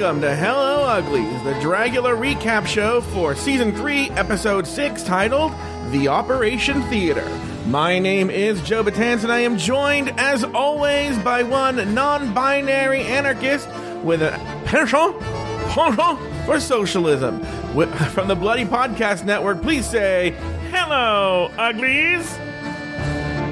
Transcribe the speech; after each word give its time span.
welcome 0.00 0.22
to 0.22 0.34
Hello 0.34 0.84
Uglies, 0.84 1.42
the 1.44 1.52
Dragula 1.60 2.16
recap 2.18 2.66
show 2.66 3.02
for 3.02 3.34
season 3.34 3.70
3, 3.74 4.08
episode 4.10 4.66
6, 4.66 5.02
titled 5.02 5.52
The 5.90 6.08
Operation 6.08 6.80
Theater. 6.84 7.28
My 7.66 7.98
name 7.98 8.30
is 8.30 8.62
Joe 8.62 8.82
Batans, 8.82 9.24
and 9.24 9.32
I 9.32 9.40
am 9.40 9.58
joined, 9.58 10.18
as 10.18 10.42
always, 10.42 11.18
by 11.18 11.42
one 11.42 11.92
non 11.92 12.32
binary 12.32 13.02
anarchist 13.02 13.68
with 14.02 14.22
a 14.22 14.30
penchant, 14.64 15.20
penchant 15.68 16.18
for 16.46 16.58
socialism. 16.58 17.40
With, 17.74 17.94
from 18.14 18.28
the 18.28 18.36
Bloody 18.36 18.64
Podcast 18.64 19.26
Network, 19.26 19.60
please 19.60 19.84
say, 19.84 20.30
Hello, 20.70 21.50
Uglies, 21.58 22.38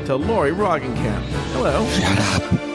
to 0.07 0.17
Lori 0.17 0.53
Roggenkamp. 0.53 1.25
Hello. 1.53 1.87
Shut 1.91 2.55
up. 2.55 2.68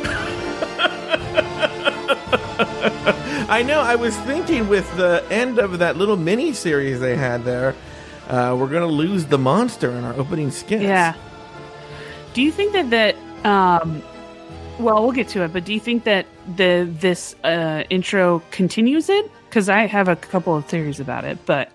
I 3.53 3.61
know. 3.61 3.81
I 3.81 3.95
was 3.95 4.17
thinking 4.21 4.67
with 4.67 4.89
the 4.97 5.23
end 5.29 5.59
of 5.59 5.77
that 5.77 5.95
little 5.95 6.17
mini 6.17 6.53
series 6.53 6.99
they 6.99 7.15
had 7.15 7.43
there, 7.43 7.75
uh, 8.27 8.55
we're 8.59 8.67
going 8.67 8.81
to 8.81 8.87
lose 8.87 9.25
the 9.25 9.37
monster 9.37 9.91
in 9.91 10.03
our 10.03 10.13
opening 10.15 10.49
skits. 10.49 10.81
Yeah. 10.81 11.13
Do 12.33 12.41
you 12.41 12.51
think 12.51 12.73
that 12.73 12.89
that 12.89 13.15
um 13.45 14.01
well, 14.79 15.03
we'll 15.03 15.11
get 15.11 15.27
to 15.29 15.43
it, 15.43 15.53
but 15.53 15.65
do 15.65 15.71
you 15.73 15.79
think 15.79 16.03
that 16.05 16.25
the 16.55 16.89
this 16.99 17.35
uh 17.43 17.83
intro 17.91 18.41
continues 18.49 19.07
it? 19.07 19.29
Cuz 19.51 19.69
I 19.69 19.85
have 19.85 20.07
a 20.07 20.15
couple 20.15 20.55
of 20.55 20.65
theories 20.65 20.99
about 20.99 21.23
it, 21.23 21.37
but 21.45 21.69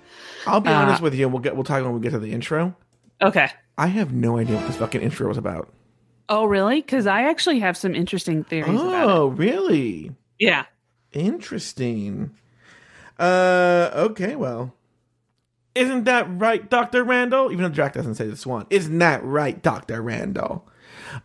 I'll 0.48 0.60
be 0.60 0.70
Uh, 0.70 0.80
honest 0.80 1.00
with 1.00 1.14
you. 1.14 1.28
We'll 1.28 1.38
get 1.42 1.54
we'll 1.54 1.62
talk 1.62 1.84
when 1.84 1.92
we 1.92 2.00
get 2.00 2.10
to 2.10 2.18
the 2.18 2.32
intro. 2.32 2.74
okay. 3.22 3.50
I 3.76 3.86
have 3.86 4.12
no 4.12 4.36
idea 4.38 4.56
what 4.56 4.66
this 4.66 4.74
fucking 4.74 5.00
intro 5.00 5.28
was 5.28 5.38
about. 5.38 5.68
Oh, 6.28 6.44
really? 6.44 6.82
Cuz 6.82 7.06
I 7.06 7.22
actually 7.22 7.60
have 7.60 7.76
some 7.76 7.94
interesting 7.94 8.42
theories 8.42 8.80
about 8.80 9.08
it. 9.08 9.12
Oh, 9.12 9.26
really? 9.28 10.10
Yeah. 10.40 10.64
Interesting. 11.12 12.32
Uh, 13.18 13.90
okay. 13.94 14.36
Well, 14.36 14.74
isn't 15.74 16.04
that 16.04 16.26
right, 16.28 16.68
Doctor 16.68 17.04
Randall? 17.04 17.52
Even 17.52 17.64
though 17.64 17.68
Jack 17.74 17.94
doesn't 17.94 18.16
say 18.16 18.26
the 18.26 18.36
swan, 18.36 18.66
isn't 18.70 18.98
that 18.98 19.24
right, 19.24 19.62
Doctor 19.62 20.02
Randall? 20.02 20.68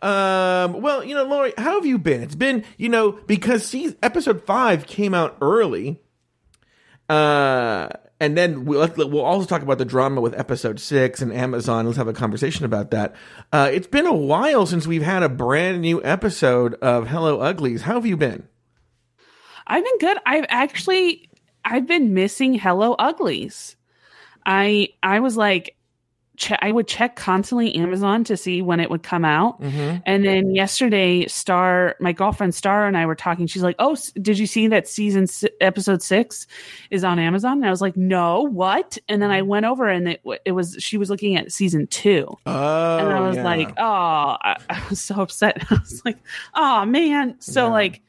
Um, 0.02 0.82
well, 0.82 1.04
you 1.04 1.16
know, 1.16 1.24
Lori, 1.24 1.54
how 1.58 1.76
have 1.76 1.86
you 1.86 1.98
been? 1.98 2.22
It's 2.22 2.36
been, 2.36 2.64
you 2.78 2.90
know, 2.90 3.12
because 3.12 3.66
season, 3.66 3.98
episode 4.02 4.46
five 4.46 4.88
came 4.88 5.14
out 5.14 5.38
early. 5.42 6.02
Uh, 7.10 7.90
and 8.20 8.38
then 8.38 8.66
we'll, 8.66 8.88
we'll 8.96 9.20
also 9.22 9.46
talk 9.46 9.62
about 9.62 9.78
the 9.78 9.86
drama 9.86 10.22
with 10.22 10.38
episode 10.40 10.80
six 10.80 11.22
and 11.22 11.34
Amazon. 11.34 11.86
Let's 11.86 11.98
have 11.98 12.08
a 12.08 12.14
conversation 12.14 12.64
about 12.64 12.92
that. 12.92 13.16
Uh, 13.52 13.70
it's 13.72 13.88
been 13.88 14.06
a 14.06 14.14
while 14.14 14.66
since 14.66 14.88
we've 14.88 15.02
had 15.04 15.24
a 15.24 15.30
brand 15.30 15.82
new 15.82 16.02
episode 16.04 16.76
of 16.76 17.10
Hello 17.10 17.42
Uglies. 17.42 17.82
How 17.82 17.96
have 17.96 18.06
you 18.06 18.16
been? 18.16 18.48
I've 19.68 19.84
been 19.84 19.98
good. 20.00 20.18
I've 20.26 20.46
actually 20.50 21.30
I've 21.66 21.88
been 21.88 22.14
missing 22.14 22.54
Hello 22.54 22.94
Uglies. 23.00 23.76
I 24.46 24.90
I 25.02 25.20
was 25.20 25.38
like 25.38 25.76
che- 26.36 26.58
I 26.62 26.72
would 26.72 26.88
check 26.88 27.16
constantly 27.16 27.74
Amazon 27.76 28.24
to 28.26 28.36
see 28.36 28.62
when 28.62 28.80
it 28.80 28.90
would 28.90 29.04
come 29.04 29.24
out. 29.24 29.62
Mm-hmm. 29.62 29.98
And 30.06 30.26
then 30.26 30.54
yesterday 30.54 31.26
Star 31.28 31.96
my 32.00 32.12
girlfriend 32.12 32.56
Star 32.56 32.86
and 32.88 32.98
I 32.98 33.06
were 33.06 33.16
talking. 33.16 33.48
She's 33.48 33.64
like, 33.64 33.76
"Oh, 33.80 33.96
did 34.22 34.38
you 34.38 34.48
see 34.48 34.68
that 34.68 34.88
season 34.88 35.28
si- 35.28 35.50
episode 35.62 36.02
6 36.02 36.48
is 36.90 37.04
on 37.04 37.20
Amazon?" 37.20 37.54
And 37.60 37.66
I 37.66 37.70
was 37.70 37.82
like, 37.82 37.96
"No, 37.96 38.42
what?" 38.42 38.98
And 39.08 39.22
then 39.22 39.32
I 39.32 39.40
mm-hmm. 39.40 39.48
went 39.50 39.66
over 39.66 39.88
and 39.88 40.10
it 40.10 40.22
it 40.46 40.52
was 40.52 40.76
she 40.80 40.98
was 40.98 41.10
looking 41.10 41.38
at 41.38 41.52
season 41.52 41.88
2. 41.88 42.26
Oh, 42.46 42.98
and 42.98 43.10
I 43.10 43.20
oh, 43.20 43.28
was 43.28 43.38
yeah. 43.38 43.44
like, 43.44 43.70
"Oh, 43.78 44.38
I, 44.42 44.58
I 44.70 44.84
was 44.90 45.00
so 45.00 45.22
upset." 45.22 45.64
I 45.72 45.76
was 45.76 46.04
like, 46.04 46.18
"Oh, 46.54 46.86
man." 46.86 47.36
So 47.40 47.68
Yeah. 47.68 47.72
like 47.72 48.02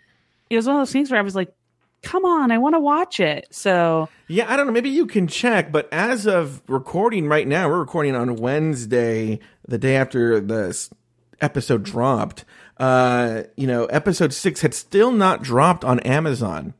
it 0.54 0.58
was 0.58 0.66
one 0.66 0.76
of 0.76 0.80
those 0.80 0.92
things 0.92 1.10
where 1.10 1.18
I 1.20 1.22
was 1.22 1.34
like, 1.34 1.52
come 2.02 2.24
on, 2.24 2.50
I 2.52 2.58
want 2.58 2.74
to 2.74 2.80
watch 2.80 3.20
it. 3.20 3.46
So 3.50 4.08
Yeah, 4.28 4.50
I 4.52 4.56
don't 4.56 4.66
know. 4.66 4.72
Maybe 4.72 4.90
you 4.90 5.06
can 5.06 5.26
check, 5.26 5.72
but 5.72 5.88
as 5.92 6.26
of 6.26 6.62
recording 6.68 7.28
right 7.28 7.46
now, 7.48 7.68
we're 7.68 7.78
recording 7.78 8.14
on 8.14 8.36
Wednesday, 8.36 9.38
the 9.66 9.78
day 9.78 9.96
after 9.96 10.40
the 10.40 10.68
s- 10.68 10.90
episode 11.40 11.82
dropped. 11.82 12.44
Uh, 12.78 13.44
you 13.56 13.66
know, 13.66 13.86
episode 13.86 14.32
six 14.32 14.60
had 14.60 14.74
still 14.74 15.12
not 15.12 15.42
dropped 15.42 15.84
on 15.84 16.00
Amazon. 16.00 16.74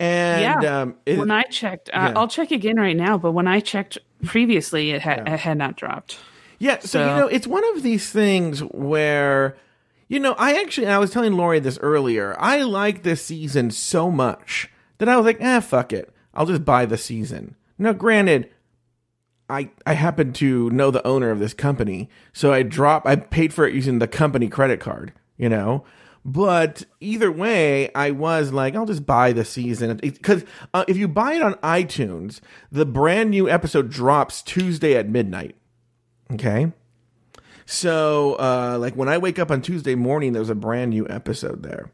And 0.00 0.62
yeah, 0.62 0.80
um, 0.82 0.96
it- 1.06 1.18
when 1.18 1.30
I 1.30 1.42
checked, 1.44 1.88
uh, 1.90 2.10
yeah. 2.10 2.12
I'll 2.16 2.28
check 2.28 2.50
again 2.50 2.76
right 2.76 2.96
now. 2.96 3.16
But 3.16 3.32
when 3.32 3.46
I 3.46 3.60
checked 3.60 3.96
previously, 4.24 4.90
it 4.90 5.00
had 5.02 5.28
it 5.28 5.38
had 5.40 5.56
not 5.56 5.76
dropped. 5.76 6.18
Yeah, 6.58 6.78
so, 6.80 6.86
So- 6.86 7.00
you 7.00 7.20
know, 7.20 7.26
it's 7.28 7.46
one 7.46 7.64
of 7.76 7.82
these 7.82 8.10
things 8.10 8.60
where, 8.60 9.56
you 10.14 10.20
know, 10.20 10.36
I 10.38 10.60
actually, 10.60 10.86
I 10.86 10.98
was 10.98 11.10
telling 11.10 11.32
Lori 11.32 11.58
this 11.58 11.76
earlier. 11.82 12.36
I 12.38 12.62
like 12.62 13.02
this 13.02 13.24
season 13.24 13.72
so 13.72 14.12
much 14.12 14.70
that 14.98 15.08
I 15.08 15.16
was 15.16 15.26
like, 15.26 15.38
ah, 15.42 15.58
fuck 15.58 15.92
it, 15.92 16.14
I'll 16.32 16.46
just 16.46 16.64
buy 16.64 16.86
the 16.86 16.96
season. 16.96 17.56
Now, 17.78 17.94
granted, 17.94 18.48
I 19.50 19.70
I 19.84 19.94
happen 19.94 20.32
to 20.34 20.70
know 20.70 20.92
the 20.92 21.04
owner 21.04 21.32
of 21.32 21.40
this 21.40 21.52
company, 21.52 22.08
so 22.32 22.52
I 22.52 22.62
drop, 22.62 23.04
I 23.06 23.16
paid 23.16 23.52
for 23.52 23.66
it 23.66 23.74
using 23.74 23.98
the 23.98 24.06
company 24.06 24.46
credit 24.46 24.78
card, 24.78 25.12
you 25.36 25.48
know. 25.48 25.84
But 26.24 26.84
either 27.00 27.32
way, 27.32 27.92
I 27.92 28.12
was 28.12 28.52
like, 28.52 28.76
I'll 28.76 28.86
just 28.86 29.04
buy 29.04 29.32
the 29.32 29.44
season 29.44 29.96
because 29.96 30.44
uh, 30.72 30.84
if 30.86 30.96
you 30.96 31.08
buy 31.08 31.34
it 31.34 31.42
on 31.42 31.54
iTunes, 31.54 32.38
the 32.70 32.86
brand 32.86 33.30
new 33.30 33.50
episode 33.50 33.90
drops 33.90 34.42
Tuesday 34.42 34.94
at 34.96 35.08
midnight. 35.08 35.56
Okay. 36.32 36.72
So, 37.66 38.34
uh, 38.34 38.78
like 38.80 38.94
when 38.94 39.08
I 39.08 39.18
wake 39.18 39.38
up 39.38 39.50
on 39.50 39.62
Tuesday 39.62 39.94
morning, 39.94 40.32
there's 40.32 40.50
a 40.50 40.54
brand 40.54 40.90
new 40.90 41.06
episode 41.08 41.62
there. 41.62 41.90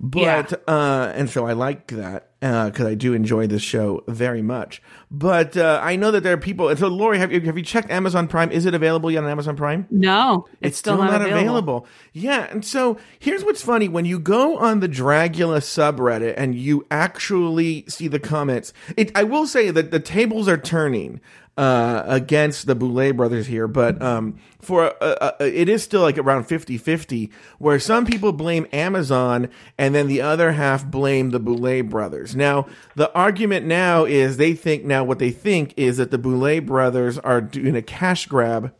But, 0.00 0.20
Yeah. 0.22 0.72
uh, 0.72 1.12
and 1.16 1.28
so 1.28 1.44
I 1.46 1.54
like 1.54 1.88
that, 1.88 2.28
uh, 2.40 2.70
cause 2.70 2.86
I 2.86 2.94
do 2.94 3.14
enjoy 3.14 3.48
this 3.48 3.62
show 3.62 4.04
very 4.06 4.42
much. 4.42 4.80
But, 5.10 5.56
uh, 5.56 5.80
I 5.82 5.96
know 5.96 6.12
that 6.12 6.22
there 6.22 6.34
are 6.34 6.36
people, 6.36 6.68
and 6.68 6.78
so 6.78 6.86
Lori, 6.86 7.18
have 7.18 7.32
you, 7.32 7.40
have 7.40 7.58
you 7.58 7.64
checked 7.64 7.90
Amazon 7.90 8.28
Prime? 8.28 8.52
Is 8.52 8.64
it 8.64 8.74
available 8.74 9.10
yet 9.10 9.24
on 9.24 9.30
Amazon 9.30 9.56
Prime? 9.56 9.88
No, 9.90 10.46
it's, 10.60 10.78
still, 10.78 10.98
not, 10.98 11.20
available. 11.20 11.84
Yeah, 12.12 12.46
and 12.48 12.64
so 12.64 12.96
here's 13.18 13.42
what's 13.42 13.62
funny: 13.62 13.88
when 13.88 14.04
you 14.04 14.20
go 14.20 14.56
on 14.58 14.78
the 14.78 14.88
Dragula 14.88 15.58
subreddit 15.58 16.34
and 16.36 16.54
you 16.54 16.86
actually 16.92 17.84
see 17.88 18.06
the 18.06 18.20
comments, 18.20 18.72
it, 18.96 19.10
I 19.16 19.24
will 19.24 19.48
say 19.48 19.72
that 19.72 19.90
the 19.90 19.98
tables 19.98 20.46
are 20.46 20.58
turning 20.58 21.20
uh, 21.58 22.04
against 22.06 22.68
the 22.68 22.76
Boulet 22.76 23.16
brothers 23.16 23.48
here, 23.48 23.66
but 23.66 24.00
um, 24.00 24.38
for 24.60 24.94
uh, 25.02 25.16
uh, 25.20 25.32
it 25.40 25.68
is 25.68 25.82
still 25.82 26.02
like 26.02 26.16
around 26.16 26.44
50-50, 26.44 27.32
where 27.58 27.80
some 27.80 28.06
people 28.06 28.32
blame 28.32 28.68
Amazon 28.72 29.48
and 29.76 29.92
then 29.92 30.06
the 30.06 30.20
other 30.20 30.52
half 30.52 30.86
blame 30.86 31.30
the 31.30 31.40
Boulet 31.40 31.90
brothers. 31.90 32.36
Now, 32.36 32.68
the 32.94 33.12
argument 33.12 33.66
now 33.66 34.04
is 34.04 34.36
they 34.36 34.54
think 34.54 34.84
now 34.84 35.02
what 35.02 35.18
they 35.18 35.32
think 35.32 35.74
is 35.76 35.96
that 35.96 36.12
the 36.12 36.18
Boulet 36.18 36.64
brothers 36.64 37.18
are 37.18 37.40
doing 37.40 37.74
a 37.74 37.82
cash 37.82 38.26
grab 38.26 38.72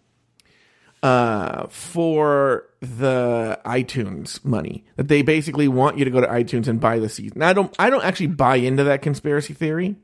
uh, 1.02 1.66
for 1.66 2.64
the 2.78 3.58
iTunes 3.66 4.44
money. 4.44 4.84
That 4.94 5.08
they 5.08 5.22
basically 5.22 5.66
want 5.66 5.98
you 5.98 6.04
to 6.04 6.12
go 6.12 6.20
to 6.20 6.28
iTunes 6.28 6.68
and 6.68 6.80
buy 6.80 7.00
the 7.00 7.08
season. 7.08 7.40
Now, 7.40 7.48
I 7.48 7.52
don't. 7.54 7.74
I 7.76 7.90
don't 7.90 8.04
actually 8.04 8.28
buy 8.28 8.56
into 8.56 8.84
that 8.84 9.02
conspiracy 9.02 9.52
theory. 9.52 9.96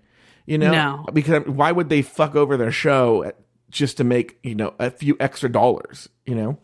You 0.46 0.58
know, 0.58 0.70
No. 0.70 1.06
because 1.12 1.44
why 1.46 1.72
would 1.72 1.88
they 1.88 2.02
fuck 2.02 2.34
over 2.36 2.56
their 2.56 2.72
show 2.72 3.32
just 3.70 3.96
to 3.96 4.04
make 4.04 4.38
you 4.42 4.54
know 4.54 4.74
a 4.78 4.90
few 4.90 5.16
extra 5.18 5.50
dollars? 5.50 6.08
You 6.26 6.34
know, 6.34 6.58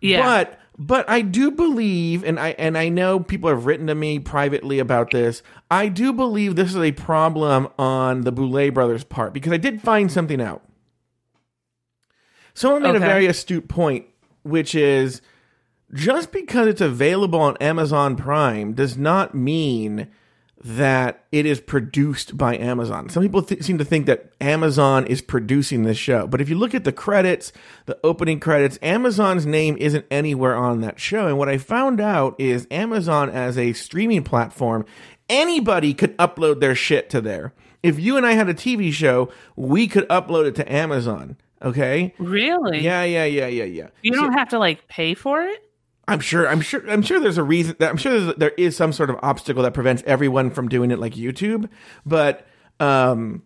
Yeah, 0.00 0.22
but 0.22 0.58
but 0.78 1.08
I 1.08 1.20
do 1.20 1.50
believe, 1.50 2.24
and 2.24 2.40
I 2.40 2.50
and 2.58 2.78
I 2.78 2.88
know 2.88 3.20
people 3.20 3.50
have 3.50 3.66
written 3.66 3.86
to 3.88 3.94
me 3.94 4.18
privately 4.18 4.78
about 4.78 5.10
this. 5.10 5.42
I 5.70 5.88
do 5.88 6.12
believe 6.12 6.56
this 6.56 6.70
is 6.70 6.76
a 6.76 6.92
problem 6.92 7.68
on 7.78 8.22
the 8.22 8.32
Boulet 8.32 8.72
brothers' 8.72 9.04
part 9.04 9.34
because 9.34 9.52
I 9.52 9.58
did 9.58 9.82
find 9.82 10.10
something 10.10 10.40
out. 10.40 10.62
Someone 12.54 12.82
made 12.82 12.94
a 12.96 13.00
very 13.00 13.26
astute 13.26 13.68
point, 13.68 14.06
which 14.42 14.74
is 14.74 15.22
just 15.94 16.32
because 16.32 16.66
it's 16.68 16.80
available 16.80 17.40
on 17.40 17.56
Amazon 17.58 18.16
Prime 18.16 18.72
does 18.74 18.96
not 18.96 19.34
mean 19.34 20.08
that 20.64 21.24
it 21.32 21.44
is 21.44 21.60
produced 21.60 22.36
by 22.36 22.56
Amazon. 22.56 23.08
Some 23.08 23.22
people 23.22 23.42
th- 23.42 23.62
seem 23.62 23.78
to 23.78 23.84
think 23.84 24.06
that 24.06 24.32
Amazon 24.40 25.06
is 25.06 25.20
producing 25.20 25.82
this 25.82 25.98
show, 25.98 26.26
but 26.26 26.40
if 26.40 26.48
you 26.48 26.56
look 26.56 26.74
at 26.74 26.84
the 26.84 26.92
credits, 26.92 27.52
the 27.86 27.98
opening 28.04 28.38
credits, 28.38 28.78
Amazon's 28.80 29.44
name 29.44 29.76
isn't 29.78 30.06
anywhere 30.10 30.54
on 30.54 30.80
that 30.82 31.00
show. 31.00 31.26
And 31.26 31.36
what 31.36 31.48
I 31.48 31.58
found 31.58 32.00
out 32.00 32.36
is 32.38 32.68
Amazon 32.70 33.28
as 33.28 33.58
a 33.58 33.72
streaming 33.72 34.22
platform, 34.22 34.84
anybody 35.28 35.94
could 35.94 36.16
upload 36.18 36.60
their 36.60 36.76
shit 36.76 37.10
to 37.10 37.20
there. 37.20 37.52
If 37.82 37.98
you 37.98 38.16
and 38.16 38.24
I 38.24 38.32
had 38.32 38.48
a 38.48 38.54
TV 38.54 38.92
show, 38.92 39.32
we 39.56 39.88
could 39.88 40.08
upload 40.08 40.46
it 40.46 40.54
to 40.56 40.72
Amazon. 40.72 41.36
Okay. 41.60 42.14
really. 42.18 42.80
Yeah, 42.80 43.04
yeah, 43.04 43.24
yeah, 43.24 43.46
yeah, 43.46 43.64
yeah. 43.64 43.88
you 44.02 44.12
don't 44.12 44.32
have 44.32 44.48
to 44.50 44.58
like 44.58 44.88
pay 44.88 45.14
for 45.14 45.42
it. 45.42 45.60
I'm 46.08 46.20
sure. 46.20 46.48
I'm 46.48 46.60
sure. 46.60 46.88
I'm 46.90 47.02
sure. 47.02 47.20
There's 47.20 47.38
a 47.38 47.42
reason. 47.42 47.76
That, 47.78 47.90
I'm 47.90 47.96
sure 47.96 48.18
there's, 48.18 48.36
there 48.36 48.50
is 48.50 48.76
some 48.76 48.92
sort 48.92 49.10
of 49.10 49.16
obstacle 49.22 49.62
that 49.62 49.74
prevents 49.74 50.02
everyone 50.06 50.50
from 50.50 50.68
doing 50.68 50.90
it 50.90 50.98
like 50.98 51.14
YouTube. 51.14 51.68
But, 52.04 52.46
um, 52.80 53.42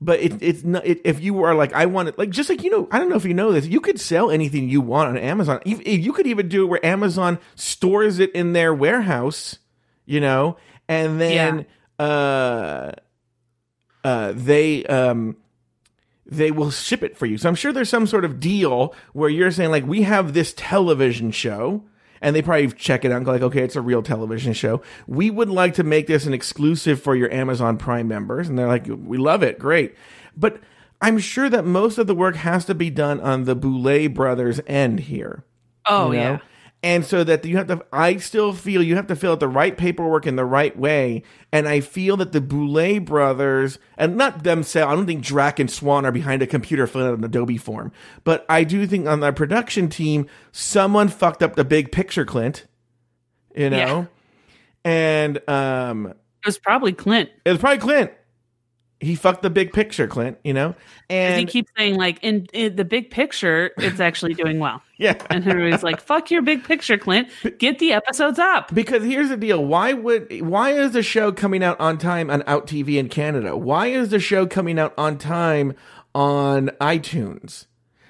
but 0.00 0.20
it, 0.20 0.40
it's 0.42 0.62
not. 0.62 0.86
It, 0.86 1.00
if 1.04 1.20
you 1.20 1.42
are 1.42 1.54
like, 1.54 1.72
I 1.72 1.86
want 1.86 2.08
it, 2.08 2.18
like 2.18 2.30
just 2.30 2.48
like 2.48 2.62
you 2.62 2.70
know, 2.70 2.88
I 2.90 2.98
don't 2.98 3.08
know 3.08 3.16
if 3.16 3.24
you 3.24 3.34
know 3.34 3.52
this. 3.52 3.66
You 3.66 3.80
could 3.80 4.00
sell 4.00 4.30
anything 4.30 4.68
you 4.68 4.80
want 4.80 5.10
on 5.10 5.18
Amazon. 5.18 5.60
You, 5.64 5.78
you 5.78 6.12
could 6.12 6.26
even 6.26 6.48
do 6.48 6.64
it 6.64 6.66
where 6.66 6.84
Amazon 6.84 7.38
stores 7.54 8.18
it 8.18 8.30
in 8.32 8.52
their 8.52 8.72
warehouse. 8.72 9.58
You 10.04 10.20
know, 10.20 10.58
and 10.88 11.20
then 11.20 11.66
uh, 11.98 12.92
uh, 14.04 14.32
they 14.36 14.84
um, 14.84 15.36
they 16.26 16.50
will 16.50 16.70
ship 16.70 17.02
it 17.02 17.16
for 17.16 17.26
you. 17.26 17.38
So 17.38 17.48
I'm 17.48 17.54
sure 17.54 17.72
there's 17.72 17.88
some 17.88 18.06
sort 18.06 18.24
of 18.24 18.40
deal 18.40 18.94
where 19.12 19.30
you're 19.30 19.50
saying 19.50 19.70
like, 19.70 19.86
we 19.86 20.02
have 20.02 20.32
this 20.32 20.54
television 20.56 21.30
show. 21.30 21.84
And 22.20 22.34
they 22.34 22.42
probably 22.42 22.68
check 22.72 23.04
it 23.04 23.12
out 23.12 23.16
and 23.16 23.26
go 23.26 23.32
like, 23.32 23.42
okay, 23.42 23.62
it's 23.62 23.76
a 23.76 23.80
real 23.80 24.02
television 24.02 24.52
show. 24.52 24.82
We 25.06 25.30
would 25.30 25.50
like 25.50 25.74
to 25.74 25.84
make 25.84 26.06
this 26.06 26.26
an 26.26 26.34
exclusive 26.34 27.02
for 27.02 27.14
your 27.14 27.30
Amazon 27.32 27.76
Prime 27.76 28.08
members. 28.08 28.48
And 28.48 28.58
they're 28.58 28.68
like, 28.68 28.86
we 28.86 29.18
love 29.18 29.42
it. 29.42 29.58
Great. 29.58 29.94
But 30.36 30.60
I'm 31.00 31.18
sure 31.18 31.48
that 31.48 31.64
most 31.64 31.98
of 31.98 32.06
the 32.06 32.14
work 32.14 32.36
has 32.36 32.64
to 32.66 32.74
be 32.74 32.90
done 32.90 33.20
on 33.20 33.44
the 33.44 33.54
Boulet 33.54 34.14
brothers 34.14 34.60
end 34.66 35.00
here. 35.00 35.44
Oh 35.86 36.10
you 36.10 36.18
know? 36.18 36.30
yeah. 36.32 36.38
And 36.86 37.04
so 37.04 37.24
that 37.24 37.44
you 37.44 37.56
have 37.56 37.66
to, 37.66 37.84
I 37.92 38.18
still 38.18 38.52
feel 38.52 38.80
you 38.80 38.94
have 38.94 39.08
to 39.08 39.16
fill 39.16 39.32
out 39.32 39.40
the 39.40 39.48
right 39.48 39.76
paperwork 39.76 40.24
in 40.24 40.36
the 40.36 40.44
right 40.44 40.78
way. 40.78 41.24
And 41.50 41.66
I 41.66 41.80
feel 41.80 42.16
that 42.18 42.30
the 42.30 42.40
Boulet 42.40 43.04
brothers, 43.04 43.80
and 43.98 44.16
not 44.16 44.44
themselves, 44.44 44.92
I 44.92 44.94
don't 44.94 45.04
think 45.04 45.24
Drac 45.24 45.58
and 45.58 45.68
Swan 45.68 46.06
are 46.06 46.12
behind 46.12 46.42
a 46.42 46.46
computer 46.46 46.86
filling 46.86 47.08
out 47.08 47.18
an 47.18 47.24
Adobe 47.24 47.58
form. 47.58 47.90
But 48.22 48.46
I 48.48 48.62
do 48.62 48.86
think 48.86 49.08
on 49.08 49.18
the 49.18 49.32
production 49.32 49.88
team, 49.88 50.28
someone 50.52 51.08
fucked 51.08 51.42
up 51.42 51.56
the 51.56 51.64
big 51.64 51.90
picture, 51.90 52.24
Clint. 52.24 52.66
You 53.56 53.70
know? 53.70 53.76
Yeah. 53.76 54.04
And 54.84 55.48
um, 55.50 56.06
It 56.06 56.46
was 56.46 56.58
probably 56.58 56.92
Clint. 56.92 57.30
it 57.44 57.50
was 57.50 57.58
probably 57.58 57.78
Clint. 57.80 58.12
He 58.98 59.14
fucked 59.14 59.42
the 59.42 59.50
big 59.50 59.74
picture, 59.74 60.06
Clint, 60.06 60.38
you 60.42 60.54
know, 60.54 60.74
and 61.10 61.38
he 61.38 61.44
keeps 61.44 61.70
saying 61.76 61.96
like 61.96 62.18
in, 62.22 62.46
in 62.54 62.76
the 62.76 62.84
big 62.84 63.10
picture, 63.10 63.72
it's 63.76 64.00
actually 64.00 64.32
doing 64.32 64.58
well. 64.58 64.80
yeah. 64.96 65.14
And 65.28 65.46
everybody's 65.46 65.82
like, 65.82 66.00
"Fuck 66.00 66.30
your 66.30 66.40
big 66.40 66.64
picture, 66.64 66.96
Clint. 66.96 67.28
Get 67.58 67.78
the 67.78 67.92
episodes 67.92 68.38
up." 68.38 68.74
Because 68.74 69.02
here's 69.04 69.28
the 69.28 69.36
deal: 69.36 69.62
why 69.62 69.92
would 69.92 70.40
why 70.40 70.70
is 70.70 70.92
the 70.92 71.02
show 71.02 71.30
coming 71.30 71.62
out 71.62 71.78
on 71.78 71.98
time 71.98 72.30
on 72.30 72.42
Out 72.46 72.66
TV 72.66 72.96
in 72.96 73.10
Canada? 73.10 73.54
Why 73.54 73.88
is 73.88 74.08
the 74.08 74.18
show 74.18 74.46
coming 74.46 74.78
out 74.78 74.94
on 74.96 75.18
time 75.18 75.74
on 76.14 76.68
iTunes? 76.80 77.66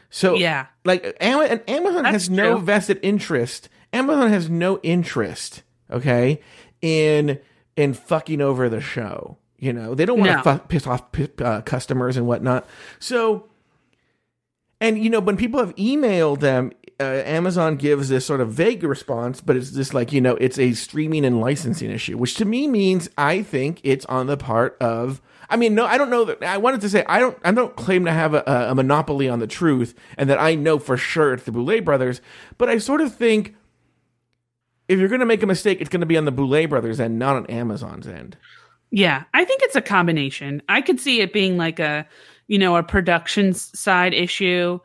So 0.08 0.36
Yeah. 0.36 0.66
like 0.84 1.16
Amazon 1.20 2.04
has 2.04 2.30
no 2.30 2.58
vested 2.58 3.00
interest. 3.02 3.68
Amazon 3.92 4.30
has 4.30 4.48
no 4.48 4.78
interest, 4.84 5.64
okay, 5.90 6.40
in 6.80 7.40
in 7.74 7.92
fucking 7.92 8.40
over 8.40 8.68
the 8.68 8.80
show. 8.80 9.38
You 9.58 9.72
know, 9.72 9.94
they 9.94 10.04
don't 10.04 10.18
want 10.18 10.30
to 10.32 10.36
No. 10.50 10.58
fu- 10.58 10.64
piss 10.68 10.86
off 10.86 11.02
uh, 11.42 11.62
customers 11.62 12.16
and 12.16 12.26
whatnot. 12.26 12.66
So, 12.98 13.46
and 14.80 14.98
you 15.02 15.08
know, 15.10 15.20
when 15.20 15.36
people 15.36 15.60
have 15.60 15.74
emailed 15.76 16.40
them, 16.40 16.72
uh, 17.00 17.04
Amazon 17.24 17.76
gives 17.76 18.08
this 18.08 18.24
sort 18.26 18.40
of 18.40 18.52
vague 18.52 18.82
response, 18.82 19.40
but 19.40 19.56
it's 19.56 19.70
just 19.70 19.94
like 19.94 20.12
you 20.12 20.20
know, 20.20 20.36
it's 20.36 20.58
a 20.58 20.72
streaming 20.72 21.24
and 21.24 21.40
licensing 21.40 21.90
issue, 21.90 22.18
which 22.18 22.34
to 22.36 22.44
me 22.44 22.66
means 22.68 23.08
I 23.16 23.42
think 23.42 23.80
it's 23.82 24.04
on 24.06 24.26
the 24.26 24.36
part 24.36 24.76
of. 24.80 25.20
I 25.48 25.56
mean, 25.56 25.74
no, 25.74 25.86
I 25.86 25.96
don't 25.96 26.10
know 26.10 26.24
that. 26.24 26.42
I 26.42 26.56
wanted 26.58 26.80
to 26.82 26.88
say 26.88 27.04
I 27.08 27.18
don't. 27.20 27.38
I 27.44 27.52
don't 27.52 27.76
claim 27.76 28.04
to 28.04 28.12
have 28.12 28.34
a, 28.34 28.42
a 28.70 28.74
monopoly 28.74 29.28
on 29.28 29.38
the 29.38 29.46
truth, 29.46 29.94
and 30.18 30.28
that 30.28 30.40
I 30.40 30.54
know 30.54 30.78
for 30.78 30.96
sure 30.96 31.32
it's 31.34 31.44
the 31.44 31.52
Boulet 31.52 31.84
brothers. 31.84 32.20
But 32.58 32.68
I 32.68 32.78
sort 32.78 33.00
of 33.00 33.14
think 33.14 33.54
if 34.88 34.98
you're 34.98 35.08
going 35.08 35.20
to 35.20 35.26
make 35.26 35.42
a 35.42 35.46
mistake, 35.46 35.80
it's 35.80 35.90
going 35.90 36.00
to 36.00 36.06
be 36.06 36.16
on 36.16 36.24
the 36.26 36.32
Boulet 36.32 36.68
brothers 36.68 36.98
end, 37.00 37.18
not 37.18 37.36
on 37.36 37.46
Amazon's 37.46 38.06
end. 38.06 38.36
Yeah, 38.90 39.24
I 39.34 39.44
think 39.44 39.62
it's 39.62 39.76
a 39.76 39.82
combination. 39.82 40.62
I 40.68 40.80
could 40.80 41.00
see 41.00 41.20
it 41.20 41.32
being 41.32 41.56
like 41.56 41.80
a, 41.80 42.06
you 42.46 42.58
know, 42.58 42.76
a 42.76 42.82
production 42.82 43.52
side 43.52 44.14
issue 44.14 44.78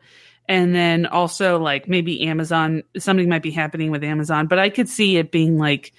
and 0.48 0.74
then 0.74 1.06
also 1.06 1.58
like 1.58 1.88
maybe 1.88 2.26
Amazon 2.26 2.82
something 2.98 3.28
might 3.28 3.42
be 3.42 3.50
happening 3.50 3.90
with 3.90 4.04
Amazon, 4.04 4.46
but 4.46 4.58
I 4.58 4.70
could 4.70 4.88
see 4.88 5.16
it 5.16 5.30
being 5.30 5.56
like, 5.58 5.92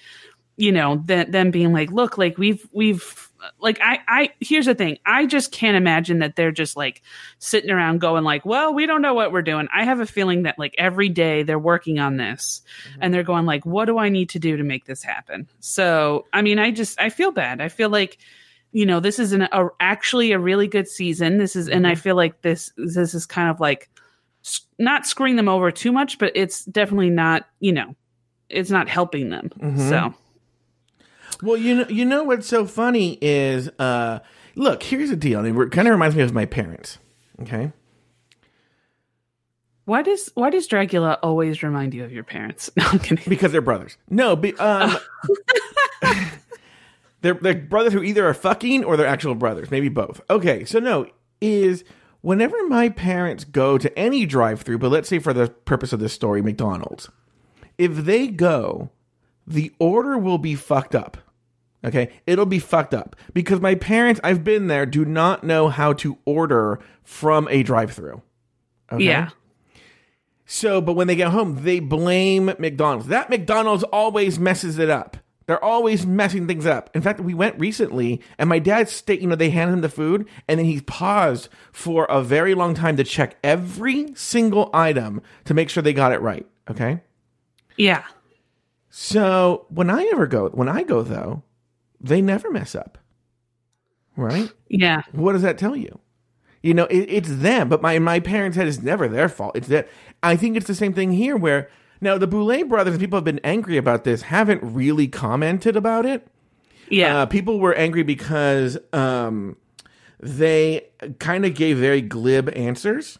you 0.56 0.70
know, 0.70 1.02
that 1.06 1.32
them 1.32 1.50
being 1.50 1.72
like, 1.72 1.90
look, 1.90 2.18
like 2.18 2.38
we've 2.38 2.66
we've 2.72 3.28
like 3.58 3.78
I 3.82 3.98
I 4.08 4.30
here's 4.40 4.66
the 4.66 4.74
thing. 4.74 4.98
I 5.06 5.26
just 5.26 5.52
can't 5.52 5.76
imagine 5.76 6.20
that 6.20 6.36
they're 6.36 6.52
just 6.52 6.76
like 6.76 7.02
sitting 7.38 7.70
around 7.70 8.00
going 8.00 8.24
like, 8.24 8.44
well, 8.44 8.74
we 8.74 8.86
don't 8.86 9.02
know 9.02 9.14
what 9.14 9.32
we're 9.32 9.42
doing. 9.42 9.68
I 9.74 9.84
have 9.84 10.00
a 10.00 10.06
feeling 10.06 10.42
that 10.44 10.58
like 10.58 10.74
every 10.78 11.08
day 11.08 11.42
they're 11.42 11.58
working 11.58 11.98
on 11.98 12.16
this 12.16 12.62
and 13.00 13.12
they're 13.12 13.22
going 13.22 13.46
like, 13.46 13.64
what 13.66 13.86
do 13.86 13.98
I 13.98 14.08
need 14.08 14.30
to 14.30 14.38
do 14.38 14.56
to 14.56 14.62
make 14.62 14.84
this 14.86 15.02
happen? 15.02 15.48
So, 15.60 16.26
I 16.32 16.42
mean, 16.42 16.58
I 16.58 16.70
just 16.70 17.00
I 17.00 17.10
feel 17.10 17.30
bad. 17.30 17.60
I 17.60 17.68
feel 17.68 17.90
like 17.90 18.18
you 18.72 18.86
know, 18.86 18.98
this 18.98 19.20
is 19.20 19.32
an 19.32 19.42
a, 19.42 19.68
actually 19.78 20.32
a 20.32 20.38
really 20.38 20.66
good 20.66 20.88
season. 20.88 21.38
This 21.38 21.54
is 21.54 21.68
and 21.68 21.86
I 21.86 21.94
feel 21.94 22.16
like 22.16 22.42
this 22.42 22.72
this 22.76 23.14
is 23.14 23.24
kind 23.24 23.48
of 23.48 23.60
like 23.60 23.88
not 24.78 25.06
screwing 25.06 25.36
them 25.36 25.48
over 25.48 25.70
too 25.70 25.92
much, 25.92 26.18
but 26.18 26.32
it's 26.34 26.64
definitely 26.64 27.10
not, 27.10 27.46
you 27.60 27.72
know, 27.72 27.94
it's 28.48 28.70
not 28.70 28.88
helping 28.88 29.30
them. 29.30 29.50
Mhm. 29.58 29.88
So, 29.88 30.14
Well, 31.42 31.56
you 31.56 31.74
know, 31.74 31.86
you 31.88 32.04
know 32.04 32.24
what's 32.24 32.46
so 32.46 32.66
funny 32.66 33.18
is, 33.20 33.68
uh, 33.78 34.20
look, 34.54 34.82
here's 34.82 35.10
the 35.10 35.16
deal. 35.16 35.44
It 35.44 35.72
kind 35.72 35.88
of 35.88 35.92
reminds 35.92 36.16
me 36.16 36.22
of 36.22 36.32
my 36.32 36.46
parents. 36.46 36.98
Okay, 37.42 37.72
why 39.84 40.02
does 40.02 40.30
why 40.34 40.50
does 40.50 40.66
Dragula 40.68 41.18
always 41.22 41.62
remind 41.62 41.94
you 41.94 42.04
of 42.04 42.12
your 42.12 42.24
parents? 42.24 42.70
No, 42.76 42.84
I'm 42.86 42.98
kidding. 42.98 43.24
because 43.28 43.52
they're 43.52 43.60
brothers. 43.60 43.96
No, 44.08 44.36
be, 44.36 44.54
um, 44.56 44.96
they're 47.20 47.34
they're 47.34 47.54
brothers 47.54 47.92
who 47.92 48.02
either 48.02 48.26
are 48.26 48.34
fucking 48.34 48.84
or 48.84 48.96
they're 48.96 49.06
actual 49.06 49.34
brothers, 49.34 49.70
maybe 49.70 49.88
both. 49.88 50.20
Okay, 50.30 50.64
so 50.64 50.78
no 50.78 51.06
is 51.40 51.84
whenever 52.22 52.66
my 52.68 52.88
parents 52.88 53.44
go 53.44 53.76
to 53.76 53.98
any 53.98 54.24
drive-through, 54.24 54.78
but 54.78 54.90
let's 54.90 55.08
say 55.08 55.18
for 55.18 55.34
the 55.34 55.48
purpose 55.48 55.92
of 55.92 56.00
this 56.00 56.12
story, 56.14 56.40
McDonald's, 56.40 57.10
if 57.76 57.94
they 57.96 58.28
go, 58.28 58.90
the 59.46 59.70
order 59.78 60.16
will 60.16 60.38
be 60.38 60.54
fucked 60.54 60.94
up. 60.94 61.18
Okay, 61.84 62.10
it'll 62.26 62.46
be 62.46 62.58
fucked 62.58 62.94
up 62.94 63.14
because 63.34 63.60
my 63.60 63.74
parents, 63.74 64.20
I've 64.24 64.42
been 64.42 64.68
there, 64.68 64.86
do 64.86 65.04
not 65.04 65.44
know 65.44 65.68
how 65.68 65.92
to 65.94 66.18
order 66.24 66.80
from 67.02 67.46
a 67.50 67.62
drive-through. 67.62 68.22
Okay? 68.90 69.04
Yeah. 69.04 69.30
So, 70.46 70.80
but 70.80 70.94
when 70.94 71.06
they 71.06 71.16
get 71.16 71.30
home, 71.30 71.62
they 71.62 71.80
blame 71.80 72.46
McDonald's. 72.58 73.08
That 73.08 73.28
McDonald's 73.28 73.84
always 73.84 74.38
messes 74.38 74.78
it 74.78 74.88
up. 74.88 75.18
They're 75.46 75.62
always 75.62 76.06
messing 76.06 76.46
things 76.46 76.64
up. 76.64 76.88
In 76.94 77.02
fact, 77.02 77.20
we 77.20 77.34
went 77.34 77.58
recently, 77.58 78.22
and 78.38 78.48
my 78.48 78.58
dad 78.58 78.88
state, 78.88 79.20
you 79.20 79.26
know, 79.26 79.36
they 79.36 79.50
handed 79.50 79.74
him 79.74 79.80
the 79.82 79.90
food, 79.90 80.26
and 80.48 80.58
then 80.58 80.64
he 80.64 80.80
paused 80.80 81.50
for 81.70 82.06
a 82.06 82.22
very 82.22 82.54
long 82.54 82.74
time 82.74 82.96
to 82.96 83.04
check 83.04 83.36
every 83.44 84.14
single 84.14 84.70
item 84.72 85.20
to 85.44 85.52
make 85.52 85.68
sure 85.68 85.82
they 85.82 85.92
got 85.92 86.12
it 86.12 86.22
right. 86.22 86.46
Okay. 86.70 87.02
Yeah. 87.76 88.04
So 88.88 89.66
when 89.68 89.90
I 89.90 90.08
ever 90.12 90.26
go, 90.26 90.48
when 90.48 90.68
I 90.68 90.82
go 90.82 91.02
though, 91.02 91.42
they 92.08 92.22
never 92.22 92.50
mess 92.50 92.74
up. 92.74 92.98
Right? 94.16 94.52
Yeah. 94.68 95.02
What 95.12 95.32
does 95.32 95.42
that 95.42 95.58
tell 95.58 95.74
you? 95.74 95.98
You 96.62 96.72
know, 96.72 96.84
it, 96.84 97.06
it's 97.08 97.28
them, 97.28 97.68
but 97.68 97.82
my 97.82 97.98
my 97.98 98.20
parents' 98.20 98.56
head 98.56 98.68
is 98.68 98.82
never 98.82 99.08
their 99.08 99.28
fault. 99.28 99.56
It's 99.56 99.68
that 99.68 99.88
I 100.22 100.36
think 100.36 100.56
it's 100.56 100.66
the 100.66 100.74
same 100.74 100.94
thing 100.94 101.12
here. 101.12 101.36
Where 101.36 101.68
now 102.00 102.16
the 102.16 102.26
Boulet 102.26 102.68
brothers, 102.68 102.96
people 102.98 103.16
have 103.16 103.24
been 103.24 103.40
angry 103.42 103.76
about 103.76 104.04
this, 104.04 104.22
haven't 104.22 104.62
really 104.62 105.08
commented 105.08 105.76
about 105.76 106.06
it. 106.06 106.26
Yeah. 106.88 107.22
Uh, 107.22 107.26
people 107.26 107.58
were 107.58 107.74
angry 107.74 108.02
because 108.02 108.78
um, 108.92 109.56
they 110.20 110.88
kind 111.18 111.44
of 111.44 111.54
gave 111.54 111.78
very 111.78 112.00
glib 112.00 112.50
answers. 112.54 113.18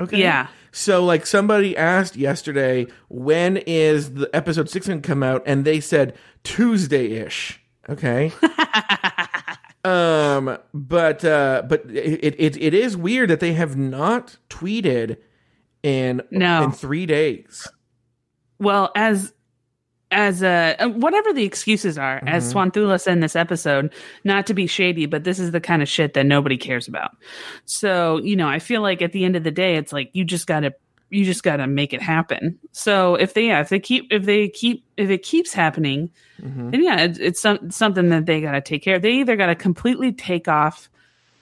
Okay. 0.00 0.18
Yeah. 0.18 0.48
So, 0.72 1.02
like, 1.04 1.24
somebody 1.24 1.74
asked 1.76 2.16
yesterday, 2.16 2.86
when 3.08 3.56
is 3.56 4.12
the 4.14 4.28
episode 4.34 4.68
six 4.68 4.86
going 4.86 5.00
to 5.00 5.06
come 5.06 5.22
out? 5.22 5.42
And 5.46 5.64
they 5.64 5.80
said 5.80 6.14
Tuesday 6.44 7.12
ish. 7.12 7.62
Okay. 7.88 8.32
um, 9.84 10.58
but 10.74 11.24
uh, 11.24 11.62
but 11.68 11.84
it, 11.90 12.34
it 12.38 12.56
it 12.60 12.74
is 12.74 12.96
weird 12.96 13.30
that 13.30 13.40
they 13.40 13.52
have 13.52 13.76
not 13.76 14.36
tweeted 14.50 15.18
in 15.82 16.22
No. 16.30 16.64
in 16.64 16.72
three 16.72 17.06
days. 17.06 17.68
Well, 18.58 18.90
as 18.96 19.32
as 20.10 20.42
uh 20.42 20.74
whatever 20.94 21.32
the 21.32 21.44
excuses 21.44 21.98
are, 21.98 22.22
as 22.26 22.52
Swanthula 22.52 23.00
said 23.00 23.12
in 23.14 23.20
this 23.20 23.36
episode, 23.36 23.92
not 24.24 24.46
to 24.46 24.54
be 24.54 24.66
shady, 24.66 25.06
but 25.06 25.24
this 25.24 25.38
is 25.38 25.50
the 25.50 25.60
kind 25.60 25.82
of 25.82 25.88
shit 25.88 26.14
that 26.14 26.26
nobody 26.26 26.56
cares 26.56 26.88
about. 26.88 27.10
So, 27.64 28.18
you 28.18 28.36
know, 28.36 28.48
I 28.48 28.58
feel 28.60 28.82
like 28.82 29.02
at 29.02 29.12
the 29.12 29.24
end 29.24 29.36
of 29.36 29.44
the 29.44 29.50
day, 29.50 29.76
it's 29.76 29.92
like 29.92 30.10
you 30.12 30.24
just 30.24 30.46
gotta 30.46 30.74
you 31.10 31.24
just 31.24 31.42
gotta 31.42 31.66
make 31.66 31.92
it 31.92 32.02
happen. 32.02 32.58
So 32.72 33.14
if 33.14 33.34
they 33.34 33.46
yeah, 33.46 33.60
if 33.60 33.68
they 33.68 33.78
keep 33.80 34.06
if 34.10 34.24
they 34.24 34.48
keep 34.48 34.84
if 34.96 35.08
it 35.10 35.22
keeps 35.22 35.52
happening, 35.52 36.10
Mhm. 36.42 36.70
then 36.72 36.82
yeah, 36.82 37.00
it's, 37.00 37.18
it's 37.18 37.40
some, 37.40 37.70
something 37.70 38.08
that 38.10 38.26
they 38.26 38.40
gotta 38.40 38.60
take 38.60 38.82
care 38.82 38.96
of. 38.96 39.02
They 39.02 39.12
either 39.12 39.36
gotta 39.36 39.54
completely 39.54 40.12
take 40.12 40.48
off 40.48 40.90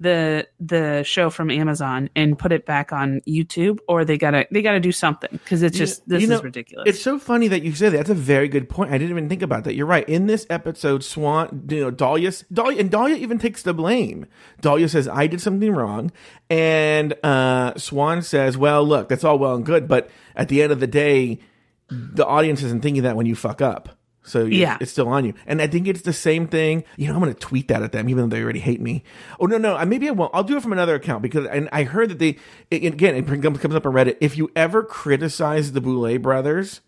the 0.00 0.46
the 0.60 1.02
show 1.04 1.30
from 1.30 1.50
Amazon 1.50 2.10
and 2.16 2.38
put 2.38 2.52
it 2.52 2.66
back 2.66 2.92
on 2.92 3.20
YouTube, 3.26 3.78
or 3.88 4.04
they 4.04 4.18
gotta 4.18 4.46
they 4.50 4.60
gotta 4.62 4.80
do 4.80 4.92
something 4.92 5.30
because 5.32 5.62
it's 5.62 5.78
You- 5.78 5.86
just 5.86 6.08
this 6.08 6.22
you 6.22 6.28
know, 6.28 6.36
is 6.36 6.42
ridiculous. 6.44 6.84
It's 6.88 7.00
so 7.00 7.18
funny 7.18 7.48
that 7.48 7.62
you 7.62 7.72
say 7.74 7.88
that. 7.88 7.96
That's 7.96 8.10
a 8.10 8.14
very 8.14 8.48
good 8.48 8.68
point. 8.68 8.90
I 8.90 8.98
didn't 8.98 9.10
even 9.10 9.28
think 9.28 9.42
about 9.42 9.64
that. 9.64 9.74
You're 9.74 9.86
right. 9.86 10.08
In 10.08 10.26
this 10.26 10.46
episode, 10.50 11.04
Swan, 11.04 11.66
you 11.70 11.80
know, 11.80 11.90
Dahlia, 11.90 12.32
Dahlia, 12.52 12.80
and 12.80 12.90
Dahlia 12.90 13.16
even 13.16 13.38
takes 13.38 13.62
the 13.62 13.72
blame. 13.74 14.26
Dahlia 14.60 14.88
says, 14.88 15.06
"I 15.08 15.26
did 15.26 15.40
something 15.40 15.70
wrong," 15.72 16.10
and 16.50 17.14
uh, 17.22 17.74
Swan 17.76 18.22
says, 18.22 18.56
"Well, 18.58 18.84
look, 18.84 19.08
that's 19.08 19.24
all 19.24 19.38
well 19.38 19.54
and 19.54 19.64
good, 19.64 19.88
but 19.88 20.10
at 20.36 20.48
the 20.48 20.62
end 20.62 20.72
of 20.72 20.80
the 20.80 20.86
day, 20.86 21.40
the 21.88 22.26
audience 22.26 22.62
isn't 22.62 22.82
thinking 22.82 23.02
that 23.04 23.16
when 23.16 23.26
you 23.26 23.34
fuck 23.34 23.60
up." 23.62 23.90
So 24.26 24.46
Yeah. 24.46 24.78
it's 24.80 24.90
still 24.90 25.08
on 25.08 25.24
you. 25.26 25.34
And 25.46 25.60
I 25.60 25.66
think 25.66 25.86
it's 25.86 26.00
the 26.00 26.12
same 26.14 26.46
thing. 26.48 26.82
You 26.96 27.08
know, 27.08 27.14
I'm 27.14 27.20
going 27.20 27.32
to 27.34 27.38
tweet 27.38 27.68
that 27.68 27.82
at 27.82 27.92
them, 27.92 28.08
even 28.08 28.24
though 28.28 28.34
they 28.36 28.42
already 28.42 28.58
hate 28.60 28.80
me. 28.80 29.04
Oh, 29.38 29.44
no, 29.46 29.58
no. 29.58 29.84
Maybe 29.84 30.08
I 30.08 30.12
won't. 30.12 30.30
I'll 30.34 30.42
do 30.44 30.56
it 30.56 30.62
from 30.62 30.72
another 30.72 30.94
account 30.94 31.20
because 31.22 31.46
and 31.46 31.68
I 31.72 31.84
heard 31.84 32.08
that 32.08 32.18
they, 32.18 32.38
it, 32.70 32.84
again, 32.84 33.14
it 33.16 33.26
comes 33.26 33.74
up 33.74 33.84
on 33.86 33.92
Reddit. 33.92 34.16
If 34.22 34.38
you 34.38 34.50
ever 34.56 34.82
criticize 34.82 35.72
the 35.72 35.80
Boulet 35.82 36.22
brothers, 36.22 36.80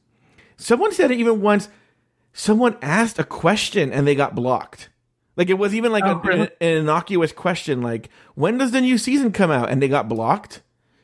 someone 0.57 0.93
said 0.93 1.11
it 1.11 1.19
even 1.21 1.43
once, 1.43 1.69
someone 2.33 2.77
asked 2.81 3.19
a 3.19 3.25
question 3.25 3.93
and 3.93 4.07
they 4.07 4.15
got 4.15 4.35
blocked. 4.35 4.89
Like 5.37 5.51
it 5.51 5.59
was 5.59 5.75
even 5.75 5.93
like 5.93 6.05
Oh, 6.05 6.13
a- 6.13 6.19
really? 6.27 6.41
an, 6.41 6.49
an 6.63 6.77
innocuous 6.79 7.33
question, 7.33 7.83
like, 7.83 8.09
when 8.35 8.57
does 8.57 8.71
the 8.71 8.81
new 8.81 8.97
season 8.97 9.33
come 9.33 9.51
out? 9.51 9.69
And 9.69 9.83
they 9.83 9.89
got 9.89 10.09
blocked, 10.09 10.63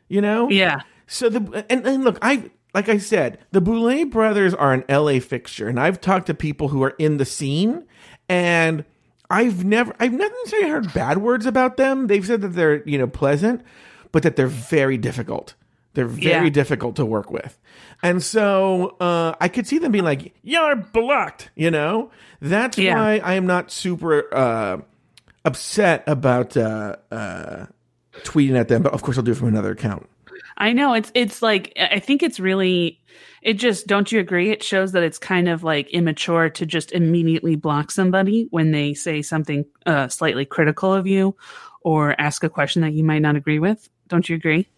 you 0.08 0.22
know? 0.22 0.48
Yeah. 0.48 0.80
So 1.06 1.28
the 1.28 1.66
and, 1.68 1.86
and 1.86 2.04
look, 2.04 2.18
I 2.22 2.50
like 2.74 2.88
I 2.88 2.98
said, 2.98 3.38
the 3.50 3.60
Boulet 3.60 4.10
brothers 4.10 4.54
are 4.54 4.72
an 4.72 4.84
LA 4.88 5.20
fixture, 5.20 5.68
and 5.68 5.78
I've 5.78 6.00
talked 6.00 6.26
to 6.26 6.34
people 6.34 6.68
who 6.68 6.82
are 6.82 6.94
in 6.98 7.16
the 7.18 7.24
scene, 7.24 7.84
and 8.28 8.84
I've 9.30 9.64
never 9.64 9.94
I've 10.00 10.12
never 10.12 10.34
necessarily 10.44 10.68
heard 10.70 10.92
bad 10.94 11.18
words 11.18 11.46
about 11.46 11.76
them. 11.76 12.06
They've 12.06 12.24
said 12.26 12.40
that 12.42 12.48
they're 12.48 12.82
you 12.88 12.98
know 12.98 13.06
pleasant, 13.06 13.62
but 14.10 14.22
that 14.22 14.36
they're 14.36 14.46
very 14.46 14.96
difficult. 14.98 15.54
They're 15.94 16.06
very 16.06 16.44
Yeah. 16.46 16.50
difficult 16.50 16.96
to 16.96 17.04
work 17.04 17.30
with, 17.30 17.58
and 18.02 18.22
so 18.22 18.96
uh, 19.00 19.34
I 19.40 19.48
could 19.48 19.66
see 19.66 19.76
them 19.78 19.92
being 19.92 20.04
like, 20.04 20.32
"You're 20.42 20.76
blocked," 20.76 21.50
you 21.54 21.70
know. 21.70 22.10
That's 22.40 22.78
Yeah. 22.78 22.96
why 22.96 23.20
I 23.22 23.34
am 23.34 23.46
not 23.46 23.70
super 23.70 24.34
uh, 24.34 24.78
upset 25.44 26.02
about 26.06 26.56
uh, 26.56 26.96
uh, 27.10 27.66
tweeting 28.22 28.58
at 28.58 28.68
them, 28.68 28.82
but 28.82 28.92
of 28.94 29.02
course 29.02 29.18
I'll 29.18 29.22
do 29.24 29.32
it 29.32 29.36
from 29.36 29.48
another 29.48 29.72
account. 29.72 30.08
I 30.56 30.72
know 30.72 30.94
it's 30.94 31.10
it's 31.14 31.42
like 31.42 31.72
I 31.78 31.98
think 31.98 32.22
it's 32.22 32.38
really 32.38 33.00
it 33.42 33.54
just 33.54 33.86
don't 33.86 34.10
you 34.12 34.20
agree 34.20 34.50
it 34.50 34.62
shows 34.62 34.92
that 34.92 35.02
it's 35.02 35.18
kind 35.18 35.48
of 35.48 35.64
like 35.64 35.88
immature 35.90 36.48
to 36.50 36.66
just 36.66 36.92
immediately 36.92 37.56
block 37.56 37.90
somebody 37.90 38.46
when 38.50 38.70
they 38.70 38.94
say 38.94 39.22
something 39.22 39.64
uh, 39.86 40.08
slightly 40.08 40.44
critical 40.44 40.92
of 40.92 41.06
you 41.06 41.36
or 41.82 42.20
ask 42.20 42.44
a 42.44 42.48
question 42.48 42.82
that 42.82 42.92
you 42.92 43.04
might 43.04 43.20
not 43.20 43.36
agree 43.36 43.58
with. 43.58 43.88
Don't 44.08 44.28
you 44.28 44.36
agree? 44.36 44.68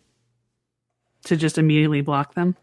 To 1.24 1.36
just 1.36 1.58
immediately 1.58 2.00
block 2.00 2.34
them. 2.34 2.56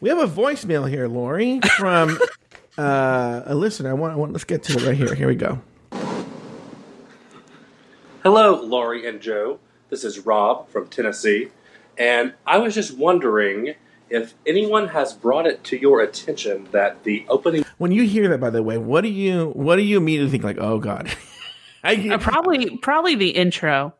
We 0.00 0.08
have 0.08 0.18
a 0.18 0.26
voicemail 0.26 0.88
here, 0.88 1.08
Lori, 1.08 1.60
from 1.76 2.18
uh, 2.78 3.42
a 3.44 3.54
listener. 3.54 3.90
I 3.90 3.92
want, 3.92 4.14
I 4.14 4.16
want. 4.16 4.32
Let's 4.32 4.44
get 4.44 4.62
to 4.64 4.72
it 4.74 4.86
right 4.86 4.96
here. 4.96 5.14
Here 5.14 5.28
we 5.28 5.34
go. 5.34 5.60
Hello, 8.22 8.62
Lori 8.62 9.06
and 9.06 9.20
Joe. 9.20 9.60
This 9.88 10.04
is 10.04 10.20
Rob 10.20 10.68
from 10.68 10.88
Tennessee, 10.88 11.48
and 11.98 12.34
I 12.46 12.58
was 12.58 12.74
just 12.74 12.96
wondering 12.96 13.74
if 14.08 14.34
anyone 14.44 14.88
has 14.88 15.12
brought 15.12 15.46
it 15.46 15.62
to 15.64 15.80
your 15.80 16.00
attention 16.00 16.68
that 16.72 17.04
the 17.04 17.24
opening 17.28 17.64
When 17.78 17.92
you 17.92 18.02
hear 18.02 18.28
that, 18.28 18.40
by 18.40 18.50
the 18.50 18.62
way, 18.62 18.78
what 18.78 19.02
do 19.02 19.08
you 19.08 19.50
what 19.50 19.76
do 19.76 19.82
you 19.82 19.96
immediately 19.98 20.30
think? 20.30 20.44
Like, 20.44 20.58
oh 20.58 20.78
god, 20.78 21.14
I 21.84 21.94
Uh, 22.10 22.18
probably 22.18 22.76
probably 22.78 23.14
the 23.14 23.30
intro 23.30 23.94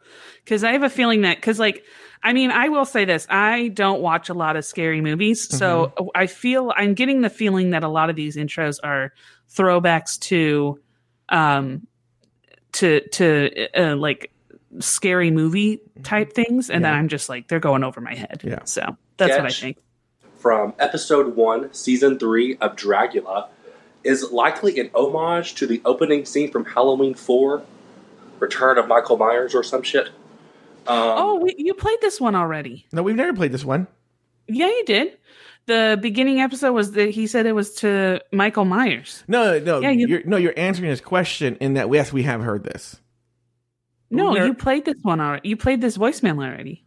because 0.44 0.64
I 0.64 0.72
have 0.72 0.82
a 0.82 0.90
feeling 0.90 1.22
that 1.22 1.36
because 1.36 1.58
like 1.58 1.84
I 2.22 2.32
mean 2.32 2.50
I 2.50 2.68
will 2.68 2.84
say 2.84 3.04
this 3.04 3.26
I 3.30 3.68
don't 3.68 4.00
watch 4.00 4.28
a 4.28 4.34
lot 4.34 4.56
of 4.56 4.64
scary 4.64 5.00
movies 5.00 5.48
so 5.56 5.92
I 6.14 6.26
feel 6.26 6.72
I'm 6.76 6.94
getting 6.94 7.22
the 7.22 7.30
feeling 7.30 7.70
that 7.70 7.82
a 7.82 7.88
lot 7.88 8.10
of 8.10 8.16
these 8.16 8.36
intros 8.36 8.78
are 8.82 9.12
throwbacks 9.50 10.18
to 10.20 10.80
um 11.28 11.86
to 12.72 13.00
to 13.08 13.68
uh, 13.74 13.96
like 13.96 14.29
scary 14.78 15.30
movie 15.30 15.80
type 16.04 16.32
things 16.32 16.70
and 16.70 16.84
then 16.84 16.94
I'm 16.94 17.08
just 17.08 17.28
like 17.28 17.48
they're 17.48 17.58
going 17.60 17.82
over 17.82 18.00
my 18.00 18.14
head 18.14 18.40
Yeah. 18.44 18.60
so 18.64 18.96
that's 19.16 19.36
what 19.36 19.46
I 19.46 19.50
think 19.50 19.78
from 20.38 20.72
episode 20.78 21.34
1, 21.36 21.74
season 21.74 22.18
3 22.18 22.56
of 22.58 22.76
Dragula 22.76 23.48
is 24.04 24.30
likely 24.32 24.78
an 24.80 24.90
homage 24.94 25.54
to 25.56 25.66
the 25.66 25.82
opening 25.84 26.24
scene 26.24 26.50
from 26.50 26.64
Halloween 26.64 27.12
4, 27.14 27.62
Return 28.38 28.78
of 28.78 28.88
Michael 28.88 29.18
Myers 29.18 29.54
or 29.54 29.62
some 29.62 29.82
shit. 29.82 30.06
Um, 30.86 30.96
oh 30.96 31.40
we, 31.42 31.54
you 31.58 31.74
played 31.74 31.98
this 32.00 32.20
one 32.20 32.34
already 32.34 32.86
no, 32.92 33.02
we've 33.02 33.16
never 33.16 33.34
played 33.34 33.52
this 33.52 33.64
one. 33.64 33.86
yeah 34.48 34.66
you 34.68 34.84
did 34.86 35.18
the 35.66 35.98
beginning 36.00 36.40
episode 36.40 36.72
was 36.72 36.92
that 36.92 37.10
he 37.10 37.26
said 37.26 37.44
it 37.46 37.52
was 37.54 37.74
to 37.76 38.20
Michael 38.32 38.64
Myers 38.64 39.22
No, 39.28 39.58
no, 39.58 39.80
Yeah, 39.80 39.90
you- 39.90 40.06
you're, 40.06 40.22
no. 40.24 40.36
You're 40.38 40.54
answering 40.56 40.88
his 40.90 41.00
question 41.02 41.56
in 41.60 41.74
that 41.74 41.92
yes, 41.92 42.12
we 42.12 42.22
have 42.22 42.40
heard 42.40 42.64
this. 42.64 42.99
No, 44.10 44.30
We've 44.32 44.44
you 44.44 44.54
played 44.54 44.84
this 44.84 44.96
one 45.02 45.20
already. 45.20 45.48
You 45.48 45.56
played 45.56 45.80
this 45.80 45.96
voicemail 45.96 46.36
already. 46.44 46.84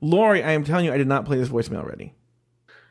Lori, 0.00 0.42
I 0.42 0.52
am 0.52 0.64
telling 0.64 0.84
you, 0.84 0.92
I 0.92 0.98
did 0.98 1.06
not 1.08 1.24
play 1.24 1.36
this 1.38 1.48
voicemail 1.48 1.82
already. 1.82 2.14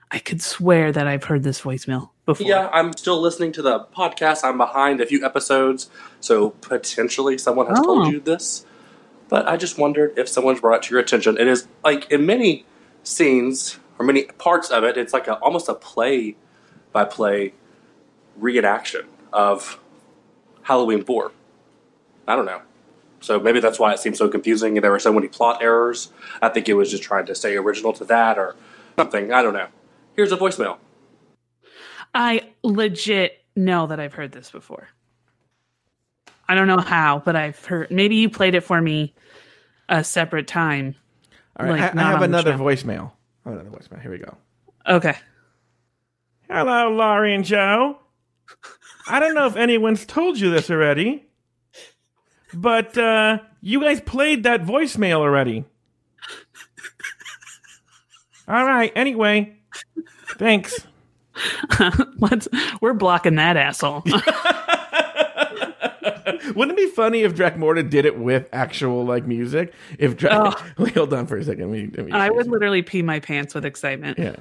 I 0.09 0.19
could 0.19 0.41
swear 0.41 0.91
that 0.93 1.05
I've 1.05 1.25
heard 1.25 1.43
this 1.43 1.59
voicemail 1.61 2.11
before. 2.25 2.47
Yeah, 2.47 2.69
I'm 2.71 2.93
still 2.93 3.19
listening 3.19 3.51
to 3.53 3.61
the 3.61 3.81
podcast. 3.95 4.43
I'm 4.45 4.57
behind 4.57 5.01
a 5.01 5.05
few 5.05 5.25
episodes, 5.25 5.89
so 6.21 6.51
potentially 6.51 7.37
someone 7.37 7.67
has 7.67 7.79
Oh. 7.79 7.83
told 7.83 8.13
you 8.13 8.21
this. 8.21 8.65
But 9.27 9.47
I 9.49 9.57
just 9.57 9.77
wondered 9.77 10.17
if 10.17 10.29
someone's 10.29 10.61
brought 10.61 10.77
it 10.77 10.83
to 10.83 10.91
your 10.93 11.01
attention. 11.01 11.37
It 11.37 11.47
is 11.47 11.67
like 11.83 12.09
in 12.09 12.25
many 12.25 12.65
scenes 13.03 13.79
or 13.99 14.05
many 14.05 14.23
parts 14.23 14.69
of 14.69 14.85
it, 14.85 14.95
it's 14.95 15.11
like 15.11 15.27
a, 15.27 15.33
almost 15.39 15.67
a 15.67 15.73
play 15.73 16.37
by 16.93 17.03
play 17.03 17.53
reenaction 18.39 19.05
of 19.33 19.77
Halloween 20.61 21.03
4. 21.03 21.31
I 22.29 22.35
don't 22.37 22.45
know. 22.45 22.61
So 23.19 23.39
maybe 23.39 23.59
that's 23.59 23.79
why 23.79 23.93
it 23.93 23.99
seemed 23.99 24.17
so 24.17 24.29
confusing 24.29 24.77
and 24.77 24.83
there 24.83 24.91
were 24.91 24.99
so 24.99 25.11
many 25.11 25.27
plot 25.27 25.61
errors. 25.61 26.11
I 26.41 26.49
think 26.49 26.69
it 26.69 26.73
was 26.73 26.91
just 26.91 27.03
trying 27.03 27.25
to 27.27 27.35
stay 27.35 27.55
original 27.55 27.93
to 27.93 28.05
that 28.05 28.37
or 28.37 28.55
something. 28.95 29.31
I 29.33 29.41
don't 29.41 29.53
know. 29.53 29.67
Here's 30.15 30.31
a 30.31 30.37
voicemail. 30.37 30.77
I 32.13 32.49
legit 32.63 33.43
know 33.55 33.87
that 33.87 33.99
I've 33.99 34.13
heard 34.13 34.31
this 34.31 34.51
before. 34.51 34.87
I 36.47 36.55
don't 36.55 36.67
know 36.67 36.77
how, 36.79 37.21
but 37.25 37.35
I've 37.35 37.63
heard. 37.65 37.91
Maybe 37.91 38.15
you 38.15 38.29
played 38.29 38.55
it 38.55 38.61
for 38.61 38.81
me 38.81 39.13
a 39.89 40.03
separate 40.03 40.47
time. 40.47 40.95
All 41.59 41.65
right, 41.65 41.79
Like, 41.79 41.95
I, 41.95 42.07
I 42.07 42.11
have 42.11 42.21
another 42.21 42.53
voicemail. 42.53 43.11
I 43.45 43.49
have 43.49 43.59
another 43.59 43.77
voicemail. 43.77 44.01
Here 44.01 44.11
we 44.11 44.19
go. 44.19 44.37
Okay. 44.87 45.15
Hello, 46.49 46.89
Lori 46.89 47.35
and 47.35 47.43
Joe. 47.43 47.99
I 49.07 49.19
don't 49.19 49.35
know 49.35 49.47
if 49.47 49.55
anyone's 49.55 50.05
told 50.05 50.39
you 50.39 50.49
this 50.49 50.71
already, 50.71 51.26
but 52.57 52.97
uh, 52.97 53.39
you 53.61 53.81
guys 53.81 54.01
played 54.01 54.43
that 54.43 54.63
voicemail 54.63 55.17
already. 55.17 55.65
All 58.47 58.65
right. 58.65 58.91
Anyway, 58.95 59.57
thanks. 60.37 60.87
Let's. 62.19 62.47
We're 62.81 62.93
blocking 62.93 63.35
that 63.35 63.57
asshole. 63.57 64.03
Wouldn't 66.55 66.77
it 66.77 66.81
be 66.81 66.89
funny 66.91 67.21
if 67.21 67.35
Dracmorda 67.35 67.89
did 67.89 68.05
it 68.05 68.17
with 68.17 68.47
actual 68.51 69.05
like 69.05 69.27
music? 69.27 69.73
If 69.99 70.17
Drac, 70.17 70.59
Wait, 70.77 70.95
hold 70.95 71.13
on 71.13 71.27
for 71.27 71.37
a 71.37 71.43
second. 71.43 71.71
Let 71.71 71.79
me, 71.79 71.91
let 71.95 72.05
me 72.05 72.11
I 72.11 72.29
would 72.29 72.47
literally 72.47 72.81
pee 72.81 73.01
my 73.01 73.19
pants 73.19 73.53
with 73.53 73.65
excitement. 73.65 74.17
Yeah. 74.17 74.37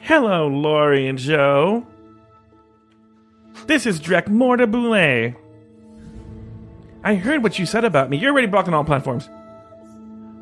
Hello, 0.00 0.46
Lori 0.48 1.08
and 1.08 1.18
Joe. 1.18 1.86
This 3.66 3.86
is 3.86 4.00
Dracmorda 4.00 4.70
Boulet. 4.70 5.36
I 7.04 7.16
heard 7.16 7.42
what 7.42 7.58
you 7.58 7.66
said 7.66 7.84
about 7.84 8.10
me. 8.10 8.16
You're 8.16 8.32
already 8.32 8.46
blocked 8.46 8.68
on 8.68 8.74
all 8.74 8.84
platforms. 8.84 9.28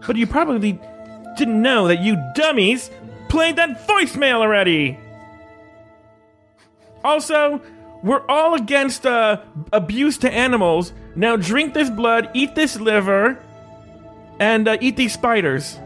But 0.06 0.16
you 0.16 0.26
probably 0.26 0.78
didn't 1.36 1.60
know 1.60 1.88
that 1.88 2.00
you 2.00 2.16
dummies 2.34 2.90
played 3.28 3.56
that 3.56 3.86
voicemail 3.86 4.40
already. 4.40 4.98
Also, 7.02 7.62
we're 8.02 8.26
all 8.26 8.54
against 8.54 9.06
uh, 9.06 9.40
abuse 9.72 10.18
to 10.18 10.30
animals. 10.30 10.92
Now 11.14 11.36
drink 11.36 11.74
this 11.74 11.88
blood, 11.88 12.30
eat 12.34 12.54
this 12.54 12.78
liver, 12.78 13.42
and 14.38 14.68
uh, 14.68 14.76
eat 14.80 14.96
these 14.96 15.12
spiders. 15.12 15.78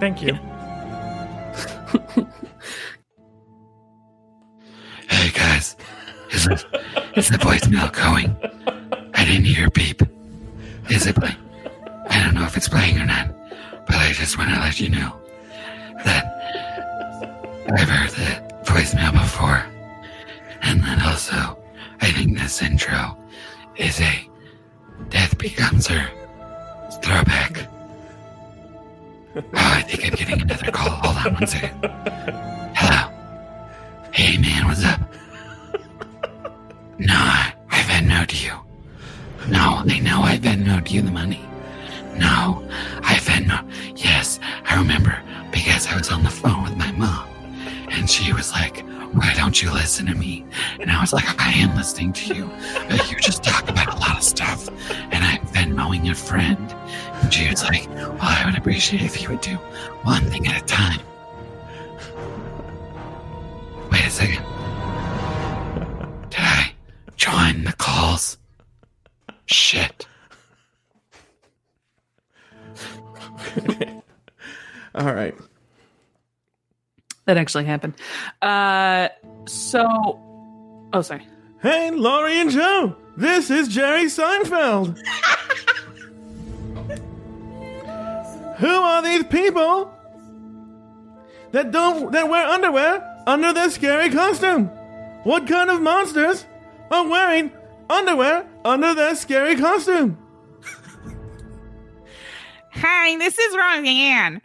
Thank 0.00 0.22
you. 0.22 0.38
Hey 5.08 5.30
guys, 5.30 5.74
is 6.30 6.46
it, 6.46 6.64
is 7.16 7.28
the 7.28 7.38
voicemail 7.38 7.92
going? 7.92 8.36
I 9.18 9.24
didn't 9.24 9.46
hear 9.46 9.68
beep. 9.70 10.00
Is 10.88 11.08
it 11.08 11.16
playing? 11.16 11.34
I 12.08 12.22
don't 12.22 12.34
know 12.34 12.44
if 12.44 12.56
it's 12.56 12.68
playing 12.68 12.98
or 12.98 13.04
not, 13.04 13.34
but 13.84 13.96
I 13.96 14.12
just 14.12 14.38
want 14.38 14.50
to 14.54 14.60
let 14.60 14.78
you 14.78 14.90
know 14.90 15.12
that 16.04 16.24
I've 17.76 17.88
heard 17.88 18.10
the 18.10 18.62
voicemail 18.62 19.10
before. 19.12 19.66
And 20.62 20.80
then 20.84 21.02
also, 21.02 21.58
I 22.00 22.12
think 22.12 22.38
this 22.38 22.62
intro 22.62 23.16
is 23.76 24.00
a 24.00 24.28
Death 25.08 25.36
Becomes 25.36 25.88
Her 25.88 26.08
throwback. 27.02 27.66
Oh, 29.34 29.42
I 29.52 29.82
think 29.82 30.06
I'm 30.06 30.14
getting 30.14 30.42
another 30.42 30.70
call. 30.70 30.90
Hold 30.90 31.26
on 31.26 31.34
one 31.34 31.46
second. 31.48 31.74
Hello. 32.76 33.12
Hey 34.12 34.38
man, 34.38 34.66
what's 34.66 34.84
up? 34.84 35.00
No, 36.98 37.14
I've 37.68 37.88
had 37.88 38.06
no 38.06 38.24
to 38.24 38.36
you. 38.36 38.52
No, 39.48 39.82
I 39.86 39.98
know 40.00 40.22
I 40.22 40.38
Venmoed 40.38 40.90
you 40.90 41.02
the 41.02 41.10
money. 41.10 41.40
No, 42.16 42.66
I 43.02 43.14
Venmo. 43.14 43.64
Yes, 43.96 44.40
I 44.64 44.76
remember 44.76 45.18
because 45.52 45.86
I 45.86 45.96
was 45.96 46.10
on 46.10 46.22
the 46.22 46.30
phone 46.30 46.64
with 46.64 46.76
my 46.76 46.90
mom, 46.92 47.26
and 47.90 48.10
she 48.10 48.32
was 48.32 48.52
like, 48.52 48.80
Why 49.14 49.32
don't 49.34 49.60
you 49.62 49.72
listen 49.72 50.06
to 50.06 50.14
me? 50.14 50.44
And 50.80 50.90
I 50.90 51.00
was 51.00 51.12
like, 51.12 51.24
I 51.40 51.52
am 51.52 51.74
listening 51.76 52.12
to 52.14 52.34
you. 52.34 52.50
But 52.88 53.10
you 53.10 53.18
just 53.18 53.42
talk 53.42 53.68
about 53.68 53.94
a 53.94 53.98
lot 53.98 54.16
of 54.18 54.22
stuff. 54.22 54.68
And 55.12 55.24
I'm 55.24 55.40
Venmoing 55.46 56.10
a 56.10 56.14
friend. 56.14 56.74
And 57.22 57.32
she 57.32 57.48
was 57.48 57.62
like, 57.64 57.88
Well, 57.88 58.18
I 58.20 58.42
would 58.46 58.58
appreciate 58.58 59.02
if 59.02 59.22
you 59.22 59.30
would 59.30 59.40
do 59.40 59.56
one 60.02 60.24
thing 60.24 60.46
at 60.46 60.62
a 60.62 60.66
time. 60.66 61.00
Wait 63.90 64.04
a 64.06 64.10
second. 64.10 64.44
Did 66.30 66.40
I 66.40 66.72
join 67.16 67.64
the 67.64 67.74
calls? 67.78 68.37
Shit. 69.48 70.06
All 74.94 75.12
right. 75.14 75.34
That 77.24 77.38
actually 77.38 77.64
happened. 77.64 77.94
Uh, 78.42 79.08
so, 79.46 80.20
oh, 80.92 81.00
sorry. 81.02 81.26
Hey, 81.62 81.90
Lori 81.90 82.38
and 82.38 82.50
Joe. 82.50 82.94
This 83.16 83.50
is 83.50 83.68
Jerry 83.68 84.04
Seinfeld. 84.04 85.00
Who 88.58 88.68
are 88.68 89.02
these 89.02 89.24
people 89.24 89.94
that 91.52 91.70
don't 91.70 92.12
that 92.12 92.28
wear 92.28 92.46
underwear 92.46 93.22
under 93.26 93.54
their 93.54 93.70
scary 93.70 94.10
costume? 94.10 94.66
What 95.24 95.46
kind 95.46 95.70
of 95.70 95.80
monsters 95.80 96.44
are 96.90 97.08
wearing 97.08 97.50
underwear 97.88 98.46
under 98.68 98.94
their 98.94 99.14
scary 99.14 99.56
costume? 99.56 100.18
Hi, 102.72 103.16
this 103.18 103.38
is 103.38 103.56
Roseanne. 103.56 104.40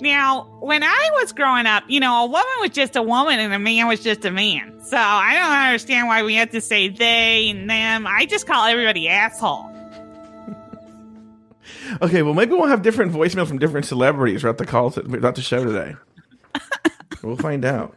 Now, 0.00 0.58
when 0.60 0.82
I 0.82 1.10
was 1.14 1.32
growing 1.32 1.66
up, 1.66 1.84
you 1.88 2.00
know, 2.00 2.24
a 2.24 2.26
woman 2.26 2.52
was 2.60 2.70
just 2.70 2.96
a 2.96 3.02
woman 3.02 3.38
and 3.38 3.52
a 3.54 3.58
man 3.58 3.86
was 3.86 4.02
just 4.02 4.24
a 4.24 4.30
man. 4.30 4.80
So 4.82 4.96
I 4.96 5.34
don't 5.34 5.66
understand 5.66 6.08
why 6.08 6.22
we 6.22 6.34
have 6.34 6.50
to 6.50 6.60
say 6.60 6.88
they 6.88 7.50
and 7.50 7.70
them. 7.70 8.06
I 8.06 8.26
just 8.26 8.46
call 8.46 8.66
everybody 8.66 9.08
asshole. 9.08 9.70
Okay, 12.02 12.22
well 12.22 12.34
maybe 12.34 12.52
we'll 12.52 12.66
have 12.66 12.82
different 12.82 13.12
voicemail 13.12 13.46
from 13.46 13.58
different 13.58 13.86
celebrities 13.86 14.40
throughout 14.40 14.58
the 14.58 14.66
call 14.66 14.90
throughout 14.90 15.36
the 15.36 15.42
show 15.42 15.64
today. 15.64 15.94
we'll 17.22 17.36
find 17.36 17.64
out. 17.64 17.96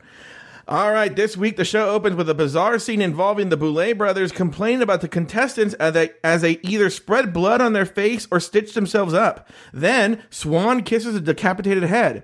All 0.69 0.91
right, 0.91 1.15
this 1.15 1.35
week 1.35 1.57
the 1.57 1.65
show 1.65 1.89
opens 1.89 2.15
with 2.15 2.29
a 2.29 2.35
bizarre 2.35 2.77
scene 2.77 3.01
involving 3.01 3.49
the 3.49 3.57
Boulet 3.57 3.97
brothers 3.97 4.31
complaining 4.31 4.83
about 4.83 5.01
the 5.01 5.07
contestants 5.07 5.73
as 5.73 5.95
they, 5.95 6.11
as 6.23 6.43
they 6.43 6.59
either 6.61 6.91
spread 6.91 7.33
blood 7.33 7.59
on 7.59 7.73
their 7.73 7.87
face 7.87 8.27
or 8.29 8.39
stitched 8.39 8.75
themselves 8.75 9.15
up. 9.15 9.49
Then 9.73 10.21
Swan 10.29 10.83
kisses 10.83 11.15
a 11.15 11.21
decapitated 11.21 11.81
head. 11.81 12.23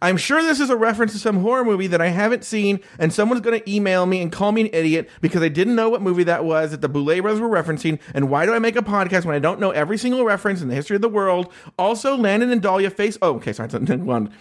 I'm 0.00 0.16
sure 0.16 0.44
this 0.44 0.60
is 0.60 0.70
a 0.70 0.76
reference 0.76 1.12
to 1.14 1.18
some 1.18 1.40
horror 1.40 1.64
movie 1.64 1.88
that 1.88 2.00
I 2.00 2.06
haven't 2.06 2.44
seen, 2.44 2.78
and 3.00 3.12
someone's 3.12 3.42
going 3.42 3.60
to 3.60 3.68
email 3.68 4.06
me 4.06 4.22
and 4.22 4.30
call 4.30 4.52
me 4.52 4.60
an 4.60 4.70
idiot 4.72 5.10
because 5.20 5.42
I 5.42 5.48
didn't 5.48 5.74
know 5.74 5.90
what 5.90 6.02
movie 6.02 6.22
that 6.22 6.44
was 6.44 6.70
that 6.70 6.82
the 6.82 6.88
Boulet 6.88 7.20
brothers 7.20 7.40
were 7.40 7.48
referencing. 7.48 7.98
And 8.14 8.30
why 8.30 8.46
do 8.46 8.54
I 8.54 8.60
make 8.60 8.76
a 8.76 8.82
podcast 8.82 9.24
when 9.24 9.34
I 9.34 9.40
don't 9.40 9.58
know 9.58 9.72
every 9.72 9.98
single 9.98 10.24
reference 10.24 10.62
in 10.62 10.68
the 10.68 10.76
history 10.76 10.94
of 10.94 11.02
the 11.02 11.08
world? 11.08 11.52
Also, 11.80 12.16
Landon 12.16 12.52
and 12.52 12.62
Dahlia 12.62 12.90
face. 12.90 13.18
Oh, 13.20 13.34
okay, 13.34 13.52
sorry, 13.52 13.68
one. 13.96 14.32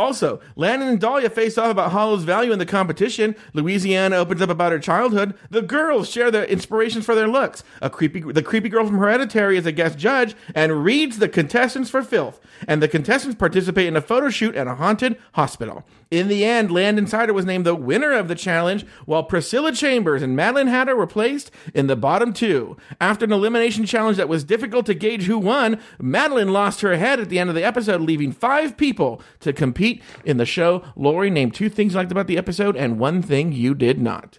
Also, 0.00 0.40
Landon 0.56 0.88
and 0.88 0.98
Dahlia 0.98 1.28
face 1.28 1.58
off 1.58 1.70
about 1.70 1.92
Hollow's 1.92 2.24
value 2.24 2.52
in 2.52 2.58
the 2.58 2.64
competition. 2.64 3.36
Louisiana 3.52 4.16
opens 4.16 4.40
up 4.40 4.48
about 4.48 4.72
her 4.72 4.78
childhood. 4.78 5.34
The 5.50 5.60
girls 5.60 6.08
share 6.08 6.30
their 6.30 6.46
inspirations 6.46 7.04
for 7.04 7.14
their 7.14 7.28
looks. 7.28 7.62
A 7.82 7.90
creepy, 7.90 8.20
the 8.20 8.42
creepy 8.42 8.70
girl 8.70 8.86
from 8.86 8.96
Hereditary 8.96 9.58
is 9.58 9.66
a 9.66 9.72
guest 9.72 9.98
judge 9.98 10.34
and 10.54 10.82
reads 10.82 11.18
the 11.18 11.28
contestants 11.28 11.90
for 11.90 12.02
filth. 12.02 12.40
And 12.66 12.82
the 12.82 12.88
contestants 12.88 13.36
participate 13.36 13.88
in 13.88 13.96
a 13.96 14.00
photo 14.00 14.30
shoot 14.30 14.54
at 14.54 14.66
a 14.66 14.76
haunted 14.76 15.18
hospital. 15.34 15.84
In 16.10 16.28
the 16.28 16.44
end, 16.44 16.72
Landon 16.72 17.06
Cider 17.06 17.32
was 17.32 17.44
named 17.44 17.66
the 17.66 17.74
winner 17.74 18.12
of 18.12 18.26
the 18.26 18.34
challenge, 18.34 18.84
while 19.04 19.22
Priscilla 19.22 19.70
Chambers 19.70 20.22
and 20.22 20.34
Madeline 20.34 20.66
Hatter 20.66 20.96
were 20.96 21.06
placed 21.06 21.52
in 21.72 21.86
the 21.86 21.94
bottom 21.94 22.32
two. 22.32 22.76
After 23.00 23.26
an 23.26 23.32
elimination 23.32 23.86
challenge 23.86 24.16
that 24.16 24.28
was 24.28 24.42
difficult 24.42 24.86
to 24.86 24.94
gauge 24.94 25.24
who 25.24 25.38
won, 25.38 25.78
Madeline 26.00 26.52
lost 26.52 26.80
her 26.80 26.96
head 26.96 27.20
at 27.20 27.28
the 27.28 27.38
end 27.38 27.48
of 27.48 27.54
the 27.54 27.62
episode, 27.62 28.00
leaving 28.00 28.32
five 28.32 28.76
people 28.76 29.22
to 29.38 29.52
compete 29.52 29.89
in 30.24 30.36
the 30.36 30.46
show. 30.46 30.82
Lori 30.96 31.30
named 31.30 31.54
two 31.54 31.68
things 31.68 31.92
you 31.94 31.98
liked 31.98 32.12
about 32.12 32.26
the 32.26 32.38
episode 32.38 32.76
and 32.76 32.98
one 32.98 33.22
thing 33.22 33.52
you 33.52 33.74
did 33.74 34.00
not. 34.00 34.38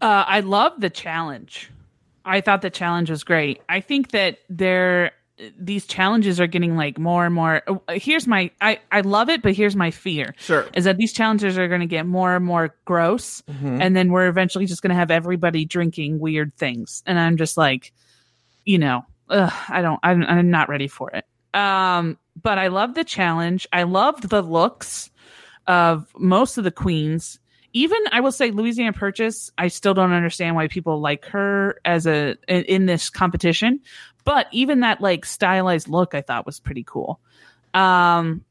Uh, 0.00 0.24
I 0.26 0.40
love 0.40 0.72
the 0.80 0.90
challenge. 0.90 1.70
I 2.24 2.40
thought 2.40 2.62
the 2.62 2.70
challenge 2.70 3.10
was 3.10 3.24
great. 3.24 3.62
I 3.68 3.80
think 3.80 4.10
that 4.10 4.38
there 4.48 5.12
these 5.58 5.84
challenges 5.86 6.40
are 6.40 6.46
getting 6.46 6.76
like 6.76 6.96
more 6.96 7.26
and 7.26 7.34
more 7.34 7.60
uh, 7.66 7.94
here's 7.94 8.24
my 8.28 8.52
i 8.60 8.78
i 8.92 9.00
love 9.00 9.28
it 9.28 9.42
but 9.42 9.52
here's 9.52 9.74
my 9.74 9.90
fear 9.90 10.32
Sure. 10.38 10.64
is 10.74 10.84
that 10.84 10.96
these 10.96 11.12
challenges 11.12 11.58
are 11.58 11.66
going 11.66 11.80
to 11.80 11.88
get 11.88 12.06
more 12.06 12.36
and 12.36 12.44
more 12.44 12.72
gross 12.84 13.42
and 13.48 13.96
then 13.96 14.12
we're 14.12 14.28
eventually 14.28 14.64
just 14.66 14.80
going 14.80 14.90
to 14.90 14.94
have 14.94 15.10
everybody 15.10 15.64
drinking 15.64 16.20
weird 16.20 16.54
things 16.56 17.02
and 17.04 17.18
i'm 17.18 17.36
just 17.36 17.56
like 17.56 17.92
you 18.64 18.78
know 18.78 19.04
ugh, 19.28 19.52
i 19.68 19.82
don't 19.82 19.98
I'm, 20.04 20.22
I'm 20.22 20.50
not 20.50 20.68
ready 20.68 20.86
for 20.86 21.10
it 21.10 21.24
um 21.54 22.18
but 22.42 22.58
i 22.58 22.68
love 22.68 22.94
the 22.94 23.04
challenge. 23.04 23.66
I 23.72 23.84
loved 23.84 24.28
the 24.28 24.42
looks 24.42 25.10
of 25.66 26.06
most 26.18 26.58
of 26.58 26.64
the 26.64 26.70
queens. 26.70 27.38
Even 27.72 27.98
i 28.12 28.20
will 28.20 28.32
say 28.32 28.50
louisiana 28.50 28.92
purchase 28.92 29.50
i 29.56 29.68
still 29.68 29.94
don't 29.94 30.12
understand 30.12 30.56
why 30.56 30.68
people 30.68 31.00
like 31.00 31.24
her 31.26 31.80
as 31.84 32.06
a 32.06 32.36
in, 32.48 32.64
in 32.64 32.86
this 32.86 33.08
competition. 33.10 33.80
But 34.24 34.48
even 34.52 34.80
that 34.80 35.00
like 35.00 35.24
stylized 35.24 35.88
look 35.88 36.14
i 36.14 36.20
thought 36.20 36.46
was 36.46 36.60
pretty 36.60 36.84
cool. 36.84 37.20
Um 37.72 38.44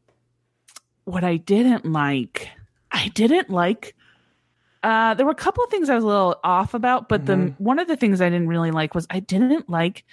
what 1.05 1.23
i 1.23 1.37
didn't 1.37 1.85
like 1.85 2.49
i 2.91 3.09
didn't 3.09 3.49
like 3.49 3.95
uh 4.83 5.13
there 5.13 5.25
were 5.25 5.31
a 5.31 5.35
couple 5.35 5.63
of 5.63 5.69
things 5.69 5.89
i 5.89 5.95
was 5.95 6.03
a 6.03 6.07
little 6.07 6.39
off 6.43 6.73
about 6.73 7.09
but 7.09 7.25
the 7.25 7.53
one 7.57 7.79
of 7.79 7.87
the 7.87 7.97
things 7.97 8.21
i 8.21 8.29
didn't 8.29 8.47
really 8.47 8.71
like 8.71 8.95
was 8.95 9.05
i 9.09 9.19
didn't 9.19 9.69
like 9.69 10.05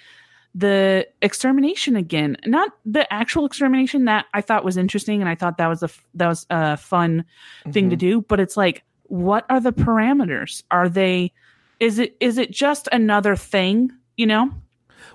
the 0.53 1.07
extermination 1.21 1.95
again 1.95 2.35
not 2.45 2.71
the 2.85 3.11
actual 3.13 3.45
extermination 3.45 4.05
that 4.05 4.25
i 4.33 4.41
thought 4.41 4.65
was 4.65 4.75
interesting 4.75 5.21
and 5.21 5.29
i 5.29 5.35
thought 5.35 5.57
that 5.57 5.67
was 5.67 5.81
a 5.81 5.89
that 6.13 6.27
was 6.27 6.45
a 6.49 6.75
fun 6.75 7.23
thing 7.71 7.89
to 7.89 7.95
mm-hmm. 7.95 7.99
do 7.99 8.21
but 8.21 8.39
it's 8.39 8.57
like 8.57 8.83
what 9.03 9.45
are 9.49 9.61
the 9.61 9.71
parameters 9.71 10.63
are 10.69 10.89
they 10.89 11.31
is 11.79 11.99
it 11.99 12.17
is 12.19 12.37
it 12.37 12.51
just 12.51 12.89
another 12.91 13.35
thing 13.35 13.91
you 14.17 14.25
know 14.25 14.51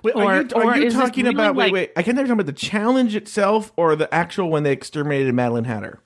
Wait, 0.03 0.15
Or- 0.15 0.23
are 0.23 0.41
you, 0.41 0.55
are 0.55 0.77
you 0.77 0.91
talking 0.91 1.23
really, 1.23 1.35
about? 1.35 1.55
wait, 1.55 1.65
like- 1.65 1.73
wait. 1.73 1.91
I 1.95 2.03
can't 2.03 2.17
about 2.19 2.45
the 2.45 2.53
challenge 2.53 3.15
itself 3.15 3.73
or 3.75 3.95
the 3.95 4.13
actual 4.13 4.49
when 4.49 4.63
they 4.63 4.71
exterminated 4.71 5.33
Madeline 5.33 5.63
Hatter. 5.63 5.99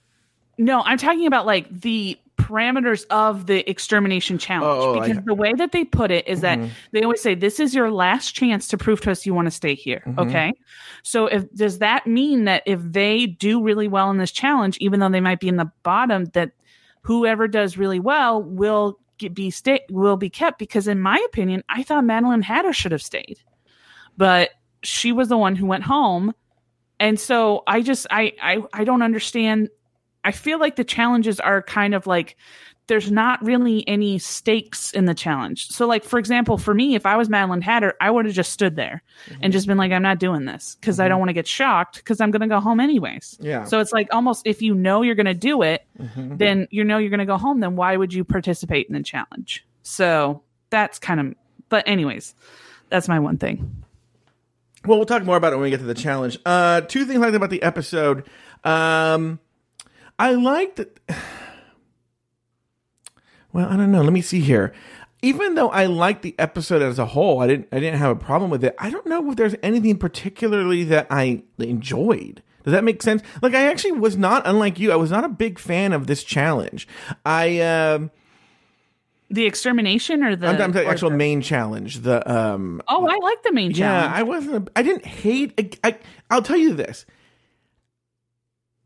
No, 0.57 0.81
I'm 0.85 0.97
talking 0.97 1.25
about 1.25 1.45
like 1.45 1.67
the 1.69 2.17
parameters 2.51 3.05
of 3.09 3.45
the 3.47 3.69
extermination 3.69 4.37
challenge 4.37 4.83
Oh, 4.83 4.95
oh, 4.95 4.99
I- 4.99 5.07
because 5.07 5.23
the 5.23 5.33
way 5.33 5.53
that 5.53 5.71
they 5.71 5.85
put 5.85 6.11
it 6.11 6.27
is 6.27 6.41
that 6.41 6.59
mm-hmm. 6.59 6.71
they 6.91 7.03
always 7.03 7.21
say 7.21 7.35
this 7.35 7.59
is 7.59 7.73
your 7.73 7.91
last 7.91 8.31
chance 8.31 8.67
to 8.69 8.77
prove 8.77 9.01
to 9.01 9.11
us 9.11 9.25
you 9.25 9.33
want 9.33 9.47
to 9.47 9.51
stay 9.51 9.75
here. 9.75 10.03
Mm-hmm. 10.05 10.19
Okay. 10.19 10.53
So 11.03 11.27
if 11.27 11.51
does 11.53 11.79
that 11.79 12.07
mean 12.07 12.45
that 12.45 12.63
if 12.65 12.79
they 12.81 13.25
do 13.25 13.63
really 13.63 13.87
well 13.87 14.11
in 14.11 14.17
this 14.17 14.31
challenge, 14.31 14.77
even 14.79 14.99
though 14.99 15.09
they 15.09 15.21
might 15.21 15.39
be 15.39 15.47
in 15.47 15.57
the 15.57 15.71
bottom, 15.83 16.25
that 16.33 16.51
whoever 17.01 17.47
does 17.47 17.77
really 17.77 17.99
well 17.99 18.43
will 18.43 18.99
get, 19.17 19.33
be 19.33 19.49
stay 19.49 19.81
will 19.89 20.17
be 20.17 20.29
kept? 20.29 20.59
Because 20.59 20.87
in 20.87 20.99
my 20.99 21.23
opinion, 21.27 21.63
I 21.69 21.83
thought 21.83 22.03
Madeline 22.03 22.41
Hatter 22.41 22.73
should 22.73 22.91
have 22.91 23.01
stayed, 23.01 23.39
but 24.17 24.51
she 24.83 25.11
was 25.11 25.29
the 25.29 25.37
one 25.37 25.55
who 25.55 25.65
went 25.65 25.83
home, 25.83 26.33
and 26.99 27.19
so 27.19 27.63
I 27.67 27.81
just 27.81 28.07
I 28.11 28.33
I 28.41 28.63
I 28.73 28.83
don't 28.83 29.01
understand 29.01 29.69
I 30.23 30.31
feel 30.31 30.59
like 30.59 30.75
the 30.75 30.83
challenges 30.83 31.39
are 31.39 31.61
kind 31.61 31.93
of 31.93 32.07
like 32.07 32.37
there's 32.87 33.11
not 33.11 33.41
really 33.41 33.87
any 33.87 34.19
stakes 34.19 34.91
in 34.91 35.05
the 35.05 35.13
challenge. 35.13 35.69
So, 35.69 35.87
like 35.87 36.03
for 36.03 36.19
example, 36.19 36.57
for 36.57 36.73
me, 36.73 36.95
if 36.95 37.05
I 37.05 37.15
was 37.15 37.29
Madeline 37.29 37.61
Hatter, 37.61 37.93
I 38.01 38.11
would 38.11 38.25
have 38.25 38.35
just 38.35 38.51
stood 38.51 38.75
there 38.75 39.01
and 39.41 39.53
just 39.53 39.65
been 39.65 39.77
like, 39.77 39.91
"I'm 39.91 40.01
not 40.01 40.19
doing 40.19 40.45
this" 40.45 40.77
because 40.79 40.99
I 40.99 41.07
don't 41.07 41.19
want 41.19 41.29
to 41.29 41.33
get 41.33 41.47
shocked 41.47 41.97
because 41.97 42.19
I'm 42.19 42.31
going 42.31 42.41
to 42.41 42.47
go 42.47 42.59
home 42.59 42.79
anyways. 42.79 43.37
Yeah. 43.39 43.63
So 43.63 43.79
it's 43.79 43.93
like 43.93 44.09
almost 44.11 44.45
if 44.45 44.61
you 44.61 44.75
know 44.75 45.03
you're 45.03 45.15
going 45.15 45.25
to 45.25 45.33
do 45.33 45.61
it, 45.61 45.85
then 46.15 46.67
you 46.69 46.83
know 46.83 46.97
you're 46.97 47.09
going 47.09 47.19
to 47.19 47.25
go 47.25 47.37
home. 47.37 47.61
Then 47.61 47.75
why 47.75 47.95
would 47.95 48.13
you 48.13 48.23
participate 48.23 48.87
in 48.87 48.93
the 48.93 49.03
challenge? 49.03 49.65
So 49.83 50.43
that's 50.69 50.99
kind 50.99 51.19
of. 51.19 51.35
But 51.69 51.87
anyways, 51.87 52.35
that's 52.89 53.07
my 53.07 53.19
one 53.19 53.37
thing. 53.37 53.83
Well, 54.85 54.97
we'll 54.97 55.05
talk 55.05 55.23
more 55.23 55.37
about 55.37 55.53
it 55.53 55.57
when 55.57 55.63
we 55.63 55.69
get 55.69 55.79
to 55.79 55.85
the 55.85 55.93
challenge. 55.93 56.39
Uh, 56.45 56.81
two 56.81 57.05
things 57.05 57.19
I 57.19 57.21
liked 57.21 57.35
about 57.35 57.51
the 57.51 57.61
episode. 57.61 58.27
Um, 58.63 59.39
I 60.21 60.31
liked. 60.33 60.75
that- 60.77 60.99
Well, 63.53 63.67
I 63.67 63.75
don't 63.75 63.91
know. 63.91 64.01
Let 64.01 64.13
me 64.13 64.21
see 64.21 64.39
here. 64.39 64.71
Even 65.21 65.55
though 65.55 65.69
I 65.69 65.85
liked 65.85 66.21
the 66.21 66.33
episode 66.39 66.81
as 66.81 66.97
a 66.97 67.05
whole, 67.05 67.41
I 67.41 67.47
didn't. 67.47 67.67
I 67.71 67.79
didn't 67.79 67.99
have 67.99 68.11
a 68.11 68.15
problem 68.19 68.49
with 68.49 68.63
it. 68.63 68.73
I 68.79 68.89
don't 68.89 69.05
know 69.05 69.29
if 69.29 69.35
there's 69.35 69.55
anything 69.61 69.97
particularly 69.97 70.83
that 70.85 71.07
I 71.09 71.43
enjoyed. 71.59 72.41
Does 72.63 72.71
that 72.71 72.83
make 72.83 73.01
sense? 73.03 73.21
Like, 73.41 73.53
I 73.53 73.63
actually 73.69 73.93
was 73.93 74.15
not, 74.17 74.43
unlike 74.45 74.79
you, 74.79 74.91
I 74.91 74.95
was 74.95 75.11
not 75.11 75.23
a 75.23 75.29
big 75.29 75.59
fan 75.59 75.91
of 75.93 76.07
this 76.07 76.23
challenge. 76.23 76.87
I. 77.25 77.59
Um, 77.59 78.09
The 79.29 79.45
extermination 79.45 80.23
or 80.23 80.35
the, 80.35 80.47
I'm, 80.47 80.61
I'm 80.61 80.71
the 80.71 80.85
or 80.85 80.91
actual 80.91 81.09
the- 81.09 81.17
main 81.17 81.41
challenge. 81.41 81.99
The 81.99 82.17
um, 82.31 82.81
Oh, 82.87 83.05
I 83.05 83.17
like 83.17 83.43
the 83.43 83.51
main 83.51 83.71
yeah, 83.71 83.77
challenge. 83.77 84.15
I 84.15 84.23
wasn't. 84.23 84.69
I 84.77 84.81
didn't 84.81 85.05
hate. 85.05 85.53
I, 85.83 85.89
I. 85.89 85.97
I'll 86.29 86.41
tell 86.41 86.57
you 86.57 86.73
this. 86.73 87.05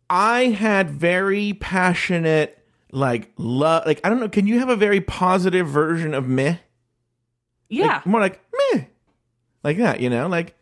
I 0.09 0.45
had 0.45 0.89
very 0.89 1.53
passionate 1.53 2.57
like 2.91 3.31
love. 3.37 3.85
Like 3.85 4.01
I 4.03 4.09
don't 4.09 4.19
know. 4.19 4.29
Can 4.29 4.47
you 4.47 4.59
have 4.59 4.69
a 4.69 4.75
very 4.75 5.01
positive 5.01 5.67
version 5.67 6.13
of 6.13 6.27
meh? 6.27 6.57
Yeah. 7.69 7.87
Like, 7.87 8.05
more 8.05 8.21
like 8.21 8.41
meh, 8.73 8.83
like 9.63 9.77
that. 9.77 9.99
You 9.99 10.09
know, 10.09 10.27
like 10.27 10.55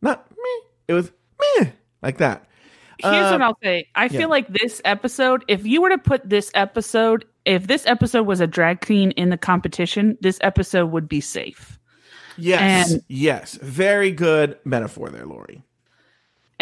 not 0.00 0.28
meh. 0.30 0.68
It 0.88 0.94
was 0.94 1.10
meh, 1.58 1.70
like 2.02 2.18
that. 2.18 2.46
Here's 2.98 3.14
Uh, 3.26 3.30
what 3.32 3.42
I'll 3.42 3.58
say. 3.62 3.88
I 3.94 4.04
yeah. 4.04 4.08
feel 4.18 4.28
like 4.28 4.48
this 4.48 4.80
episode, 4.84 5.44
if 5.48 5.66
you 5.66 5.82
were 5.82 5.88
to 5.88 5.98
put 5.98 6.28
this 6.28 6.50
episode, 6.54 7.24
if 7.44 7.66
this 7.66 7.84
episode 7.86 8.26
was 8.26 8.40
a 8.40 8.46
drag 8.46 8.80
queen 8.84 9.10
in 9.12 9.30
the 9.30 9.38
competition, 9.38 10.16
this 10.20 10.38
episode 10.42 10.86
would 10.92 11.08
be 11.08 11.20
safe. 11.20 11.78
Yes, 12.38 12.92
And- 12.92 13.02
yes, 13.08 13.54
very 13.60 14.10
good 14.12 14.56
metaphor 14.64 15.08
there, 15.10 15.26
Lori. 15.26 15.62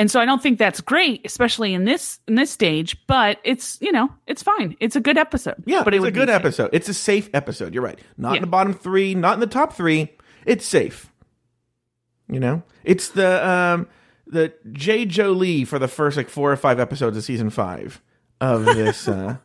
And 0.01 0.11
so 0.11 0.19
I 0.19 0.25
don't 0.25 0.43
think 0.43 0.59
that's 0.59 0.81
great, 0.81 1.21
especially 1.27 1.75
in 1.75 1.85
this 1.85 2.21
in 2.27 2.35
this 2.35 2.51
stage, 2.51 2.97
but 3.07 3.39
it's, 3.45 3.77
you 3.83 3.93
know, 3.93 4.09
it's 4.27 4.43
fine. 4.43 4.75
It's 4.81 4.97
a 4.97 5.01
good 5.01 5.19
episode. 5.19 5.63
Yeah, 5.67 5.85
but 5.85 5.93
it 5.93 5.99
it's 5.99 6.01
a 6.01 6.05
would 6.07 6.15
be 6.15 6.21
good 6.21 6.29
safe. 6.31 6.37
episode. 6.37 6.71
It's 6.73 6.89
a 6.89 6.95
safe 6.95 7.29
episode. 7.35 7.75
You're 7.75 7.83
right. 7.83 7.99
Not 8.17 8.37
in 8.37 8.41
the 8.41 8.47
bottom 8.47 8.73
three, 8.73 9.15
not 9.15 9.35
in 9.35 9.41
the 9.41 9.47
top 9.47 9.75
three. 9.75 10.17
It's 10.47 10.65
safe. 10.65 11.13
You 12.31 12.41
know, 12.41 12.63
it's 12.83 13.11
the 13.11 13.47
um 13.47 13.89
the 14.27 14.55
Jade 14.73 15.11
Jolie 15.11 15.67
for 15.67 15.79
the 15.79 15.87
first 15.87 16.17
like 16.17 16.31
four 16.31 16.51
or 16.51 16.57
five 16.57 16.81
episodes 16.81 17.19
of 17.19 17.23
season 17.23 17.51
five 17.51 18.01
of 18.41 18.65
this 18.65 19.07
uh 19.09 19.37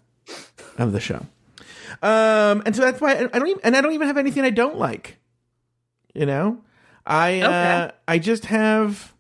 of 0.78 0.94
the 0.94 1.02
show. 1.02 1.26
Um, 2.02 2.64
and 2.66 2.74
so 2.74 2.82
that's 2.82 3.02
why 3.02 3.12
I 3.12 3.40
don't 3.40 3.48
even 3.50 3.60
and 3.66 3.76
I 3.76 3.82
don't 3.82 3.92
even 3.92 4.08
have 4.08 4.18
anything 4.18 4.46
I 4.46 4.52
don't 4.52 4.78
like. 4.78 5.18
You 6.14 6.26
know, 6.26 6.62
I 7.06 7.42
uh 7.42 7.92
I 8.08 8.20
just 8.20 8.46
have 8.46 9.14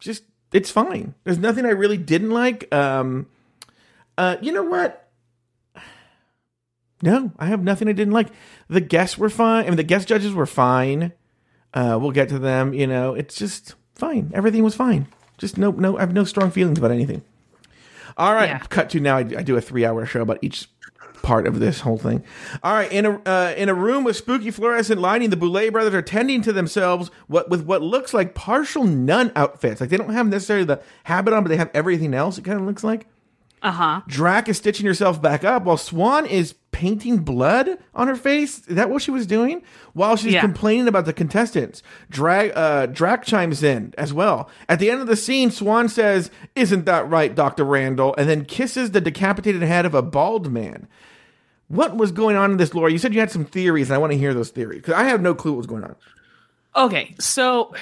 just 0.00 0.24
it's 0.52 0.70
fine. 0.70 1.14
There's 1.24 1.38
nothing 1.38 1.64
I 1.66 1.70
really 1.70 1.96
didn't 1.98 2.30
like. 2.30 2.72
Um, 2.74 3.26
uh, 4.16 4.36
you 4.40 4.52
know 4.52 4.62
what? 4.64 5.08
No, 7.02 7.30
I 7.38 7.46
have 7.46 7.62
nothing 7.62 7.88
I 7.88 7.92
didn't 7.92 8.12
like. 8.14 8.28
The 8.68 8.80
guests 8.80 9.16
were 9.16 9.30
fine. 9.30 9.64
I 9.64 9.68
mean, 9.68 9.76
the 9.76 9.84
guest 9.84 10.08
judges 10.08 10.32
were 10.34 10.46
fine. 10.46 11.12
Uh, 11.72 11.96
we'll 12.00 12.10
get 12.10 12.28
to 12.30 12.38
them. 12.40 12.72
You 12.74 12.86
know, 12.88 13.14
it's 13.14 13.36
just 13.36 13.74
fine. 13.94 14.32
Everything 14.34 14.64
was 14.64 14.74
fine. 14.74 15.06
Just 15.36 15.58
no, 15.58 15.70
no. 15.70 15.96
I 15.96 16.00
have 16.00 16.12
no 16.12 16.24
strong 16.24 16.50
feelings 16.50 16.78
about 16.78 16.90
anything. 16.90 17.22
All 18.16 18.34
right, 18.34 18.48
Yeah. 18.48 18.58
cut 18.58 18.90
to 18.90 19.00
now. 19.00 19.16
I, 19.16 19.20
I 19.20 19.42
do 19.42 19.56
a 19.56 19.60
three-hour 19.60 20.06
show 20.06 20.22
about 20.22 20.38
each 20.42 20.68
part 21.22 21.46
of 21.46 21.60
this 21.60 21.80
whole 21.80 21.98
thing. 21.98 22.24
All 22.62 22.72
right, 22.72 22.90
in 22.90 23.06
a 23.06 23.20
uh, 23.24 23.54
in 23.56 23.68
a 23.68 23.74
room 23.74 24.04
with 24.04 24.16
spooky 24.16 24.50
fluorescent 24.50 25.00
lighting, 25.00 25.30
the 25.30 25.36
Boulet 25.36 25.72
brothers 25.72 25.94
are 25.94 26.02
tending 26.02 26.42
to 26.42 26.52
themselves 26.52 27.10
what 27.26 27.50
with 27.50 27.64
what 27.64 27.82
looks 27.82 28.14
like 28.14 28.34
partial 28.34 28.84
nun 28.84 29.32
outfits. 29.36 29.80
Like 29.80 29.90
they 29.90 29.96
don't 29.96 30.12
have 30.12 30.28
necessarily 30.28 30.64
the 30.64 30.80
habit 31.04 31.32
on, 31.34 31.42
but 31.42 31.48
they 31.48 31.56
have 31.56 31.70
everything 31.74 32.14
else. 32.14 32.38
It 32.38 32.44
kind 32.44 32.60
of 32.60 32.66
looks 32.66 32.84
like. 32.84 33.06
Uh-huh. 33.62 34.02
Drac 34.06 34.48
is 34.48 34.56
stitching 34.56 34.86
herself 34.86 35.20
back 35.20 35.44
up 35.44 35.64
while 35.64 35.76
Swan 35.76 36.26
is 36.26 36.54
painting 36.70 37.18
blood 37.18 37.70
on 37.94 38.06
her 38.06 38.14
face. 38.14 38.60
Is 38.68 38.76
that 38.76 38.88
what 38.90 39.02
she 39.02 39.10
was 39.10 39.26
doing? 39.26 39.62
While 39.94 40.16
she's 40.16 40.34
Yeah. 40.34 40.40
complaining 40.42 40.86
about 40.86 41.06
the 41.06 41.12
contestants. 41.12 41.82
Drag, 42.08 42.52
uh, 42.54 42.86
Drac 42.86 43.24
chimes 43.24 43.62
in 43.64 43.94
as 43.98 44.12
well. 44.12 44.48
At 44.68 44.78
the 44.78 44.90
end 44.90 45.00
of 45.00 45.06
the 45.08 45.16
scene, 45.16 45.50
Swan 45.50 45.88
says, 45.88 46.30
Isn't 46.54 46.84
that 46.86 47.08
right, 47.10 47.34
Dr. 47.34 47.64
Randall? 47.64 48.14
And 48.16 48.28
then 48.28 48.44
kisses 48.44 48.92
the 48.92 49.00
decapitated 49.00 49.62
head 49.62 49.86
of 49.86 49.94
a 49.94 50.02
bald 50.02 50.52
man. 50.52 50.86
What 51.66 51.96
was 51.96 52.12
going 52.12 52.36
on 52.36 52.52
in 52.52 52.56
this, 52.58 52.72
Laura? 52.74 52.90
You 52.92 52.98
said 52.98 53.12
you 53.12 53.20
had 53.20 53.30
some 53.30 53.44
theories, 53.44 53.90
and 53.90 53.94
I 53.94 53.98
want 53.98 54.12
to 54.12 54.18
hear 54.18 54.32
those 54.32 54.50
theories 54.50 54.78
because 54.78 54.94
I 54.94 55.04
have 55.04 55.20
no 55.20 55.34
clue 55.34 55.52
what 55.52 55.58
was 55.58 55.66
going 55.66 55.84
on. 55.84 55.96
Okay, 56.76 57.14
so 57.18 57.74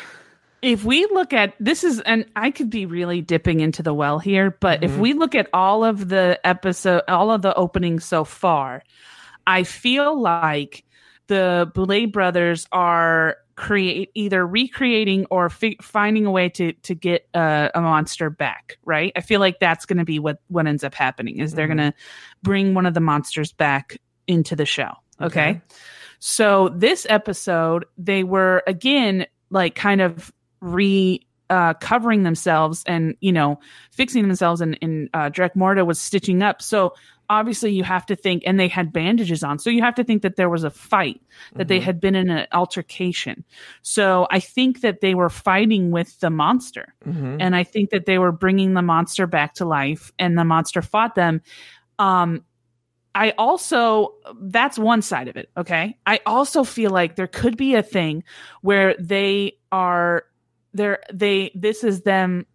if 0.62 0.85
we 0.85 1.07
look 1.12 1.33
at 1.33 1.55
this 1.61 1.85
is 1.85 2.01
and 2.01 2.27
I 2.35 2.51
could 2.51 2.71
be 2.71 2.87
really 2.87 3.21
dipping 3.21 3.61
into 3.61 3.83
the 3.83 3.95
well 3.95 4.19
here, 4.19 4.57
but 4.61 4.83
if 4.83 4.97
we 4.97 5.12
look 5.12 5.35
at 5.35 5.49
all 5.53 5.85
of 5.85 6.09
the 6.09 6.40
episode 6.45 7.03
all 7.09 7.31
of 7.31 7.42
the 7.42 7.55
openings 7.55 8.05
so 8.05 8.25
far, 8.25 8.83
I 9.47 9.62
feel 9.62 10.21
like 10.21 10.85
the 11.29 11.71
Boulet 11.75 12.12
brothers 12.12 12.66
are 12.73 13.37
create 13.57 14.11
either 14.14 14.47
recreating 14.47 15.25
or 15.31 15.49
fi- 15.49 15.79
finding 15.81 16.27
a 16.27 16.31
way 16.31 16.49
to 16.51 16.73
to 16.73 16.95
get 16.95 17.27
uh, 17.35 17.71
a 17.75 17.81
monster 17.81 18.29
back, 18.31 18.79
right? 18.85 19.12
I 19.16 19.21
feel 19.23 19.40
like 19.40 19.59
that's 19.61 19.87
going 19.87 19.99
to 19.99 20.05
be 20.05 20.19
what 20.19 20.40
what 20.49 20.66
ends 20.66 20.85
up 20.85 20.95
happening 20.95 21.38
is 21.38 21.55
they're 21.55 21.66
Mhm. 21.66 21.77
going 21.77 21.92
to 21.92 21.95
bring 22.42 22.75
one 22.75 22.87
of 22.87 22.95
the 22.95 23.01
monsters 23.01 23.53
back 23.53 23.99
into 24.27 24.57
the 24.57 24.66
show, 24.66 24.92
okay? 25.21 25.51
Okay. 25.51 25.61
So 26.19 26.69
this 26.71 27.07
episode, 27.09 27.85
they 27.99 28.25
were 28.25 28.62
again 28.66 29.27
like 29.51 29.75
kind 29.75 30.01
of 30.01 30.33
re 30.61 31.21
uh, 31.49 31.75
covering 31.75 32.25
themselves 32.25 32.83
and 32.87 33.14
you 33.21 33.33
know 33.33 33.59
fixing 33.92 34.23
themselves, 34.27 34.61
and, 34.61 34.79
and 34.83 35.09
uh, 35.14 35.31
Dracmorda 35.31 35.87
was 35.87 36.01
stitching 36.01 36.42
up. 36.42 36.61
So 36.61 36.92
obviously, 37.29 37.73
you 37.73 37.83
have 37.85 38.07
to 38.07 38.14
think, 38.16 38.42
and 38.47 38.59
they 38.59 38.69
had 38.69 38.92
bandages 38.92 39.42
on, 39.42 39.59
so 39.59 39.69
you 39.71 39.83
have 39.83 39.95
to 39.97 40.05
think 40.05 40.23
that 40.23 40.37
there 40.37 40.49
was 40.49 40.62
a 40.64 40.71
fight, 40.71 41.21
that 41.57 41.66
they 41.69 41.79
Mhm. 41.81 41.83
had 41.83 42.01
been 42.01 42.14
in 42.14 42.31
an 42.31 42.47
altercation. 42.53 43.45
So 43.83 44.29
I 44.31 44.38
think 44.38 44.81
that 44.83 45.01
they 45.01 45.14
were 45.14 45.29
fighting 45.29 45.90
with 45.90 46.19
the 46.21 46.31
monster. 46.31 46.95
Mhm. 47.05 47.38
And 47.40 47.57
I 47.57 47.64
think 47.64 47.90
that 47.90 48.07
they 48.07 48.19
were 48.19 48.31
bringing 48.33 48.75
the 48.75 48.83
monster 48.83 49.27
back 49.27 49.55
to 49.55 49.64
life 49.64 50.12
and 50.21 50.38
the 50.38 50.45
monster 50.45 50.83
fought 50.83 51.16
them. 51.16 51.42
Um, 51.99 52.45
I 53.14 53.31
also, 53.38 54.14
that's 54.40 54.79
one 54.79 55.03
side 55.03 55.27
of 55.27 55.37
it. 55.37 55.51
Okay. 55.57 55.97
I 56.07 56.21
also 56.27 56.62
feel 56.64 56.90
like 56.90 57.16
there 57.16 57.27
could 57.27 57.57
be 57.57 57.75
a 57.75 57.83
thing 57.83 58.23
where 58.61 58.95
they 59.01 59.55
are, 59.73 60.25
they're, 60.77 61.01
they, 61.12 61.51
this 61.55 61.83
is 61.85 62.03
them 62.03 62.47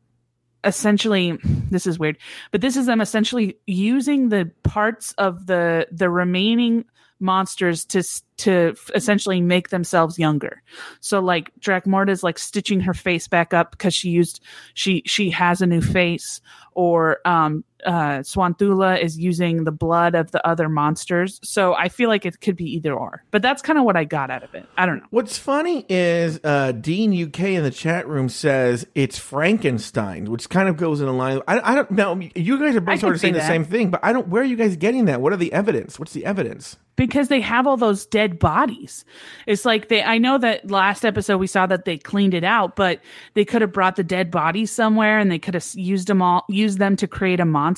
essentially, 0.63 1.37
this 1.43 1.87
is 1.87 1.99
weird, 1.99 2.17
but 2.51 2.61
this 2.61 2.77
is 2.77 2.85
them 2.85 3.01
essentially 3.01 3.57
using 3.67 4.29
the 4.29 4.51
parts 4.63 5.13
of 5.17 5.47
the, 5.47 5.87
the 5.91 6.09
remaining 6.09 6.85
monsters 7.21 7.85
to 7.85 8.03
to 8.37 8.75
essentially 8.95 9.39
make 9.39 9.69
themselves 9.69 10.17
younger. 10.17 10.61
So 10.99 11.19
like 11.19 11.51
Dracmorda's 11.59 12.23
like 12.23 12.39
stitching 12.39 12.81
her 12.81 12.95
face 12.95 13.27
back 13.27 13.53
up 13.53 13.71
because 13.71 13.93
she 13.93 14.09
used 14.09 14.41
she 14.73 15.03
she 15.05 15.29
has 15.29 15.61
a 15.61 15.67
new 15.67 15.81
face, 15.81 16.41
or 16.73 17.19
um 17.25 17.63
uh 17.85 18.19
Swanthula 18.19 19.01
is 19.01 19.17
using 19.17 19.63
the 19.63 19.71
blood 19.71 20.15
of 20.15 20.31
the 20.31 20.45
other 20.45 20.69
monsters. 20.69 21.39
So 21.43 21.73
I 21.73 21.89
feel 21.89 22.09
like 22.09 22.25
it 22.25 22.41
could 22.41 22.55
be 22.55 22.65
either 22.75 22.93
or. 22.93 23.23
But 23.31 23.41
that's 23.41 23.61
kind 23.61 23.79
of 23.79 23.85
what 23.85 23.95
I 23.95 24.03
got 24.03 24.29
out 24.29 24.43
of 24.43 24.53
it. 24.53 24.65
I 24.77 24.85
don't 24.85 24.97
know. 24.97 25.07
What's 25.09 25.37
funny 25.37 25.85
is 25.89 26.39
uh, 26.43 26.71
Dean 26.73 27.11
UK 27.11 27.39
in 27.41 27.63
the 27.63 27.71
chat 27.71 28.07
room 28.07 28.29
says 28.29 28.85
it's 28.95 29.17
Frankenstein, 29.17 30.25
which 30.25 30.49
kind 30.49 30.69
of 30.69 30.77
goes 30.77 31.01
in 31.01 31.07
a 31.07 31.13
line. 31.13 31.41
I, 31.47 31.71
I 31.71 31.75
don't 31.75 31.91
know. 31.91 32.19
You 32.35 32.59
guys 32.59 32.75
are 32.75 32.81
both 32.81 32.99
sort 32.99 33.15
of 33.15 33.21
saying 33.21 33.33
see 33.33 33.39
the 33.39 33.45
same 33.45 33.65
thing, 33.65 33.89
but 33.89 33.99
I 34.03 34.13
don't. 34.13 34.27
Where 34.27 34.41
are 34.41 34.45
you 34.45 34.55
guys 34.55 34.75
getting 34.75 35.05
that? 35.05 35.21
What 35.21 35.33
are 35.33 35.37
the 35.37 35.53
evidence? 35.53 35.99
What's 35.99 36.13
the 36.13 36.25
evidence? 36.25 36.77
because 37.01 37.29
they 37.29 37.41
have 37.41 37.65
all 37.65 37.77
those 37.77 38.05
dead 38.05 38.37
bodies. 38.37 39.05
It's 39.47 39.65
like 39.65 39.87
they 39.87 40.03
I 40.03 40.19
know 40.19 40.37
that 40.37 40.69
last 40.69 41.03
episode 41.03 41.37
we 41.37 41.47
saw 41.47 41.65
that 41.65 41.83
they 41.85 41.97
cleaned 41.97 42.35
it 42.35 42.43
out, 42.43 42.75
but 42.75 42.99
they 43.33 43.43
could 43.43 43.61
have 43.61 43.71
brought 43.71 43.95
the 43.95 44.03
dead 44.03 44.29
bodies 44.29 44.71
somewhere 44.71 45.17
and 45.17 45.31
they 45.31 45.39
could 45.39 45.55
have 45.55 45.65
used 45.73 46.07
them 46.07 46.21
all 46.21 46.45
used 46.47 46.77
them 46.77 46.95
to 46.97 47.07
create 47.07 47.39
a 47.39 47.45
monster, 47.45 47.70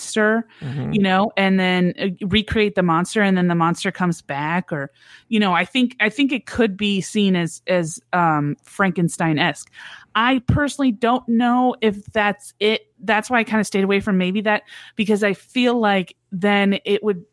you 0.94 1.02
know, 1.02 1.32
and 1.38 1.60
then 1.60 1.94
uh, 2.00 2.26
recreate 2.28 2.76
the 2.76 2.84
monster 2.84 3.22
and 3.22 3.38
then 3.38 3.48
the 3.48 3.56
monster 3.56 3.92
comes 3.92 4.22
back 4.22 4.72
or 4.72 4.92
you 5.30 5.40
know, 5.40 5.54
I 5.54 5.66
think 5.66 5.96
I 6.00 6.10
think 6.10 6.32
it 6.32 6.46
could 6.46 6.78
be 6.78 7.02
seen 7.02 7.36
as 7.36 7.62
as 7.68 8.00
um 8.14 8.56
Frankenstein-esque. 8.64 9.72
I 10.16 10.42
personally 10.48 10.92
don't 10.92 11.28
know 11.28 11.76
if 11.82 12.06
that's 12.08 12.54
it. 12.60 12.88
That's 13.00 13.30
why 13.30 13.40
I 13.40 13.44
kind 13.44 13.60
of 13.60 13.68
stayed 13.68 13.84
away 13.84 14.00
from 14.00 14.18
maybe 14.18 14.42
that 14.42 14.64
because 14.96 15.24
I 15.24 15.34
feel 15.34 15.80
like 15.80 16.16
then 16.32 16.80
it 16.86 17.04
would 17.04 17.26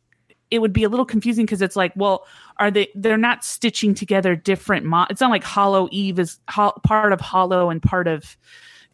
it 0.50 0.60
would 0.60 0.72
be 0.72 0.84
a 0.84 0.88
little 0.88 1.06
confusing 1.06 1.46
because 1.46 1.62
it's 1.62 1.76
like, 1.76 1.92
well, 1.94 2.26
are 2.58 2.70
they? 2.70 2.88
They're 2.94 3.16
not 3.16 3.44
stitching 3.44 3.94
together 3.94 4.34
different. 4.34 4.84
Mo- 4.84 5.06
it's 5.08 5.20
not 5.20 5.30
like 5.30 5.44
Hollow 5.44 5.88
Eve 5.92 6.18
is 6.18 6.38
ho- 6.48 6.74
part 6.82 7.12
of 7.12 7.20
Hollow 7.20 7.70
and 7.70 7.80
part 7.80 8.08
of, 8.08 8.36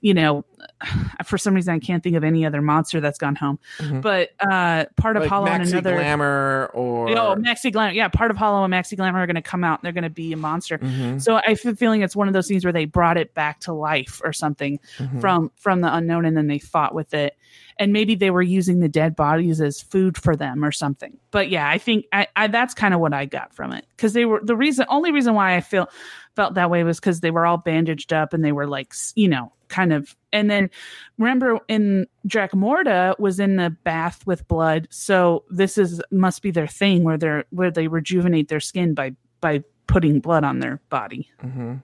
you 0.01 0.15
know, 0.15 0.45
for 1.25 1.39
some 1.39 1.55
reason 1.55 1.75
I 1.75 1.79
can't 1.79 2.03
think 2.03 2.17
of 2.17 2.25
any 2.25 2.45
other 2.47 2.61
monster 2.61 3.01
that's 3.01 3.19
gone 3.19 3.35
home, 3.37 3.59
Mhm. 3.79 4.03
but 4.03 4.31
uh, 4.41 4.85
part 4.97 5.17
of 5.17 5.23
Like 5.23 5.31
Hollow 5.31 5.47
and 5.47 5.67
another. 5.69 5.95
Glamour 5.95 6.71
or 6.75 7.09
Oh, 7.11 7.35
Maxi 7.37 7.73
Glamour. 7.73 7.93
Yeah, 7.95 8.09
part 8.09 8.31
of 8.31 8.37
Hollow 8.37 8.65
and 8.65 8.73
Maxi 8.73 8.97
Glamour 8.97 9.21
are 9.21 9.27
going 9.27 9.37
to 9.37 9.43
come 9.43 9.65
out. 9.65 9.79
and 9.81 9.85
They're 9.87 9.93
going 9.93 10.05
to 10.05 10.11
be 10.11 10.33
a 10.33 10.37
monster. 10.37 10.79
Mhm, 10.79 11.21
So 11.23 11.37
I 11.37 11.43
a 11.47 11.57
feeling 11.75 12.03
it's 12.03 12.15
one 12.17 12.29
of 12.29 12.35
those 12.35 12.47
things 12.49 12.65
where 12.65 12.73
they 12.73 12.85
brought 12.85 13.17
it 13.17 13.35
back 13.35 13.61
to 13.61 13.73
life 13.73 14.21
or 14.25 14.33
something 14.33 14.79
mhm. 14.99 15.21
from 15.21 15.51
from 15.57 15.81
the 15.81 15.93
unknown, 15.95 16.25
and 16.25 16.37
then 16.37 16.47
they 16.47 16.59
fought 16.59 16.95
with 16.95 17.15
it, 17.15 17.37
and 17.79 17.93
maybe 17.93 18.15
they 18.15 18.31
were 18.31 18.43
using 18.43 18.81
the 18.81 18.89
dead 18.89 19.17
bodies 19.17 19.61
as 19.61 19.81
food 19.81 20.17
for 20.17 20.37
them 20.37 20.65
or 20.65 20.73
something. 20.73 21.17
But 21.31 21.49
yeah, 21.49 21.69
I 21.69 21.79
think 21.79 22.07
I, 22.13 22.27
I 22.37 22.47
that's 22.49 22.75
kind 22.75 22.93
of 22.95 23.01
what 23.01 23.13
I 23.15 23.25
got 23.25 23.55
from 23.55 23.73
it 23.73 23.87
because 23.97 24.13
they 24.13 24.25
were 24.25 24.41
the 24.43 24.57
reason 24.57 24.87
only 24.89 25.13
reason 25.13 25.35
why 25.35 25.57
I 25.57 25.61
feel 25.61 25.89
felt 26.35 26.55
that 26.55 26.71
way 26.71 26.85
was 26.85 27.01
because 27.01 27.21
they 27.21 27.31
were 27.31 27.47
all 27.47 27.57
bandaged 27.57 28.13
up 28.13 28.35
and 28.35 28.45
they 28.45 28.53
were 28.53 28.67
like 28.67 28.93
you 29.15 29.29
know 29.29 29.53
kind 29.69 29.93
of 29.93 30.15
and 30.33 30.51
then 30.51 30.71
remember 31.19 31.59
in 31.69 32.07
Dracmorda 32.29 33.19
was 33.19 33.41
in 33.41 33.57
the 33.57 33.71
bath 33.71 34.27
with 34.27 34.47
blood 34.49 34.87
so 34.91 35.45
this 35.51 35.77
is 35.79 36.01
must 36.11 36.43
be 36.43 36.51
their 36.51 36.67
thing 36.67 37.05
where 37.05 37.19
they're 37.19 37.45
where 37.51 37.71
they 37.71 37.89
rejuvenate 37.89 38.49
their 38.49 38.61
skin 38.61 38.95
by 38.95 39.15
by 39.41 39.63
putting 39.87 40.21
blood 40.21 40.45
on 40.45 40.61
their 40.61 40.81
body 40.89 41.29
Mhm. 41.43 41.83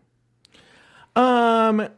Um, 1.14 1.88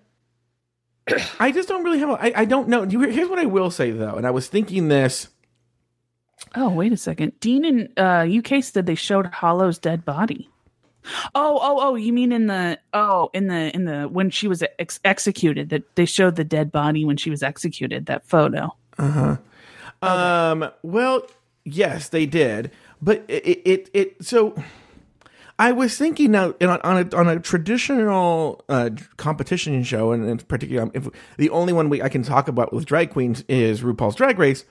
I 1.38 1.52
just 1.52 1.68
don't 1.68 1.84
really 1.84 2.00
have. 2.00 2.10
A, 2.10 2.12
I, 2.14 2.32
I 2.40 2.44
don't 2.44 2.68
know. 2.68 2.82
Here's 2.84 3.28
what 3.28 3.38
I 3.38 3.44
will 3.44 3.70
say 3.70 3.90
though, 3.92 4.14
and 4.14 4.26
I 4.26 4.30
was 4.30 4.48
thinking 4.48 4.88
this 4.88 5.28
Oh, 6.56 6.68
wait 6.68 6.92
a 6.92 6.96
second. 6.96 7.38
Dean 7.40 7.64
in 7.64 7.88
uh, 7.96 8.26
UK 8.28 8.62
said 8.62 8.86
they 8.86 8.94
showed 8.94 9.26
Hollow's 9.26 9.78
dead 9.78 10.04
body. 10.04 10.48
Oh, 11.34 11.58
oh, 11.60 11.78
oh! 11.80 11.94
You 11.94 12.12
mean 12.12 12.32
in 12.32 12.46
the 12.46 12.78
oh 12.92 13.30
in 13.34 13.48
the 13.48 13.74
in 13.74 13.84
the 13.84 14.08
when 14.08 14.30
she 14.30 14.48
was 14.48 14.62
ex- 14.78 15.00
executed 15.04 15.68
that 15.70 15.96
they 15.96 16.04
showed 16.04 16.36
the 16.36 16.44
dead 16.44 16.72
body 16.72 17.04
when 17.04 17.16
she 17.16 17.30
was 17.30 17.42
executed 17.42 18.06
that 18.06 18.26
photo. 18.26 18.74
Uh-huh. 18.98 19.36
Um. 20.02 20.70
Well, 20.82 21.26
yes, 21.64 22.08
they 22.08 22.26
did, 22.26 22.70
but 23.02 23.24
it 23.28 23.44
it, 23.64 23.90
it 23.92 24.24
so. 24.24 24.54
I 25.56 25.70
was 25.70 25.96
thinking 25.96 26.32
now 26.32 26.54
on 26.60 26.80
on 26.80 27.06
a, 27.12 27.16
on 27.16 27.28
a 27.28 27.38
traditional 27.38 28.64
uh, 28.68 28.90
competition 29.16 29.82
show, 29.84 30.12
and 30.12 30.28
in 30.28 30.38
particular, 30.38 30.90
if 30.94 31.08
the 31.36 31.50
only 31.50 31.72
one 31.72 31.88
we 31.88 32.02
I 32.02 32.08
can 32.08 32.22
talk 32.22 32.48
about 32.48 32.72
with 32.72 32.86
drag 32.86 33.10
queens 33.10 33.44
is 33.48 33.82
RuPaul's 33.82 34.16
Drag 34.16 34.38
Race. 34.38 34.64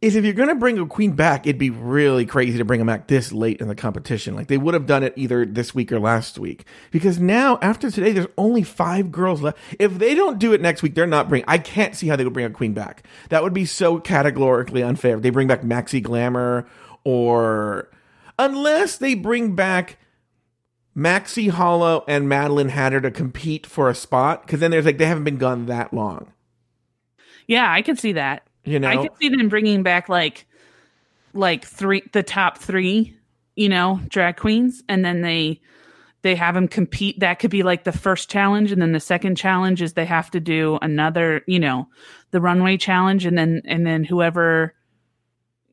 Is 0.00 0.16
if 0.16 0.24
you're 0.24 0.32
going 0.32 0.48
to 0.48 0.54
bring 0.54 0.78
a 0.78 0.86
queen 0.86 1.12
back, 1.12 1.46
it'd 1.46 1.58
be 1.58 1.68
really 1.68 2.24
crazy 2.24 2.56
to 2.56 2.64
bring 2.64 2.78
them 2.78 2.86
back 2.86 3.06
this 3.06 3.32
late 3.32 3.60
in 3.60 3.68
the 3.68 3.74
competition. 3.74 4.34
Like 4.34 4.46
they 4.46 4.56
would 4.56 4.72
have 4.72 4.86
done 4.86 5.02
it 5.02 5.12
either 5.14 5.44
this 5.44 5.74
week 5.74 5.92
or 5.92 6.00
last 6.00 6.38
week. 6.38 6.64
Because 6.90 7.18
now, 7.18 7.58
after 7.60 7.90
today, 7.90 8.12
there's 8.12 8.26
only 8.38 8.62
five 8.62 9.12
girls 9.12 9.42
left. 9.42 9.58
If 9.78 9.98
they 9.98 10.14
don't 10.14 10.38
do 10.38 10.54
it 10.54 10.62
next 10.62 10.82
week, 10.82 10.94
they're 10.94 11.06
not 11.06 11.28
bringing. 11.28 11.44
I 11.46 11.58
can't 11.58 11.94
see 11.94 12.08
how 12.08 12.16
they 12.16 12.24
would 12.24 12.32
bring 12.32 12.46
a 12.46 12.50
queen 12.50 12.72
back. 12.72 13.04
That 13.28 13.42
would 13.42 13.52
be 13.52 13.66
so 13.66 14.00
categorically 14.00 14.82
unfair. 14.82 15.16
If 15.16 15.22
they 15.22 15.28
bring 15.28 15.48
back 15.48 15.60
Maxi 15.60 16.02
Glamour 16.02 16.66
or 17.04 17.90
unless 18.38 18.96
they 18.96 19.14
bring 19.14 19.54
back 19.54 19.98
Maxi 20.96 21.50
Hollow 21.50 22.04
and 22.08 22.26
Madeline 22.26 22.70
Hatter 22.70 23.02
to 23.02 23.10
compete 23.10 23.66
for 23.66 23.90
a 23.90 23.94
spot. 23.94 24.46
Because 24.46 24.60
then 24.60 24.70
there's 24.70 24.86
like 24.86 24.96
they 24.96 25.04
haven't 25.04 25.24
been 25.24 25.36
gone 25.36 25.66
that 25.66 25.92
long. 25.92 26.32
Yeah, 27.46 27.70
I 27.70 27.82
can 27.82 27.96
see 27.96 28.12
that. 28.12 28.46
You 28.64 28.78
know, 28.78 28.88
I 28.88 28.96
can 28.96 29.08
see 29.18 29.28
them 29.28 29.48
bringing 29.48 29.82
back 29.82 30.08
like 30.08 30.46
like 31.32 31.64
three 31.64 32.02
the 32.12 32.22
top 32.22 32.58
three, 32.58 33.16
you 33.56 33.68
know, 33.68 34.00
drag 34.08 34.36
queens, 34.36 34.82
and 34.88 35.04
then 35.04 35.22
they 35.22 35.60
they 36.22 36.34
have 36.34 36.54
them 36.54 36.68
compete. 36.68 37.20
That 37.20 37.38
could 37.38 37.50
be 37.50 37.62
like 37.62 37.84
the 37.84 37.92
first 37.92 38.30
challenge, 38.30 38.72
and 38.72 38.80
then 38.82 38.92
the 38.92 39.00
second 39.00 39.36
challenge 39.36 39.80
is 39.80 39.94
they 39.94 40.04
have 40.04 40.30
to 40.32 40.40
do 40.40 40.78
another, 40.82 41.42
you 41.46 41.58
know, 41.58 41.88
the 42.30 42.40
runway 42.40 42.76
challenge, 42.76 43.24
and 43.24 43.38
then 43.38 43.62
and 43.64 43.86
then 43.86 44.04
whoever, 44.04 44.74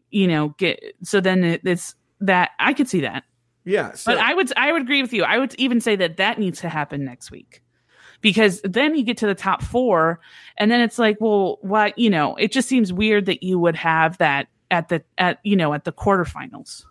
you 0.10 0.28
know, 0.28 0.50
get 0.58 0.82
so 1.04 1.20
then 1.20 1.44
it, 1.44 1.62
it's 1.66 1.96
that 2.22 2.52
I 2.60 2.74
could 2.74 2.88
see 2.88 3.02
that. 3.02 3.24
yeah. 3.66 3.94
So, 3.94 4.12
But 4.12 4.20
I 4.20 4.34
would 4.34 4.52
I 4.58 4.72
would 4.72 4.84
agree 4.84 5.02
with 5.02 5.14
you. 5.14 5.24
I 5.24 5.38
would 5.38 5.54
even 5.56 5.82
say 5.82 5.96
that 5.98 6.18
that 6.18 6.40
needs 6.40 6.62
to 6.62 6.70
happen 6.70 7.04
next 7.04 7.32
week. 7.32 7.62
Because 8.22 8.62
then 8.64 8.96
you 8.96 9.04
get 9.04 9.18
to 9.18 9.28
the 9.28 9.36
top 9.36 9.62
4 9.62 10.20
and 10.58 10.72
then 10.72 10.82
it's 10.82 10.98
like, 10.98 11.18
well, 11.20 11.60
what, 11.62 11.98
you 11.98 12.10
know, 12.10 12.36
it 12.36 12.52
just 12.52 12.68
seems 12.68 12.92
weird 12.92 13.28
that 13.28 13.44
you 13.44 13.60
would 13.60 13.76
have 13.76 14.18
that 14.18 14.48
at 14.70 14.90
the 14.90 15.04
at 15.18 15.40
you 15.44 15.56
know, 15.56 15.74
at 15.74 15.84
the 15.84 15.92
quarterfinals. 15.92 16.84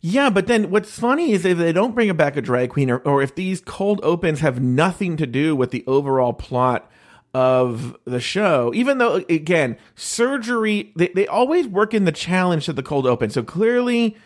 Yeah, 0.00 0.30
but 0.30 0.46
then 0.46 0.70
what's 0.70 0.96
funny 0.96 1.32
is 1.32 1.44
if 1.44 1.58
they 1.58 1.72
don't 1.72 1.94
bring 1.94 2.14
back 2.16 2.36
a 2.36 2.40
drag 2.40 2.70
queen, 2.70 2.90
or, 2.90 2.98
or 2.98 3.20
if 3.20 3.34
these 3.34 3.60
cold 3.60 4.00
opens 4.04 4.40
have 4.40 4.60
nothing 4.60 5.16
to 5.16 5.26
do 5.26 5.56
with 5.56 5.72
the 5.72 5.82
overall 5.88 6.32
plot 6.32 6.88
of 7.34 7.96
the 8.04 8.20
show, 8.20 8.72
even 8.74 8.98
though, 8.98 9.16
again, 9.28 9.76
surgery, 9.96 10.92
they, 10.94 11.08
they 11.08 11.26
always 11.26 11.66
work 11.66 11.94
in 11.94 12.04
the 12.04 12.12
challenge 12.12 12.66
to 12.66 12.72
the 12.72 12.82
cold 12.82 13.06
open. 13.06 13.30
So 13.30 13.42
clearly, 13.42 14.16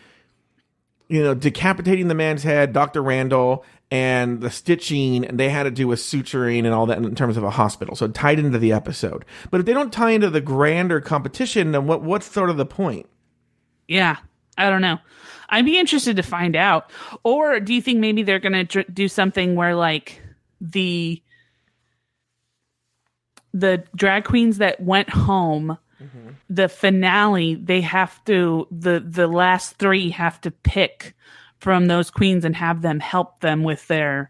you 1.07 1.23
know, 1.23 1.33
decapitating 1.33 2.07
the 2.07 2.15
man's 2.15 2.43
head, 2.43 2.71
Dr. 2.71 3.01
Randall, 3.01 3.65
and 3.93 4.41
the 4.41 4.49
stitching, 4.49 5.23
and 5.23 5.39
they 5.39 5.49
had 5.49 5.63
to 5.63 5.71
do 5.71 5.87
with 5.87 5.99
suturing 5.99 6.65
and 6.65 6.69
all 6.69 6.87
that 6.87 6.97
in 6.97 7.13
terms 7.13 7.37
of 7.37 7.43
a 7.43 7.51
hospital. 7.51 7.95
So 7.95 8.05
it 8.05 8.15
tied 8.15 8.39
into 8.39 8.57
the 8.57 8.73
episode. 8.73 9.23
But 9.51 9.59
if 9.59 9.67
they 9.67 9.73
don't 9.73 9.93
tie 9.93 10.09
into 10.09 10.31
the 10.31 10.41
grander 10.41 10.99
competition, 10.99 11.73
then 11.73 11.85
what, 11.85 12.01
what's 12.01 12.25
sort 12.25 12.49
of 12.49 12.57
the 12.57 12.65
point? 12.65 13.07
Yeah, 13.87 14.17
I 14.57 14.71
don't 14.71 14.81
know. 14.81 14.97
I'd 15.47 15.65
be 15.65 15.77
interested 15.77 16.15
to 16.15 16.23
find 16.23 16.55
out. 16.55 16.89
Or 17.21 17.59
do 17.59 17.71
you 17.71 17.83
think 17.83 17.99
maybe 17.99 18.23
they're 18.23 18.39
going 18.39 18.53
to 18.53 18.63
dr- 18.63 18.91
do 18.91 19.07
something 19.07 19.53
where 19.55 19.75
like 19.75 20.19
the 20.59 21.21
the 23.53 23.83
drag 23.95 24.23
queens 24.23 24.57
that 24.57 24.81
went 24.81 25.11
home 25.11 25.77
mm-hmm. 26.01 26.29
the 26.49 26.67
finale 26.67 27.53
they 27.53 27.81
have 27.81 28.25
to 28.25 28.67
the 28.71 28.99
the 29.07 29.27
last 29.27 29.75
3 29.77 30.09
have 30.09 30.41
to 30.41 30.49
pick 30.49 31.13
from 31.63 31.85
those 31.87 32.11
queens 32.11 32.43
and 32.43 32.55
have 32.55 32.81
them 32.81 32.99
help 32.99 33.39
them 33.39 33.63
with 33.63 33.87
their 33.87 34.29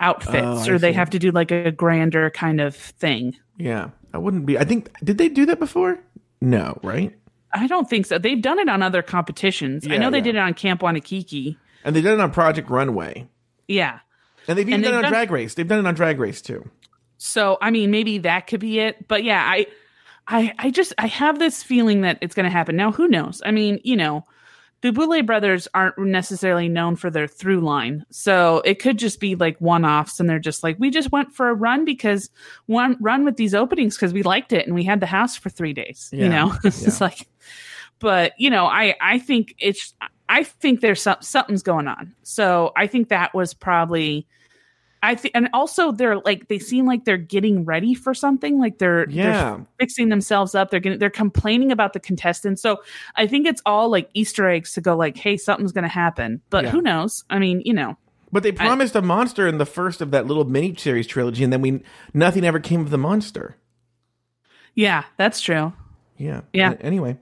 outfits 0.00 0.68
Oh, 0.68 0.72
or 0.72 0.78
they 0.78 0.92
have 0.92 1.10
to 1.10 1.18
do 1.20 1.30
like 1.30 1.52
a 1.52 1.70
grander 1.70 2.28
kind 2.30 2.60
of 2.60 2.74
thing. 2.74 3.36
Yeah, 3.56 3.90
I 4.12 4.18
wouldn't 4.18 4.44
be. 4.46 4.58
I 4.58 4.64
think 4.64 4.90
did 5.04 5.16
they 5.16 5.28
do 5.28 5.46
that 5.46 5.60
before? 5.60 6.00
No, 6.40 6.78
right? 6.82 7.16
I 7.54 7.68
don't 7.68 7.88
think 7.88 8.06
so. 8.06 8.18
They've 8.18 8.42
done 8.42 8.58
it 8.58 8.68
on 8.68 8.82
other 8.82 9.00
competitions. 9.00 9.86
I 9.88 9.96
know 9.98 10.10
they 10.10 10.18
yeah. 10.18 10.24
did 10.24 10.34
it 10.34 10.38
on 10.40 10.54
Camp 10.54 10.80
Wannakiki. 10.80 11.56
And 11.84 11.94
they 11.94 12.00
did 12.00 12.12
it 12.14 12.20
on 12.20 12.30
Project 12.32 12.68
Runway, 12.68 13.28
Yeah. 13.68 14.00
and 14.48 14.58
they've 14.58 14.66
even 14.68 14.74
And 14.74 14.82
done 14.84 14.92
it 14.92 14.96
they've 14.96 14.96
on 14.98 15.02
done- 15.04 15.12
Drag 15.12 15.30
Race. 15.30 15.54
They've 15.54 15.68
done 15.68 15.78
it 15.80 15.86
on 15.86 15.94
Drag 15.94 16.18
Race 16.18 16.42
too. 16.42 16.68
So 17.18 17.58
I 17.60 17.70
mean, 17.70 17.92
maybe 17.92 18.18
that 18.18 18.48
could 18.48 18.60
be 18.60 18.80
it. 18.80 19.06
But 19.06 19.22
yeah, 19.22 19.40
I, 19.48 19.66
I, 20.26 20.52
I 20.58 20.70
just 20.70 20.92
I 20.98 21.06
have 21.06 21.38
this 21.38 21.62
feeling 21.62 22.00
that 22.00 22.18
it's 22.20 22.34
going 22.34 22.44
to 22.44 22.50
happen. 22.50 22.74
Now, 22.74 22.90
who 22.90 23.06
knows? 23.06 23.40
I 23.46 23.52
mean, 23.52 23.78
you 23.84 23.94
know, 23.96 24.24
the 24.82 24.92
Boulet 24.92 25.24
brothers 25.24 25.68
aren't 25.74 25.96
necessarily 25.98 26.68
known 26.68 26.96
for 26.96 27.08
their 27.08 27.28
through 27.28 27.60
line, 27.60 28.04
so 28.10 28.62
it 28.64 28.80
could 28.80 28.98
just 28.98 29.20
be 29.20 29.34
like 29.36 29.56
one 29.60 29.84
offs, 29.84 30.20
and 30.20 30.28
they're 30.28 30.38
just 30.38 30.62
like, 30.62 30.76
we 30.78 30.90
just 30.90 31.12
went 31.12 31.32
for 31.32 31.48
a 31.48 31.54
run 31.54 31.84
because 31.84 32.30
one 32.66 32.96
run 33.00 33.24
with 33.24 33.36
these 33.36 33.54
openings 33.54 33.96
because 33.96 34.12
we 34.12 34.22
liked 34.22 34.52
it 34.52 34.66
and 34.66 34.74
we 34.74 34.84
had 34.84 35.00
the 35.00 35.06
house 35.06 35.36
for 35.36 35.50
three 35.50 35.72
days. 35.72 36.10
Yeah, 36.12 36.24
You 36.24 36.28
know, 36.28 36.54
it's 36.64 36.82
yeah. 36.82 36.90
like, 37.00 37.28
but 38.00 38.32
you 38.38 38.50
know, 38.50 38.66
I 38.66 38.96
I 39.00 39.18
think 39.18 39.54
it's 39.58 39.94
I 40.28 40.42
think 40.44 40.80
there's 40.80 41.00
some, 41.00 41.16
something's 41.20 41.62
going 41.62 41.86
on. 41.88 42.14
So 42.24 42.72
I 42.76 42.86
think 42.86 43.08
that 43.08 43.34
was 43.34 43.54
probably. 43.54 44.26
I 45.04 45.16
think, 45.16 45.32
and 45.34 45.48
also 45.52 45.90
they're 45.90 46.18
like 46.20 46.46
they 46.48 46.58
seem 46.60 46.86
like 46.86 47.04
they're 47.04 47.16
getting 47.16 47.64
ready 47.64 47.92
for 47.94 48.14
something. 48.14 48.58
Like 48.60 48.78
they're 48.78 49.08
Yeah. 49.10 49.56
they're 49.56 49.66
fixing 49.80 50.08
themselves 50.10 50.54
up. 50.54 50.70
They're 50.70 50.78
getting 50.80 50.98
they're 51.00 51.10
complaining 51.10 51.72
about 51.72 51.92
the 51.92 52.00
contestants. 52.00 52.62
So 52.62 52.82
I 53.16 53.26
think 53.26 53.46
it's 53.46 53.60
all 53.66 53.88
like 53.90 54.08
Easter 54.14 54.48
eggs 54.48 54.72
to 54.74 54.80
go 54.80 54.96
like, 54.96 55.16
hey, 55.16 55.36
something's 55.36 55.72
going 55.72 55.82
to 55.82 55.88
happen. 55.88 56.40
But 56.50 56.64
Yeah. 56.64 56.70
who 56.70 56.80
knows? 56.82 57.24
I 57.30 57.38
mean, 57.40 57.62
you 57.64 57.72
know, 57.74 57.96
But 58.30 58.44
they 58.44 58.52
promised 58.52 58.94
a 58.94 59.02
monster 59.02 59.48
in 59.48 59.58
the 59.58 59.66
first 59.66 60.00
of 60.00 60.10
that 60.12 60.26
little 60.26 60.44
mini 60.44 60.74
series 60.76 61.06
trilogy, 61.08 61.42
and 61.42 61.52
then 61.52 61.60
we 61.62 61.82
nothing 62.14 62.44
ever 62.44 62.60
came 62.60 62.80
of 62.80 62.90
the 62.90 62.98
monster. 62.98 63.56
yeah, 64.74 65.04
that's 65.16 65.40
true. 65.40 65.72
Yeah. 66.16 66.42
Yeah. 66.52 66.74
Anyway. 66.80 67.18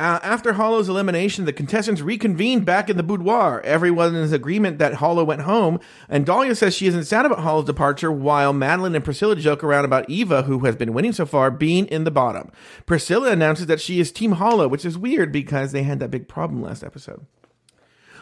Uh, 0.00 0.18
after 0.22 0.54
Hollow's 0.54 0.88
elimination, 0.88 1.44
the 1.44 1.52
contestants 1.52 2.00
reconvened 2.00 2.64
back 2.64 2.88
in 2.88 2.96
the 2.96 3.02
boudoir. 3.02 3.60
Everyone 3.60 4.14
is 4.14 4.32
in 4.32 4.34
agreement 4.34 4.78
that 4.78 4.94
Hollow 4.94 5.22
went 5.24 5.42
home, 5.42 5.78
and 6.08 6.24
Dahlia 6.24 6.54
says 6.54 6.74
she 6.74 6.86
isn't 6.86 7.04
sad 7.04 7.26
about 7.26 7.40
Hollow's 7.40 7.66
departure, 7.66 8.10
while 8.10 8.54
Madeline 8.54 8.94
and 8.94 9.04
Priscilla 9.04 9.36
joke 9.36 9.62
around 9.62 9.84
about 9.84 10.08
Evah, 10.08 10.46
who 10.46 10.60
has 10.60 10.74
been 10.74 10.94
winning 10.94 11.12
so 11.12 11.26
far, 11.26 11.50
being 11.50 11.84
in 11.88 12.04
the 12.04 12.10
bottom. 12.10 12.50
Priscilla 12.86 13.30
announces 13.30 13.66
that 13.66 13.78
she 13.78 14.00
is 14.00 14.10
Team 14.10 14.32
Hollow, 14.32 14.68
which 14.68 14.86
is 14.86 14.96
weird 14.96 15.32
because 15.32 15.72
they 15.72 15.82
had 15.82 16.00
that 16.00 16.10
big 16.10 16.28
problem 16.28 16.62
last 16.62 16.82
episode. 16.82 17.26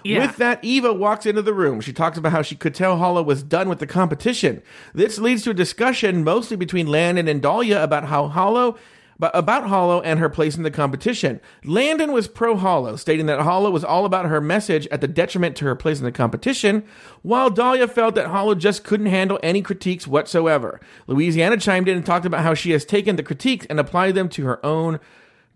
Yeah, 0.02 0.26
With 0.26 0.36
that, 0.38 0.60
Evah 0.64 0.98
walks 0.98 1.26
into 1.26 1.42
the 1.42 1.54
room. 1.54 1.80
She 1.80 1.92
talks 1.92 2.18
about 2.18 2.32
how 2.32 2.42
she 2.42 2.56
could 2.56 2.74
tell 2.74 2.96
Hollow 2.96 3.22
was 3.22 3.44
done 3.44 3.68
with 3.68 3.78
the 3.78 3.86
competition. 3.86 4.62
This 4.94 5.18
leads 5.18 5.44
to 5.44 5.50
a 5.50 5.54
discussion 5.54 6.24
mostly 6.24 6.56
between 6.56 6.88
Landon 6.88 7.28
and 7.28 7.40
Dahlia 7.40 7.82
about 7.82 8.06
how 8.06 8.26
Hollow 8.26 8.76
but 9.18 9.30
about 9.34 9.68
Hollow 9.68 10.00
and 10.00 10.20
her 10.20 10.28
place 10.28 10.56
in 10.56 10.62
the 10.62 10.70
competition. 10.70 11.40
Landon 11.64 12.12
was 12.12 12.28
pro 12.28 12.56
Hollow, 12.56 12.94
stating 12.96 13.26
that 13.26 13.40
Hollow 13.40 13.70
was 13.70 13.82
all 13.84 14.04
about 14.04 14.26
her 14.26 14.40
message 14.40 14.86
at 14.88 15.00
the 15.00 15.08
detriment 15.08 15.56
to 15.56 15.64
her 15.64 15.74
place 15.74 15.98
in 15.98 16.04
the 16.04 16.12
competition, 16.12 16.84
while 17.22 17.50
Dahlia 17.50 17.88
felt 17.88 18.14
that 18.14 18.28
Hollow 18.28 18.54
just 18.54 18.84
couldn't 18.84 19.06
handle 19.06 19.40
any 19.42 19.60
critiques 19.62 20.06
whatsoever. 20.06 20.80
Louisiana 21.08 21.56
chimed 21.56 21.88
in 21.88 21.96
and 21.96 22.06
talked 22.06 22.26
about 22.26 22.42
how 22.44 22.54
she 22.54 22.70
has 22.70 22.84
taken 22.84 23.16
the 23.16 23.22
critiques 23.22 23.66
and 23.68 23.80
applied 23.80 24.14
them 24.14 24.28
to 24.30 24.44
her 24.44 24.64
own 24.64 25.00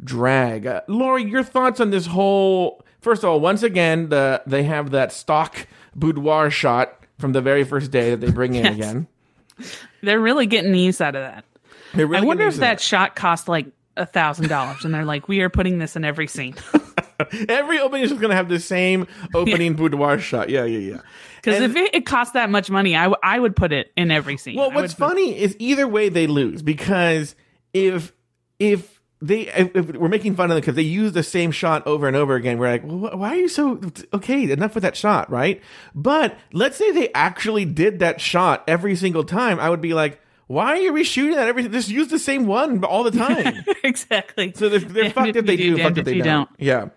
drag. 0.02 0.66
Uh, 0.66 0.80
Lori, 0.88 1.22
your 1.24 1.44
thoughts 1.44 1.78
on 1.80 1.90
this 1.90 2.06
whole? 2.06 2.84
First 3.00 3.22
of 3.22 3.30
all, 3.30 3.40
once 3.40 3.62
again, 3.62 4.08
the 4.08 4.42
they 4.46 4.64
have 4.64 4.90
that 4.90 5.12
stock 5.12 5.66
boudoir 5.94 6.50
shot 6.50 6.98
from 7.18 7.32
the 7.32 7.40
very 7.40 7.62
first 7.62 7.90
day 7.92 8.10
that 8.10 8.20
they 8.20 8.30
bring 8.32 8.54
in 8.54 8.64
Yes. 8.64 8.74
again. 8.76 9.06
they're 10.02 10.18
really 10.20 10.46
getting 10.46 10.72
the 10.72 10.80
use 10.80 11.00
out 11.00 11.14
of 11.14 11.22
that. 11.22 11.44
Really 11.94 12.16
I 12.16 12.20
wonder 12.22 12.46
if 12.46 12.56
that 12.56 12.80
shot 12.80 13.16
cost 13.16 13.48
like 13.48 13.66
a 13.96 14.06
thousand 14.06 14.48
dollars, 14.48 14.84
and 14.84 14.94
they're 14.94 15.04
like, 15.04 15.28
we 15.28 15.40
are 15.42 15.50
putting 15.50 15.78
this 15.78 15.96
in 15.96 16.04
every 16.04 16.26
scene. 16.26 16.54
every 17.48 17.78
opening 17.78 18.04
is 18.04 18.10
just 18.10 18.20
going 18.20 18.30
to 18.30 18.36
have 18.36 18.48
the 18.48 18.60
same 18.60 19.06
opening 19.34 19.74
boudoir 19.74 20.18
shot. 20.18 20.48
Yeah, 20.48 20.64
yeah, 20.64 20.78
yeah. 20.94 21.00
Because 21.36 21.60
if 21.60 21.76
it, 21.76 21.94
it 21.94 22.06
cost 22.06 22.34
that 22.34 22.50
much 22.50 22.70
money, 22.70 22.96
I, 22.96 23.04
w- 23.04 23.18
I 23.22 23.38
would 23.38 23.56
put 23.56 23.72
it 23.72 23.92
in 23.96 24.10
every 24.10 24.36
scene. 24.36 24.56
Well, 24.56 24.70
what's 24.70 24.94
would 24.94 24.98
put- 24.98 25.08
funny 25.10 25.38
is 25.38 25.56
either 25.58 25.88
way 25.88 26.08
they 26.08 26.26
lose 26.26 26.62
because 26.62 27.34
if 27.72 28.12
if 28.58 29.00
they 29.20 29.48
if, 29.48 29.74
if 29.74 29.86
we're 29.96 30.08
making 30.08 30.36
fun 30.36 30.46
of 30.46 30.54
them 30.54 30.60
because 30.60 30.76
they 30.76 30.82
use 30.82 31.12
the 31.12 31.22
same 31.22 31.50
shot 31.50 31.86
over 31.86 32.06
and 32.06 32.16
over 32.16 32.34
again, 32.36 32.58
we're 32.58 32.70
like, 32.70 32.84
well, 32.84 33.10
wh- 33.10 33.18
why 33.18 33.30
are 33.30 33.36
you 33.36 33.48
so 33.48 33.80
okay? 34.14 34.50
Enough 34.50 34.74
with 34.74 34.82
that 34.82 34.96
shot, 34.96 35.30
right? 35.30 35.60
But 35.94 36.38
let's 36.52 36.76
say 36.76 36.92
they 36.92 37.12
actually 37.12 37.64
did 37.64 37.98
that 37.98 38.20
shot 38.20 38.64
every 38.66 38.94
single 38.96 39.24
time, 39.24 39.60
I 39.60 39.68
would 39.68 39.80
be 39.82 39.94
like. 39.94 40.20
Why 40.52 40.66
are 40.72 40.76
you 40.76 40.92
reshooting 40.92 41.34
that? 41.36 41.48
Everything 41.48 41.72
just 41.72 41.88
use 41.88 42.08
the 42.08 42.18
same 42.18 42.46
one 42.46 42.84
all 42.84 43.04
the 43.04 43.10
time. 43.10 43.64
exactly. 43.82 44.52
So 44.54 44.68
they're, 44.68 44.80
they're 44.80 45.10
fucked 45.10 45.28
if 45.28 45.36
if 45.36 45.46
they 45.46 45.56
do, 45.56 45.76
do 45.76 45.82
fucked 45.82 45.96
if 45.96 46.04
they 46.04 46.18
don't. 46.18 46.26
don't. 46.26 46.50
Yeah. 46.58 46.88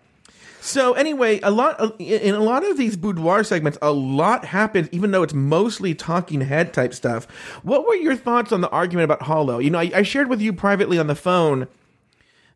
So 0.60 0.92
anyway, 0.92 1.40
a 1.40 1.50
lot 1.50 1.98
in 1.98 2.34
a 2.34 2.40
lot 2.40 2.68
of 2.68 2.76
these 2.76 2.98
boudoir 2.98 3.44
segments, 3.44 3.78
a 3.80 3.92
lot 3.92 4.44
happens, 4.44 4.90
even 4.92 5.10
though 5.10 5.22
it's 5.22 5.32
mostly 5.32 5.94
talking 5.94 6.42
head 6.42 6.74
type 6.74 6.92
stuff. 6.92 7.24
What 7.62 7.86
were 7.86 7.94
your 7.94 8.14
thoughts 8.14 8.52
on 8.52 8.60
the 8.60 8.68
argument 8.68 9.04
about 9.04 9.22
Hollow? 9.22 9.58
You 9.58 9.70
know, 9.70 9.78
I, 9.78 9.90
I 9.94 10.02
shared 10.02 10.28
with 10.28 10.42
you 10.42 10.52
privately 10.52 10.98
on 10.98 11.06
the 11.06 11.14
phone 11.14 11.66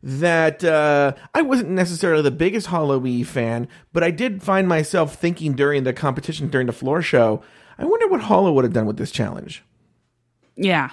that 0.03 0.63
uh, 0.63 1.13
I 1.33 1.41
wasn't 1.41 1.69
necessarily 1.69 2.21
the 2.21 2.29
biggest 2.29 2.67
Hollow 2.67 3.03
E 3.07 3.23
fan, 3.23 3.67
but 3.91 4.03
I 4.03 4.11
did 4.11 4.43
find 4.43 4.67
myself 4.67 5.15
thinking 5.15 5.53
during 5.53 5.83
the 5.83 5.93
competition, 5.93 6.49
during 6.49 6.67
the 6.67 6.73
floor 6.73 7.01
show, 7.01 7.41
I 7.79 7.85
wonder 7.85 8.07
what 8.07 8.21
Hollow 8.21 8.53
would 8.53 8.65
have 8.65 8.73
done 8.73 8.85
with 8.85 8.97
this 8.97 9.09
challenge. 9.09 9.63
Yeah. 10.61 10.89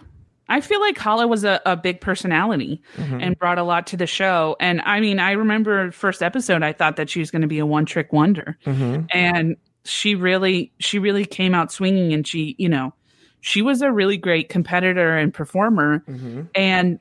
I 0.49 0.63
feel 0.63 0.81
like 0.81 0.97
Hollow 0.97 1.27
was 1.27 1.45
a, 1.45 1.61
a 1.67 1.77
big 1.77 2.01
personality 2.01 2.81
Mm-hmm. 2.97 3.21
and 3.21 3.39
brought 3.39 3.59
a 3.59 3.63
lot 3.63 3.87
to 3.89 3.97
the 3.99 4.07
show. 4.07 4.57
And 4.61 4.81
I 4.81 4.99
mean, 5.01 5.19
I 5.19 5.33
remember 5.33 5.91
first 5.93 6.23
episode, 6.23 6.63
I 6.63 6.73
thought 6.73 6.97
that 6.97 7.11
she 7.11 7.21
was 7.21 7.31
going 7.31 7.43
to 7.43 7.49
be 7.49 7.59
a 7.59 7.67
one 7.67 7.85
trick 7.85 8.13
wonder. 8.13 8.57
Mm-hmm. 8.65 9.05
And 9.11 9.57
she 9.85 10.15
really, 10.15 10.73
she 10.81 10.99
really 10.99 11.25
came 11.27 11.55
out 11.55 11.71
swinging 11.71 12.13
and 12.15 12.27
she, 12.27 12.55
you 12.59 12.69
know, 12.69 12.95
she 13.41 13.61
was 13.63 13.83
a 13.83 13.93
really 13.93 14.17
great 14.17 14.49
competitor 14.49 15.17
and 15.19 15.33
performer. 15.35 16.03
Mm-hmm. 16.09 16.43
And, 16.55 16.99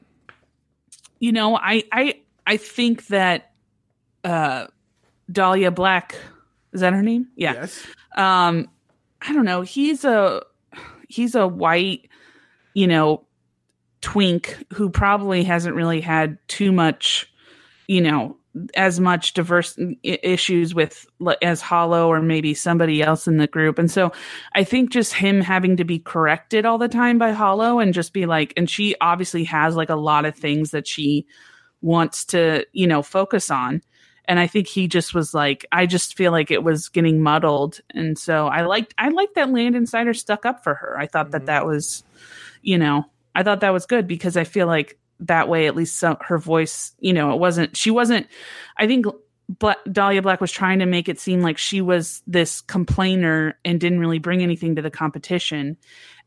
you 1.20 1.32
know, 1.32 1.56
I, 1.58 1.84
I, 1.92 2.20
I 2.46 2.58
think 2.58 3.08
that, 3.08 3.52
uh, 4.24 4.68
Dahlia 5.32 5.72
Black, 5.72 6.16
is 6.74 6.82
that 6.82 6.94
her 6.94 7.02
name? 7.02 7.28
Yeah 7.36 7.54
Yes. 7.54 7.86
um 8.16 8.68
i 9.22 9.34
don't 9.34 9.46
know 9.46 9.62
he's 9.62 10.06
a 10.06 10.44
he's 11.10 11.34
a 11.36 11.48
white 11.48 12.08
you 12.78 12.86
know 12.88 13.24
twink 14.02 14.58
who 14.72 14.90
probably 14.90 15.44
hasn't 15.44 15.76
really 15.76 16.00
had 16.00 16.38
too 16.48 16.72
much 16.72 17.32
you 17.88 18.00
know 18.00 18.38
as 18.76 19.00
much 19.00 19.34
diverse 19.34 19.78
issues 20.04 20.74
with 20.74 21.06
as 21.42 21.62
hollow 21.62 22.08
or 22.08 22.22
maybe 22.22 22.54
somebody 22.54 23.04
else 23.04 23.28
in 23.28 23.38
the 23.38 23.46
group. 23.46 23.78
And 23.78 23.90
so 23.90 24.12
i 24.54 24.64
think 24.64 24.92
just 24.92 25.14
him 25.14 25.42
having 25.42 25.78
to 25.78 25.84
be 25.84 26.00
corrected 26.00 26.66
all 26.66 26.78
the 26.78 26.88
time 26.88 27.18
by 27.18 27.32
hollow 27.32 27.80
and 27.80 27.94
just 27.94 28.14
be 28.14 28.26
like 28.26 28.54
and 28.58 28.70
she 28.70 28.96
obviously 29.02 29.44
has 29.44 29.76
like 29.76 29.90
a 29.90 29.96
lot 29.96 30.26
of 30.26 30.36
things 30.36 30.72
that 30.72 30.88
she 30.88 31.26
wants 31.82 32.26
to 32.26 32.66
you 32.74 32.88
know 32.88 33.02
focus 33.02 33.50
on. 33.50 33.82
And 34.30 34.40
I 34.40 34.48
think 34.48 34.68
he 34.68 34.90
just 34.90 35.14
was 35.14 35.34
like, 35.34 35.66
I 35.72 35.86
just 35.86 36.18
feel 36.18 36.34
like 36.34 36.52
it 36.52 36.62
was 36.62 36.90
getting 36.90 37.22
muddled, 37.22 37.80
and 37.92 38.18
so 38.20 38.48
I 38.48 38.64
liked 38.64 38.94
I 38.98 39.10
liked 39.10 39.36
that 39.36 39.52
Landon 39.52 39.86
Cider 39.86 40.14
stuck 40.14 40.46
up 40.46 40.64
for 40.64 40.74
her. 40.74 40.98
I 41.00 41.08
thought 41.08 41.32
that 41.32 41.40
mm-hmm. 41.40 41.46
that 41.46 41.66
was, 41.66 42.04
you 42.68 42.78
know, 42.78 43.06
I 43.34 43.44
thought 43.44 43.62
that 43.62 43.72
was 43.72 43.86
good 43.86 44.08
because 44.08 44.36
I 44.36 44.44
feel 44.44 44.68
like 44.68 45.00
that 45.22 45.48
way 45.48 45.68
at 45.68 45.76
least 45.76 45.98
some, 45.98 46.18
her 46.20 46.38
voice, 46.38 46.92
you 47.00 47.14
know, 47.14 47.32
it 47.32 47.40
wasn't 47.40 47.78
she 47.78 47.90
wasn't. 47.90 48.28
I 48.76 48.88
think 48.88 49.06
Bla- 49.48 49.78
Dahlia 49.90 50.22
Black 50.22 50.42
was 50.42 50.52
trying 50.52 50.80
to 50.80 50.86
make 50.86 51.08
it 51.08 51.18
seem 51.18 51.40
like 51.40 51.58
she 51.58 51.80
was 51.80 52.22
this 52.28 52.60
complainer 52.60 53.58
and 53.64 53.80
didn't 53.80 54.02
really 54.02 54.20
bring 54.20 54.44
anything 54.44 54.76
to 54.76 54.82
the 54.82 54.92
competition, 54.92 55.78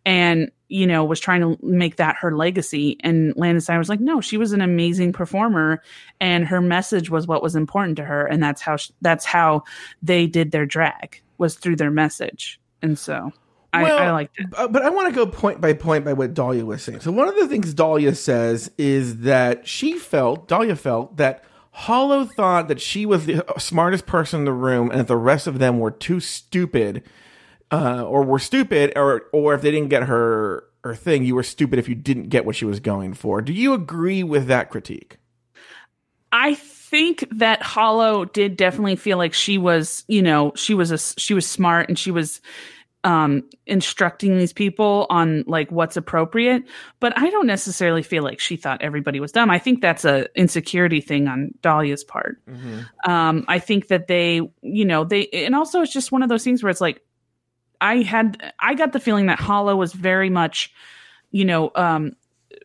and 0.07 0.51
you 0.69 0.87
know 0.87 1.05
was 1.05 1.21
trying 1.21 1.43
to 1.43 1.59
make 1.63 1.97
that 1.97 2.17
her 2.17 2.35
legacy. 2.35 2.97
And 3.01 3.35
Landon 3.37 3.61
Stein 3.61 3.77
was 3.77 3.91
like, 3.91 4.01
no, 4.01 4.23
she 4.23 4.39
was 4.39 4.53
an 4.53 4.63
amazing 4.63 5.13
performer, 5.13 5.83
and 6.23 6.47
her 6.47 6.63
message 6.63 7.11
was 7.11 7.27
what 7.27 7.43
was 7.43 7.55
important 7.55 7.97
to 7.97 8.05
her, 8.05 8.25
and 8.25 8.43
that's 8.43 8.63
how 8.63 8.79
that's 9.03 9.27
how 9.27 9.65
they 10.03 10.27
did 10.27 10.53
their 10.53 10.65
drag 10.65 11.21
was 11.37 11.57
through 11.57 11.77
their 11.77 11.91
message. 11.91 12.59
And 12.81 12.99
so 12.99 13.31
I, 13.73 13.83
Well, 13.83 13.99
I 13.99 14.11
liked 14.11 14.39
it. 14.39 14.47
Uh, 14.57 14.69
but 14.69 14.83
I 14.83 14.91
want 14.91 15.09
to 15.09 15.15
go 15.15 15.31
point 15.31 15.61
by 15.61 15.73
point 15.73 16.05
by 16.05 16.13
what 16.13 16.35
Dahlia 16.35 16.65
was 16.65 16.83
saying. 16.83 17.01
So 17.01 17.13
one 17.13 17.29
of 17.29 17.37
the 17.37 17.47
things 17.47 17.73
Dahlia 17.73 18.15
says 18.15 18.71
is 18.79 19.19
that 19.19 19.67
she 19.67 19.99
felt, 19.99 20.49
Dahlia 20.49 20.77
felt 20.77 21.17
that 21.19 21.45
Hollow 21.73 22.25
thought 22.25 22.69
that 22.69 22.81
she 22.81 23.07
was 23.07 23.27
the 23.27 23.45
smartest 23.59 24.07
person 24.07 24.41
in 24.41 24.45
the 24.45 24.53
room, 24.53 24.91
and 24.91 25.01
that 25.01 25.07
the 25.07 25.17
rest 25.17 25.47
of 25.47 25.59
them 25.59 25.79
were 25.79 25.93
too 25.93 26.19
stupid, 26.19 27.05
uh, 27.71 28.05
or 28.05 28.25
were 28.25 28.41
stupid, 28.41 28.93
or 28.97 29.23
or 29.33 29.55
if 29.55 29.63
they 29.63 29.71
didn't 29.71 29.89
get 29.89 30.03
her 30.05 30.65
her 30.83 30.95
thing, 30.95 31.25
you 31.25 31.35
were 31.35 31.43
stupid 31.43 31.79
if 31.79 31.89
you 31.89 31.95
didn't 31.95 32.29
get 32.29 32.45
what 32.45 32.57
she 32.57 32.65
was 32.65 32.81
going 32.81 33.15
for. 33.15 33.41
Do 33.41 33.53
you 33.53 33.73
agree 33.73 34.23
with 34.23 34.47
that 34.49 34.71
critique? 34.71 35.19
I 36.33 36.55
think 36.55 37.27
that 37.31 37.63
Hollow 37.63 38.25
did 38.25 38.57
definitely 38.57 38.97
feel 38.97 39.19
like 39.19 39.35
she 39.35 39.59
was, 39.59 40.05
you 40.09 40.23
know, 40.23 40.53
she 40.57 40.75
was 40.75 40.91
a 40.91 40.99
she 40.99 41.35
was 41.35 41.47
smart 41.47 41.89
and 41.89 41.99
she 41.99 42.11
was 42.11 42.41
um 43.05 43.43
instructing 43.67 44.37
these 44.37 44.53
people 44.53 45.07
on 45.09 45.43
like 45.47 45.71
what's 45.73 45.97
appropriate 45.97 46.63
but 46.99 47.17
i 47.17 47.31
don't 47.31 47.47
necessarily 47.47 48.03
feel 48.03 48.23
like 48.23 48.39
she 48.39 48.57
thought 48.57 48.83
everybody 48.83 49.21
was 49.21 49.33
dumb. 49.33 49.51
I 49.51 49.59
think 49.59 49.81
that's 49.81 50.05
a 50.05 50.27
insecurity 50.39 51.01
thing 51.01 51.27
on 51.27 51.53
dahlia's 51.63 52.05
part. 52.05 52.43
Um 53.07 53.45
i 53.49 53.59
think 53.59 53.89
that 53.89 54.07
they 54.07 54.43
you 54.63 54.85
know 54.85 55.05
they 55.05 55.29
and 55.29 55.55
also 55.55 55.81
it's 55.81 55.93
just 55.93 56.13
one 56.13 56.23
of 56.23 56.29
those 56.29 56.45
things 56.45 56.63
where 56.63 56.71
it's 56.71 56.81
like 56.81 57.03
i 57.81 58.03
had 58.03 58.53
i 58.61 58.75
got 58.75 58.93
the 58.93 59.01
feeling 59.01 59.27
that 59.27 59.41
hollow 59.41 59.77
was 59.77 59.95
very 59.95 60.29
much 60.29 60.73
you 61.31 61.47
know 61.47 61.71
um 61.75 62.17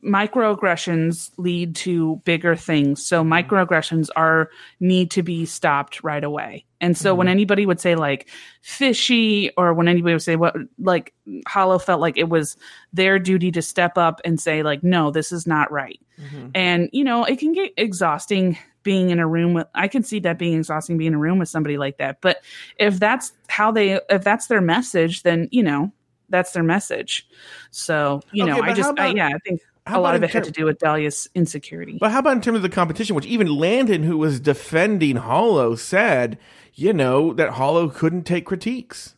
microaggressions 0.03 1.31
lead 1.37 1.75
to 1.75 2.17
bigger 2.25 2.55
things. 2.55 3.05
So 3.05 3.23
microaggressions 3.23 4.09
are 4.15 4.49
need 4.79 5.11
to 5.11 5.23
be 5.23 5.45
stopped 5.45 6.03
right 6.03 6.23
away 6.23 6.65
and 6.85 6.95
so 6.95 7.15
when 7.15 7.25
mm-hmm. 7.25 7.31
anybody 7.31 7.65
would 7.65 7.81
say 7.81 7.95
like 7.95 8.29
fishy 8.61 9.49
or 9.57 9.73
when 9.73 9.87
anybody 9.87 10.13
would 10.13 10.21
say 10.21 10.35
what 10.35 10.55
like 10.77 11.15
hollow 11.47 11.79
felt 11.79 11.99
like 11.99 12.15
it 12.15 12.29
was 12.29 12.57
their 12.93 13.17
duty 13.17 13.51
to 13.51 13.61
step 13.63 13.97
up 13.97 14.21
and 14.23 14.39
say 14.39 14.61
like 14.61 14.83
no 14.83 15.09
this 15.09 15.31
is 15.31 15.47
not 15.47 15.71
right. 15.71 15.99
Mm-hmm. 16.21 16.49
And 16.53 16.89
you 16.93 17.03
know 17.03 17.23
it 17.23 17.39
can 17.39 17.53
get 17.53 17.73
exhausting 17.75 18.55
being 18.83 19.09
in 19.09 19.17
a 19.17 19.27
room 19.27 19.55
with 19.55 19.65
i 19.73 19.87
can 19.87 20.03
see 20.03 20.19
that 20.19 20.37
being 20.37 20.59
exhausting 20.59 20.95
being 20.95 21.07
in 21.07 21.15
a 21.15 21.17
room 21.17 21.39
with 21.39 21.49
somebody 21.49 21.77
like 21.77 21.97
that. 21.97 22.21
But 22.21 22.43
if 22.77 22.99
that's 22.99 23.33
how 23.47 23.71
they 23.71 23.99
if 24.11 24.23
that's 24.23 24.45
their 24.45 24.61
message 24.61 25.23
then 25.23 25.49
you 25.51 25.63
know 25.63 25.91
that's 26.29 26.51
their 26.51 26.63
message. 26.63 27.27
So 27.71 28.21
you 28.31 28.43
Okay, 28.43 28.51
know 28.53 28.61
i 28.61 28.73
just 28.73 28.95
how 28.95 29.05
I, 29.05 29.07
yeah 29.07 29.29
i 29.29 29.39
think 29.39 29.59
how 29.87 29.99
a 29.99 30.01
lot 30.01 30.15
of 30.15 30.23
it 30.23 30.31
had 30.31 30.43
to 30.45 30.51
do 30.51 30.65
with 30.65 30.79
dahlia's 30.79 31.29
insecurity. 31.35 31.97
But 31.99 32.11
how 32.11 32.19
about 32.19 32.33
in 32.33 32.41
terms 32.41 32.57
of 32.57 32.63
the 32.63 32.69
competition, 32.69 33.15
which 33.15 33.25
even 33.25 33.47
Landon, 33.47 34.03
who 34.03 34.17
was 34.17 34.39
defending 34.39 35.17
Hollow, 35.17 35.75
said, 35.75 36.39
you 36.75 36.93
know, 36.93 37.33
that 37.33 37.51
Hollow 37.51 37.89
couldn't 37.89 38.23
take 38.23 38.45
critiques. 38.45 39.15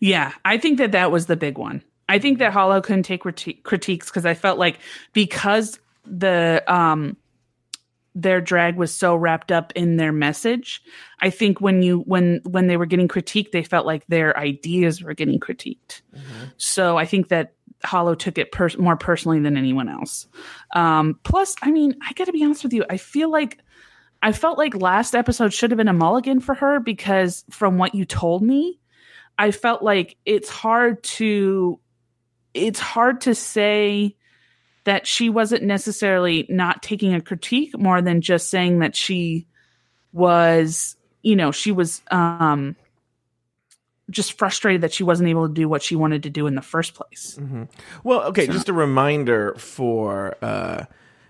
Yeah, 0.00 0.32
I 0.44 0.58
think 0.58 0.78
that 0.78 0.92
that 0.92 1.10
was 1.10 1.26
the 1.26 1.36
big 1.36 1.58
one. 1.58 1.82
I 2.08 2.18
think 2.18 2.38
that 2.38 2.52
Hollow 2.52 2.80
couldn't 2.80 3.02
take 3.02 3.22
criti- 3.22 3.62
critiques 3.62 4.06
because 4.06 4.26
I 4.26 4.34
felt 4.34 4.58
like 4.58 4.78
because 5.12 5.80
the 6.04 6.62
um 6.68 7.16
their 8.14 8.40
drag 8.40 8.76
was 8.76 8.94
so 8.94 9.14
wrapped 9.14 9.52
up 9.52 9.72
in 9.76 9.96
their 9.98 10.12
message, 10.12 10.82
I 11.20 11.30
think 11.30 11.60
when 11.60 11.82
you 11.82 12.00
when 12.00 12.40
when 12.44 12.66
they 12.66 12.76
were 12.76 12.86
getting 12.86 13.08
critiqued, 13.08 13.50
they 13.50 13.62
felt 13.62 13.86
like 13.86 14.06
their 14.06 14.36
ideas 14.38 15.02
were 15.02 15.14
getting 15.14 15.38
critiqued. 15.38 16.00
So 16.56 16.96
I 16.96 17.04
think 17.04 17.28
that 17.28 17.54
Hollow 17.84 18.14
took 18.14 18.38
it 18.38 18.52
pers- 18.52 18.78
more 18.78 18.96
personally 18.96 19.40
than 19.40 19.56
anyone 19.56 19.88
else. 19.88 20.26
Um, 20.74 21.18
plus, 21.24 21.56
I 21.62 21.70
mean, 21.70 21.94
I 22.08 22.12
got 22.14 22.24
to 22.24 22.32
be 22.32 22.42
honest 22.42 22.64
with 22.64 22.72
you, 22.72 22.84
I 22.88 22.96
feel 22.96 23.30
like 23.30 23.58
I 24.26 24.32
felt 24.32 24.58
like 24.58 24.74
last 24.74 25.14
episode 25.14 25.52
should 25.52 25.70
have 25.70 25.78
been 25.78 25.86
a 25.86 25.92
mulligan 25.92 26.40
for 26.40 26.56
her 26.56 26.80
because 26.80 27.44
from 27.48 27.78
what 27.78 27.94
you 27.94 28.04
told 28.04 28.42
me, 28.42 28.80
I 29.38 29.52
felt 29.52 29.84
like 29.84 30.16
it's 30.26 30.48
hard 30.48 31.00
to 31.04 31.78
it's 32.52 32.80
hard 32.80 33.20
to 33.20 33.36
say 33.36 34.16
that 34.82 35.06
she 35.06 35.30
wasn't 35.30 35.62
necessarily 35.62 36.44
not 36.48 36.82
taking 36.82 37.14
a 37.14 37.20
critique 37.20 37.78
more 37.78 38.02
than 38.02 38.20
just 38.20 38.50
saying 38.50 38.80
that 38.80 38.96
she 38.96 39.46
was, 40.12 40.96
you 41.22 41.36
know, 41.36 41.52
she 41.52 41.70
was 41.70 42.02
um 42.10 42.74
just 44.10 44.32
frustrated 44.32 44.80
that 44.80 44.92
she 44.92 45.04
wasn't 45.04 45.28
able 45.28 45.46
to 45.46 45.54
do 45.54 45.68
what 45.68 45.84
she 45.84 45.94
wanted 45.94 46.24
to 46.24 46.30
do 46.30 46.48
in 46.48 46.56
the 46.56 46.62
first 46.62 46.94
place. 46.94 47.38
Well, 48.02 48.22
okay, 48.24 48.48
just 48.48 48.68
a 48.68 48.72
reminder 48.72 49.54
for 49.54 50.36
uh, 50.42 50.86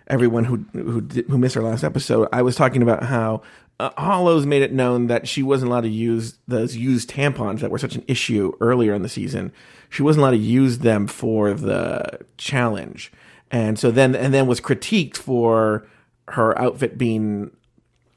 everyone 0.07 0.45
who 0.45 0.65
who 0.73 1.01
who 1.01 1.39
missed 1.39 1.57
our 1.57 1.63
last 1.63 1.85
episode. 1.85 2.29
I 2.33 2.43
was 2.43 2.57
talking 2.57 2.83
about 2.83 3.05
how 3.05 3.43
uh, 3.79 3.91
Hollows 3.97 4.47
made 4.47 4.63
it 4.63 4.73
known 4.73 5.07
that 5.09 5.29
she 5.29 5.43
wasn't 5.43 5.71
allowed 5.71 5.83
to 5.83 5.89
use 5.89 6.39
those 6.49 6.77
used 6.77 7.11
tampons 7.11 7.61
that 7.61 7.71
were 7.71 7.79
such 7.79 7.95
an 7.95 8.05
issue 8.07 8.53
earlier 8.61 8.95
in 8.95 9.03
the 9.03 9.09
season. 9.09 9.53
She 9.91 10.03
wasn't 10.03 10.23
allowed 10.23 10.33
to 10.33 10.37
use 10.39 10.79
them 10.79 11.07
for 11.07 11.53
the 11.53 12.21
challenge, 12.39 13.13
and 13.51 13.79
so 13.79 13.91
then 13.91 14.15
and 14.15 14.33
then 14.33 14.47
was 14.47 14.61
critiqued 14.61 15.17
for 15.17 15.87
her 16.29 16.59
outfit 16.59 16.99
being 16.99 17.51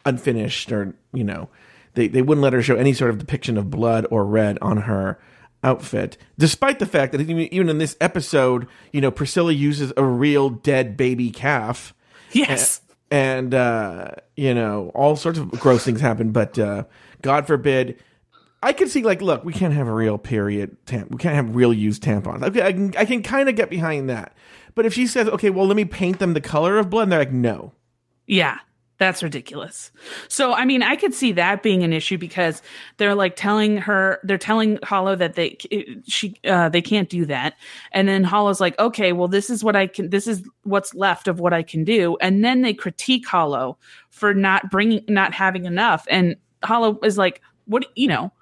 unfinished 0.06 0.72
or 0.72 0.96
you 1.14 1.24
know 1.24 1.50
they, 1.94 2.08
they 2.08 2.22
wouldn't 2.22 2.44
let 2.44 2.54
her 2.54 2.62
show 2.62 2.76
any 2.76 2.94
sort 2.94 3.12
of 3.12 3.18
depiction 3.18 3.58
of 3.58 3.70
blood 3.70 4.08
or 4.10 4.26
red 4.26 4.58
on 4.62 4.78
her 4.78 5.20
outfit 5.64 6.18
despite 6.38 6.80
the 6.80 6.86
fact 6.86 7.12
that 7.12 7.20
even 7.22 7.38
even 7.54 7.68
in 7.70 7.78
this 7.80 7.98
episode 8.00 8.66
you 8.94 9.02
know 9.02 9.12
priscilla 9.12 9.52
uses 9.52 9.92
a 9.98 10.04
real 10.04 10.50
dead 10.50 10.96
baby 10.96 11.30
calf 11.30 11.94
Yes. 12.32 12.82
and 13.12 13.54
uh 13.54 14.12
you 14.38 14.54
know 14.54 14.90
all 14.96 15.16
sorts 15.18 15.38
of 15.40 15.50
gross 15.52 15.84
things 15.84 16.00
happen 16.00 16.32
but 16.32 16.58
uh 16.58 16.84
god 17.22 17.46
forbid 17.48 18.02
I 18.62 18.74
could 18.74 18.90
see 18.90 19.04
like, 19.04 19.22
look, 19.22 19.46
we 19.46 19.54
can't 19.54 19.74
have 19.74 19.88
a 19.88 19.94
real 19.94 20.18
period. 20.18 20.76
Tam- 20.86 21.08
we 21.10 21.18
can't 21.18 21.34
have 21.36 21.56
real 21.56 21.72
used 21.72 22.04
tampons. 22.04 22.44
Okay, 22.44 22.62
I 22.62 22.74
can 22.74 22.94
I 22.98 23.06
can 23.06 23.24
kind 23.24 23.48
of 23.48 23.56
get 23.56 23.70
behind 23.70 24.10
that. 24.10 24.36
But 24.76 24.86
if 24.86 24.94
she 24.94 25.08
says, 25.08 25.30
okay, 25.30 25.50
well, 25.50 25.66
let 25.66 25.78
me 25.78 25.86
paint 25.86 26.20
them 26.20 26.34
the 26.34 26.42
color 26.42 26.78
of 26.78 26.90
blood, 26.90 27.04
and 27.04 27.12
they're 27.14 27.20
like, 27.20 27.32
no. 27.32 27.72
Yeah, 28.28 28.58
that's 29.00 29.24
ridiculous. 29.24 29.92
So, 30.28 30.54
I 30.54 30.66
mean, 30.66 30.84
I 30.84 30.98
could 30.98 31.14
see 31.14 31.32
that 31.32 31.64
being 31.64 31.84
an 31.84 31.94
issue 31.94 32.18
because 32.18 32.62
they're 32.98 33.16
like 33.16 33.38
telling 33.38 33.78
her, 33.78 34.20
they're 34.24 34.38
telling 34.38 34.78
Hollow 34.84 35.16
that 35.16 35.36
they 35.36 35.58
she 36.06 36.36
uh, 36.46 36.68
they 36.68 36.82
can't 36.82 37.10
do 37.10 37.26
that, 37.26 37.56
and 37.94 38.08
then 38.08 38.26
Hollow's 38.26 38.60
like, 38.60 38.78
okay, 38.78 39.14
well, 39.14 39.30
this 39.30 39.50
is 39.50 39.64
what 39.64 39.76
I 39.76 39.88
can, 39.88 40.10
this 40.10 40.28
is 40.28 40.44
what's 40.64 40.94
left 40.94 41.30
of 41.30 41.40
what 41.40 41.54
I 41.54 41.64
can 41.64 41.86
do, 41.86 42.18
and 42.20 42.44
then 42.44 42.62
they 42.62 42.74
critique 42.74 43.26
Hollow 43.26 43.78
for 44.10 44.34
not 44.34 44.70
bringing, 44.70 45.06
not 45.08 45.34
having 45.34 45.66
enough, 45.66 46.06
and 46.10 46.36
Hollow 46.62 47.00
is 47.02 47.18
like, 47.18 47.42
what, 47.66 47.86
you 47.96 48.10
know, 48.10 48.34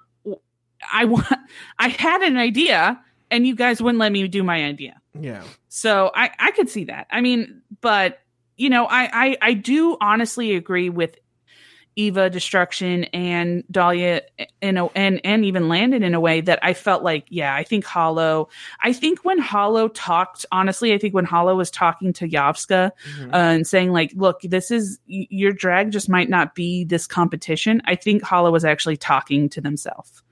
I 0.92 1.04
want, 1.04 1.26
I 1.78 1.88
had 1.88 2.22
an 2.22 2.36
idea, 2.36 3.00
and 3.30 3.46
you 3.46 3.54
guys 3.54 3.80
wouldn't 3.80 4.00
let 4.00 4.10
me 4.10 4.26
do 4.26 4.42
my 4.42 4.64
idea. 4.64 5.00
Yeah. 5.18 5.44
So 5.68 6.10
I 6.16 6.30
I 6.38 6.50
could 6.50 6.68
see 6.68 6.84
that. 6.84 7.06
I 7.12 7.20
mean, 7.20 7.62
but 7.80 8.18
you 8.58 8.68
know, 8.68 8.84
I 8.84 9.08
I, 9.12 9.36
I 9.40 9.52
do 9.54 9.96
honestly 10.00 10.54
agree 10.54 10.90
with 10.90 11.16
Evah 11.98 12.30
Destruction 12.30 13.04
and 13.12 13.64
Dahlia 13.72 14.22
in 14.62 14.76
a, 14.76 14.86
and 14.94 15.20
and 15.24 15.44
even 15.44 15.68
Landon 15.68 16.04
in 16.04 16.14
a 16.14 16.20
way 16.20 16.40
that 16.40 16.60
I 16.62 16.72
felt 16.72 17.02
like 17.02 17.26
yeah 17.28 17.52
I 17.56 17.64
think 17.64 17.84
Hollow 17.84 18.48
I 18.80 18.92
think 18.92 19.24
when 19.24 19.38
Hollow 19.40 19.88
talked 19.88 20.46
honestly 20.52 20.92
I 20.94 20.98
think 20.98 21.12
when 21.12 21.24
Hollow 21.24 21.56
was 21.56 21.72
talking 21.72 22.12
to 22.12 22.28
Yovska 22.28 22.92
Mhm. 23.18 23.34
uh, 23.34 23.36
and 23.36 23.66
saying 23.66 23.90
like 23.90 24.12
look 24.14 24.42
this 24.42 24.70
is 24.70 25.00
your 25.06 25.52
drag 25.52 25.90
just 25.90 26.08
might 26.08 26.28
not 26.30 26.54
be 26.54 26.84
this 26.84 27.08
competition 27.08 27.82
I 27.84 27.96
think 27.96 28.22
Hollow 28.22 28.52
was 28.52 28.64
actually 28.64 28.96
talking 28.96 29.48
to 29.48 29.60
themselves 29.60 30.22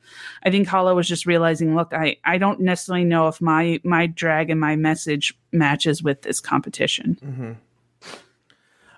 I 0.45 0.53
think 0.53 0.68
Hollow 0.68 0.95
was 0.95 1.09
just 1.09 1.27
realizing 1.27 1.74
look 1.74 1.93
I 1.93 2.18
I 2.24 2.39
don't 2.39 2.61
necessarily 2.61 3.05
know 3.05 3.27
if 3.27 3.41
my 3.41 3.81
my 3.83 4.07
drag 4.07 4.51
and 4.51 4.61
my 4.61 4.77
message 4.77 5.35
matches 5.51 6.01
with 6.01 6.22
this 6.22 6.39
competition 6.39 7.18
Mm-hmm. 7.24 7.53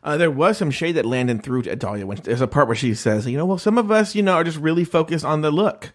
Uh, 0.09 0.17
there 0.17 0.31
was 0.31 0.57
some 0.57 0.71
shade 0.71 0.93
that 0.93 1.05
Landon 1.05 1.39
threw 1.39 1.61
at 1.65 1.79
Dahlia 1.79 2.07
when 2.07 2.17
there's 2.25 2.41
a 2.41 2.47
part 2.47 2.67
where 2.67 2.75
she 2.75 2.95
says, 2.95 3.27
you 3.27 3.37
know, 3.37 3.45
well, 3.45 3.59
some 3.59 3.77
of 3.77 3.91
us, 3.91 4.15
you 4.15 4.23
know, 4.23 4.33
are 4.33 4.43
just 4.45 4.57
really 4.57 4.85
focused 4.85 5.23
on 5.23 5.43
the 5.43 5.51
look. 5.51 5.93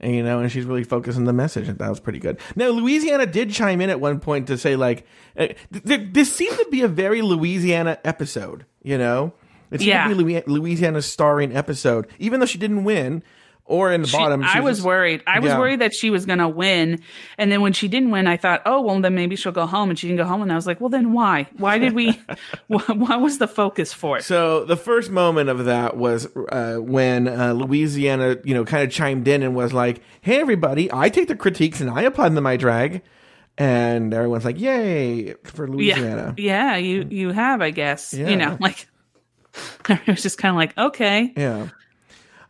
And, 0.00 0.14
you 0.14 0.22
know, 0.22 0.40
and 0.40 0.52
she's 0.52 0.66
really 0.66 0.84
focused 0.84 1.16
on 1.16 1.24
the 1.24 1.32
message. 1.32 1.66
And 1.66 1.78
that 1.78 1.88
was 1.88 1.98
pretty 1.98 2.18
good. 2.18 2.38
Now, 2.56 2.68
Louisiana 2.68 3.24
did 3.24 3.50
chime 3.52 3.80
in 3.80 3.88
at 3.88 4.00
one 4.00 4.20
point 4.20 4.48
to 4.48 4.58
say, 4.58 4.76
like, 4.76 5.06
uh, 5.34 5.46
th- 5.72 5.84
th- 5.86 6.08
this 6.12 6.30
seemed 6.30 6.58
to 6.58 6.66
be 6.70 6.82
a 6.82 6.88
very 6.88 7.22
Louisiana 7.22 7.98
episode, 8.04 8.66
you 8.82 8.98
know? 8.98 9.32
It 9.70 9.78
seemed 9.80 9.88
Yeah. 9.88 10.08
to 10.08 10.14
be 10.14 10.22
Louis- 10.22 10.42
Louisiana's 10.46 11.06
starring 11.06 11.56
episode, 11.56 12.06
even 12.18 12.40
though 12.40 12.46
she 12.46 12.58
didn't 12.58 12.84
win 12.84 13.22
or 13.68 13.92
in 13.92 14.02
the 14.02 14.06
She- 14.08 14.16
bottom. 14.16 14.42
she 14.42 14.48
I 14.58 14.60
was 14.60 14.78
just- 14.78 14.86
worried. 14.86 15.22
I 15.26 15.40
was 15.40 15.50
Yeah. 15.50 15.58
worried 15.58 15.80
that 15.80 15.92
she 15.94 16.10
was 16.10 16.24
going 16.24 16.38
to 16.38 16.48
win. 16.48 17.00
And 17.36 17.50
then 17.50 17.60
when 17.62 17.72
she 17.72 17.88
didn't 17.88 18.10
win, 18.12 18.26
I 18.26 18.36
thought, 18.36 18.62
oh, 18.64 18.80
well, 18.80 19.00
then 19.00 19.14
maybe 19.14 19.34
she'll 19.36 19.50
go 19.52 19.66
home. 19.66 19.90
And 19.90 19.98
she 19.98 20.06
didn't 20.06 20.18
go 20.18 20.24
home. 20.24 20.40
And 20.42 20.52
I 20.52 20.54
was 20.54 20.66
like, 20.66 20.80
well, 20.80 20.88
then 20.88 21.12
why? 21.12 21.48
Why 21.58 21.78
did 21.78 21.92
we? 21.92 22.12
wh- 22.68 22.88
what 22.90 23.20
was 23.20 23.38
the 23.38 23.48
focus 23.48 23.92
for 23.92 24.18
it? 24.18 24.24
So 24.24 24.64
the 24.64 24.76
first 24.76 25.10
moment 25.10 25.50
of 25.50 25.64
that 25.64 25.96
was 25.96 26.28
uh, 26.50 26.76
when 26.76 27.26
uh, 27.28 27.52
Louisiana, 27.52 28.36
you 28.44 28.54
know, 28.54 28.64
kind 28.64 28.84
of 28.84 28.90
chimed 28.90 29.26
in 29.28 29.42
and 29.42 29.54
was 29.54 29.72
like, 29.72 30.00
"Hey, 30.20 30.40
everybody, 30.40 30.88
I 30.92 31.08
take 31.08 31.28
the 31.28 31.36
critiques 31.36 31.80
and 31.80 31.90
I 31.90 32.02
apply 32.02 32.26
them 32.26 32.34
to 32.36 32.40
my 32.40 32.56
drag," 32.56 33.02
and 33.58 34.12
everyone's 34.14 34.44
like, 34.44 34.60
"Yay 34.60 35.34
for 35.44 35.66
Louisiana!" 35.68 36.34
Yeah, 36.36 36.76
you 36.76 37.06
you 37.10 37.30
have, 37.32 37.60
I 37.62 37.70
guess. 37.70 38.14
Yeah. 38.14 38.28
You 38.28 38.36
know, 38.36 38.56
like 38.60 38.86
it 39.88 40.06
was 40.06 40.22
just 40.22 40.38
kind 40.38 40.50
of 40.54 40.56
like, 40.56 40.76
okay. 40.78 41.32
Yeah. 41.36 41.68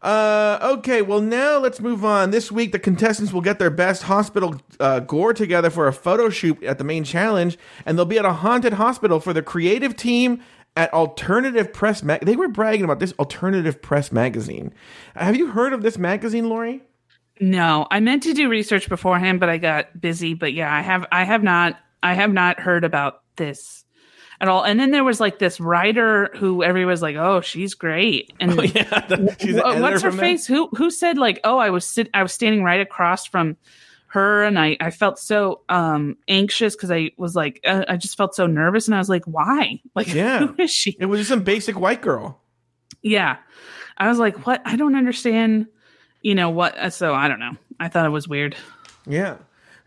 Uh, 0.06 0.60
okay, 0.62 1.02
well, 1.02 1.20
now 1.20 1.58
let's 1.58 1.80
move 1.80 2.04
on. 2.04 2.30
This 2.30 2.52
week, 2.52 2.70
the 2.70 2.78
contestants 2.78 3.32
will 3.32 3.40
get 3.40 3.58
their 3.58 3.70
best 3.70 4.04
hospital 4.04 4.54
uh, 4.78 5.00
gore 5.00 5.34
together 5.34 5.68
for 5.68 5.88
a 5.88 5.92
photo 5.92 6.30
shoot 6.30 6.62
at 6.62 6.78
the 6.78 6.84
main 6.84 7.02
challenge, 7.02 7.58
and 7.84 7.98
they'll 7.98 8.04
be 8.04 8.16
at 8.16 8.24
a 8.24 8.32
haunted 8.32 8.74
hospital 8.74 9.18
for 9.18 9.32
the 9.32 9.42
creative 9.42 9.96
team 9.96 10.40
at 10.76 10.94
Alternative 10.94 11.72
Press. 11.72 12.02
They 12.22 12.36
were 12.36 12.46
bragging 12.46 12.84
about 12.84 13.00
this 13.00 13.14
Alternative 13.18 13.82
Press 13.82 14.12
magazine. 14.12 14.72
Have 15.16 15.34
you 15.34 15.48
heard 15.48 15.72
of 15.72 15.82
this 15.82 15.98
magazine, 15.98 16.48
Lori? 16.48 16.82
No, 17.40 17.88
I 17.90 17.98
meant 17.98 18.22
to 18.22 18.32
do 18.32 18.48
research 18.48 18.88
beforehand, 18.88 19.40
but 19.40 19.48
I 19.48 19.58
got 19.58 20.00
busy. 20.00 20.34
But 20.34 20.52
yeah, 20.52 20.72
I 20.72 20.82
have 20.82 21.04
I 21.10 21.24
have 21.24 21.42
not 21.42 21.80
I 22.04 22.14
have 22.14 22.32
not 22.32 22.60
heard 22.60 22.84
about 22.84 23.22
this 23.34 23.84
at 24.40 24.48
all. 24.48 24.64
And 24.64 24.78
then 24.78 24.90
there 24.90 25.04
was 25.04 25.20
like 25.20 25.38
this 25.38 25.58
writer 25.60 26.30
who 26.36 26.62
everyone 26.62 26.90
was 26.90 27.02
like, 27.02 27.16
"Oh, 27.16 27.40
she's 27.40 27.74
great." 27.74 28.32
And 28.40 28.52
Oh, 28.58 28.62
yeah, 28.62 29.06
the- 29.08 29.78
what's 29.80 30.02
her 30.02 30.12
face? 30.12 30.46
Who 30.46 30.68
who 30.76 30.90
said 30.90 31.18
like, 31.18 31.40
"Oh, 31.44 31.58
I 31.58 31.70
was 31.70 31.86
sit 31.86 32.08
I 32.14 32.22
was 32.22 32.32
standing 32.32 32.62
right 32.62 32.80
across 32.80 33.26
from 33.26 33.56
her 34.08 34.44
and 34.44 34.58
I 34.58 34.76
I 34.80 34.90
felt 34.90 35.18
so 35.18 35.62
um 35.68 36.16
anxious 36.28 36.74
cuz 36.76 36.90
I 36.90 37.10
was 37.16 37.34
like 37.34 37.60
uh, 37.66 37.84
I 37.88 37.96
just 37.96 38.16
felt 38.16 38.34
so 38.34 38.46
nervous 38.46 38.86
and 38.88 38.94
I 38.94 38.98
was 38.98 39.08
like, 39.08 39.24
"Why?" 39.24 39.80
Like 39.94 40.12
Yeah. 40.14 40.46
who 40.46 40.62
is 40.62 40.70
she? 40.70 40.96
It 41.00 41.06
was 41.06 41.20
just 41.20 41.30
some 41.30 41.42
basic 41.42 41.78
white 41.78 42.00
girl. 42.02 42.40
Yeah. 43.02 43.36
I 43.98 44.08
was 44.08 44.18
like, 44.18 44.46
"What? 44.46 44.62
I 44.64 44.76
don't 44.76 44.94
understand." 44.96 45.66
You 46.22 46.34
know 46.34 46.50
what? 46.50 46.76
uh, 46.76 46.90
So 46.90 47.14
I 47.14 47.28
don't 47.28 47.38
know. 47.40 47.56
I 47.78 47.88
thought 47.88 48.04
it 48.06 48.10
was 48.10 48.26
weird. 48.26 48.56
Yeah. 49.06 49.36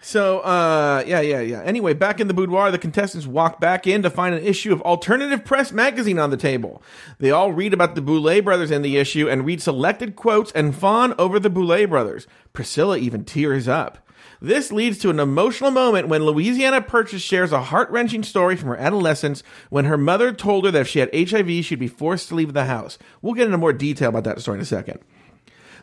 So, 0.02 0.40
uh, 0.40 1.04
yeah, 1.06 1.20
yeah, 1.20 1.42
yeah. 1.42 1.62
Anyway, 1.62 1.94
back 1.94 2.22
in 2.22 2.30
the 2.30 2.34
boudoir, 2.34 2.72
the 2.72 2.78
contestants 2.78 3.28
walk 3.28 3.60
back 3.60 3.86
in 3.86 4.02
to 4.04 4.10
find 4.10 4.34
an 4.34 4.44
issue 4.44 4.72
of 4.72 4.82
Alternative 4.84 5.44
Press 5.44 5.74
magazine 5.74 6.18
on 6.18 6.30
the 6.30 6.38
table. 6.38 6.82
They 7.20 7.32
all 7.32 7.52
read 7.52 7.74
about 7.74 7.96
the 7.96 8.02
Boulet 8.02 8.46
brothers 8.46 8.72
in 8.72 8.82
the 8.82 8.96
issue 8.96 9.28
and 9.30 9.46
read 9.46 9.62
selected 9.62 10.16
quotes 10.16 10.54
and 10.54 10.74
fawn 10.74 11.14
over 11.20 11.38
the 11.38 11.50
Boulet 11.50 11.90
brothers. 11.90 12.28
Priscilla 12.54 12.98
even 12.98 13.26
tears 13.26 13.68
up. 13.68 13.98
This 14.42 14.72
leads 14.72 14.98
to 15.00 15.10
an 15.10 15.20
emotional 15.20 15.70
moment 15.70 16.08
when 16.08 16.24
Louisiana 16.24 16.82
Purchase 16.82 17.22
shares 17.22 17.52
a 17.52 17.62
heart 17.62 17.90
wrenching 17.90 18.24
story 18.24 18.56
from 18.56 18.70
her 18.70 18.78
adolescence 18.78 19.44
when 19.70 19.84
her 19.84 19.98
mother 19.98 20.32
told 20.32 20.64
her 20.64 20.72
that 20.72 20.82
if 20.82 20.88
she 20.88 21.00
had 21.00 21.14
HIV, 21.14 21.66
she'd 21.66 21.80
be 21.80 21.90
forced 21.90 22.30
to 22.30 22.36
leave 22.36 22.54
the 22.54 22.66
house. 22.66 22.98
We'll 23.22 23.34
get 23.34 23.48
into 23.48 23.58
more 23.58 23.74
detail 23.74 24.10
about 24.10 24.24
that 24.24 24.40
story 24.40 24.60
in 24.60 24.62
a 24.62 24.66
second. 24.66 25.02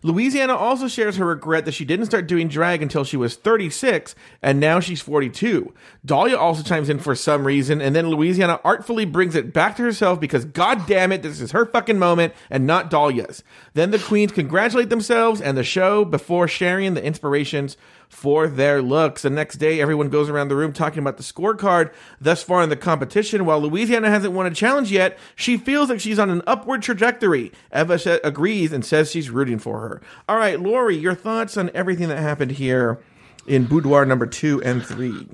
Louisiana 0.02 0.54
also 0.54 0.88
shares 0.88 1.16
her 1.16 1.26
regret 1.26 1.64
that 1.64 1.74
she 1.74 1.84
didn't 1.84 2.06
start 2.06 2.26
doing 2.26 2.48
drag 2.48 2.82
until 2.82 3.04
she 3.04 3.16
was 3.16 3.36
36, 3.36 4.14
and 4.42 4.60
now 4.60 4.80
she's 4.80 5.00
42. 5.00 5.72
Dahlia 6.04 6.36
also 6.36 6.62
chimes 6.62 6.88
in 6.88 6.98
for 6.98 7.14
some 7.14 7.46
reason, 7.46 7.80
and 7.80 7.94
then 7.94 8.08
Louisiana 8.08 8.60
artfully 8.64 9.04
brings 9.04 9.34
it 9.34 9.52
back 9.52 9.76
to 9.76 9.82
herself 9.82 10.20
because, 10.20 10.44
god 10.44 10.86
damn 10.86 11.12
it, 11.12 11.22
this 11.22 11.40
is 11.40 11.52
her 11.52 11.66
fucking 11.66 11.98
moment 11.98 12.34
and 12.50 12.66
not 12.66 12.90
Dahlia's. 12.90 13.42
Then 13.74 13.90
the 13.90 13.98
queens 13.98 14.32
congratulate 14.32 14.90
themselves 14.90 15.40
and 15.40 15.56
the 15.56 15.64
show 15.64 16.04
before 16.04 16.48
sharing 16.48 16.94
the 16.94 17.04
inspirations 17.04 17.76
for 18.08 18.48
their 18.48 18.80
looks. 18.82 19.22
The 19.22 19.30
next 19.30 19.56
day, 19.56 19.80
everyone 19.80 20.08
goes 20.08 20.28
around 20.28 20.48
the 20.48 20.56
room 20.56 20.72
talking 20.72 20.98
about 20.98 21.16
the 21.16 21.22
scorecard 21.22 21.92
thus 22.20 22.42
far 22.42 22.62
in 22.62 22.68
the 22.68 22.76
competition. 22.76 23.44
While 23.44 23.60
Louisiana 23.60 24.10
hasn't 24.10 24.34
won 24.34 24.46
a 24.46 24.50
challenge 24.54 24.90
yet, 24.90 25.18
she 25.34 25.56
feels 25.56 25.88
like 25.88 26.00
she's 26.00 26.18
on 26.18 26.30
an 26.30 26.42
upward 26.46 26.82
trajectory. 26.82 27.52
Evah 27.72 28.20
agrees 28.24 28.72
and 28.72 28.84
says 28.84 29.10
she's 29.10 29.30
rooting 29.30 29.58
for 29.58 29.80
her. 29.80 30.02
All 30.28 30.36
right, 30.36 30.60
Lori, 30.60 30.96
your 30.96 31.14
thoughts 31.14 31.56
on 31.56 31.70
everything 31.74 32.08
that 32.08 32.18
happened 32.18 32.52
here 32.52 33.00
in 33.46 33.64
boudoir 33.64 34.04
number 34.04 34.26
two 34.26 34.62
and 34.62 34.84
three? 34.84 35.28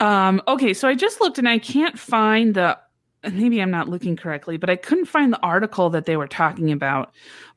Um, 0.00 0.42
okay, 0.48 0.74
so 0.74 0.88
I 0.88 0.94
just 0.94 1.20
looked 1.20 1.38
and 1.38 1.48
I 1.48 1.58
can't 1.58 1.98
find 1.98 2.54
the 2.54 2.78
maybe 3.32 3.60
I'm 3.60 3.70
not 3.70 3.88
looking 3.88 4.16
correctly, 4.16 4.56
but 4.56 4.68
I 4.68 4.76
couldn't 4.76 5.06
find 5.06 5.32
the 5.32 5.40
article 5.40 5.90
that 5.90 6.04
they 6.04 6.16
were 6.16 6.28
talking 6.28 6.72
about. 6.72 7.12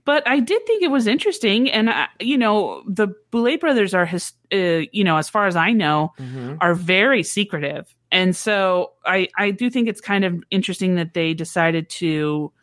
But 0.07 0.25
I 0.25 0.39
did 0.39 0.65
think 0.65 0.83
it 0.83 0.89
was 0.89 1.05
interesting, 1.05 1.69
and 1.69 1.89
I, 1.89 2.07
you 2.21 2.37
know, 2.37 2.81
the 2.87 3.09
Boulet 3.29 3.59
brothers 3.59 3.93
are 3.93 4.05
his, 4.05 4.31
uh, 4.53 4.87
you 4.93 5.03
know, 5.03 5.17
as 5.17 5.27
far 5.27 5.47
as 5.47 5.57
I 5.57 5.73
know, 5.73 6.13
are 6.61 6.73
very 6.73 7.23
secretive, 7.23 7.93
and 8.09 8.33
so 8.33 8.93
I 9.05 9.27
I 9.37 9.51
do 9.51 9.69
think 9.69 9.89
it's 9.89 9.99
kind 9.99 10.23
of 10.23 10.41
interesting 10.49 10.95
that 10.95 11.13
they 11.13 11.33
decided 11.33 11.89
to, 11.99 12.53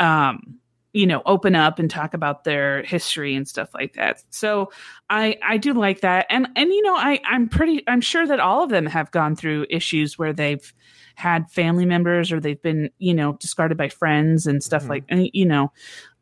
um, 0.00 0.57
you 0.92 1.06
know, 1.06 1.22
open 1.26 1.54
up 1.54 1.78
and 1.78 1.90
talk 1.90 2.14
about 2.14 2.44
their 2.44 2.82
history 2.82 3.34
and 3.34 3.46
stuff 3.46 3.68
like 3.74 3.94
that. 3.94 4.22
So 4.30 4.70
I 5.10 5.36
I 5.42 5.56
do 5.58 5.74
like 5.74 6.00
that, 6.00 6.26
and 6.30 6.48
and 6.56 6.70
you 6.70 6.82
know, 6.82 6.94
I 6.96 7.20
I'm 7.24 7.48
pretty 7.48 7.82
I'm 7.86 8.00
sure 8.00 8.26
that 8.26 8.40
all 8.40 8.62
of 8.64 8.70
them 8.70 8.86
have 8.86 9.10
gone 9.10 9.36
through 9.36 9.66
issues 9.70 10.18
where 10.18 10.32
they've 10.32 10.72
had 11.14 11.50
family 11.50 11.84
members 11.84 12.30
or 12.30 12.38
they've 12.40 12.62
been 12.62 12.90
you 12.98 13.12
know 13.12 13.32
discarded 13.34 13.76
by 13.76 13.88
friends 13.88 14.46
and 14.46 14.62
stuff 14.62 14.84
Mhm. 14.84 14.88
like 14.88 15.04
and 15.08 15.28
you 15.32 15.44
know 15.46 15.72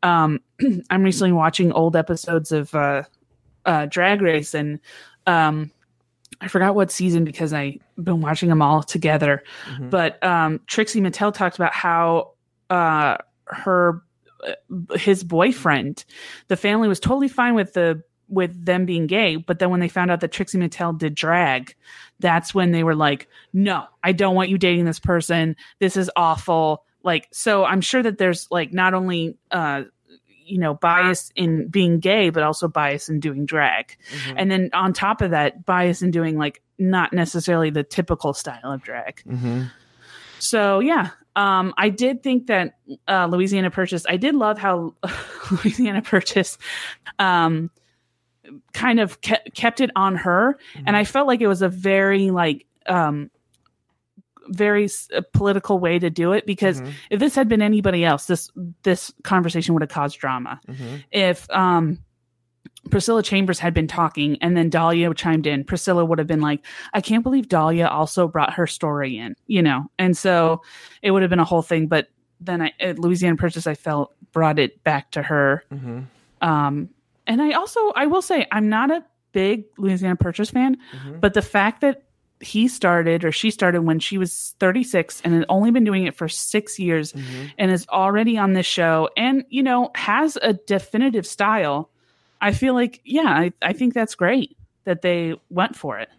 um 0.01 0.39
i'm 0.89 1.03
recently 1.03 1.31
watching 1.31 1.71
old 1.71 1.95
episodes 1.95 2.51
of 2.51 2.73
uh 2.73 3.03
uh 3.67 3.85
drag 3.85 4.23
race 4.23 4.55
and 4.55 4.79
um 5.27 5.69
i 6.41 6.47
forgot 6.47 6.73
what 6.73 6.89
season 6.89 7.25
because 7.25 7.53
i've 7.53 7.75
been 8.03 8.21
watching 8.21 8.49
them 8.49 8.63
all 8.63 8.81
together 8.81 9.43
Mhm. 9.71 9.91
but 9.91 10.23
um 10.23 10.61
trixie 10.65 10.99
mattel 10.99 11.31
talked 11.31 11.57
about 11.57 11.73
how 11.73 12.31
uh 12.71 13.17
her 13.45 14.01
his 14.95 15.23
boyfriend 15.23 16.05
the 16.47 16.55
family 16.57 16.87
was 16.87 16.99
totally 16.99 17.27
fine 17.27 17.55
with 17.55 17.73
the 17.73 18.01
with 18.29 18.65
them 18.65 18.85
being 18.85 19.07
gay 19.07 19.35
but 19.37 19.59
then 19.59 19.69
when 19.69 19.79
they 19.79 19.87
found 19.87 20.11
out 20.11 20.19
that 20.19 20.31
trixie 20.31 20.57
mattel 20.57 20.97
did 20.97 21.15
drag 21.15 21.75
that's 22.19 22.53
when 22.53 22.71
they 22.71 22.83
were 22.83 22.95
like 22.95 23.27
no 23.53 23.85
i 24.03 24.11
don't 24.11 24.35
want 24.35 24.49
you 24.49 24.57
dating 24.57 24.85
this 24.85 24.99
person 24.99 25.55
this 25.79 25.95
is 25.95 26.11
awful 26.15 26.83
like 27.03 27.27
so 27.31 27.63
i'm 27.63 27.79
sure 27.81 28.03
that 28.03 28.17
there's 28.17 28.47
like 28.51 28.73
not 28.73 28.93
only 28.93 29.37
uh 29.51 29.83
you 30.45 30.57
know 30.57 30.73
bias 30.73 31.31
in 31.35 31.67
being 31.69 31.99
gay 31.99 32.29
but 32.29 32.43
also 32.43 32.67
bias 32.67 33.07
in 33.09 33.19
doing 33.19 33.45
drag 33.45 33.95
Mm-hmm. 34.11 34.37
and 34.37 34.51
then 34.51 34.69
on 34.73 34.91
top 34.93 35.21
of 35.21 35.31
that 35.31 35.65
bias 35.65 36.01
in 36.01 36.11
doing 36.11 36.37
like 36.37 36.61
not 36.77 37.11
necessarily 37.13 37.69
the 37.69 37.83
typical 37.83 38.33
style 38.33 38.71
of 38.71 38.81
drag 38.83 39.21
Mm-hmm. 39.25 39.63
so 40.39 40.79
yeah 40.79 41.09
um 41.37 41.73
i 41.77 41.87
did 41.87 42.21
think 42.23 42.47
that 42.47 42.73
uh 43.07 43.25
louisiana 43.31 43.71
purchase 43.71 44.05
i 44.09 44.17
did 44.17 44.35
love 44.35 44.57
how 44.57 44.93
louisiana 45.51 46.01
purchase 46.01 46.57
um 47.19 47.69
kind 48.73 48.99
of 48.99 49.21
kept, 49.21 49.53
kept 49.55 49.79
it 49.81 49.89
on 49.95 50.15
her 50.15 50.57
and 50.85 50.97
i 50.97 51.03
felt 51.03 51.27
like 51.27 51.39
it 51.41 51.47
was 51.47 51.61
a 51.61 51.69
very 51.69 52.31
like 52.31 52.65
um 52.87 53.29
very 54.49 54.85
s- 54.85 55.09
uh, 55.13 55.21
political 55.33 55.77
way 55.79 55.99
to 55.99 56.09
do 56.09 56.31
it 56.31 56.45
because 56.45 56.79
Mhm. 56.81 56.91
if 57.09 57.19
this 57.19 57.35
had 57.35 57.49
been 57.49 57.61
anybody 57.61 58.05
else 58.05 58.25
this 58.27 58.49
this 58.83 59.11
conversation 59.23 59.73
would 59.73 59.81
have 59.83 59.89
caused 59.89 60.17
drama 60.19 60.59
Mhm. 60.69 61.03
if 61.11 61.49
um 61.51 61.99
Priscilla 62.87 63.23
Chambers 63.23 63.59
had 63.59 63.73
been 63.73 63.87
talking 63.87 64.37
and 64.41 64.55
then 64.57 64.69
Dahlia 64.69 65.13
chimed 65.13 65.45
in, 65.47 65.63
Priscilla 65.63 66.03
would 66.05 66.19
have 66.19 66.27
been 66.27 66.41
like, 66.41 66.65
I 66.93 67.01
can't 67.01 67.23
believe 67.23 67.47
Dahlia 67.49 67.87
also 67.87 68.27
brought 68.27 68.53
her 68.53 68.67
story 68.67 69.17
in, 69.17 69.35
you 69.47 69.61
know? 69.61 69.89
And 69.99 70.15
so 70.17 70.61
it 71.01 71.11
would 71.11 71.21
have 71.21 71.29
been 71.29 71.39
a 71.39 71.45
whole 71.45 71.61
thing. 71.61 71.87
But 71.87 72.07
then 72.39 72.61
I, 72.61 72.71
at 72.79 72.99
Louisiana 72.99 73.35
Purchase, 73.35 73.65
I 73.67 73.73
felt 73.75 74.13
brought 74.31 74.59
it 74.59 74.83
back 74.83 75.11
to 75.11 75.23
her. 75.23 75.63
Mhm. 75.73 76.05
Um, 76.41 76.89
and 77.25 77.41
I 77.41 77.51
also, 77.53 77.79
I 77.95 78.05
will 78.05 78.21
say, 78.21 78.45
I'm 78.51 78.69
not 78.69 78.91
a 78.91 79.03
big 79.31 79.65
Louisiana 79.77 80.15
Purchase 80.15 80.51
fan, 80.51 80.77
Mhm. 80.95 81.19
but 81.19 81.33
the 81.33 81.41
fact 81.41 81.81
that 81.81 82.03
he 82.39 82.67
started 82.67 83.25
or 83.25 83.31
she 83.31 83.49
started 83.49 83.81
when 83.81 83.99
she 83.99 84.19
was 84.19 84.53
36 84.59 85.21
and 85.25 85.33
had 85.33 85.45
only 85.49 85.71
been 85.71 85.83
doing 85.83 86.05
it 86.05 86.15
for 86.15 86.29
six 86.29 86.77
years 86.77 87.11
Mhm. 87.13 87.51
and 87.57 87.71
is 87.71 87.87
already 87.89 88.37
on 88.37 88.53
this 88.53 88.67
show 88.67 89.09
and 89.17 89.43
you 89.49 89.63
know 89.63 89.89
has 89.95 90.37
a 90.43 90.53
definitive 90.53 91.25
style 91.25 91.89
i 92.41 92.51
feel 92.51 92.73
like 92.73 93.01
yeah 93.03 93.29
i, 93.29 93.51
I 93.61 93.73
think 93.73 93.93
that's 93.93 94.15
great 94.15 94.57
that 94.85 95.01
they 95.01 95.35
went 95.49 95.75
for 95.75 95.99
it 95.99 96.09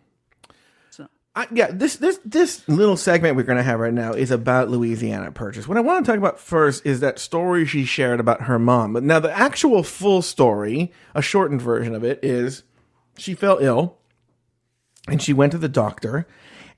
I, 1.39 1.47
yeah, 1.53 1.71
this 1.71 1.95
this 1.95 2.19
this 2.25 2.69
little 2.69 2.97
segment 2.97 3.37
we're 3.37 3.45
going 3.45 3.59
to 3.59 3.63
have 3.63 3.79
right 3.79 3.95
now 3.95 4.13
is 4.13 4.33
about 4.33 4.71
Louisiana 4.71 5.31
Purchase. 5.31 5.69
What 5.69 5.79
I 5.79 5.83
want 5.83 6.05
to 6.05 6.11
talk 6.11 6.19
about 6.19 6.41
first 6.41 6.85
is 6.85 6.99
that 6.99 7.21
story 7.21 7.65
she 7.65 7.85
shared 7.85 8.19
about 8.19 8.43
her 8.43 8.59
mom. 8.59 8.93
But 8.93 9.05
now 9.05 9.21
the 9.21 9.31
actual 9.31 9.85
full 9.85 10.21
story, 10.21 10.93
a 11.15 11.23
shortened 11.23 11.63
version 11.63 11.95
of 11.95 12.03
it, 12.03 12.19
is 12.25 12.65
she 13.19 13.35
fell 13.35 13.59
ill 13.61 13.99
and 15.07 15.23
she 15.23 15.33
went 15.33 15.53
to 15.53 15.59
the 15.59 15.69
doctor. 15.69 16.27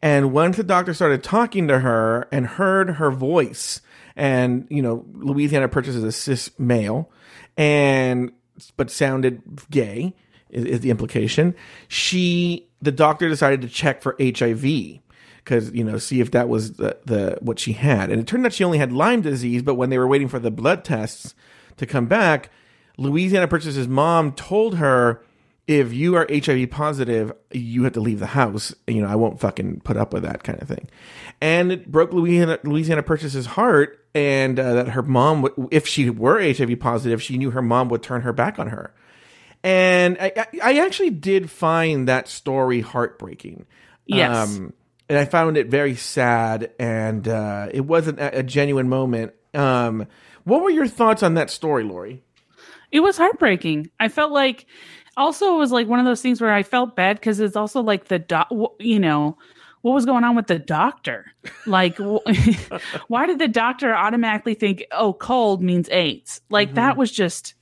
And 0.02 0.30
once 0.30 0.58
the 0.58 0.62
doctor 0.62 0.92
started 0.92 1.22
talking 1.22 1.66
to 1.68 1.78
her 1.78 2.28
and 2.30 2.46
heard 2.46 2.90
her 2.96 3.10
voice, 3.10 3.80
and 4.14 4.66
you 4.68 4.82
know, 4.82 5.06
Louisiana 5.14 5.68
Purchase 5.68 5.94
is 5.94 6.04
a 6.04 6.12
cis 6.12 6.50
male, 6.58 7.10
and 7.56 8.30
but 8.76 8.90
sounded 8.90 9.42
gay 9.70 10.14
is, 10.50 10.64
is 10.64 10.80
the 10.80 10.90
implication. 10.90 11.54
She, 11.88 12.68
the 12.80 12.92
doctor, 12.92 13.28
decided 13.28 13.62
to 13.62 13.68
check 13.68 14.02
for 14.02 14.16
HIV 14.20 15.00
because 15.44 15.70
you 15.72 15.84
know 15.84 15.98
see 15.98 16.20
if 16.20 16.30
that 16.32 16.48
was 16.48 16.74
the, 16.74 16.98
the 17.04 17.38
what 17.40 17.58
she 17.58 17.72
had, 17.72 18.10
and 18.10 18.20
it 18.20 18.26
turned 18.26 18.44
out 18.46 18.52
she 18.52 18.64
only 18.64 18.78
had 18.78 18.92
Lyme 18.92 19.22
disease. 19.22 19.62
But 19.62 19.74
when 19.74 19.90
they 19.90 19.98
were 19.98 20.08
waiting 20.08 20.28
for 20.28 20.38
the 20.38 20.50
blood 20.50 20.84
tests 20.84 21.34
to 21.76 21.86
come 21.86 22.06
back, 22.06 22.50
Louisiana 22.96 23.48
Purchase's 23.48 23.88
mom 23.88 24.32
told 24.32 24.76
her, 24.76 25.22
"If 25.66 25.92
you 25.92 26.14
are 26.16 26.26
HIV 26.30 26.70
positive, 26.70 27.32
you 27.52 27.84
have 27.84 27.94
to 27.94 28.00
leave 28.00 28.20
the 28.20 28.26
house. 28.26 28.74
You 28.86 29.02
know, 29.02 29.08
I 29.08 29.16
won't 29.16 29.40
fucking 29.40 29.80
put 29.80 29.96
up 29.96 30.12
with 30.12 30.22
that 30.22 30.44
kind 30.44 30.60
of 30.60 30.68
thing." 30.68 30.88
And 31.40 31.72
it 31.72 31.90
broke 31.90 32.12
Louisiana 32.12 32.58
Louisiana 32.64 33.02
Purchase's 33.02 33.46
heart, 33.46 33.99
and 34.14 34.58
uh, 34.58 34.74
that 34.74 34.88
her 34.90 35.02
mom, 35.02 35.42
would, 35.42 35.52
if 35.70 35.86
she 35.86 36.10
were 36.10 36.40
HIV 36.40 36.80
positive, 36.80 37.22
she 37.22 37.38
knew 37.38 37.50
her 37.50 37.62
mom 37.62 37.88
would 37.88 38.02
turn 38.02 38.22
her 38.22 38.32
back 38.32 38.58
on 38.58 38.68
her. 38.68 38.94
And 39.62 40.16
I, 40.20 40.46
I 40.62 40.78
actually 40.78 41.10
did 41.10 41.50
find 41.50 42.08
that 42.08 42.28
story 42.28 42.80
heartbreaking. 42.80 43.66
Yes. 44.06 44.56
Um, 44.56 44.72
and 45.08 45.18
I 45.18 45.24
found 45.24 45.56
it 45.56 45.68
very 45.68 45.96
sad, 45.96 46.72
and 46.78 47.26
uh, 47.26 47.68
it 47.72 47.80
wasn't 47.80 48.20
a, 48.20 48.38
a 48.38 48.42
genuine 48.42 48.88
moment. 48.88 49.32
Um, 49.52 50.06
what 50.44 50.62
were 50.62 50.70
your 50.70 50.86
thoughts 50.86 51.22
on 51.22 51.34
that 51.34 51.50
story, 51.50 51.84
Lori? 51.84 52.22
it 52.92 53.00
was 53.00 53.16
heartbreaking 53.16 53.90
i 53.98 54.08
felt 54.08 54.32
like 54.32 54.66
also 55.16 55.54
it 55.54 55.58
was 55.58 55.72
like 55.72 55.88
one 55.88 55.98
of 55.98 56.04
those 56.04 56.22
things 56.22 56.40
where 56.40 56.52
i 56.52 56.62
felt 56.62 56.96
bad 56.96 57.16
because 57.16 57.40
it's 57.40 57.56
also 57.56 57.80
like 57.82 58.06
the 58.06 58.18
doc 58.18 58.48
you 58.78 58.98
know 58.98 59.36
what 59.82 59.92
was 59.92 60.04
going 60.04 60.24
on 60.24 60.36
with 60.36 60.46
the 60.46 60.58
doctor 60.58 61.26
like 61.66 61.98
why 63.08 63.26
did 63.26 63.38
the 63.38 63.48
doctor 63.48 63.94
automatically 63.94 64.54
think 64.54 64.84
oh 64.92 65.12
cold 65.12 65.62
means 65.62 65.88
aids 65.90 66.40
like 66.50 66.74
that 66.74 66.96
was 66.96 67.10
just 67.10 67.54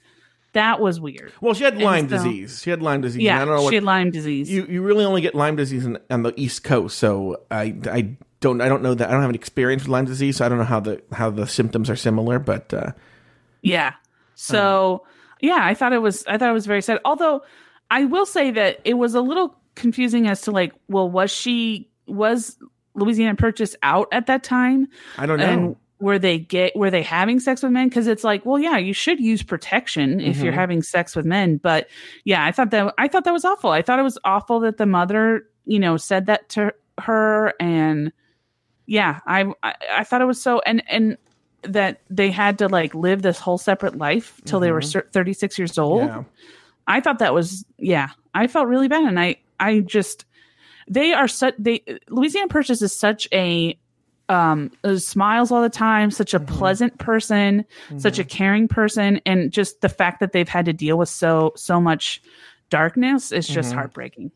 that 0.54 0.80
was 0.80 0.98
weird 0.98 1.30
Well, 1.40 1.52
she 1.54 1.64
had 1.64 1.76
Lyme 1.78 2.08
so- 2.08 2.16
disease. 2.16 2.62
She 2.62 2.70
had 2.70 2.80
Lyme 2.82 3.02
disease. 3.02 3.22
yeah 3.22 3.36
I 3.36 3.44
don't 3.44 3.54
know 3.56 3.62
what 3.62 3.68
she 3.70 3.74
had 3.76 3.84
lyme 3.84 4.10
disease 4.10 4.50
you 4.50 4.64
you 4.68 4.82
really 4.82 5.04
only 5.04 5.20
get 5.20 5.34
Lyme 5.34 5.56
disease 5.56 5.84
in, 5.84 5.98
on 6.10 6.22
the 6.22 6.32
East 6.40 6.64
Coast, 6.64 6.98
so 6.98 7.42
I 7.50 7.74
I 7.90 8.16
don't 8.40 8.60
I 8.60 8.68
don't 8.68 8.82
know 8.82 8.94
that 8.94 9.08
I 9.08 9.12
don't 9.12 9.20
have 9.20 9.30
any 9.30 9.38
experience 9.38 9.82
with 9.82 9.90
Lyme 9.90 10.06
disease, 10.06 10.36
so 10.38 10.46
I 10.46 10.48
don't 10.48 10.58
know 10.58 10.64
how 10.64 10.80
the 10.80 11.02
how 11.12 11.28
the 11.30 11.46
symptoms 11.46 11.90
are 11.90 11.96
similar, 11.96 12.38
but 12.38 12.72
uh, 12.72 12.92
Yeah. 13.62 13.92
So 14.36 15.04
yeah, 15.40 15.58
I 15.60 15.74
thought 15.74 15.92
it 15.92 15.98
was 16.02 16.24
I 16.26 16.38
thought 16.38 16.48
it 16.48 16.52
was 16.54 16.66
very 16.66 16.82
sad. 16.82 16.98
Although 17.04 17.42
I 17.90 18.04
will 18.06 18.26
say 18.26 18.50
that 18.52 18.80
it 18.84 18.94
was 18.94 19.14
a 19.14 19.20
little 19.20 19.54
confusing 19.74 20.26
as 20.28 20.40
to 20.42 20.50
like, 20.50 20.72
well, 20.88 21.08
was 21.10 21.30
she 21.30 21.88
was 22.08 22.56
Louisiana 22.94 23.36
Purchase 23.36 23.76
out 23.82 24.08
at 24.12 24.26
that 24.26 24.42
time? 24.42 24.88
I 25.16 25.26
don't 25.26 25.38
know. 25.38 25.44
And 25.44 25.76
were 26.00 26.18
they 26.18 26.38
get 26.38 26.76
were 26.76 26.90
they 26.90 27.02
having 27.02 27.40
sex 27.40 27.62
with 27.62 27.72
men? 27.72 27.88
Because 27.88 28.06
it's 28.06 28.22
like, 28.24 28.46
well, 28.46 28.58
yeah, 28.58 28.76
you 28.76 28.92
should 28.92 29.18
use 29.20 29.42
protection 29.42 30.20
if 30.20 30.38
you're 30.38 30.52
Mhm. 30.52 30.56
having 30.56 30.82
sex 30.82 31.16
with 31.16 31.26
men. 31.26 31.56
But 31.56 31.88
yeah, 32.24 32.44
I 32.44 32.52
thought 32.52 32.70
that 32.70 32.94
I 32.98 33.08
thought 33.08 33.24
that 33.24 33.32
was 33.32 33.44
awful. 33.44 33.70
I 33.70 33.82
thought 33.82 33.98
it 33.98 34.02
was 34.04 34.18
awful 34.24 34.60
that 34.60 34.76
the 34.76 34.86
mother, 34.86 35.44
you 35.64 35.78
know, 35.80 35.96
said 35.96 36.26
that 36.26 36.48
to 36.50 36.72
her 37.00 37.52
and 37.60 38.12
yeah, 38.86 39.20
I 39.26 39.46
I, 39.62 39.74
I 39.98 40.04
thought 40.04 40.20
it 40.22 40.26
was 40.26 40.40
so 40.40 40.60
and 40.64 40.82
and 40.88 41.16
that 41.62 42.00
they 42.08 42.30
had 42.30 42.58
to 42.58 42.68
like 42.68 42.94
live 42.94 43.22
this 43.22 43.38
whole 43.40 43.58
separate 43.58 43.98
life 43.98 44.40
till 44.44 44.60
they 44.60 44.70
were 44.70 44.80
36 44.80 45.58
years 45.58 45.76
old. 45.78 46.06
yeah. 46.06 46.22
I 46.86 47.00
thought 47.00 47.18
that 47.18 47.34
was 47.34 47.64
yeah. 47.76 48.10
I 48.34 48.46
felt 48.46 48.68
really 48.68 48.86
bad, 48.88 49.02
and 49.04 49.18
I 49.18 49.36
I 49.58 49.80
just 49.80 50.24
they 50.88 51.12
are 51.12 51.28
such 51.28 51.54
they 51.58 51.82
Louisiana 52.08 52.48
Purchase 52.48 52.82
is 52.82 52.94
such 52.94 53.28
a 53.32 53.78
um 54.28 54.70
uh, 54.84 54.96
smiles 54.96 55.50
all 55.50 55.62
the 55.62 55.70
time, 55.70 56.10
such 56.10 56.34
a 56.34 56.40
pleasant 56.40 56.98
person, 56.98 57.64
such 57.98 58.18
a 58.18 58.24
caring 58.24 58.68
person, 58.68 59.20
and 59.24 59.50
just 59.50 59.80
the 59.80 59.88
fact 59.88 60.20
that 60.20 60.32
they've 60.32 60.48
had 60.48 60.64
to 60.66 60.72
deal 60.72 60.98
with 60.98 61.08
so 61.08 61.52
so 61.56 61.80
much 61.80 62.20
darkness 62.70 63.32
is 63.32 63.46
just 63.48 63.72
heartbreaking. 63.72 64.30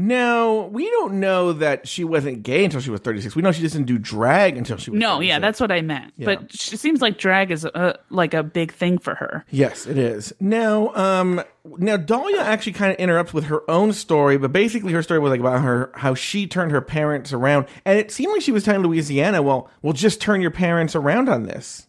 Now 0.00 0.66
we 0.66 0.88
don't 0.88 1.14
know 1.18 1.52
that 1.54 1.88
she 1.88 2.04
wasn't 2.04 2.44
gay 2.44 2.64
until 2.64 2.80
she 2.80 2.90
was 2.90 3.00
thirty 3.00 3.20
six. 3.20 3.34
We 3.34 3.42
know 3.42 3.50
she 3.50 3.62
doesn't 3.62 3.84
do 3.84 3.98
drag 3.98 4.56
until 4.56 4.76
she 4.76 4.92
was. 4.92 5.00
No, 5.00 5.16
36. 5.16 5.28
yeah, 5.28 5.38
that's 5.40 5.60
what 5.60 5.72
I 5.72 5.82
meant. 5.82 6.12
Yeah. 6.16 6.26
But 6.26 6.52
she 6.52 6.76
seems 6.76 7.02
like 7.02 7.18
drag 7.18 7.50
is 7.50 7.64
a, 7.64 7.98
like 8.08 8.32
a 8.32 8.44
big 8.44 8.72
thing 8.72 8.98
for 8.98 9.16
her. 9.16 9.44
Yes, 9.50 9.86
it 9.86 9.98
is. 9.98 10.32
Now, 10.38 10.94
um, 10.94 11.42
now 11.64 11.96
Dahlia 11.96 12.40
actually 12.40 12.74
kind 12.74 12.92
of 12.92 12.98
interrupts 12.98 13.34
with 13.34 13.44
her 13.44 13.68
own 13.68 13.92
story, 13.92 14.38
but 14.38 14.52
basically 14.52 14.92
her 14.92 15.02
story 15.02 15.18
was 15.18 15.30
like 15.30 15.40
about 15.40 15.62
her 15.62 15.90
how 15.94 16.14
she 16.14 16.46
turned 16.46 16.70
her 16.70 16.80
parents 16.80 17.32
around, 17.32 17.66
and 17.84 17.98
it 17.98 18.12
seemed 18.12 18.32
like 18.32 18.42
she 18.42 18.52
was 18.52 18.62
telling 18.62 18.82
Louisiana, 18.82 19.42
"Well, 19.42 19.68
well, 19.82 19.92
just 19.92 20.20
turn 20.20 20.40
your 20.40 20.52
parents 20.52 20.94
around 20.94 21.28
on 21.28 21.42
this." 21.42 21.88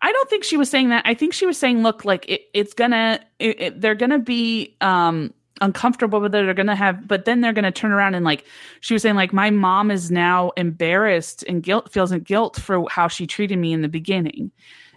I 0.00 0.12
don't 0.12 0.30
think 0.30 0.44
she 0.44 0.56
was 0.56 0.70
saying 0.70 0.90
that. 0.90 1.02
I 1.06 1.14
think 1.14 1.32
she 1.32 1.46
was 1.46 1.58
saying, 1.58 1.82
look, 1.82 2.04
like 2.04 2.28
it, 2.28 2.42
it's 2.54 2.72
gonna, 2.74 3.20
it, 3.38 3.60
it, 3.60 3.80
they're 3.80 3.94
gonna 3.94 4.18
be 4.18 4.76
um 4.80 5.32
uncomfortable 5.60 6.20
with 6.20 6.34
it. 6.34 6.44
They're 6.44 6.54
gonna 6.54 6.76
have, 6.76 7.06
but 7.06 7.24
then 7.24 7.40
they're 7.40 7.52
gonna 7.52 7.72
turn 7.72 7.92
around 7.92 8.14
and 8.14 8.24
like 8.24 8.44
she 8.80 8.94
was 8.94 9.02
saying, 9.02 9.16
like 9.16 9.32
my 9.32 9.50
mom 9.50 9.90
is 9.90 10.10
now 10.10 10.52
embarrassed 10.56 11.44
and 11.48 11.62
guilt 11.62 11.90
feels 11.92 12.12
in 12.12 12.20
guilt 12.20 12.56
for 12.56 12.86
how 12.90 13.08
she 13.08 13.26
treated 13.26 13.58
me 13.58 13.72
in 13.72 13.82
the 13.82 13.88
beginning, 13.88 14.50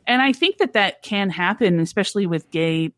and 0.08 0.22
I 0.22 0.34
think 0.34 0.58
that 0.58 0.74
that 0.74 1.02
can 1.04 1.30
happen, 1.30 1.80
especially 1.80 2.26
with 2.26 2.50
gay 2.52 2.94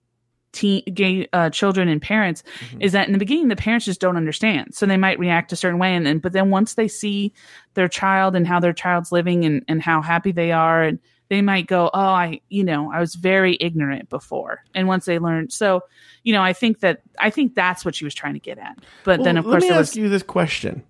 teen, 0.53 0.83
gay 0.93 1.27
uh, 1.33 1.49
children 1.49 1.87
and 1.87 2.01
parents. 2.01 2.43
Is 2.79 2.91
that 2.93 3.07
in 3.07 3.13
the 3.13 3.19
beginning 3.19 3.49
the 3.49 3.55
parents 3.55 3.85
just 3.85 3.99
don't 3.99 4.17
understand, 4.17 4.73
so 4.73 4.85
they 4.85 4.97
might 4.97 5.19
react 5.19 5.51
a 5.51 5.55
certain 5.55 5.79
way, 5.79 5.93
and 5.95 6.05
then 6.05 6.19
but 6.19 6.31
then 6.31 6.49
once 6.49 6.75
they 6.75 6.87
see 6.87 7.33
their 7.73 7.87
child 7.87 8.35
and 8.35 8.47
how 8.47 8.59
their 8.59 8.73
child's 8.73 9.11
living 9.11 9.43
and 9.45 9.63
and 9.67 9.81
how 9.81 10.01
happy 10.01 10.31
they 10.31 10.51
are 10.51 10.83
and 10.83 10.99
they 11.33 11.41
might 11.41 11.67
go, 11.67 11.89
Oh, 11.93 11.99
I, 11.99 12.39
you 12.49 12.63
know, 12.63 12.91
I 12.93 12.99
was 12.99 13.15
very 13.15 13.57
ignorant 13.59 14.09
before. 14.09 14.63
And 14.73 14.87
once 14.87 15.05
they 15.05 15.19
learn, 15.19 15.49
so, 15.49 15.81
you 16.23 16.31
know, 16.31 16.41
I 16.41 16.53
think 16.53 16.79
that, 16.79 17.01
I 17.19 17.29
think 17.29 17.55
that's 17.55 17.83
what 17.83 17.95
she 17.95 18.05
was 18.05 18.13
trying 18.13 18.33
to 18.33 18.39
get 18.39 18.57
at. 18.57 18.77
But 19.03 19.23
then, 19.23 19.35
Well, 19.35 19.39
of 19.39 19.45
let 19.47 19.51
course, 19.53 19.63
me 19.63 19.69
ask 19.69 19.79
was, 19.79 19.97
you 19.97 20.09
this 20.09 20.23
question: 20.23 20.83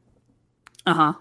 uh 0.86 0.94
huh. 0.94 1.14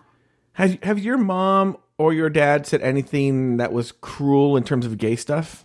Have 0.54 0.82
have 0.82 0.98
your 0.98 1.16
mom 1.16 1.78
or 1.96 2.12
your 2.12 2.28
dad 2.28 2.66
said 2.66 2.82
anything 2.82 3.56
that 3.58 3.72
was 3.72 3.92
cruel 3.92 4.56
in 4.56 4.64
terms 4.64 4.84
of 4.84 4.98
gay 4.98 5.16
stuff? 5.16 5.64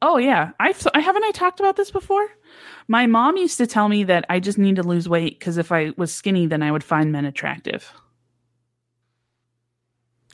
Oh, 0.00 0.18
yeah. 0.18 0.50
I've, 0.60 0.86
I 0.94 1.00
haven't 1.00 1.24
I 1.24 1.30
talked 1.30 1.60
about 1.60 1.76
this 1.76 1.90
before? 1.90 2.26
My 2.88 3.06
mom 3.06 3.38
used 3.38 3.56
to 3.58 3.66
tell 3.66 3.88
me 3.88 4.04
that 4.04 4.26
I 4.28 4.38
just 4.38 4.58
need 4.58 4.76
to 4.76 4.82
lose 4.82 5.08
weight 5.08 5.38
because 5.38 5.56
if 5.56 5.72
I 5.72 5.92
was 5.96 6.12
skinny, 6.12 6.46
then 6.46 6.62
I 6.62 6.70
would 6.70 6.84
find 6.84 7.10
men 7.10 7.24
attractive. 7.24 7.90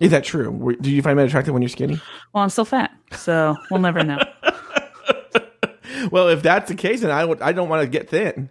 Is 0.00 0.10
that 0.10 0.24
true? 0.24 0.76
Do 0.80 0.90
you 0.90 1.02
find 1.02 1.16
men 1.16 1.26
attractive 1.26 1.52
when 1.52 1.62
you're 1.62 1.68
skinny? 1.68 2.00
Well, 2.32 2.42
I'm 2.42 2.50
still 2.50 2.64
fat, 2.64 2.90
so 3.12 3.54
we'll 3.70 3.80
never 3.80 4.02
know. 4.02 4.18
well, 6.10 6.28
if 6.28 6.42
that's 6.42 6.68
the 6.68 6.74
case, 6.74 7.02
then 7.02 7.10
I 7.10 7.24
would, 7.24 7.40
I 7.42 7.52
don't 7.52 7.68
want 7.68 7.82
to 7.82 7.86
get 7.88 8.08
thin. 8.08 8.50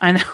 I 0.00 0.12
know. 0.12 0.24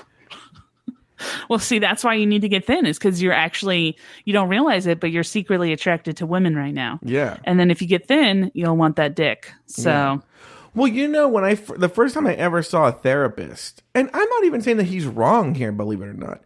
well, 1.50 1.58
see, 1.58 1.78
that's 1.78 2.02
why 2.02 2.14
you 2.14 2.26
need 2.26 2.42
to 2.42 2.48
get 2.48 2.64
thin, 2.64 2.86
is 2.86 2.98
because 2.98 3.20
you're 3.22 3.32
actually 3.34 3.96
you 4.24 4.32
don't 4.32 4.48
realize 4.48 4.86
it, 4.86 5.00
but 5.00 5.10
you're 5.10 5.22
secretly 5.22 5.72
attracted 5.72 6.16
to 6.18 6.26
women 6.26 6.56
right 6.56 6.74
now. 6.74 6.98
Yeah. 7.02 7.36
And 7.44 7.60
then 7.60 7.70
if 7.70 7.82
you 7.82 7.88
get 7.88 8.08
thin, 8.08 8.50
you'll 8.54 8.76
want 8.76 8.96
that 8.96 9.14
dick. 9.14 9.52
So 9.66 9.90
Yeah. 9.90 10.18
Well, 10.74 10.88
you 10.88 11.08
know, 11.08 11.28
when 11.28 11.44
I 11.44 11.52
f- 11.52 11.76
the 11.76 11.88
first 11.88 12.14
time 12.14 12.26
I 12.26 12.34
ever 12.34 12.62
saw 12.62 12.86
a 12.86 12.92
therapist, 12.92 13.82
and 13.94 14.08
I'm 14.14 14.28
not 14.28 14.44
even 14.44 14.62
saying 14.62 14.76
that 14.76 14.84
he's 14.84 15.06
wrong 15.06 15.54
here, 15.54 15.72
believe 15.72 16.00
it 16.00 16.06
or 16.06 16.12
not. 16.14 16.42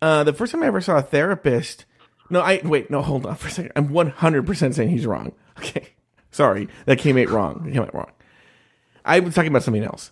Uh, 0.00 0.24
the 0.24 0.32
first 0.32 0.52
time 0.52 0.62
I 0.62 0.66
ever 0.66 0.80
saw 0.80 0.98
a 0.98 1.02
therapist, 1.02 1.84
no, 2.32 2.40
I 2.40 2.60
wait, 2.64 2.90
no, 2.90 3.02
hold 3.02 3.26
on 3.26 3.36
for 3.36 3.48
a 3.48 3.50
second. 3.50 3.72
I'm 3.76 3.90
100 3.90 4.46
percent 4.46 4.74
saying 4.74 4.88
he's 4.90 5.06
wrong. 5.06 5.32
Okay, 5.58 5.90
sorry, 6.32 6.66
that 6.86 6.98
came 6.98 7.18
out 7.18 7.28
wrong. 7.28 7.62
That 7.62 7.72
came 7.72 7.82
out 7.82 7.94
wrong. 7.94 8.10
I 9.04 9.20
was 9.20 9.34
talking 9.34 9.50
about 9.50 9.62
something 9.62 9.84
else. 9.84 10.10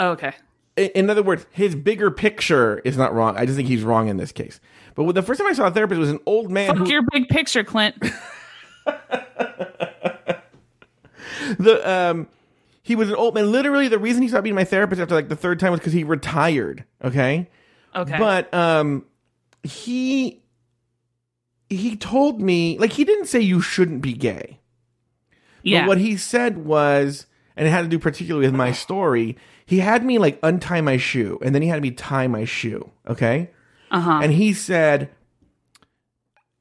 oh, 0.00 0.10
okay. 0.10 0.32
In, 0.76 0.88
in 0.88 1.08
other 1.08 1.22
words, 1.22 1.46
his 1.50 1.76
bigger 1.76 2.10
picture 2.10 2.80
is 2.84 2.96
not 2.98 3.14
wrong. 3.14 3.36
I 3.38 3.46
just 3.46 3.56
think 3.56 3.68
he's 3.68 3.84
wrong 3.84 4.08
in 4.08 4.16
this 4.16 4.32
case. 4.32 4.60
But 4.96 5.14
the 5.14 5.22
first 5.22 5.38
time 5.40 5.48
I 5.48 5.52
saw 5.52 5.68
a 5.68 5.70
therapist 5.70 6.00
was 6.00 6.10
an 6.10 6.18
old 6.26 6.50
man 6.50 6.76
Fuck 6.76 6.78
who 6.78 6.92
your 6.92 7.02
big 7.12 7.28
picture, 7.28 7.62
Clint. 7.62 7.94
the 11.58 11.88
um 11.88 12.28
he 12.82 12.96
was 12.96 13.08
an 13.08 13.14
old 13.14 13.34
man. 13.34 13.52
Literally, 13.52 13.88
the 13.88 13.98
reason 13.98 14.22
he 14.22 14.28
stopped 14.28 14.44
being 14.44 14.56
my 14.56 14.64
therapist 14.64 15.00
after 15.00 15.14
like 15.14 15.28
the 15.28 15.36
third 15.36 15.60
time 15.60 15.70
was 15.70 15.80
because 15.80 15.92
he 15.92 16.02
retired. 16.02 16.84
Okay. 17.04 17.48
Okay. 17.94 18.18
But 18.18 18.52
um 18.52 19.04
he 19.62 20.42
he 21.68 21.96
told 21.96 22.40
me 22.40 22.78
like 22.78 22.92
he 22.92 23.04
didn't 23.04 23.26
say 23.26 23.40
you 23.40 23.60
shouldn't 23.60 24.02
be 24.02 24.12
gay. 24.12 24.60
yeah. 25.62 25.82
But 25.82 25.88
what 25.88 25.98
he 25.98 26.16
said 26.16 26.58
was 26.58 27.26
and 27.56 27.66
it 27.66 27.70
had 27.70 27.82
to 27.82 27.88
do 27.88 27.98
particularly 27.98 28.46
with 28.46 28.54
my 28.54 28.72
story, 28.72 29.36
he 29.64 29.78
had 29.78 30.04
me 30.04 30.18
like 30.18 30.38
untie 30.42 30.80
my 30.80 30.96
shoe 30.96 31.38
and 31.42 31.54
then 31.54 31.62
he 31.62 31.68
had 31.68 31.82
me 31.82 31.90
tie 31.90 32.26
my 32.28 32.44
shoe, 32.44 32.90
okay? 33.08 33.50
uh-huh. 33.90 34.20
And 34.22 34.32
he 34.32 34.52
said 34.52 35.10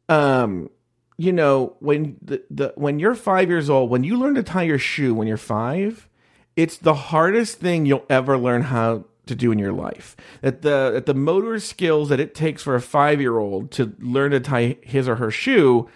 um 0.09 0.69
you 1.17 1.31
know, 1.31 1.77
when 1.79 2.17
the, 2.21 2.43
the 2.49 2.73
when 2.75 2.99
you're 2.99 3.15
5 3.15 3.49
years 3.49 3.69
old, 3.69 3.89
when 3.89 4.03
you 4.03 4.17
learn 4.19 4.35
to 4.35 4.43
tie 4.43 4.63
your 4.63 4.77
shoe 4.79 5.13
when 5.13 5.27
you're 5.27 5.37
5, 5.37 6.09
it's 6.57 6.77
the 6.77 6.93
hardest 6.93 7.59
thing 7.59 7.85
you'll 7.85 8.05
ever 8.09 8.37
learn 8.37 8.63
how 8.63 9.05
to 9.27 9.35
do 9.35 9.51
in 9.51 9.59
your 9.59 9.73
life. 9.73 10.15
That 10.41 10.61
the 10.61 10.91
that 10.93 11.05
the 11.05 11.13
motor 11.13 11.59
skills 11.59 12.09
that 12.09 12.19
it 12.19 12.35
takes 12.35 12.63
for 12.63 12.75
a 12.75 12.81
five 12.81 13.19
year 13.21 13.37
old 13.37 13.71
to 13.71 13.95
learn 13.99 14.31
to 14.31 14.39
tie 14.39 14.77
his 14.81 15.07
or 15.07 15.15
her 15.15 15.31
shoe 15.31 15.89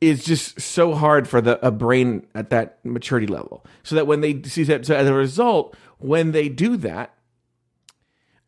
is 0.00 0.24
just 0.24 0.60
so 0.60 0.94
hard 0.94 1.28
for 1.28 1.40
the 1.40 1.64
a 1.64 1.70
brain 1.70 2.26
at 2.34 2.50
that 2.50 2.84
maturity 2.84 3.26
level. 3.26 3.64
So 3.82 3.94
that 3.94 4.06
when 4.06 4.20
they 4.20 4.42
see 4.42 4.64
that, 4.64 4.84
so 4.84 4.96
as 4.96 5.06
a 5.06 5.14
result, 5.14 5.76
when 5.98 6.32
they 6.32 6.48
do 6.48 6.76
that, 6.78 7.14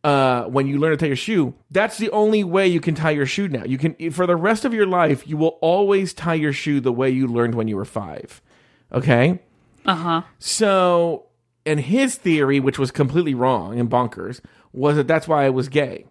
uh, 0.03 0.45
when 0.45 0.67
you 0.67 0.79
learn 0.79 0.91
to 0.91 0.97
tie 0.97 1.07
your 1.07 1.17
shoe, 1.17 1.55
that's 1.71 1.97
the 1.97 2.11
only 2.11 2.45
way 2.45 2.67
you 2.67 2.81
can 2.81 2.95
tie 2.95 3.13
your 3.13 3.25
shoe 3.25 3.49
now. 3.49 3.65
You 3.65 3.79
can 3.79 4.11
for 4.11 4.27
the 4.27 4.37
rest 4.37 4.65
of 4.65 4.75
your 4.75 4.87
life, 4.87 5.27
you 5.27 5.37
will 5.37 5.59
always 5.61 6.13
tie 6.13 6.35
your 6.35 6.53
shoe 6.53 6.81
the 6.81 6.93
way 6.93 7.09
you 7.09 7.27
learned 7.27 7.55
when 7.55 7.69
you 7.69 7.77
were 7.77 7.85
five. 7.85 8.43
Okay. 8.93 9.41
uh-huh. 9.87 10.23
So, 10.39 11.27
and 11.67 11.81
his 11.81 12.17
theory, 12.17 12.61
which 12.61 12.79
was 12.79 12.91
completely 12.91 13.35
wrong 13.35 13.79
and 13.79 13.91
bonkers, 13.91 14.41
was 14.73 14.97
that 14.97 15.07
that's 15.07 15.29
why 15.29 15.45
I 15.45 15.51
was 15.51 15.69
gay. 15.69 16.07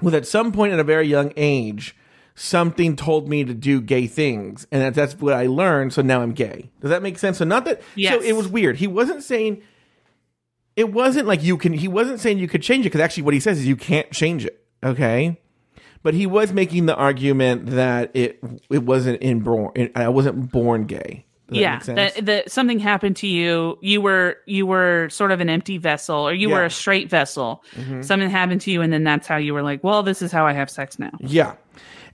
Was 0.00 0.14
at 0.14 0.26
some 0.26 0.52
point 0.52 0.72
at 0.72 0.78
a 0.78 0.84
very 0.84 1.06
young 1.06 1.32
age, 1.36 1.96
something 2.34 2.94
told 2.96 3.28
me 3.28 3.44
to 3.44 3.52
do 3.54 3.80
gay 3.80 4.06
things, 4.06 4.66
and 4.70 4.82
that 4.82 4.94
that's 4.94 5.14
what 5.14 5.34
I 5.34 5.46
learned. 5.46 5.92
So 5.92 6.02
now 6.02 6.22
I'm 6.22 6.32
gay. 6.32 6.70
Does 6.80 6.90
that 6.90 7.02
make 7.02 7.18
sense? 7.18 7.38
So 7.38 7.44
not 7.44 7.64
that. 7.64 7.82
Yes. 7.94 8.14
So 8.14 8.20
it 8.22 8.34
was 8.34 8.48
weird. 8.48 8.76
He 8.76 8.86
wasn't 8.86 9.22
saying. 9.22 9.62
It 10.76 10.92
wasn't 10.92 11.26
like 11.26 11.42
you 11.42 11.56
can. 11.56 11.72
He 11.72 11.88
wasn't 11.88 12.20
saying 12.20 12.38
you 12.38 12.46
could 12.46 12.62
change 12.62 12.86
it 12.86 12.90
because 12.90 13.00
actually, 13.00 13.24
what 13.24 13.34
he 13.34 13.40
says 13.40 13.58
is 13.58 13.66
you 13.66 13.74
can't 13.76 14.10
change 14.12 14.44
it. 14.44 14.64
Okay. 14.82 15.40
But 16.04 16.14
he 16.14 16.26
was 16.26 16.52
making 16.52 16.86
the 16.86 16.94
argument 16.94 17.66
that 17.70 18.12
it 18.14 18.38
it 18.70 18.84
wasn't 18.84 19.20
inborn. 19.20 19.90
I 19.96 20.08
wasn't 20.08 20.52
born 20.52 20.84
gay. 20.84 21.26
Does 21.48 21.58
yeah. 21.58 21.78
That, 21.78 22.26
that 22.26 22.50
something 22.50 22.78
happened 22.78 23.16
to 23.16 23.26
you. 23.26 23.78
You 23.80 24.00
were 24.00 24.36
you 24.46 24.66
were 24.66 25.08
sort 25.08 25.32
of 25.32 25.40
an 25.40 25.48
empty 25.48 25.78
vessel, 25.78 26.28
or 26.28 26.34
you 26.34 26.50
were 26.50 26.64
a 26.64 26.70
straight 26.70 27.08
vessel. 27.08 27.64
Mm-hmm. 27.74 28.02
Something 28.02 28.28
happened 28.28 28.60
to 28.62 28.70
you, 28.70 28.82
and 28.82 28.92
then 28.92 29.02
that's 29.04 29.26
how 29.26 29.36
you 29.36 29.54
were 29.54 29.62
like, 29.62 29.82
well, 29.82 30.02
this 30.02 30.20
is 30.20 30.30
how 30.30 30.46
I 30.46 30.52
have 30.52 30.68
sex 30.68 30.98
now. 30.98 31.12
Yeah. 31.20 31.54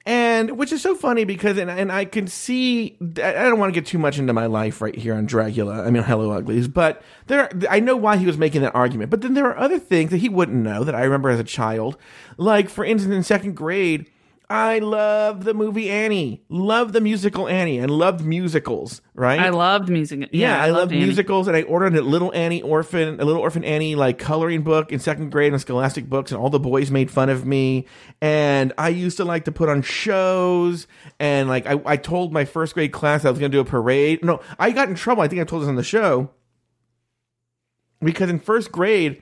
And 0.07 0.59
which 0.59 0.71
is 0.71 0.83
so 0.83 0.95
funny 0.95 1.25
because, 1.25 1.57
and, 1.57 1.71
and 1.71 1.91
I 1.91 2.05
can 2.05 2.27
see, 2.27 2.99
I 3.01 3.33
don't 3.33 3.59
want 3.59 3.73
to 3.73 3.81
get 3.81 3.87
too 3.89 3.97
much 3.97 4.19
into 4.19 4.35
my 4.35 4.45
life 4.47 4.83
right 4.83 4.95
here 4.95 5.15
on 5.15 5.27
Dragula. 5.27 5.87
I 5.87 5.91
mean, 5.91 6.03
Hello 6.03 6.31
Uglies, 6.31 6.69
but 6.69 7.03
there, 7.27 7.49
I 7.71 7.81
know 7.81 7.97
why 7.97 8.19
he 8.19 8.27
was 8.27 8.37
making 8.37 8.61
that 8.63 8.75
argument. 8.75 9.11
But 9.11 9.23
then 9.23 9.33
there 9.33 9.47
are 9.47 9.57
other 9.57 9.79
things 9.79 10.11
that 10.11 10.19
he 10.19 10.29
wouldn't 10.29 10.63
know 10.63 10.85
that 10.85 10.95
I 10.95 11.05
remember 11.05 11.31
as 11.31 11.41
a 11.41 11.45
child. 11.45 11.97
Like, 12.37 12.69
for 12.69 12.85
instance, 12.85 13.15
in 13.15 13.23
second 13.23 13.57
grade, 13.57 14.11
I 14.55 14.79
love 14.79 15.43
the 15.43 15.53
movie 15.53 15.91
Annie, 15.91 16.45
love 16.49 16.93
the 16.93 17.01
musical 17.01 17.49
Annie, 17.49 17.81
and 17.81 17.91
loved 17.91 18.25
musicals, 18.25 19.03
right? 19.13 19.41
I 19.41 19.49
loved 19.49 19.89
music. 19.89 20.21
Yeah, 20.21 20.29
Yeah, 20.31 20.63
I, 20.63 20.71
loved 20.71 20.93
Annie. 20.93 21.03
musicals, 21.07 21.49
and 21.49 21.57
I 21.57 21.63
ordered 21.63 21.97
a 21.97 22.03
little 22.03 22.33
Annie 22.33 22.63
orphan, 22.63 23.19
a 23.19 23.25
little 23.25 23.43
orphan 23.43 23.65
Annie 23.65 23.97
like 23.97 24.21
coloring 24.21 24.63
book 24.63 24.93
in 24.93 25.01
second 25.01 25.31
grade 25.31 25.53
in 25.53 25.59
Scholastic 25.59 26.09
books, 26.09 26.31
and 26.31 26.41
all 26.41 26.51
the 26.51 26.61
boys 26.61 26.89
made 26.93 27.11
fun 27.11 27.31
of 27.31 27.45
me. 27.45 27.87
And 28.21 28.73
I 28.79 28.91
used 28.91 29.17
to 29.17 29.25
like 29.25 29.47
to 29.47 29.51
put 29.53 29.69
on 29.69 29.83
shows, 29.83 30.87
and 31.19 31.49
like 31.49 31.67
I, 31.67 31.81
I 31.85 31.97
told 31.97 32.33
my 32.33 32.45
first 32.45 32.75
grade 32.75 32.93
class 32.93 33.25
I 33.25 33.31
was 33.31 33.41
going 33.41 33.51
to 33.51 33.57
do 33.57 33.61
a 33.61 33.65
parade. 33.65 34.25
No, 34.25 34.41
I 34.57 34.71
got 34.71 34.89
in 34.89 34.95
trouble. 34.95 35.23
I 35.23 35.27
think 35.27 35.41
I 35.43 35.45
told 35.45 35.63
this 35.63 35.69
on 35.69 35.75
the 35.75 35.83
show 35.83 36.31
because 38.01 38.31
in 38.31 38.39
first 38.39 38.71
grade. 38.71 39.21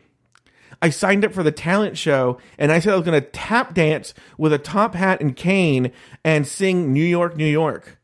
I 0.83 0.91
signed 0.91 1.25
up 1.25 1.33
for 1.33 1.43
the 1.43 1.53
talent 1.53 1.97
show 1.97 2.39
and 2.59 2.71
I 2.71 2.81
said 2.81 2.93
I 2.93 2.97
was 2.97 3.07
going 3.07 3.19
to 3.21 3.27
tap 3.27 3.73
dance 3.73 4.13
with 4.37 4.53
a 4.53 4.59
top 4.59 4.95
hat 4.95 5.23
and 5.23 5.35
cane 5.35 5.93
and 6.25 6.47
sing 6.47 6.93
New 6.93 7.05
York, 7.05 7.37
New 7.37 7.47
York 7.47 7.99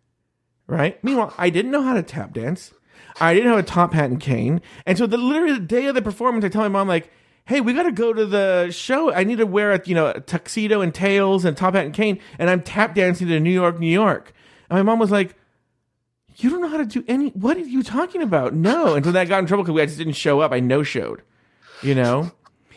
right? 0.68 1.02
Meanwhile, 1.02 1.34
I 1.36 1.50
didn't 1.50 1.72
know 1.72 1.82
how 1.82 1.94
to 1.94 2.02
tap 2.04 2.34
dance. 2.34 2.72
I 3.20 3.34
didn't 3.34 3.48
have 3.50 3.58
a 3.58 3.64
top 3.64 3.94
hat 3.94 4.10
and 4.10 4.20
cane. 4.20 4.60
And 4.86 4.96
so 4.96 5.06
the 5.06 5.16
literally 5.16 5.54
the 5.54 5.60
day 5.60 5.86
of 5.86 5.96
the 5.96 6.02
performance, 6.02 6.44
I 6.44 6.48
tell 6.48 6.62
my 6.62 6.68
mom 6.68 6.86
like, 6.86 7.10
"Hey, 7.46 7.60
we 7.60 7.72
got 7.72 7.82
to 7.84 7.92
go 7.92 8.12
to 8.12 8.24
the 8.24 8.70
show. 8.70 9.12
I 9.12 9.24
need 9.24 9.38
to 9.38 9.46
wear 9.46 9.72
a 9.72 9.82
you 9.84 9.96
know 9.96 10.08
a 10.08 10.20
tuxedo 10.20 10.80
and 10.80 10.94
tails 10.94 11.44
and 11.44 11.56
top 11.56 11.74
hat 11.74 11.86
and 11.86 11.94
cane, 11.94 12.20
and 12.38 12.48
I'm 12.48 12.62
tap 12.62 12.94
dancing 12.94 13.26
to 13.26 13.40
New 13.40 13.50
York, 13.50 13.80
New 13.80 13.90
York." 13.90 14.32
And 14.70 14.78
my 14.78 14.82
mom 14.82 15.00
was 15.00 15.10
like, 15.10 15.34
"You 16.36 16.50
don't 16.50 16.60
know 16.60 16.68
how 16.68 16.76
to 16.76 16.86
do 16.86 17.02
any. 17.08 17.30
What 17.30 17.56
are 17.56 17.60
you 17.60 17.82
talking 17.82 18.22
about? 18.22 18.54
No." 18.54 18.94
And 18.94 19.04
so 19.04 19.10
then 19.10 19.22
I 19.22 19.24
got 19.24 19.40
in 19.40 19.46
trouble 19.46 19.64
because 19.64 19.80
I 19.80 19.86
just 19.86 19.98
didn't 19.98 20.12
show 20.12 20.40
up. 20.40 20.52
I 20.52 20.60
no 20.60 20.84
showed, 20.84 21.22
you 21.82 21.94
know. 21.96 22.30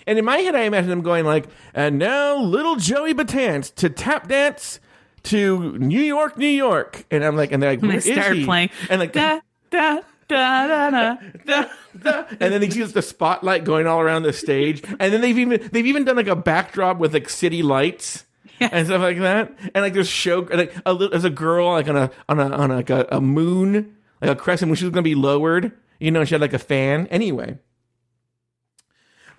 And 0.07 0.17
in 0.19 0.25
my 0.25 0.37
head, 0.37 0.55
I 0.55 0.61
imagine 0.61 0.89
them 0.89 1.01
going 1.01 1.25
like, 1.25 1.45
"And 1.73 1.97
now, 1.99 2.37
little 2.37 2.75
Joey 2.75 3.13
Batance 3.13 3.73
to 3.75 3.89
tap 3.89 4.27
dance." 4.27 4.79
To 5.25 5.77
New 5.77 6.01
York, 6.01 6.35
New 6.35 6.47
York, 6.47 7.05
and 7.11 7.23
I'm 7.23 7.35
like, 7.35 7.51
and 7.51 7.61
they're 7.61 7.69
like, 7.73 7.83
And 7.83 7.91
they 7.91 7.99
start 7.99 8.35
he? 8.37 8.43
playing. 8.43 8.71
and 8.89 8.99
like, 8.99 9.13
Da, 9.13 9.39
da, 9.69 9.99
da, 10.27 10.67
da, 10.67 10.89
da. 10.89 11.15
da, 11.45 11.65
da. 12.01 12.23
and 12.39 12.51
then 12.51 12.59
they 12.59 12.67
use 12.69 12.93
the 12.93 13.03
spotlight 13.03 13.63
going 13.63 13.85
all 13.85 13.99
around 14.01 14.23
the 14.23 14.33
stage, 14.33 14.81
and 14.83 15.13
then 15.13 15.21
they've 15.21 15.37
even 15.37 15.69
they've 15.71 15.85
even 15.85 16.05
done 16.05 16.15
like 16.15 16.25
a 16.25 16.35
backdrop 16.35 16.97
with 16.97 17.13
like 17.13 17.29
city 17.29 17.61
lights 17.61 18.25
and 18.59 18.87
stuff 18.87 19.01
like 19.03 19.19
that, 19.19 19.53
and 19.75 19.83
like 19.83 19.93
there's 19.93 20.09
show 20.09 20.39
like 20.51 20.73
a, 20.87 20.93
li- 20.93 21.09
there's 21.11 21.23
a 21.23 21.29
girl 21.29 21.67
like 21.73 21.87
on 21.87 21.97
a 21.97 22.09
on 22.27 22.39
a 22.39 22.49
on 22.49 22.69
like 22.71 22.89
a, 22.89 23.07
a 23.11 23.21
moon 23.21 23.95
like 24.21 24.31
a 24.31 24.35
crescent 24.35 24.69
when 24.69 24.75
she 24.75 24.85
was 24.85 24.91
gonna 24.91 25.03
be 25.03 25.13
lowered, 25.13 25.71
you 25.99 26.09
know, 26.09 26.21
and 26.21 26.27
she 26.29 26.33
had 26.33 26.41
like 26.41 26.53
a 26.53 26.57
fan. 26.59 27.05
Anyway, 27.11 27.59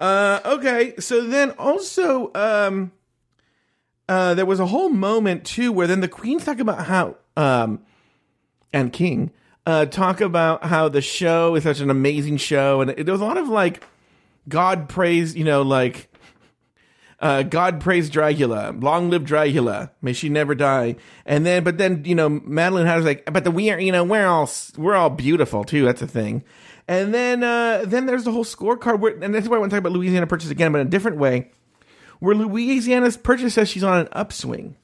uh, 0.02 0.40
okay, 0.44 0.94
so 0.98 1.26
then 1.26 1.52
also 1.52 2.30
um. 2.34 2.92
Uh, 4.08 4.34
there 4.34 4.44
was 4.44 4.60
a 4.60 4.66
whole 4.66 4.90
moment 4.90 5.44
too 5.46 5.72
where 5.72 5.86
then 5.86 6.00
the 6.00 6.08
queens 6.08 6.44
talk 6.44 6.58
about 6.58 6.84
how 6.84 7.16
um, 7.36 7.80
and 8.72 8.92
King 8.92 9.30
uh, 9.66 9.86
talk 9.86 10.20
about 10.20 10.64
how 10.64 10.88
the 10.88 11.00
show 11.00 11.54
is 11.54 11.62
such 11.62 11.80
an 11.80 11.90
amazing 11.90 12.36
show, 12.36 12.80
and 12.80 12.90
there 12.90 13.12
was 13.12 13.20
a 13.20 13.24
lot 13.24 13.36
of 13.36 13.48
like 13.48 13.84
God 14.48 14.88
praise, 14.88 15.36
you 15.36 15.44
know, 15.44 15.62
like 15.62 16.12
uh, 17.20 17.44
God 17.44 17.80
praise 17.80 18.10
Dragula, 18.10 18.82
long 18.82 19.10
live 19.10 19.22
Dragula, 19.22 19.90
may 20.00 20.12
she 20.12 20.28
never 20.28 20.54
die. 20.54 20.96
And 21.24 21.46
then, 21.46 21.62
but 21.62 21.78
then 21.78 22.04
you 22.04 22.14
know, 22.14 22.28
Maddelynn 22.28 22.86
Hatter's 22.86 23.04
like, 23.04 23.32
but 23.32 23.44
the 23.44 23.50
we 23.50 23.70
are, 23.70 23.78
you 23.78 23.92
know, 23.92 24.04
we're 24.04 24.26
all 24.26 24.50
we're 24.76 24.96
all 24.96 25.10
beautiful 25.10 25.62
too. 25.62 25.84
That's 25.84 26.02
a 26.02 26.08
thing. 26.08 26.42
And 26.92 27.14
then 27.14 27.42
uh, 27.42 27.84
then 27.86 28.06
there's 28.06 28.24
the 28.24 28.32
whole 28.32 28.44
scorecard, 28.44 29.00
where, 29.00 29.16
and 29.22 29.34
that's 29.34 29.48
why 29.48 29.56
I 29.56 29.60
want 29.60 29.70
to 29.70 29.76
talk 29.76 29.78
about 29.80 29.92
Louisiana 29.92 30.26
Purchase 30.26 30.50
again, 30.50 30.72
but 30.72 30.80
in 30.80 30.86
a 30.86 30.90
different 30.90 31.16
way, 31.16 31.50
where 32.20 32.34
Louisiana's 32.34 33.16
Purchase 33.16 33.54
says 33.54 33.68
she's 33.68 33.82
on 33.84 34.00
an 34.00 34.08
upswing. 34.12 34.76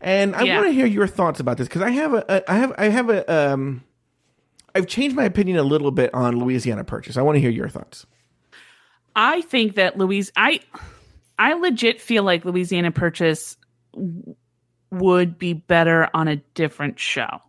And 0.00 0.36
I 0.36 0.42
Yeah. 0.44 0.56
want 0.56 0.68
to 0.68 0.72
hear 0.72 0.86
your 0.86 1.06
thoughts 1.06 1.40
about 1.40 1.56
this 1.56 1.68
because 1.68 1.82
I 1.82 1.90
have 1.90 2.14
a, 2.14 2.24
a 2.28 2.50
I 2.50 2.54
have 2.54 2.72
I 2.78 2.88
have 2.88 3.10
a 3.10 3.32
um 3.52 3.82
I've 4.74 4.86
changed 4.86 5.16
my 5.16 5.24
opinion 5.24 5.58
a 5.58 5.62
little 5.62 5.90
bit 5.90 6.14
on 6.14 6.38
Louisiana 6.38 6.84
Purchase. 6.84 7.16
I 7.16 7.22
want 7.22 7.36
to 7.36 7.40
hear 7.40 7.50
your 7.50 7.68
thoughts. 7.68 8.06
I 9.14 9.42
think 9.42 9.74
that 9.74 9.98
Louise, 9.98 10.32
I, 10.36 10.60
I 11.38 11.52
legit 11.54 12.00
feel 12.00 12.22
like 12.22 12.44
Louisiana 12.44 12.90
Purchase 12.90 13.56
would 14.90 15.38
be 15.38 15.52
better 15.52 16.08
on 16.14 16.28
a 16.28 16.36
different 16.54 16.98
show. 16.98 17.40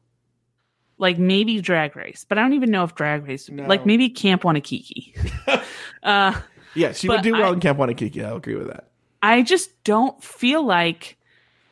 Like 1.04 1.20
maybe 1.20 1.60
Drag 1.62 1.96
Race, 1.96 2.26
but 2.28 2.38
I 2.38 2.42
don't 2.42 2.54
even 2.54 2.72
know 2.72 2.84
if 2.86 2.96
Drag 2.96 3.28
Race, 3.28 3.50
No. 3.50 3.66
like 3.68 3.86
maybe 3.86 4.10
Camp 4.10 4.44
Wannakiki. 4.44 5.14
uh, 6.04 6.40
Yeah, 6.76 6.94
she 6.94 7.10
would 7.10 7.22
do 7.22 7.34
well 7.34 7.50
I- 7.52 7.54
in 7.54 7.60
Camp 7.60 7.78
Wannakiki. 7.78 8.26
I'll 8.26 8.38
agree 8.38 8.56
with 8.56 8.68
that. 8.68 8.88
I 9.22 9.42
just 9.42 9.84
don't 9.84 10.22
feel 10.24 10.66
like, 10.66 11.18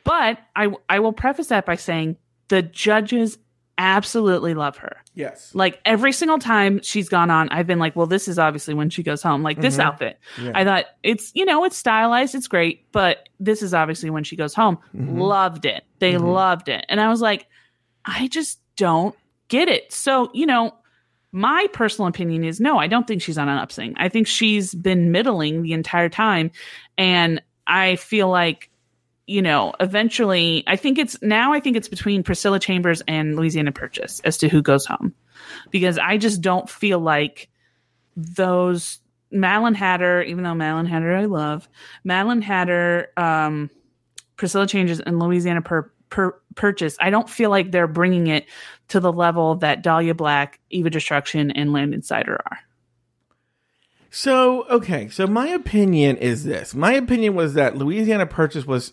but 0.04 0.38
I 0.54 0.70
I 0.88 1.00
will 1.00 1.12
preface 1.14 1.46
that 1.48 1.64
by 1.66 1.76
saying 1.76 2.16
the 2.48 2.60
judges 2.62 3.38
absolutely 3.78 4.54
love 4.54 4.76
her. 4.76 4.96
Yes. 5.14 5.54
Like 5.54 5.80
every 5.84 6.12
single 6.12 6.38
time 6.38 6.80
she's 6.82 7.08
gone 7.08 7.30
on, 7.30 7.48
I've 7.48 7.66
been 7.66 7.78
like, 7.78 7.96
well, 7.96 8.06
this 8.06 8.28
is 8.28 8.38
obviously 8.38 8.74
when 8.74 8.90
she 8.90 9.02
goes 9.02 9.22
home. 9.22 9.42
Like 9.42 9.60
this 9.60 9.76
Mhm. 9.78 9.80
outfit, 9.84 10.18
Yeah. 10.40 10.52
I 10.54 10.64
thought 10.64 10.84
it's 11.02 11.32
you 11.34 11.44
know 11.46 11.64
it's 11.64 11.76
stylized, 11.76 12.34
it's 12.34 12.48
great, 12.48 12.90
but 12.92 13.28
this 13.40 13.62
is 13.62 13.72
obviously 13.74 14.10
when 14.10 14.24
she 14.24 14.36
goes 14.36 14.54
home. 14.54 14.78
Mhm. 14.94 15.18
Loved 15.18 15.64
it. 15.64 15.84
They 16.00 16.12
Mhm. 16.14 16.32
loved 16.34 16.68
it, 16.68 16.84
and 16.90 17.00
I 17.00 17.08
was 17.08 17.20
like, 17.20 17.46
I 18.04 18.28
just 18.28 18.60
don't 18.76 19.14
get 19.52 19.68
it. 19.68 19.92
So 19.92 20.30
you 20.34 20.46
know. 20.46 20.74
My 21.34 21.66
personal 21.72 22.08
opinion 22.08 22.44
is 22.44 22.60
no, 22.60 22.76
I 22.76 22.88
don't 22.88 23.06
think 23.06 23.22
she's 23.22 23.38
on 23.38 23.48
an 23.48 23.56
upswing. 23.56 23.94
I 23.96 24.10
think 24.10 24.26
she's 24.26 24.74
been 24.74 25.12
middling 25.12 25.62
the 25.62 25.72
entire 25.72 26.10
time. 26.10 26.50
And 26.98 27.40
I 27.66 27.96
feel 27.96 28.28
like, 28.28 28.68
you 29.26 29.40
know, 29.40 29.72
eventually, 29.80 30.62
I 30.66 30.76
think 30.76 30.98
it's 30.98 31.16
now, 31.22 31.54
I 31.54 31.60
think 31.60 31.78
it's 31.78 31.88
between 31.88 32.22
Priscilla 32.22 32.60
Chambers 32.60 33.02
and 33.08 33.34
Louisiana 33.34 33.72
Purchase 33.72 34.20
as 34.26 34.36
to 34.38 34.50
who 34.50 34.60
goes 34.60 34.84
home. 34.84 35.14
Because 35.70 35.96
I 35.96 36.18
just 36.18 36.42
don't 36.42 36.68
feel 36.68 37.00
like 37.00 37.48
those 38.14 38.98
Maddelynn 39.32 39.74
Hatter, 39.74 40.22
even 40.24 40.44
though 40.44 40.50
Maddelynn 40.50 40.86
Hatter 40.86 41.16
I 41.16 41.24
love, 41.24 41.66
Maddelynn 42.06 42.42
Hatter, 42.42 43.08
um, 43.16 43.70
Priscilla 44.36 44.66
Chambers, 44.66 45.00
and 45.00 45.18
Louisiana 45.18 45.62
Pur- 45.62 45.90
Pur- 46.12 46.38
Purchase, 46.54 46.96
I 47.00 47.08
don't 47.08 47.28
feel 47.28 47.48
like 47.48 47.72
they're 47.72 47.88
bringing 47.88 48.26
it 48.26 48.46
to 48.88 49.00
the 49.00 49.12
level 49.12 49.54
that 49.56 49.82
Dahlia 49.82 50.14
Black, 50.14 50.60
Evah 50.70 50.90
Destruction, 50.90 51.50
and 51.50 51.72
Landon 51.72 52.02
Cider 52.02 52.38
are. 52.44 52.58
So, 54.10 54.64
okay. 54.68 55.08
So, 55.08 55.26
my 55.26 55.48
opinion 55.48 56.18
is 56.18 56.44
this. 56.44 56.74
My 56.74 56.92
opinion 56.92 57.34
was 57.34 57.54
that 57.54 57.78
Louisiana 57.78 58.26
Purchase 58.26 58.66
was 58.66 58.92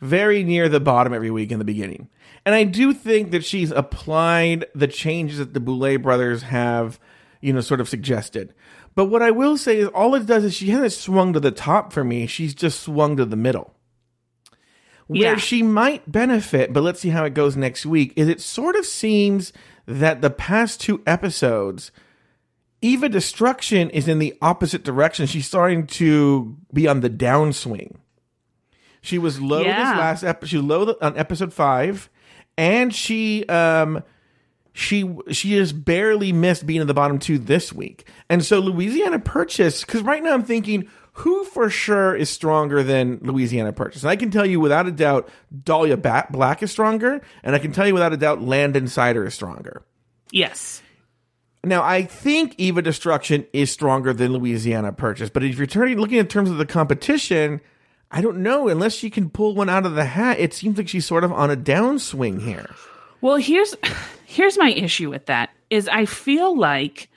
very 0.00 0.44
near 0.44 0.68
the 0.68 0.78
bottom 0.78 1.12
every 1.12 1.32
week 1.32 1.50
in 1.50 1.58
the 1.58 1.64
beginning. 1.64 2.08
And 2.46 2.54
I 2.54 2.62
do 2.62 2.94
think 2.94 3.32
that 3.32 3.44
she's 3.44 3.72
applied 3.72 4.64
the 4.72 4.86
changes 4.86 5.38
that 5.38 5.52
the 5.52 5.60
Boulet 5.60 6.00
brothers 6.02 6.42
have, 6.42 7.00
you 7.40 7.52
know, 7.52 7.60
sort 7.60 7.80
of 7.80 7.88
suggested. 7.88 8.54
But 8.94 9.06
what 9.06 9.22
I 9.22 9.32
will 9.32 9.58
say 9.58 9.78
is 9.78 9.88
all 9.88 10.14
it 10.14 10.26
does 10.26 10.44
is 10.44 10.54
she 10.54 10.70
hasn't 10.70 10.92
swung 10.92 11.32
to 11.32 11.40
the 11.40 11.50
top 11.50 11.92
for 11.92 12.04
me. 12.04 12.28
She's 12.28 12.54
just 12.54 12.80
swung 12.80 13.16
to 13.16 13.24
the 13.24 13.36
middle. 13.36 13.74
Where 15.10 15.32
Yeah. 15.32 15.36
she 15.38 15.64
might 15.64 16.10
benefit, 16.12 16.72
but 16.72 16.84
let's 16.84 17.00
see 17.00 17.08
how 17.08 17.24
it 17.24 17.34
goes 17.34 17.56
next 17.56 17.84
week, 17.84 18.12
is 18.14 18.28
it 18.28 18.40
sort 18.40 18.76
of 18.76 18.86
seems 18.86 19.52
that 19.86 20.20
the 20.22 20.30
past 20.30 20.80
two 20.80 21.02
episodes, 21.04 21.90
Evah 22.80 23.10
Destruction 23.10 23.90
is 23.90 24.06
in 24.06 24.20
the 24.20 24.34
opposite 24.40 24.84
direction. 24.84 25.26
She's 25.26 25.48
starting 25.48 25.88
to 25.88 26.56
be 26.72 26.86
on 26.86 27.00
the 27.00 27.10
downswing. 27.10 27.96
She 29.00 29.18
was 29.18 29.40
low 29.40 29.62
Yeah. 29.62 29.78
this 29.90 29.98
last 29.98 30.22
episode. 30.22 30.48
She 30.50 30.56
was 30.58 30.66
low 30.66 30.94
on 31.02 31.18
episode 31.18 31.52
five, 31.52 32.08
and 32.56 32.94
she 32.94 33.44
um 33.46 34.04
she 34.72 35.12
she 35.32 35.50
just 35.56 35.84
barely 35.84 36.32
missed 36.32 36.66
being 36.66 36.80
in 36.82 36.86
the 36.86 36.94
bottom 36.94 37.18
two 37.18 37.36
this 37.38 37.72
week. 37.72 38.06
And 38.28 38.44
so 38.44 38.60
Louisiana 38.60 39.18
Purchase, 39.18 39.84
because 39.84 40.02
right 40.02 40.22
now 40.22 40.34
I'm 40.34 40.44
thinking 40.44 40.88
who 41.20 41.44
for 41.44 41.68
sure 41.68 42.16
is 42.16 42.30
stronger 42.30 42.82
than 42.82 43.18
Louisiana 43.22 43.72
Purchase. 43.72 44.02
And 44.02 44.10
I 44.10 44.16
can 44.16 44.30
tell 44.30 44.46
you 44.46 44.58
without 44.58 44.86
a 44.86 44.90
doubt 44.90 45.28
Dahlia 45.64 45.98
Bat 45.98 46.32
Black 46.32 46.62
is 46.62 46.70
stronger, 46.70 47.20
and 47.42 47.54
I 47.54 47.58
can 47.58 47.72
tell 47.72 47.86
you 47.86 47.92
without 47.92 48.14
a 48.14 48.16
doubt 48.16 48.40
Landon 48.40 48.88
Cider 48.88 49.26
is 49.26 49.34
stronger. 49.34 49.82
Yes. 50.30 50.82
Now, 51.62 51.82
I 51.82 52.04
think 52.04 52.56
Evah 52.56 52.82
Destruction 52.82 53.46
is 53.52 53.70
stronger 53.70 54.14
than 54.14 54.32
Louisiana 54.32 54.92
Purchase, 54.92 55.28
but 55.28 55.44
if 55.44 55.58
you're 55.58 55.66
turning 55.66 55.98
looking 55.98 56.16
in 56.16 56.26
terms 56.26 56.48
of 56.48 56.56
the 56.56 56.64
competition, 56.64 57.60
I 58.10 58.22
don't 58.22 58.38
know. 58.38 58.68
Unless 58.68 58.94
she 58.94 59.10
can 59.10 59.28
pull 59.28 59.54
one 59.54 59.68
out 59.68 59.84
of 59.84 59.94
the 59.94 60.06
hat, 60.06 60.40
it 60.40 60.54
seems 60.54 60.78
like 60.78 60.88
she's 60.88 61.04
sort 61.04 61.22
of 61.22 61.32
on 61.32 61.50
a 61.50 61.56
downswing 61.56 62.40
here. 62.42 62.70
Well, 63.20 63.36
here's 63.36 63.74
here's 64.24 64.56
my 64.56 64.70
issue 64.70 65.10
with 65.10 65.26
that 65.26 65.50
is 65.68 65.86
I 65.86 66.06
feel 66.06 66.58
like 66.58 67.09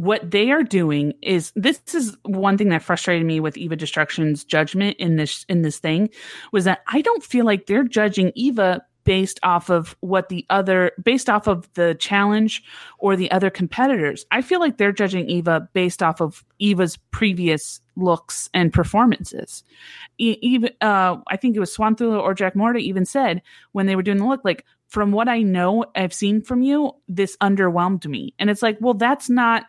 what 0.00 0.30
they 0.30 0.50
are 0.50 0.62
doing 0.62 1.12
is 1.20 1.52
this 1.54 1.78
is 1.94 2.16
one 2.22 2.56
thing 2.56 2.70
that 2.70 2.82
frustrated 2.82 3.26
me 3.26 3.38
with 3.38 3.54
Evah 3.56 3.76
Destruction's 3.76 4.44
judgment 4.44 4.96
in 4.98 5.16
this 5.16 5.44
in 5.46 5.60
this 5.60 5.78
thing 5.78 6.08
was 6.52 6.64
that 6.64 6.80
I 6.86 7.02
don't 7.02 7.22
feel 7.22 7.44
like 7.44 7.66
they're 7.66 7.84
judging 7.84 8.32
Evah 8.32 8.80
based 9.04 9.38
off 9.42 9.68
of 9.68 9.94
what 10.00 10.30
the 10.30 10.46
other 10.48 10.92
based 11.04 11.28
off 11.28 11.46
of 11.46 11.70
the 11.74 11.94
challenge 11.96 12.62
or 12.98 13.14
the 13.14 13.30
other 13.30 13.50
competitors. 13.50 14.24
I 14.30 14.40
feel 14.40 14.58
like 14.58 14.78
they're 14.78 14.90
judging 14.90 15.26
Evah 15.26 15.68
based 15.74 16.02
off 16.02 16.22
of 16.22 16.46
Evah's 16.62 16.96
previous 17.10 17.82
looks 17.94 18.48
and 18.54 18.72
performances. 18.72 19.64
Even 20.16 20.70
uh, 20.80 21.16
I 21.28 21.36
think 21.36 21.56
it 21.56 21.60
was 21.60 21.76
Swanthula 21.76 22.22
or 22.22 22.34
Dracmorda 22.34 22.80
even 22.80 23.04
said 23.04 23.42
when 23.72 23.84
they 23.84 23.96
were 23.96 24.02
doing 24.02 24.16
the 24.16 24.24
look 24.24 24.46
like 24.46 24.64
from 24.88 25.12
what 25.12 25.28
I 25.28 25.42
know 25.42 25.84
I've 25.94 26.14
seen 26.14 26.40
from 26.40 26.62
you, 26.62 26.92
this 27.06 27.36
underwhelmed 27.42 28.06
me. 28.06 28.32
And 28.38 28.48
it's 28.48 28.62
like, 28.62 28.78
well, 28.80 28.94
that's 28.94 29.28
not 29.28 29.66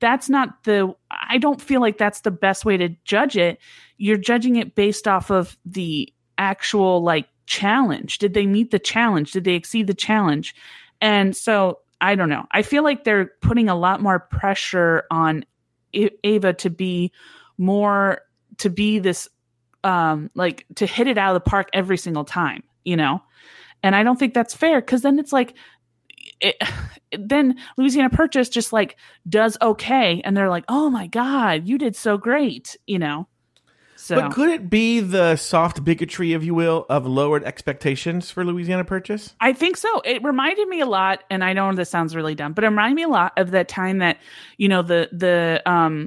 that's 0.00 0.28
not 0.28 0.64
the 0.64 0.94
I 1.10 1.38
don't 1.38 1.60
feel 1.60 1.80
like 1.80 1.98
that's 1.98 2.20
the 2.20 2.30
best 2.30 2.64
way 2.64 2.76
to 2.76 2.90
judge 3.04 3.36
it. 3.36 3.58
You're 3.96 4.16
judging 4.16 4.56
it 4.56 4.74
based 4.74 5.08
off 5.08 5.30
of 5.30 5.56
the 5.64 6.12
actual 6.38 7.02
like 7.02 7.28
challenge. 7.46 8.18
Did 8.18 8.34
they 8.34 8.46
meet 8.46 8.70
the 8.70 8.78
challenge? 8.78 9.32
Did 9.32 9.44
they 9.44 9.54
exceed 9.54 9.86
the 9.86 9.94
challenge? 9.94 10.54
And 11.00 11.36
so 11.36 11.80
I 12.00 12.14
don't 12.14 12.28
know. 12.28 12.46
I 12.52 12.62
feel 12.62 12.84
like 12.84 13.04
they're 13.04 13.32
putting 13.40 13.68
a 13.68 13.74
lot 13.74 14.00
more 14.00 14.20
pressure 14.20 15.04
on 15.10 15.44
Ava 15.92 16.52
to 16.54 16.70
be 16.70 17.12
more 17.56 18.20
to 18.58 18.70
be 18.70 18.98
this 18.98 19.28
um 19.84 20.30
like 20.34 20.66
to 20.76 20.86
hit 20.86 21.06
it 21.06 21.18
out 21.18 21.34
of 21.34 21.42
the 21.42 21.50
park 21.50 21.68
every 21.72 21.98
single 21.98 22.24
time, 22.24 22.62
you 22.84 22.96
know? 22.96 23.22
And 23.82 23.94
I 23.94 24.02
don't 24.02 24.18
think 24.18 24.34
that's 24.34 24.54
fair 24.54 24.80
because 24.80 25.02
then 25.02 25.18
it's 25.18 25.32
like 25.32 25.54
it, 26.40 26.56
then 27.18 27.56
Louisiana 27.76 28.10
Purchase 28.10 28.48
just 28.48 28.72
like 28.72 28.96
does 29.28 29.56
okay 29.60 30.20
and 30.24 30.36
they're 30.36 30.50
like, 30.50 30.64
"Oh 30.68 30.90
my 30.90 31.06
god, 31.06 31.66
you 31.68 31.78
did 31.78 31.96
so 31.96 32.18
great," 32.18 32.76
you 32.86 32.98
know. 32.98 33.28
So 34.00 34.14
But 34.14 34.32
could 34.32 34.48
it 34.48 34.70
be 34.70 35.00
the 35.00 35.34
soft 35.34 35.84
bigotry, 35.84 36.32
if 36.32 36.44
you 36.44 36.54
will, 36.54 36.86
of 36.88 37.04
lowered 37.04 37.42
expectations 37.42 38.30
for 38.30 38.44
Louisiana 38.44 38.84
Purchase? 38.84 39.34
I 39.40 39.52
think 39.52 39.76
so. 39.76 40.00
It 40.04 40.22
reminded 40.22 40.68
me 40.68 40.80
a 40.80 40.86
lot, 40.86 41.24
and 41.30 41.42
I 41.42 41.52
know 41.52 41.74
this 41.74 41.90
sounds 41.90 42.14
really 42.14 42.36
dumb, 42.36 42.52
but 42.52 42.62
it 42.62 42.68
reminded 42.68 42.94
me 42.94 43.02
a 43.02 43.08
lot 43.08 43.32
of 43.36 43.50
that 43.50 43.66
time 43.66 43.98
that 43.98 44.18
you 44.56 44.68
know 44.68 44.82
the 44.82 45.08
the 45.10 45.62
um 45.68 46.06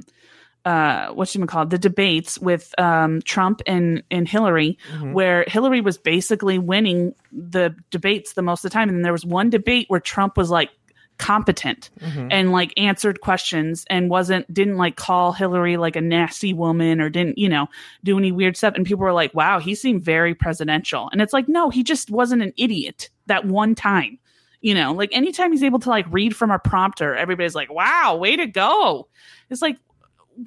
uh 0.64 1.08
what 1.08 1.34
you 1.34 1.44
call 1.46 1.66
the 1.66 1.78
debates 1.78 2.38
with 2.38 2.74
um 2.78 3.20
Trump 3.22 3.62
and 3.66 4.02
and 4.10 4.28
Hillary, 4.28 4.78
where 5.12 5.44
Hillary 5.48 5.80
was 5.80 5.98
basically 5.98 6.58
winning 6.58 7.14
the 7.32 7.74
debates 7.90 8.34
the 8.34 8.42
most 8.42 8.64
of 8.64 8.70
the 8.70 8.74
time, 8.74 8.88
and 8.88 8.98
then 8.98 9.02
there 9.02 9.12
was 9.12 9.26
one 9.26 9.50
debate 9.50 9.86
where 9.88 10.00
Trump 10.00 10.36
was 10.36 10.50
like 10.50 10.70
competent 11.18 11.90
and 12.32 12.50
like 12.50 12.72
answered 12.76 13.20
questions 13.20 13.84
and 13.88 14.10
wasn't 14.10 14.52
didn't 14.52 14.76
like 14.76 14.96
call 14.96 15.32
Hillary 15.32 15.76
like 15.76 15.94
a 15.94 16.00
nasty 16.00 16.52
woman 16.52 17.00
or 17.00 17.08
didn't 17.10 17.38
you 17.38 17.48
know 17.48 17.68
do 18.02 18.18
any 18.18 18.32
weird 18.32 18.56
stuff. 18.56 18.74
And 18.74 18.84
people 18.84 19.04
were 19.04 19.12
like 19.12 19.32
wow 19.32 19.60
he 19.60 19.74
seemed 19.76 20.02
very 20.02 20.34
presidential. 20.34 21.08
And 21.12 21.22
it's 21.22 21.32
like 21.32 21.48
no 21.48 21.70
he 21.70 21.84
just 21.84 22.10
wasn't 22.10 22.42
an 22.42 22.52
idiot 22.56 23.10
that 23.26 23.44
one 23.44 23.74
time 23.74 24.18
you 24.60 24.74
know? 24.74 24.92
Like 24.92 25.10
anytime 25.12 25.50
he's 25.50 25.64
able 25.64 25.80
to 25.80 25.88
like 25.88 26.06
read 26.10 26.34
from 26.34 26.50
a 26.50 26.58
prompter 26.58 27.14
everybody's 27.14 27.54
like 27.54 27.72
wow 27.72 28.16
way 28.16 28.34
to 28.36 28.46
go. 28.46 29.08
It's 29.48 29.62
like 29.62 29.76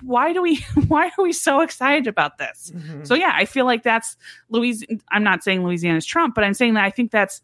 why 0.01 0.33
do 0.33 0.41
we 0.41 0.55
why 0.87 1.07
are 1.17 1.23
we 1.23 1.33
so 1.33 1.61
excited 1.61 2.07
about 2.07 2.37
this? 2.37 2.71
So 3.03 3.15
yeah 3.15 3.31
i 3.33 3.45
feel 3.45 3.65
like 3.65 3.83
that's 3.83 4.17
louis 4.49 4.85
i'm 5.11 5.23
not 5.23 5.43
saying 5.43 5.63
louisiana's 5.63 6.05
trump 6.05 6.35
but 6.35 6.43
i'm 6.43 6.53
saying 6.53 6.73
that 6.75 6.83
i 6.83 6.89
think 6.89 7.11
that's 7.11 7.41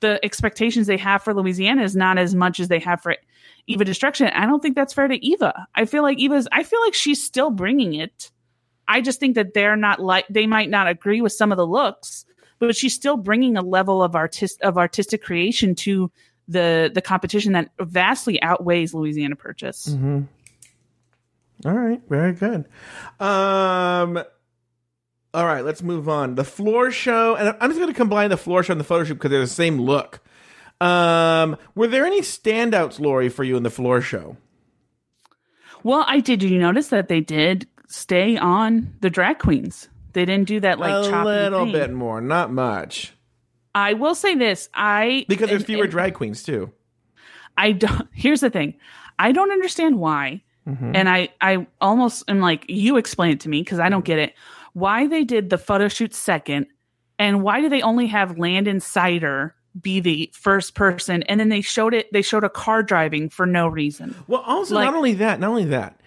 the 0.00 0.22
expectations 0.24 0.86
they 0.86 0.96
have 0.96 1.22
for 1.22 1.32
louisiana 1.34 1.82
is 1.82 1.96
not 1.96 2.18
as 2.18 2.34
much 2.34 2.60
as 2.60 2.68
they 2.68 2.78
have 2.78 3.00
for 3.00 3.16
evah 3.68 3.84
destruction. 3.84 4.26
I 4.28 4.46
don't 4.46 4.60
think 4.60 4.74
that's 4.74 4.92
fair 4.92 5.08
to 5.08 5.18
evah. 5.18 5.64
I 5.74 5.84
feel 5.84 6.02
like 6.02 6.18
evah's 6.18 6.48
i 6.52 6.62
feel 6.62 6.80
like 6.80 6.94
she's 6.94 7.22
still 7.22 7.50
bringing 7.50 7.94
it. 7.94 8.30
I 8.86 9.00
just 9.00 9.18
think 9.18 9.34
that 9.36 9.54
they're 9.54 9.76
not 9.76 10.00
like 10.00 10.26
they 10.28 10.46
might 10.46 10.68
not 10.68 10.88
agree 10.88 11.22
with 11.22 11.32
some 11.32 11.52
of 11.52 11.56
the 11.56 11.66
looks 11.66 12.26
but 12.58 12.76
she's 12.76 12.94
still 12.94 13.16
bringing 13.16 13.56
a 13.56 13.62
level 13.62 14.02
of 14.02 14.14
artist 14.14 14.60
of 14.62 14.78
artistic 14.78 15.22
creation 15.22 15.74
to 15.74 16.10
the 16.48 16.90
the 16.94 17.02
competition 17.02 17.52
that 17.52 17.70
vastly 17.80 18.42
outweighs 18.42 18.94
louisiana 18.94 19.36
purchase. 19.36 19.88
Mm-hmm. 19.88 20.22
All 21.64 21.72
right, 21.72 22.00
very 22.08 22.32
good. 22.32 22.66
Um, 23.20 24.22
all 25.32 25.46
right, 25.46 25.64
let's 25.64 25.82
move 25.82 26.08
on. 26.08 26.34
The 26.34 26.44
floor 26.44 26.90
show, 26.90 27.34
and 27.36 27.56
I'm 27.60 27.70
just 27.70 27.80
going 27.80 27.92
to 27.92 27.96
combine 27.96 28.30
the 28.30 28.36
floor 28.36 28.62
show 28.62 28.72
and 28.72 28.80
the 28.80 28.84
photo 28.84 29.04
shoot 29.04 29.14
because 29.14 29.30
they're 29.30 29.40
the 29.40 29.46
same 29.46 29.80
look. 29.80 30.20
Um, 30.80 31.56
were 31.74 31.86
there 31.86 32.04
any 32.04 32.20
standouts, 32.20 33.00
Lori, 33.00 33.28
for 33.28 33.44
you 33.44 33.56
in 33.56 33.62
the 33.62 33.70
floor 33.70 34.00
show? 34.00 34.36
Well, 35.82 36.04
I 36.06 36.20
did. 36.20 36.40
Did 36.40 36.50
you 36.50 36.58
notice 36.58 36.88
that 36.88 37.08
they 37.08 37.20
did 37.20 37.66
stay 37.88 38.36
on 38.36 38.94
the 39.00 39.10
drag 39.10 39.38
queens? 39.38 39.88
They 40.12 40.24
didn't 40.24 40.48
do 40.48 40.60
that 40.60 40.78
like 40.78 40.92
a 40.92 41.24
little 41.24 41.64
thing. 41.64 41.72
bit 41.72 41.92
more, 41.92 42.20
not 42.20 42.52
much, 42.52 43.12
I 43.74 43.94
will 43.94 44.14
say 44.14 44.34
this: 44.34 44.68
I 44.74 45.24
because 45.28 45.48
there's 45.48 45.62
and- 45.62 45.66
fewer 45.66 45.84
and 45.84 45.90
drag 45.90 46.14
queens 46.14 46.42
too. 46.42 46.72
I 47.56 47.72
don't. 47.72 48.08
Here's 48.12 48.40
the 48.40 48.50
thing. 48.50 48.74
I 49.18 49.32
don't 49.32 49.50
understand 49.52 49.98
why, 49.98 50.42
Mhm. 50.68 50.92
and 50.94 51.08
I 51.08 51.28
I 51.40 51.66
almost 51.80 52.24
am 52.28 52.40
like 52.40 52.64
you 52.68 52.96
explain 52.96 53.32
it 53.32 53.40
to 53.40 53.48
me 53.48 53.60
because 53.62 53.78
I 53.80 53.88
don't 53.88 54.04
get 54.04 54.18
it. 54.18 54.34
Why 54.72 55.06
they 55.06 55.24
did 55.24 55.50
the 55.50 55.58
photo 55.58 55.88
shoot 55.88 56.14
second, 56.14 56.66
and 57.18 57.42
why 57.42 57.60
do 57.60 57.68
they 57.68 57.82
only 57.82 58.06
have 58.08 58.38
Landon 58.38 58.80
Cider 58.80 59.54
be 59.80 60.00
the 60.00 60.30
first 60.32 60.74
person, 60.74 61.22
and 61.24 61.38
then 61.38 61.48
they 61.48 61.60
showed 61.60 61.94
it. 61.94 62.12
They 62.12 62.22
showed 62.22 62.44
a 62.44 62.48
car 62.48 62.82
driving 62.82 63.28
for 63.28 63.44
no 63.46 63.66
reason. 63.68 64.14
Well, 64.26 64.42
also 64.46 64.76
Like- 64.76 64.84
not 64.86 64.94
only 64.94 65.14
that, 65.14 65.40
not 65.40 65.50
only 65.50 65.64
that. 65.66 66.00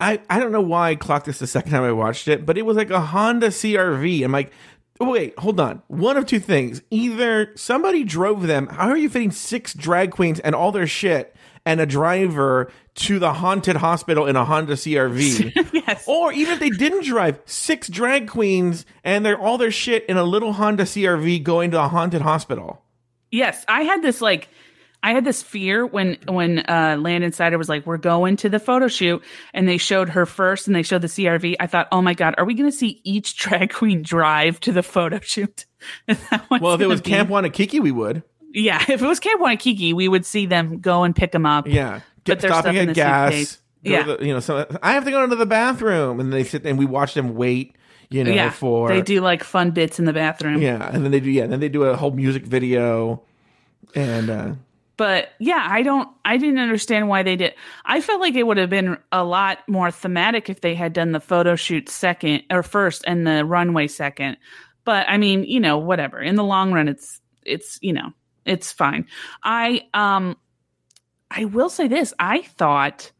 I, 0.00 0.20
I 0.28 0.38
don't 0.40 0.52
know 0.52 0.60
why 0.60 0.90
I 0.90 0.94
clocked 0.94 1.26
this 1.26 1.38
the 1.38 1.46
second 1.46 1.70
time 1.72 1.82
I 1.82 1.92
watched 1.92 2.28
it, 2.28 2.44
but 2.44 2.58
it 2.58 2.62
was 2.66 2.76
like 2.76 2.90
a 2.90 3.00
Honda 3.00 3.48
CRV. 3.48 4.22
I'm 4.24 4.32
like, 4.32 4.52
oh, 5.00 5.10
wait, 5.10 5.38
hold 5.38 5.58
on. 5.60 5.82
One 5.88 6.16
of 6.16 6.26
two 6.26 6.38
things. 6.40 6.82
Either 6.90 7.52
somebody 7.56 8.04
drove 8.04 8.46
them. 8.46 8.66
How 8.68 8.88
are 8.88 8.96
you 8.96 9.08
fitting 9.08 9.30
six 9.30 9.72
drag 9.74 10.10
queens 10.10 10.38
and 10.40 10.54
all 10.54 10.70
their 10.72 10.86
shit 10.86 11.34
and 11.66 11.80
a 11.80 11.86
driver 11.86 12.70
to 12.94 13.18
the 13.18 13.34
haunted 13.34 13.76
hospital 13.76 14.24
in 14.26 14.36
a 14.36 14.44
Honda 14.44 14.74
CRV? 14.74 15.72
yes. 15.86 16.04
or 16.06 16.32
even 16.32 16.54
if 16.54 16.60
they 16.60 16.70
didn't 16.70 17.04
drive, 17.04 17.38
six 17.44 17.88
drag 17.88 18.28
queens 18.28 18.86
and 19.04 19.26
they're 19.26 19.38
all 19.38 19.58
their 19.58 19.70
shit 19.72 20.06
in 20.06 20.16
a 20.16 20.24
little 20.24 20.54
Honda 20.54 20.84
CRV 20.84 21.42
going 21.42 21.72
to 21.72 21.82
a 21.82 21.88
haunted 21.88 22.22
hospital. 22.22 22.82
Yes, 23.30 23.64
I 23.68 23.82
had 23.82 24.00
this 24.02 24.22
like 24.22 24.48
I 25.02 25.12
had 25.12 25.24
this 25.24 25.42
fear 25.42 25.84
when 25.84 26.16
when 26.26 26.60
uh 26.60 26.96
Landon 26.98 27.32
Cider 27.32 27.58
was 27.58 27.68
like, 27.68 27.86
We're 27.86 27.96
going 27.96 28.36
to 28.38 28.48
the 28.48 28.58
photo 28.58 28.88
shoot 28.88 29.22
and 29.52 29.68
they 29.68 29.76
showed 29.76 30.10
her 30.10 30.26
first 30.26 30.66
and 30.66 30.74
they 30.74 30.82
showed 30.82 31.02
the 31.02 31.08
CRV. 31.08 31.56
I 31.60 31.66
thought, 31.66 31.88
Oh 31.92 32.00
my 32.00 32.14
god, 32.14 32.36
are 32.38 32.44
we 32.44 32.54
gonna 32.54 32.72
see 32.72 33.00
each 33.04 33.36
drag 33.38 33.72
queen 33.72 34.02
drive 34.02 34.60
to 34.60 34.72
the 34.72 34.82
photo 34.82 35.20
shoot? 35.20 35.66
Is 36.06 36.18
that 36.30 36.44
what's 36.48 36.62
Well, 36.62 36.74
if 36.74 36.80
it 36.80 36.86
was 36.86 37.00
be? 37.00 37.10
Camp 37.10 37.28
Wannakiki, 37.28 37.80
we 37.80 37.90
would. 37.90 38.22
Yeah, 38.52 38.82
if 38.88 39.02
it 39.02 39.06
was 39.06 39.20
Camp 39.20 39.40
Wannakiki, 39.40 39.92
we 39.92 40.08
would 40.08 40.26
see 40.26 40.46
them 40.46 40.80
go 40.80 41.04
and 41.04 41.14
pick 41.14 41.32
them 41.32 41.46
up. 41.46 41.66
Yeah, 41.66 42.00
get 42.24 42.40
stopping 42.40 42.76
at 42.76 42.94
gas. 42.94 43.32
suitcase. 43.32 43.58
Yeah. 43.82 44.02
the- 44.02 44.18
you 44.26 44.32
know, 44.32 44.40
so 44.40 44.66
I 44.82 44.92
have 44.92 45.04
to 45.04 45.10
go 45.10 45.22
into 45.22 45.36
the 45.36 45.46
bathroom, 45.46 46.20
and 46.20 46.32
they 46.32 46.44
sit 46.44 46.66
and 46.66 46.78
we 46.78 46.86
watch 46.86 47.14
them 47.14 47.34
wait. 47.34 47.76
You 48.08 48.22
know, 48.22 48.30
yeah. 48.30 48.50
for 48.50 48.88
they 48.88 49.02
do 49.02 49.20
like 49.20 49.42
fun 49.42 49.72
bits 49.72 49.98
in 49.98 50.04
the 50.04 50.12
bathroom. 50.12 50.62
Yeah, 50.62 50.90
and 50.92 51.04
then 51.04 51.10
they 51.10 51.20
do 51.20 51.30
yeah, 51.30 51.46
then 51.46 51.60
they 51.60 51.68
do 51.68 51.84
a 51.84 51.96
whole 51.96 52.12
music 52.12 52.44
video, 52.44 53.22
and 53.94 54.30
uh, 54.30 54.52
but 54.96 55.30
yeah 55.38 55.66
i 55.70 55.82
don't 55.82 56.08
i 56.24 56.36
didn't 56.36 56.58
understand 56.58 57.08
why 57.08 57.22
they 57.22 57.36
did 57.36 57.54
i 57.84 58.00
felt 58.00 58.20
like 58.20 58.34
it 58.34 58.46
would 58.46 58.56
have 58.56 58.70
been 58.70 58.96
a 59.12 59.22
lot 59.22 59.58
more 59.68 59.90
thematic 59.90 60.48
if 60.48 60.60
they 60.60 60.74
had 60.74 60.92
done 60.92 61.12
the 61.12 61.20
photo 61.20 61.54
shoot 61.54 61.88
second 61.88 62.42
or 62.50 62.62
first 62.62 63.04
and 63.06 63.26
the 63.26 63.44
runway 63.44 63.86
second 63.86 64.36
but 64.84 65.06
i 65.08 65.16
mean 65.16 65.44
you 65.44 65.60
know 65.60 65.78
whatever 65.78 66.20
in 66.20 66.34
the 66.34 66.44
long 66.44 66.72
run 66.72 66.88
it's 66.88 67.20
it's 67.44 67.78
you 67.82 67.92
know 67.92 68.12
it's 68.46 68.72
fine 68.72 69.06
i 69.42 69.82
um 69.94 70.36
i 71.30 71.44
will 71.44 71.68
say 71.68 71.88
this 71.88 72.14
i 72.18 72.42
thought 72.42 73.10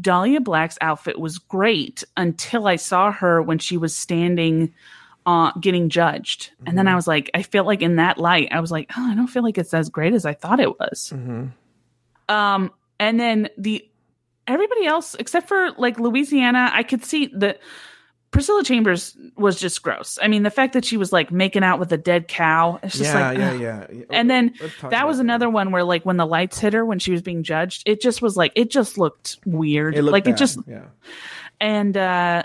dahlia 0.00 0.40
black's 0.40 0.78
outfit 0.80 1.18
was 1.18 1.38
great 1.38 2.04
until 2.16 2.66
i 2.66 2.76
saw 2.76 3.10
her 3.10 3.42
when 3.42 3.58
she 3.58 3.76
was 3.76 3.96
standing 3.96 4.72
uh, 5.26 5.52
getting 5.60 5.90
judged. 5.90 6.52
And 6.66 6.78
then 6.78 6.88
I 6.88 6.94
was 6.94 7.06
like, 7.06 7.30
I 7.34 7.42
feel 7.42 7.64
like 7.64 7.82
in 7.82 7.96
that 7.96 8.16
light, 8.16 8.48
I 8.50 8.60
was 8.60 8.72
like, 8.72 8.90
oh, 8.96 9.10
I 9.10 9.14
don't 9.14 9.26
feel 9.26 9.42
like 9.42 9.58
it's 9.58 9.74
as 9.74 9.90
great 9.90 10.14
as 10.14 10.24
I 10.24 10.32
thought 10.32 10.58
it 10.58 10.80
was. 10.80 11.12
Um, 12.30 12.72
and 12.98 13.20
then 13.20 13.50
the 13.58 13.86
everybody 14.46 14.86
else 14.86 15.14
except 15.16 15.46
for 15.46 15.72
like 15.72 16.00
Louisiana, 16.00 16.70
I 16.72 16.82
could 16.82 17.04
see 17.04 17.26
that 17.34 17.60
Priscilla 18.30 18.62
Chambers 18.62 19.16
was 19.36 19.58
just 19.58 19.82
gross. 19.82 20.18
I 20.20 20.28
mean, 20.28 20.42
the 20.42 20.50
fact 20.50 20.74
that 20.74 20.84
she 20.84 20.96
was 20.96 21.12
like 21.12 21.32
making 21.32 21.64
out 21.64 21.78
with 21.78 21.92
a 21.92 21.96
dead 21.96 22.28
cow, 22.28 22.78
it's 22.82 22.98
just 22.98 23.14
yeah, 23.14 23.28
like, 23.28 23.38
yeah, 23.38 23.52
yeah, 23.52 23.86
yeah. 23.90 24.04
And 24.10 24.28
then 24.28 24.54
that 24.82 25.06
was 25.06 25.18
another 25.18 25.48
one 25.48 25.70
where 25.70 25.82
like 25.82 26.04
when 26.04 26.18
the 26.18 26.26
lights 26.26 26.58
hit 26.58 26.74
her 26.74 26.84
when 26.84 26.98
she 26.98 27.10
was 27.10 27.22
being 27.22 27.42
judged, 27.42 27.84
it 27.86 28.02
just 28.02 28.20
was 28.20 28.36
like 28.36 28.52
it 28.54 28.70
just 28.70 28.98
looked 28.98 29.38
weird. 29.46 29.96
It 29.96 30.02
looked 30.02 30.12
like 30.12 30.28
it 30.28 30.36
just 30.36 30.58
yeah. 30.66 30.86
and 31.58 31.96
uh 31.96 32.42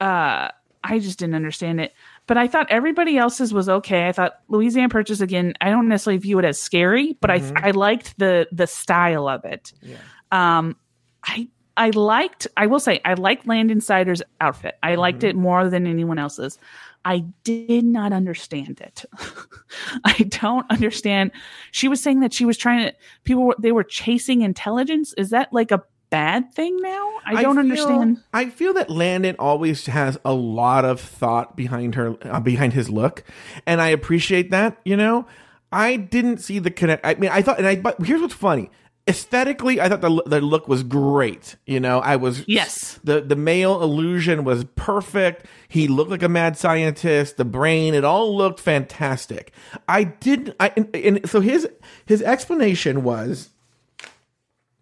uh 0.00 0.48
I 0.82 0.98
just 0.98 1.18
didn't 1.18 1.36
understand 1.36 1.80
it. 1.80 1.92
But 2.26 2.36
I 2.36 2.48
thought 2.48 2.66
everybody 2.70 3.16
else's 3.16 3.52
was 3.52 3.68
okay. 3.68 4.08
I 4.08 4.12
thought 4.12 4.40
Louisiana 4.48 4.88
Purchase 4.88 5.20
again. 5.20 5.54
I 5.60 5.70
don't 5.70 5.88
necessarily 5.88 6.18
view 6.18 6.38
it 6.38 6.44
as 6.44 6.60
scary, 6.60 7.16
but 7.20 7.30
I 7.30 7.42
I 7.56 7.70
liked 7.70 8.18
the 8.18 8.48
the 8.50 8.66
style 8.66 9.28
of 9.28 9.44
it. 9.44 9.72
Yeah. 9.82 9.96
Um, 10.32 10.76
I 11.24 11.48
I 11.76 11.90
liked. 11.90 12.46
I 12.56 12.66
will 12.66 12.80
say 12.80 13.00
I 13.04 13.14
liked 13.14 13.46
Landon 13.46 13.80
Cider's 13.80 14.22
outfit. 14.40 14.76
I 14.82 14.96
liked 14.96 15.24
it 15.24 15.36
more 15.36 15.68
than 15.70 15.86
anyone 15.86 16.18
else's. 16.18 16.58
I 17.04 17.24
did 17.44 17.84
not 17.84 18.12
understand 18.12 18.80
it. 18.80 19.04
I 20.04 20.12
don't 20.28 20.70
understand. 20.70 21.32
She 21.70 21.88
was 21.88 22.02
saying 22.02 22.20
that 22.20 22.32
she 22.34 22.44
was 22.44 22.58
trying 22.58 22.88
to. 22.88 22.94
People 23.24 23.44
were 23.44 23.56
they 23.58 23.72
were 23.72 23.84
chasing 23.84 24.42
intelligence. 24.42 25.14
Is 25.16 25.30
that 25.30 25.52
like 25.52 25.70
a 25.70 25.82
bad 26.10 26.52
thing 26.52 26.76
now? 26.80 27.10
I 27.24 27.42
don't 27.42 27.54
feel- 27.54 27.60
understand. 27.60 28.22
I 28.34 28.50
feel 28.50 28.74
that 28.74 28.90
Landon 28.90 29.36
always 29.38 29.86
has 29.86 30.18
a 30.24 30.34
lot 30.34 30.84
of 30.84 31.00
thought 31.00 31.56
behind 31.56 31.94
her, 31.94 32.16
uh, 32.22 32.40
behind 32.40 32.74
his 32.74 32.90
look, 32.90 33.24
and 33.66 33.80
I 33.80 33.88
appreciate 33.88 34.50
that. 34.50 34.78
You 34.84 34.96
know, 34.96 35.26
I 35.72 35.96
didn't 35.96 36.38
see 36.38 36.58
the 36.58 36.70
connect. 36.70 37.06
I 37.06 37.14
mean, 37.14 37.30
I 37.30 37.40
thought, 37.42 37.58
and 37.58 37.66
I. 37.66 37.76
But 37.76 38.04
here's 38.04 38.20
what's 38.20 38.34
funny. 38.34 38.70
Aesthetically, 39.08 39.80
I 39.80 39.88
thought 39.88 40.02
the 40.02 40.22
the 40.26 40.40
look 40.40 40.68
was 40.68 40.82
great. 40.82 41.56
You 41.66 41.80
know, 41.80 42.00
I 42.00 42.16
was 42.16 42.44
Yes. 42.46 43.00
The 43.02 43.20
the 43.20 43.36
male 43.36 43.82
illusion 43.82 44.44
was 44.44 44.64
perfect. 44.76 45.46
He 45.68 45.88
looked 45.88 46.10
like 46.10 46.22
a 46.22 46.28
mad 46.28 46.56
scientist. 46.56 47.36
The 47.36 47.44
brain, 47.44 47.94
it 47.94 48.04
all 48.04 48.36
looked 48.36 48.60
fantastic. 48.60 49.52
I 49.88 50.04
did. 50.04 50.54
I 50.60 50.72
and, 50.76 50.94
and 50.94 51.28
so 51.28 51.40
his 51.40 51.68
his 52.06 52.22
explanation 52.22 53.02
was 53.02 53.50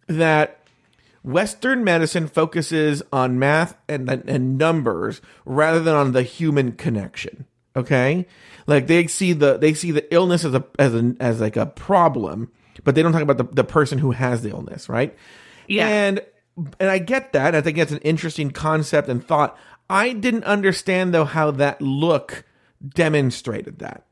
that 0.08 0.58
Western 1.22 1.84
medicine 1.84 2.26
focuses 2.26 3.02
on 3.12 3.38
math 3.38 3.76
and, 3.88 4.08
and 4.08 4.56
numbers 4.58 5.20
rather 5.44 5.80
than 5.80 5.94
on 5.94 6.12
the 6.12 6.22
human 6.22 6.72
connection. 6.72 7.46
Okay, 7.76 8.26
like 8.66 8.86
they 8.86 9.06
see 9.06 9.32
the 9.32 9.56
they 9.56 9.74
see 9.74 9.90
the 9.90 10.12
illness 10.12 10.44
as 10.44 10.54
a 10.54 10.64
as 10.78 10.94
a 10.94 11.14
as 11.20 11.40
like 11.40 11.56
a 11.56 11.66
problem, 11.66 12.50
but 12.84 12.94
they 12.94 13.02
don't 13.02 13.12
talk 13.12 13.22
about 13.22 13.38
the, 13.38 13.44
the 13.44 13.64
person 13.64 13.98
who 13.98 14.10
has 14.12 14.42
the 14.42 14.50
illness, 14.50 14.88
right? 14.88 15.16
Yeah. 15.66 15.88
and 15.88 16.22
and 16.80 16.90
I 16.90 16.98
get 16.98 17.32
that. 17.34 17.54
I 17.54 17.60
think 17.60 17.76
that's 17.76 17.92
an 17.92 17.98
interesting 17.98 18.50
concept 18.50 19.08
and 19.08 19.24
thought. 19.24 19.56
I 19.88 20.12
didn't 20.12 20.44
understand 20.44 21.14
though 21.14 21.24
how 21.24 21.52
that 21.52 21.80
look 21.80 22.44
demonstrated 22.86 23.78
that. 23.78 24.06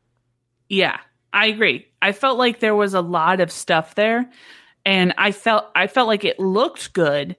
Yeah, 0.68 0.98
I 1.32 1.46
agree. 1.46 1.86
I 2.00 2.12
felt 2.12 2.38
like 2.38 2.60
there 2.60 2.74
was 2.74 2.94
a 2.94 3.00
lot 3.00 3.40
of 3.40 3.50
stuff 3.50 3.94
there 3.94 4.30
and 4.86 5.12
I 5.18 5.32
felt 5.32 5.66
I 5.74 5.88
felt 5.88 6.06
like 6.06 6.24
it 6.24 6.38
looked 6.38 6.92
good, 6.92 7.36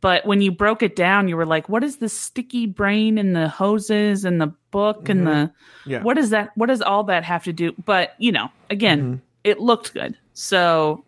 but 0.00 0.26
when 0.26 0.42
you 0.42 0.50
broke 0.50 0.82
it 0.82 0.96
down, 0.96 1.28
you 1.28 1.36
were 1.36 1.46
like, 1.46 1.68
what 1.68 1.84
is 1.84 1.98
the 1.98 2.08
sticky 2.08 2.66
brain 2.66 3.18
and 3.18 3.34
the 3.34 3.48
hoses 3.48 4.24
and 4.24 4.40
the 4.40 4.52
book 4.72 5.08
and 5.08 5.20
mm-hmm. 5.20 5.28
the 5.28 5.52
Yeah. 5.86 6.02
what 6.02 6.14
does 6.14 6.30
that 6.30 6.50
what 6.56 6.66
does 6.66 6.82
all 6.82 7.04
that 7.04 7.24
have 7.24 7.44
to 7.44 7.52
do? 7.52 7.72
But, 7.84 8.14
you 8.18 8.32
know, 8.32 8.50
again, 8.68 9.00
mm-hmm. 9.00 9.14
it 9.44 9.60
looked 9.60 9.94
good. 9.94 10.18
So 10.34 11.04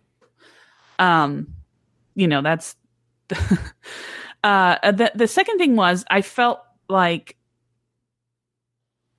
um 0.99 1.47
you 2.15 2.27
know, 2.27 2.41
that's 2.41 2.75
uh 4.43 4.91
the 4.91 5.11
the 5.15 5.27
second 5.27 5.57
thing 5.57 5.75
was 5.75 6.05
I 6.09 6.21
felt 6.21 6.59
like 6.89 7.35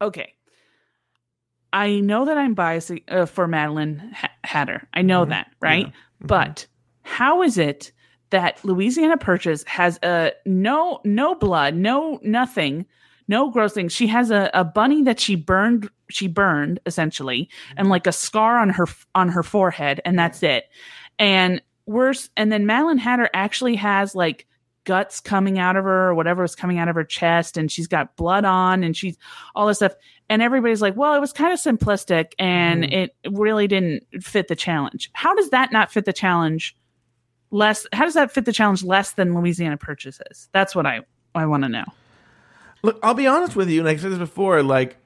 okay. 0.00 0.32
I 1.72 2.00
know 2.00 2.24
that 2.24 2.38
I'm 2.38 2.54
biased 2.54 2.92
uh, 3.08 3.26
for 3.26 3.46
Maddelynn 3.46 4.10
Hatter. 4.44 4.88
I 4.94 5.02
know 5.02 5.26
that, 5.26 5.48
right? 5.60 5.92
But 6.20 6.66
how 7.02 7.42
is 7.42 7.58
it 7.58 7.92
that 8.30 8.64
Louisiana 8.64 9.18
Purchase 9.18 9.62
has 9.64 9.98
a 10.02 10.32
no 10.46 11.00
no 11.04 11.34
blood, 11.34 11.74
no 11.74 12.18
nothing, 12.22 12.86
no 13.28 13.50
gross 13.50 13.72
thing? 13.74 13.88
She 13.88 14.06
has 14.06 14.30
a, 14.30 14.50
a 14.54 14.64
bunny 14.64 15.02
that 15.02 15.20
she 15.20 15.34
burned 15.34 15.90
she 16.08 16.28
burned 16.28 16.78
essentially 16.86 17.48
and 17.76 17.86
mm-hmm. 17.86 17.92
like 17.92 18.06
a 18.06 18.12
scar 18.12 18.58
on 18.58 18.70
her 18.70 18.86
on 19.14 19.28
her 19.28 19.42
forehead 19.42 20.00
and 20.04 20.18
that's 20.18 20.42
it. 20.42 20.64
And 21.18 21.60
worse 21.86 22.30
and 22.36 22.52
then 22.52 22.64
Maddelynn 22.64 22.98
Hatter 22.98 23.28
actually 23.34 23.76
has 23.76 24.14
like 24.14 24.46
guts 24.84 25.18
coming 25.20 25.58
out 25.58 25.74
of 25.74 25.84
her 25.84 26.08
or 26.08 26.14
whatever 26.14 26.42
was 26.42 26.54
coming 26.54 26.78
out 26.78 26.88
of 26.88 26.94
her 26.94 27.04
chest 27.04 27.56
and 27.56 27.72
she's 27.72 27.88
got 27.88 28.14
blood 28.16 28.44
on 28.44 28.84
and 28.84 28.96
she's 28.96 29.16
all 29.54 29.66
this 29.66 29.78
stuff. 29.78 29.94
And 30.28 30.42
everybody's 30.42 30.82
like 30.82 30.96
well 30.96 31.14
it 31.14 31.20
was 31.20 31.32
kind 31.32 31.52
of 31.52 31.58
simplistic 31.58 32.32
and 32.38 32.84
mm-hmm. 32.84 32.92
it 32.92 33.16
really 33.30 33.66
didn't 33.66 34.04
fit 34.22 34.48
the 34.48 34.56
challenge. 34.56 35.10
How 35.14 35.34
does 35.34 35.50
that 35.50 35.72
not 35.72 35.90
fit 35.90 36.04
the 36.04 36.12
challenge 36.12 36.76
less 37.50 37.86
how 37.92 38.04
does 38.04 38.14
that 38.14 38.32
fit 38.32 38.44
the 38.44 38.52
challenge 38.52 38.84
less 38.84 39.12
than 39.12 39.34
louisiana 39.34 39.76
purchases? 39.76 40.48
That's 40.52 40.74
what 40.74 40.86
i 40.86 41.00
i 41.34 41.46
want 41.46 41.64
to 41.64 41.68
know 41.68 41.84
Look, 42.82 42.98
I'll 43.02 43.14
be 43.14 43.26
honest 43.26 43.56
with 43.56 43.68
you, 43.68 43.80
and 43.80 43.88
I 43.88 43.96
said 43.96 44.12
this 44.12 44.18
before. 44.18 44.62
Like 44.62 44.96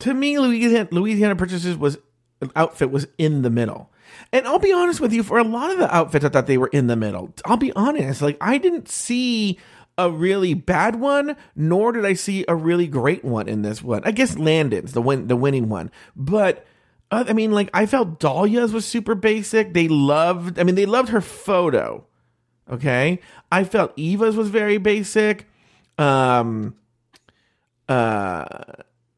to 0.00 0.14
me, 0.14 0.38
Louisiana, 0.38 0.88
Louisiana 0.90 1.36
Purchases 1.36 1.76
was 1.76 1.98
an 2.40 2.50
outfit 2.56 2.90
was 2.90 3.06
in 3.18 3.42
the 3.42 3.50
middle, 3.50 3.90
and 4.32 4.46
I'll 4.46 4.58
be 4.58 4.72
honest 4.72 5.00
with 5.00 5.12
you. 5.12 5.22
For 5.22 5.38
a 5.38 5.44
lot 5.44 5.70
of 5.70 5.78
the 5.78 5.94
outfits, 5.94 6.24
I 6.24 6.28
thought 6.28 6.46
they 6.46 6.58
were 6.58 6.70
in 6.72 6.86
the 6.86 6.96
middle. 6.96 7.34
I'll 7.44 7.56
be 7.56 7.72
honest. 7.74 8.22
Like 8.22 8.36
I 8.40 8.58
didn't 8.58 8.88
see 8.88 9.58
a 9.98 10.10
really 10.10 10.54
bad 10.54 10.96
one, 10.96 11.36
nor 11.54 11.92
did 11.92 12.06
I 12.06 12.14
see 12.14 12.44
a 12.48 12.54
really 12.54 12.86
great 12.86 13.24
one 13.24 13.48
in 13.48 13.62
this 13.62 13.82
one. 13.82 14.02
I 14.04 14.12
guess 14.12 14.38
Landon's 14.38 14.92
the 14.92 15.02
win, 15.02 15.26
the 15.26 15.36
winning 15.36 15.68
one, 15.68 15.90
but 16.16 16.66
Uh, 17.12 17.24
I 17.28 17.32
mean, 17.32 17.50
like 17.50 17.68
I 17.74 17.86
felt 17.86 18.20
Dahlia's 18.20 18.72
was 18.72 18.86
super 18.86 19.16
basic. 19.16 19.74
They 19.74 19.88
loved. 19.88 20.60
I 20.60 20.62
mean, 20.62 20.76
they 20.76 20.86
loved 20.86 21.08
her 21.08 21.20
photo. 21.20 22.06
Okay, 22.70 23.18
I 23.50 23.64
felt 23.64 23.92
Evah's 23.98 24.36
was 24.36 24.48
very 24.48 24.78
basic. 24.78 25.48
Um, 25.98 26.76
uh, 27.90 28.46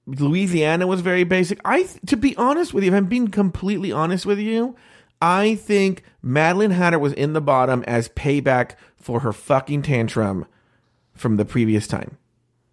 Louisiana 0.07 0.87
was 0.87 1.01
very 1.01 1.25
basic. 1.25 1.61
I, 1.64 1.85
to 2.07 2.16
be 2.16 2.35
honest 2.37 2.75
with 2.75 2.83
you, 2.85 2.91
if 2.91 2.97
I'm 2.97 3.07
being 3.07 3.29
completely 3.29 3.93
honest 3.93 4.27
with 4.27 4.39
you, 4.39 4.75
I 5.20 5.55
think 5.55 6.03
Maddelynn 6.25 6.73
Hatter 6.73 6.99
was 6.99 7.12
in 7.12 7.35
the 7.35 7.41
bottom 7.41 7.85
as 7.87 8.09
payback 8.09 8.73
for 8.97 9.20
her 9.20 9.33
fucking 9.33 9.83
tantrum 9.83 10.47
from 11.14 11.37
the 11.37 11.45
previous 11.45 11.87
time. 11.87 12.16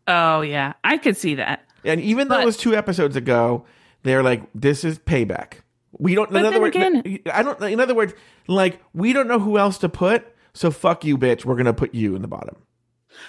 Oh 0.07 0.41
yeah, 0.41 0.73
I 0.83 0.97
could 0.97 1.17
see 1.17 1.35
that. 1.35 1.65
And 1.85 2.01
even 2.01 2.27
though 2.27 2.39
it 2.39 2.45
was 2.45 2.57
two 2.57 2.75
episodes 2.75 3.15
ago, 3.15 3.65
they're 4.03 4.23
like, 4.23 4.41
"This 4.55 4.83
is 4.83 4.97
payback." 4.97 5.59
We 5.91 6.15
don't. 6.15 6.31
But 6.31 6.39
in 6.39 6.45
other 6.45 6.53
then 6.53 6.61
words, 6.61 6.75
again- 6.75 7.19
I 7.31 7.43
don't. 7.43 7.61
In 7.61 7.79
other 7.79 7.93
words, 7.93 8.13
like 8.47 8.81
we 8.93 9.13
don't 9.13 9.27
know 9.27 9.39
who 9.39 9.57
else 9.59 9.77
to 9.79 9.89
put, 9.89 10.25
so 10.53 10.71
fuck 10.71 11.05
you, 11.05 11.17
bitch. 11.17 11.45
We're 11.45 11.55
gonna 11.55 11.73
put 11.73 11.93
you 11.93 12.15
in 12.15 12.21
the 12.23 12.27
bottom. 12.27 12.55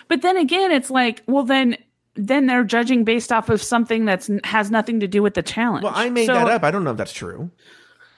But 0.08 0.22
then 0.22 0.36
again, 0.38 0.70
it's 0.70 0.90
like, 0.90 1.22
well, 1.26 1.44
then 1.44 1.76
then 2.14 2.46
they're 2.46 2.64
judging 2.64 3.04
based 3.04 3.32
off 3.32 3.48
of 3.48 3.62
something 3.62 4.04
that's 4.04 4.30
has 4.44 4.70
nothing 4.70 5.00
to 5.00 5.08
do 5.08 5.22
with 5.22 5.34
the 5.34 5.42
challenge. 5.42 5.84
Well, 5.84 5.92
I 5.94 6.10
made 6.10 6.26
So- 6.26 6.34
that 6.34 6.48
up. 6.48 6.64
I 6.64 6.70
don't 6.70 6.84
know 6.84 6.90
if 6.92 6.96
that's 6.96 7.12
true. 7.12 7.50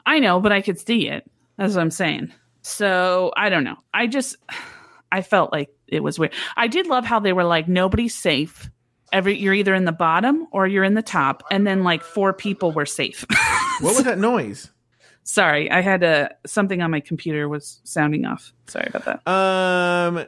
I 0.07 0.19
know, 0.19 0.41
but 0.41 0.51
I 0.53 0.63
could 0.63 0.79
see 0.79 1.09
it. 1.09 1.31
That's 1.59 1.75
what 1.75 1.83
I'm 1.83 1.91
saying. 1.91 2.33
So 2.63 3.33
I 3.37 3.49
don't 3.51 3.65
know. 3.65 3.77
I 3.93 4.07
just 4.07 4.37
I 5.11 5.23
felt 5.23 5.53
like 5.53 5.69
it 5.87 6.03
was 6.03 6.19
weird. 6.19 6.33
I 6.57 6.69
did 6.69 6.87
love 6.87 7.05
how 7.05 7.21
they 7.21 7.33
were 7.33 7.45
like 7.45 7.69
nobody's 7.69 8.15
safe. 8.15 8.71
Every 9.13 9.37
you're 9.39 9.53
either 9.53 9.75
in 9.75 9.85
the 9.85 9.93
bottom 9.93 10.47
or 10.53 10.67
you're 10.67 10.85
in 10.85 10.95
the 10.95 11.03
top, 11.03 11.43
and 11.51 11.67
then 11.67 11.85
like 11.85 12.03
four 12.03 12.33
people 12.33 12.73
were 12.73 12.87
safe. 12.87 13.25
What 13.81 13.97
was 13.97 14.05
that 14.05 14.19
noise? 14.19 14.71
Sorry, 15.25 15.69
I 15.71 15.81
had 15.81 16.03
a 16.05 16.35
something 16.47 16.83
on 16.83 16.91
my 16.93 17.01
computer 17.01 17.49
was 17.49 17.81
sounding 17.85 18.25
off. 18.27 18.53
Sorry 18.69 18.87
about 18.93 19.05
that. 19.07 19.29
Um. 19.29 20.25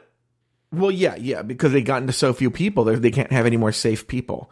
Well, 0.75 0.91
yeah, 0.91 1.15
yeah, 1.15 1.41
because 1.41 1.71
they 1.71 1.81
got 1.81 2.01
into 2.01 2.13
so 2.13 2.33
few 2.33 2.49
people, 2.51 2.83
they 2.83 2.95
they 2.95 3.11
can't 3.11 3.31
have 3.31 3.45
any 3.45 3.57
more 3.57 3.71
safe 3.71 4.07
people. 4.07 4.51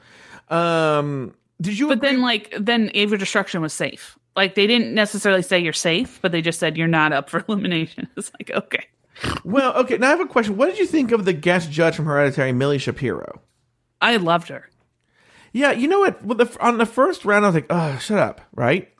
Um. 0.49 1.35
Did 1.61 1.77
you? 1.79 1.87
But 1.87 1.97
agree- 1.99 2.09
then 2.09 2.21
like 2.21 2.53
then 2.59 2.89
Evah 2.89 3.17
Destruction 3.17 3.61
was 3.61 3.73
safe. 3.73 4.17
Like 4.35 4.55
they 4.55 4.65
didn't 4.67 4.93
necessarily 4.93 5.43
say 5.43 5.59
you're 5.59 5.73
safe, 5.73 6.19
but 6.21 6.31
they 6.31 6.41
just 6.41 6.59
said 6.59 6.77
you're 6.77 6.87
not 6.87 7.13
up 7.13 7.29
for 7.29 7.43
elimination. 7.47 8.07
It's 8.17 8.31
like 8.39 8.51
okay. 8.51 8.85
well, 9.43 9.73
okay. 9.77 9.97
Now 9.97 10.07
I 10.07 10.09
have 10.11 10.19
a 10.21 10.25
question. 10.25 10.57
What 10.57 10.67
did 10.67 10.79
you 10.79 10.87
think 10.87 11.11
of 11.11 11.25
the 11.25 11.33
guest 11.33 11.71
judge 11.71 11.95
from 11.95 12.05
Hereditary, 12.05 12.51
Milly 12.51 12.79
Shapiro? 12.79 13.41
I 14.01 14.17
loved 14.17 14.49
her. 14.49 14.69
Yeah, 15.53 15.71
you 15.71 15.87
know 15.87 15.99
what? 15.99 16.25
Well, 16.25 16.35
the, 16.35 16.57
on 16.59 16.79
the 16.79 16.85
first 16.85 17.23
round, 17.25 17.45
I 17.45 17.49
was 17.49 17.55
like, 17.55 17.67
"Oh, 17.69 17.97
shut 17.99 18.17
up!" 18.17 18.41
Right? 18.53 18.91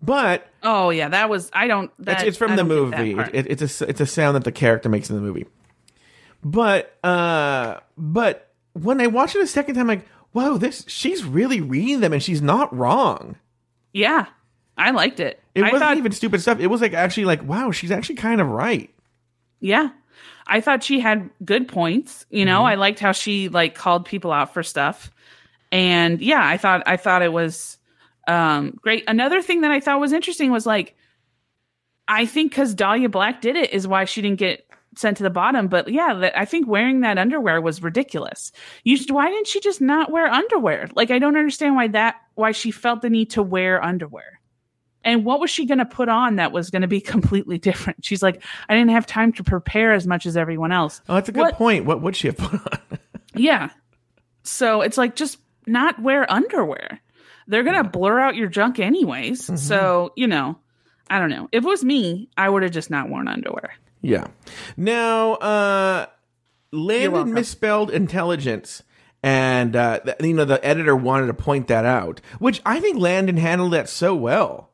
But 0.00 0.48
Oh 0.62 0.90
yeah, 0.90 1.08
that 1.10 1.28
was 1.30 1.50
I 1.52 1.68
don't. 1.68 1.90
That, 2.04 2.20
it's, 2.20 2.28
it's 2.30 2.36
from 2.38 2.52
I 2.52 2.56
the 2.56 2.64
don't 2.64 2.90
get 2.90 2.96
that 2.96 3.02
movie. 3.02 3.14
part. 3.14 3.34
It, 3.34 3.46
it's 3.50 3.80
a 3.80 3.88
it's 3.88 4.00
a 4.00 4.06
sound 4.06 4.34
that 4.34 4.44
the 4.44 4.52
character 4.52 4.88
makes 4.88 5.10
in 5.10 5.16
the 5.16 5.22
movie. 5.22 5.46
But 6.44 6.96
uh, 7.04 7.78
but 7.96 8.50
when 8.72 9.00
I 9.00 9.06
watched 9.06 9.36
it 9.36 9.42
a 9.42 9.46
second 9.46 9.74
time, 9.76 9.82
I'm 9.88 9.98
like, 9.98 10.06
whoa, 10.32 10.58
this 10.58 10.84
she's 10.88 11.24
really 11.24 11.60
reading 11.60 12.00
them, 12.00 12.12
and 12.12 12.22
she's 12.22 12.42
not 12.42 12.74
wrong. 12.76 13.36
yeah, 13.92 14.26
I 14.76 14.90
liked 14.90 15.20
it. 15.20 15.40
It 15.54 15.60
I 15.62 15.66
wasn't 15.66 15.82
thought, 15.82 15.96
even 15.98 16.12
stupid 16.12 16.40
stuff. 16.40 16.58
It 16.60 16.66
was 16.68 16.80
like 16.80 16.94
actually 16.94 17.26
like, 17.26 17.42
wow, 17.44 17.70
she's 17.70 17.90
actually 17.90 18.16
kind 18.16 18.40
of 18.40 18.48
right. 18.48 18.90
yeah, 19.60 19.90
I 20.46 20.60
thought 20.60 20.82
she 20.82 20.98
had 20.98 21.30
good 21.44 21.68
points. 21.68 22.26
You 22.30 22.40
Mm-hmm. 22.40 22.46
know, 22.46 22.64
I 22.64 22.74
liked 22.74 22.98
how 22.98 23.12
she 23.12 23.48
like 23.48 23.74
called 23.76 24.06
people 24.06 24.32
out 24.32 24.52
for 24.52 24.62
stuff, 24.64 25.12
and 25.70 26.20
yeah, 26.20 26.44
I 26.44 26.56
thought 26.56 26.82
I 26.86 26.96
thought 26.96 27.22
it 27.22 27.32
was 27.32 27.78
um 28.26 28.78
great. 28.82 29.04
Another 29.06 29.42
thing 29.42 29.60
that 29.60 29.70
I 29.70 29.78
thought 29.78 30.00
was 30.00 30.12
interesting 30.12 30.50
was 30.50 30.66
like, 30.66 30.96
I 32.08 32.26
think 32.26 32.50
because 32.50 32.74
Dahlia 32.74 33.08
Black 33.08 33.40
did 33.42 33.54
it 33.54 33.72
is 33.72 33.86
why 33.86 34.06
she 34.06 34.22
didn't 34.22 34.38
get 34.40 34.66
sent 34.96 35.16
to 35.18 35.22
the 35.22 35.30
bottom. 35.30 35.68
But 35.68 35.88
yeah, 35.88 36.14
that, 36.14 36.38
I 36.38 36.44
think 36.44 36.66
wearing 36.68 37.00
that 37.00 37.18
underwear 37.18 37.60
was 37.60 37.82
ridiculous. 37.82 38.52
You 38.84 38.96
should, 38.96 39.10
why 39.10 39.28
didn't 39.30 39.46
she 39.46 39.60
just 39.60 39.80
not 39.80 40.10
wear 40.10 40.26
underwear? 40.26 40.88
Like 40.94 41.10
I 41.10 41.18
don't 41.18 41.36
understand 41.36 41.76
why 41.76 41.88
that 41.88 42.16
why 42.34 42.52
she 42.52 42.70
felt 42.70 43.02
the 43.02 43.10
need 43.10 43.30
to 43.30 43.42
wear 43.42 43.82
underwear. 43.82 44.40
And 45.04 45.24
what 45.24 45.40
was 45.40 45.50
she 45.50 45.66
going 45.66 45.78
to 45.78 45.84
put 45.84 46.08
on 46.08 46.36
that 46.36 46.52
was 46.52 46.70
going 46.70 46.82
to 46.82 46.88
be 46.88 47.00
completely 47.14 47.58
different? 47.58 48.04
She's 48.04 48.22
like, 48.22 48.42
I 48.68 48.74
didn't 48.74 48.90
have 48.90 49.06
time 49.06 49.32
to 49.34 49.44
prepare 49.44 49.92
as 49.92 50.06
much 50.06 50.26
as 50.26 50.36
everyone 50.36 50.72
else. 50.72 51.00
Oh, 51.08 51.14
that's 51.14 51.28
a 51.28 51.32
good 51.32 51.40
What- 51.40 51.54
point. 51.54 51.84
What 51.84 52.02
would 52.02 52.16
she 52.16 52.28
have 52.28 52.36
put 52.36 52.52
on? 52.54 52.78
Yeah. 53.34 53.70
So 54.42 54.82
it's 54.82 54.98
like 54.98 55.16
just 55.16 55.38
not 55.66 55.98
wear 56.02 56.30
underwear. 56.30 57.00
They're 57.46 57.62
going 57.62 57.82
to 57.82 57.88
blur 57.88 58.20
out 58.20 58.36
your 58.36 58.48
junk 58.48 58.78
anyways. 58.78 59.42
Mm-hmm. 59.44 59.56
So, 59.56 60.12
you 60.16 60.26
know, 60.26 60.58
I 61.08 61.18
don't 61.18 61.30
know. 61.30 61.48
If 61.50 61.64
it 61.64 61.66
was 61.66 61.82
me, 61.82 62.28
I 62.36 62.48
would 62.48 62.62
have 62.62 62.72
just 62.72 62.90
not 62.90 63.08
worn 63.08 63.28
underwear. 63.28 63.72
Yeah. 64.02 64.26
Now, 64.76 65.34
uh, 65.34 66.06
Landon 66.72 67.32
misspelled 67.32 67.90
intelligence. 67.90 68.82
And 69.24 69.76
uh, 69.76 70.00
th- 70.00 70.16
you 70.20 70.34
know 70.34 70.44
the 70.44 70.64
editor 70.66 70.96
wanted 70.96 71.28
to 71.28 71.34
point 71.34 71.68
that 71.68 71.84
out, 71.84 72.20
which 72.40 72.60
I 72.66 72.80
think 72.80 72.98
Landon 72.98 73.36
handled 73.36 73.72
that 73.72 73.88
so 73.88 74.16
well. 74.16 74.70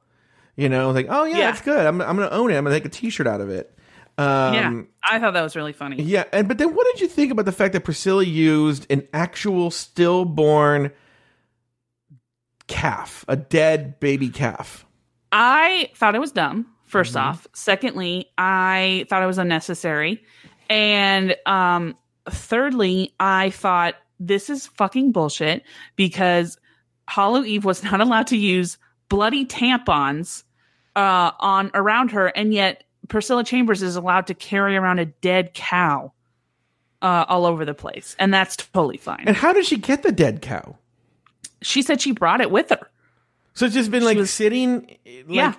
You 0.57 0.70
know, 0.70 0.91
like, 0.91 1.07
oh 1.11 1.24
yeah, 1.24 1.37
Yeah. 1.37 1.51
that's 1.51 1.61
good. 1.61 1.85
I'm, 1.87 2.01
I'm 2.01 2.16
gonna 2.16 2.31
own 2.31 2.51
it. 2.51 2.57
I'm 2.57 2.64
gonna 2.64 2.74
make 2.74 2.87
a 2.87 2.89
T-shirt 2.89 3.26
out 3.26 3.43
of 3.43 3.51
it. 3.51 3.76
Um, 4.16 4.55
yeah. 4.55 4.83
I 5.09 5.20
thought 5.20 5.35
that 5.35 5.43
was 5.43 5.55
really 5.55 5.74
funny. 5.74 6.03
Yeah, 6.03 6.24
and 6.33 6.49
but 6.49 6.57
then 6.57 6.74
what 6.74 6.87
did 6.93 7.03
you 7.03 7.09
think 7.09 7.31
about 7.31 7.45
the 7.45 7.53
fact 7.53 7.74
that 7.74 7.85
Priscilla 7.85 8.24
used 8.24 8.87
an 8.91 9.07
actual 9.12 9.70
stillborn 9.70 10.93
calf, 12.66 13.24
a 13.29 13.37
dead 13.37 14.01
baby 14.01 14.31
calf? 14.31 14.87
I 15.31 15.91
thought 15.95 16.14
it 16.14 16.20
was 16.20 16.33
dumb, 16.33 16.66
1st 16.89 17.09
Mm-hmm. 17.11 17.16
off. 17.28 17.47
Secondly, 17.55 18.30
I 18.39 19.07
thought 19.09 19.22
it 19.22 19.26
was 19.26 19.39
unnecessary. 19.39 20.22
And 20.70 21.36
um 21.47 21.97
thirdly, 22.30 23.14
I 23.20 23.51
thought 23.51 23.95
this 24.20 24.51
is 24.51 24.66
fucking 24.66 25.12
bullshit 25.12 25.62
because 25.97 26.59
Hollow 27.09 27.43
Eve 27.45 27.64
was 27.64 27.82
not 27.82 28.01
allowed 28.07 28.26
to 28.28 28.36
use 28.36 28.78
bloody 29.09 29.47
tampons 29.47 30.43
uh 30.97 31.30
on 31.39 31.70
around 31.74 32.11
her 32.11 32.26
and 32.28 32.53
yet 32.53 32.84
Priscilla 33.09 33.45
Chambers 33.45 33.82
is 33.82 33.97
allowed 33.97 34.26
to 34.26 34.34
carry 34.34 34.76
around 34.76 34.99
a 34.99 35.07
dead 35.07 35.55
cow 35.55 36.12
uh 37.01 37.24
all 37.28 37.47
over 37.47 37.64
the 37.64 37.74
place. 37.74 38.14
And 38.18 38.34
that's 38.34 38.57
totally 38.57 38.97
fine. 38.99 39.24
And 39.26 39.36
how 39.36 39.53
did 39.53 39.64
she 39.64 39.76
get 39.78 40.03
the 40.03 40.12
dead 40.12 40.43
cow? 40.43 40.76
she 41.62 41.82
said 41.82 42.01
she 42.01 42.12
brought 42.12 42.41
it 42.41 42.51
with 42.53 42.68
her. 42.70 42.89
So 43.55 43.66
it's 43.66 43.74
just 43.74 43.91
been 43.91 44.05
like 44.05 44.16
was- 44.18 44.30
sitting. 44.30 44.82
Like, 45.05 45.24
yeah. 45.28 45.55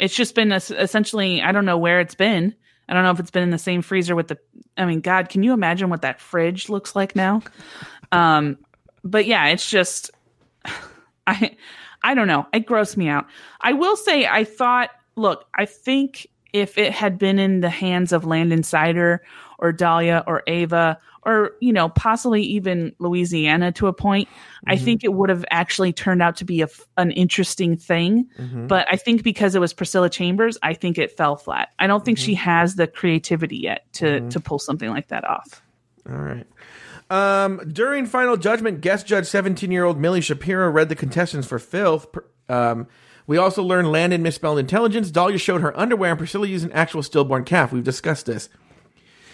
It's 0.00 0.16
just 0.16 0.34
been 0.34 0.50
essentially, 0.50 1.42
I 1.42 1.52
don't 1.52 1.66
know 1.66 1.76
where 1.76 2.00
it's 2.00 2.14
been. 2.14 2.54
I 2.88 2.94
don't 2.94 3.04
know 3.04 3.10
if 3.10 3.20
it's 3.20 3.30
been 3.30 3.42
in 3.42 3.50
the 3.50 3.58
same 3.58 3.82
freezer 3.82 4.16
with 4.16 4.28
the, 4.28 4.38
I 4.76 4.86
mean, 4.86 5.00
God, 5.00 5.28
can 5.28 5.42
you 5.42 5.52
imagine 5.52 5.90
what 5.90 6.02
that 6.02 6.20
fridge 6.20 6.70
looks 6.70 6.96
like 6.96 7.14
now? 7.14 7.42
um, 8.12 8.56
but 9.04 9.26
yeah, 9.26 9.48
it's 9.48 9.68
just, 9.68 10.10
I, 11.26 11.56
I 12.02 12.14
don't 12.14 12.26
know. 12.26 12.46
It 12.54 12.66
grossed 12.66 12.96
me 12.96 13.08
out. 13.08 13.26
I 13.60 13.74
will 13.74 13.94
say, 13.94 14.26
I 14.26 14.44
thought, 14.44 14.88
look, 15.16 15.44
I 15.54 15.66
think 15.66 16.26
if 16.54 16.78
it 16.78 16.92
had 16.92 17.18
been 17.18 17.38
in 17.38 17.60
the 17.60 17.68
hands 17.68 18.12
of 18.12 18.24
Landon 18.24 18.62
Cider 18.62 19.22
or 19.58 19.70
Dahlia 19.70 20.24
or 20.26 20.42
Ava 20.46 20.98
or, 21.22 21.52
you 21.60 21.72
know, 21.72 21.88
possibly 21.88 22.42
even 22.42 22.94
Louisiana 22.98 23.72
to 23.72 23.86
a 23.86 23.92
point, 23.92 24.28
I 24.66 24.76
think 24.76 25.04
it 25.04 25.12
would 25.12 25.28
have 25.28 25.44
actually 25.50 25.92
turned 25.92 26.22
out 26.22 26.36
to 26.36 26.44
be 26.44 26.62
a 26.62 26.68
an 26.96 27.10
interesting 27.10 27.76
thing. 27.76 28.28
Mhm. 28.38 28.68
But 28.68 28.86
I 28.90 28.96
think 28.96 29.22
because 29.22 29.54
it 29.54 29.60
was 29.60 29.72
Priscilla 29.72 30.08
Chambers, 30.08 30.56
I 30.62 30.74
think 30.74 30.98
it 30.98 31.16
fell 31.16 31.36
flat. 31.36 31.68
I 31.78 31.86
don't 31.86 32.04
think 32.04 32.18
she 32.18 32.34
has 32.34 32.76
the 32.76 32.86
creativity 32.86 33.58
yet 33.58 33.84
to 33.94 34.28
to 34.30 34.40
pull 34.40 34.58
something 34.58 34.90
like 34.90 35.08
that 35.08 35.24
off. 35.24 35.62
All 36.08 36.16
right. 36.16 36.46
Um, 37.10 37.60
during 37.70 38.06
final 38.06 38.36
judgment, 38.36 38.80
guest 38.80 39.06
judge 39.06 39.26
17 39.26 39.72
year 39.72 39.84
old 39.84 39.98
Milly 39.98 40.20
Shapiro 40.20 40.70
read 40.70 40.88
the 40.88 40.96
contestants 40.96 41.46
for 41.46 41.58
filth. 41.58 42.06
Um, 42.48 42.86
we 43.26 43.36
also 43.36 43.62
learned 43.62 43.92
Landon 43.92 44.22
misspelled 44.22 44.58
intelligence. 44.58 45.10
Dahlia 45.10 45.38
showed 45.38 45.60
her 45.60 45.78
underwear, 45.78 46.10
and 46.10 46.18
Priscilla 46.18 46.46
used 46.46 46.64
an 46.64 46.72
actual 46.72 47.02
stillborn 47.02 47.44
calf. 47.44 47.72
We've 47.72 47.84
discussed 47.84 48.26
this. 48.26 48.48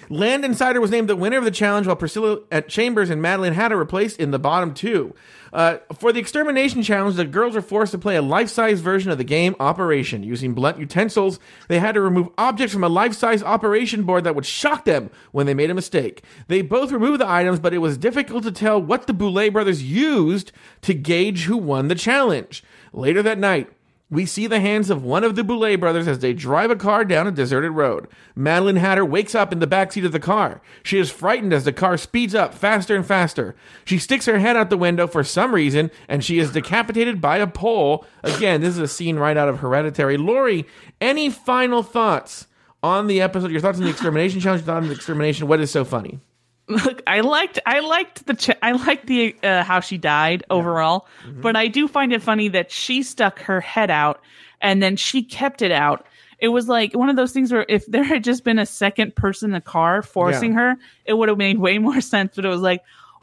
Landon 0.08 0.54
Cider 0.54 0.80
was 0.80 0.90
named 0.90 1.08
the 1.08 1.16
winner 1.16 1.38
of 1.38 1.44
the 1.44 1.50
challenge, 1.50 1.86
while 1.86 1.96
Priscilla 1.96 2.40
at 2.52 2.68
Chambers 2.68 3.10
and 3.10 3.22
Maddelynn 3.22 3.52
Hatter 3.52 3.76
were 3.76 3.84
placed 3.84 4.20
in 4.20 4.30
the 4.30 4.38
bottom 4.38 4.72
two. 4.72 5.14
Uh, 5.52 5.78
for 5.98 6.12
the 6.12 6.20
extermination 6.20 6.82
challenge, 6.82 7.16
the 7.16 7.24
girls 7.24 7.54
were 7.54 7.62
forced 7.62 7.92
to 7.92 7.98
play 7.98 8.16
a 8.16 8.22
life-size 8.22 8.80
version 8.80 9.10
of 9.10 9.18
the 9.18 9.24
game 9.24 9.56
Operation. 9.58 10.22
Using 10.22 10.54
blunt 10.54 10.78
utensils, 10.78 11.38
they 11.68 11.78
had 11.78 11.94
to 11.94 12.00
remove 12.00 12.28
objects 12.36 12.72
from 12.72 12.84
a 12.84 12.88
life-size 12.88 13.42
operation 13.42 14.02
board 14.02 14.24
that 14.24 14.34
would 14.34 14.46
shock 14.46 14.84
them 14.84 15.10
when 15.32 15.46
they 15.46 15.54
made 15.54 15.70
a 15.70 15.74
mistake. 15.74 16.22
They 16.48 16.62
both 16.62 16.92
removed 16.92 17.20
the 17.20 17.28
items, 17.28 17.58
but 17.58 17.72
it 17.72 17.78
was 17.78 17.96
difficult 17.96 18.42
to 18.44 18.52
tell 18.52 18.80
what 18.80 19.06
the 19.06 19.14
Boulet 19.14 19.52
brothers 19.52 19.82
used 19.82 20.52
to 20.82 20.94
gauge 20.94 21.44
who 21.44 21.56
won 21.56 21.88
the 21.88 21.94
challenge. 21.94 22.62
Later 22.92 23.22
that 23.22 23.38
night, 23.38 23.70
We 24.08 24.24
see 24.24 24.46
the 24.46 24.60
hands 24.60 24.88
of 24.88 25.02
one 25.02 25.24
of 25.24 25.34
the 25.34 25.42
Boulet 25.42 25.80
brothers 25.80 26.06
as 26.06 26.20
they 26.20 26.32
drive 26.32 26.70
a 26.70 26.76
car 26.76 27.04
down 27.04 27.26
a 27.26 27.32
deserted 27.32 27.72
road. 27.72 28.06
Maddelynn 28.38 28.78
Hatter 28.78 29.04
wakes 29.04 29.34
up 29.34 29.52
in 29.52 29.58
the 29.58 29.66
backseat 29.66 30.04
of 30.04 30.12
the 30.12 30.20
car. 30.20 30.60
She 30.84 30.98
is 30.98 31.10
frightened 31.10 31.52
as 31.52 31.64
the 31.64 31.72
car 31.72 31.96
speeds 31.96 32.32
up 32.32 32.54
faster 32.54 32.94
and 32.94 33.04
faster. 33.04 33.56
She 33.84 33.98
sticks 33.98 34.26
her 34.26 34.38
head 34.38 34.54
out 34.54 34.70
the 34.70 34.76
window 34.76 35.08
for 35.08 35.24
some 35.24 35.52
reason, 35.52 35.90
and 36.06 36.24
she 36.24 36.38
is 36.38 36.52
decapitated 36.52 37.20
by 37.20 37.38
a 37.38 37.48
pole. 37.48 38.06
Again, 38.22 38.60
this 38.60 38.70
is 38.70 38.78
a 38.78 38.86
scene 38.86 39.16
right 39.16 39.36
out 39.36 39.48
of 39.48 39.58
Hereditary. 39.58 40.16
Lori, 40.16 40.66
any 41.00 41.28
final 41.28 41.82
thoughts 41.82 42.46
on 42.84 43.08
the 43.08 43.20
episode? 43.20 43.50
Your 43.50 43.60
thoughts 43.60 43.78
on 43.78 43.84
the 43.84 43.90
extermination 43.90 44.38
challenge? 44.38 44.60
Your 44.60 44.66
thoughts 44.66 44.84
on 44.84 44.88
the 44.88 44.94
extermination? 44.94 45.48
What 45.48 45.58
is 45.58 45.72
so 45.72 45.84
funny? 45.84 46.20
Look, 46.68 47.02
I 47.06 47.20
liked 47.20 47.60
I 47.64 47.80
liked 47.80 48.26
the 48.26 48.34
ch- 48.34 48.56
I 48.60 48.72
liked 48.72 49.06
the 49.06 49.36
uh, 49.42 49.62
how 49.62 49.80
she 49.80 49.98
died 49.98 50.42
overall, 50.50 51.06
but 51.40 51.54
I 51.56 51.68
do 51.68 51.86
find 51.86 52.12
it 52.12 52.22
funny 52.22 52.48
that 52.48 52.70
she 52.72 53.02
stuck 53.04 53.38
her 53.42 53.60
head 53.60 53.90
out 53.90 54.20
and 54.60 54.82
then 54.82 54.96
she 54.96 55.22
kept 55.22 55.62
it 55.62 55.70
out. 55.70 56.06
It 56.38 56.48
was 56.48 56.68
like 56.68 56.92
one 56.92 57.08
of 57.08 57.14
those 57.16 57.32
things 57.32 57.52
where 57.52 57.64
if 57.68 57.86
there 57.86 58.02
had 58.04 58.24
just 58.24 58.42
been 58.42 58.58
a 58.58 58.66
second 58.66 59.14
person 59.14 59.50
in 59.50 59.54
the 59.54 59.60
car 59.60 60.02
forcing 60.02 60.52
her, 60.54 60.76
it 61.04 61.14
would 61.14 61.28
have 61.28 61.38
made 61.38 61.58
way 61.58 61.78
more 61.78 62.00
sense. 62.12 62.32
But 62.34 62.44
it 62.44 62.48
was 62.48 62.60
like 62.62 62.82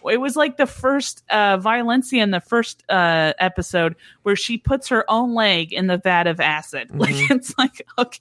it 0.09 0.17
was 0.17 0.35
like 0.35 0.57
the 0.57 0.65
first 0.65 1.23
uh, 1.29 1.57
Violencia 1.57 2.21
in 2.23 2.31
the 2.31 2.41
first 2.41 2.83
uh, 2.89 3.33
episode 3.39 3.95
where 4.23 4.35
she 4.35 4.57
puts 4.57 4.87
her 4.87 5.03
own 5.09 5.33
leg 5.33 5.73
in 5.73 5.87
the 5.87 5.97
vat 5.97 6.27
of 6.27 6.39
acid. 6.39 6.91
Like 6.95 7.29
it's 7.29 7.57
like 7.57 7.85
okay, 7.97 8.19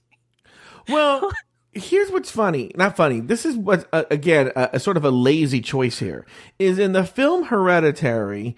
Well, 0.88 1.30
here's 1.72 2.10
what's 2.10 2.30
funny. 2.30 2.70
Not 2.76 2.96
funny. 2.96 3.20
This 3.20 3.44
is 3.46 3.56
what 3.56 3.88
uh, 3.92 4.04
again 4.10 4.52
a, 4.54 4.70
a 4.74 4.80
sort 4.80 4.96
of 4.96 5.04
a 5.04 5.10
lazy 5.10 5.60
choice 5.60 5.98
here 5.98 6.26
is 6.58 6.78
in 6.78 6.92
the 6.92 7.04
film 7.04 7.44
Hereditary. 7.44 8.56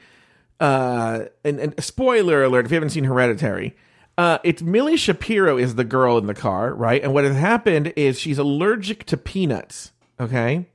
Uh, 0.61 1.27
and, 1.45 1.59
and 1.59 1.83
spoiler 1.83 2.45
alert 2.45 2.65
if 2.65 2.71
you 2.71 2.77
haven't 2.77 2.91
seen 2.91 3.05
Hereditary. 3.05 3.77
Uh, 4.17 4.39
it's 4.45 4.63
Milly 4.63 4.97
Shapiro 4.97 5.59
is 5.59 5.75
the 5.75 5.85
girl 5.85 6.17
in 6.19 6.27
the 6.27 6.35
car, 6.35 6.73
right? 6.73 7.03
And 7.03 7.13
what 7.13 7.25
has 7.25 7.37
happened 7.37 7.93
is 7.97 8.19
she's 8.19 8.39
allergic 8.39 9.05
to 9.07 9.17
peanuts. 9.17 9.91
Okay, 10.21 10.67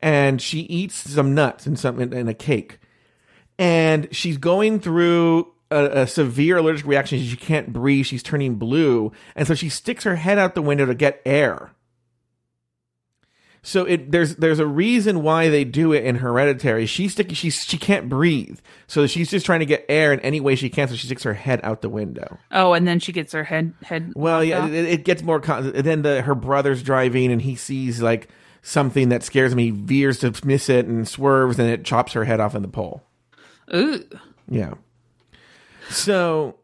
and 0.00 0.42
she 0.42 0.60
eats 0.60 0.94
some 0.94 1.34
nuts 1.34 1.66
and 1.66 1.78
something 1.78 2.12
in 2.12 2.28
a 2.28 2.34
cake, 2.34 2.78
and 3.58 4.08
she's 4.14 4.36
going 4.36 4.80
through 4.80 5.51
a, 5.72 6.02
a 6.02 6.06
severe 6.06 6.58
allergic 6.58 6.86
reaction. 6.86 7.20
She 7.20 7.36
can't 7.36 7.72
breathe. 7.72 8.06
She's 8.06 8.22
turning 8.22 8.56
blue, 8.56 9.12
and 9.34 9.46
so 9.46 9.54
she 9.54 9.68
sticks 9.68 10.04
her 10.04 10.16
head 10.16 10.38
out 10.38 10.54
the 10.54 10.62
window 10.62 10.86
to 10.86 10.94
get 10.94 11.22
air. 11.24 11.72
So 13.64 13.84
it 13.84 14.10
there's 14.10 14.36
there's 14.36 14.58
a 14.58 14.66
reason 14.66 15.22
why 15.22 15.48
they 15.48 15.62
do 15.62 15.92
it 15.92 16.04
in 16.04 16.16
Hereditary. 16.16 16.84
She's 16.86 17.12
sticking 17.12 17.34
she 17.34 17.50
she 17.50 17.78
can't 17.78 18.08
breathe, 18.08 18.58
so 18.88 19.06
she's 19.06 19.30
just 19.30 19.46
trying 19.46 19.60
to 19.60 19.66
get 19.66 19.86
air 19.88 20.12
in 20.12 20.18
any 20.20 20.40
way 20.40 20.56
she 20.56 20.68
can. 20.68 20.88
So 20.88 20.96
she 20.96 21.06
sticks 21.06 21.22
her 21.22 21.34
head 21.34 21.60
out 21.62 21.80
the 21.80 21.88
window. 21.88 22.38
oh, 22.50 22.72
and 22.72 22.88
then 22.88 22.98
she 22.98 23.12
gets 23.12 23.32
her 23.32 23.44
head 23.44 23.72
head. 23.84 24.14
Well, 24.16 24.42
yeah, 24.42 24.66
it, 24.66 24.86
it 24.86 25.04
gets 25.04 25.22
more. 25.22 25.38
Con- 25.38 25.70
then 25.74 26.02
the 26.02 26.22
her 26.22 26.34
brother's 26.34 26.82
driving, 26.82 27.30
and 27.30 27.40
he 27.40 27.54
sees 27.54 28.02
like 28.02 28.28
something 28.62 29.10
that 29.10 29.22
scares 29.22 29.52
him. 29.52 29.58
He 29.58 29.70
veers 29.70 30.18
to 30.20 30.34
miss 30.44 30.68
it 30.68 30.86
and 30.86 31.06
swerves, 31.06 31.60
and 31.60 31.70
it 31.70 31.84
chops 31.84 32.14
her 32.14 32.24
head 32.24 32.40
off 32.40 32.56
in 32.56 32.62
the 32.62 32.68
pole. 32.68 33.04
Ooh. 33.72 34.04
Yeah. 34.48 34.74
So, 35.90 36.56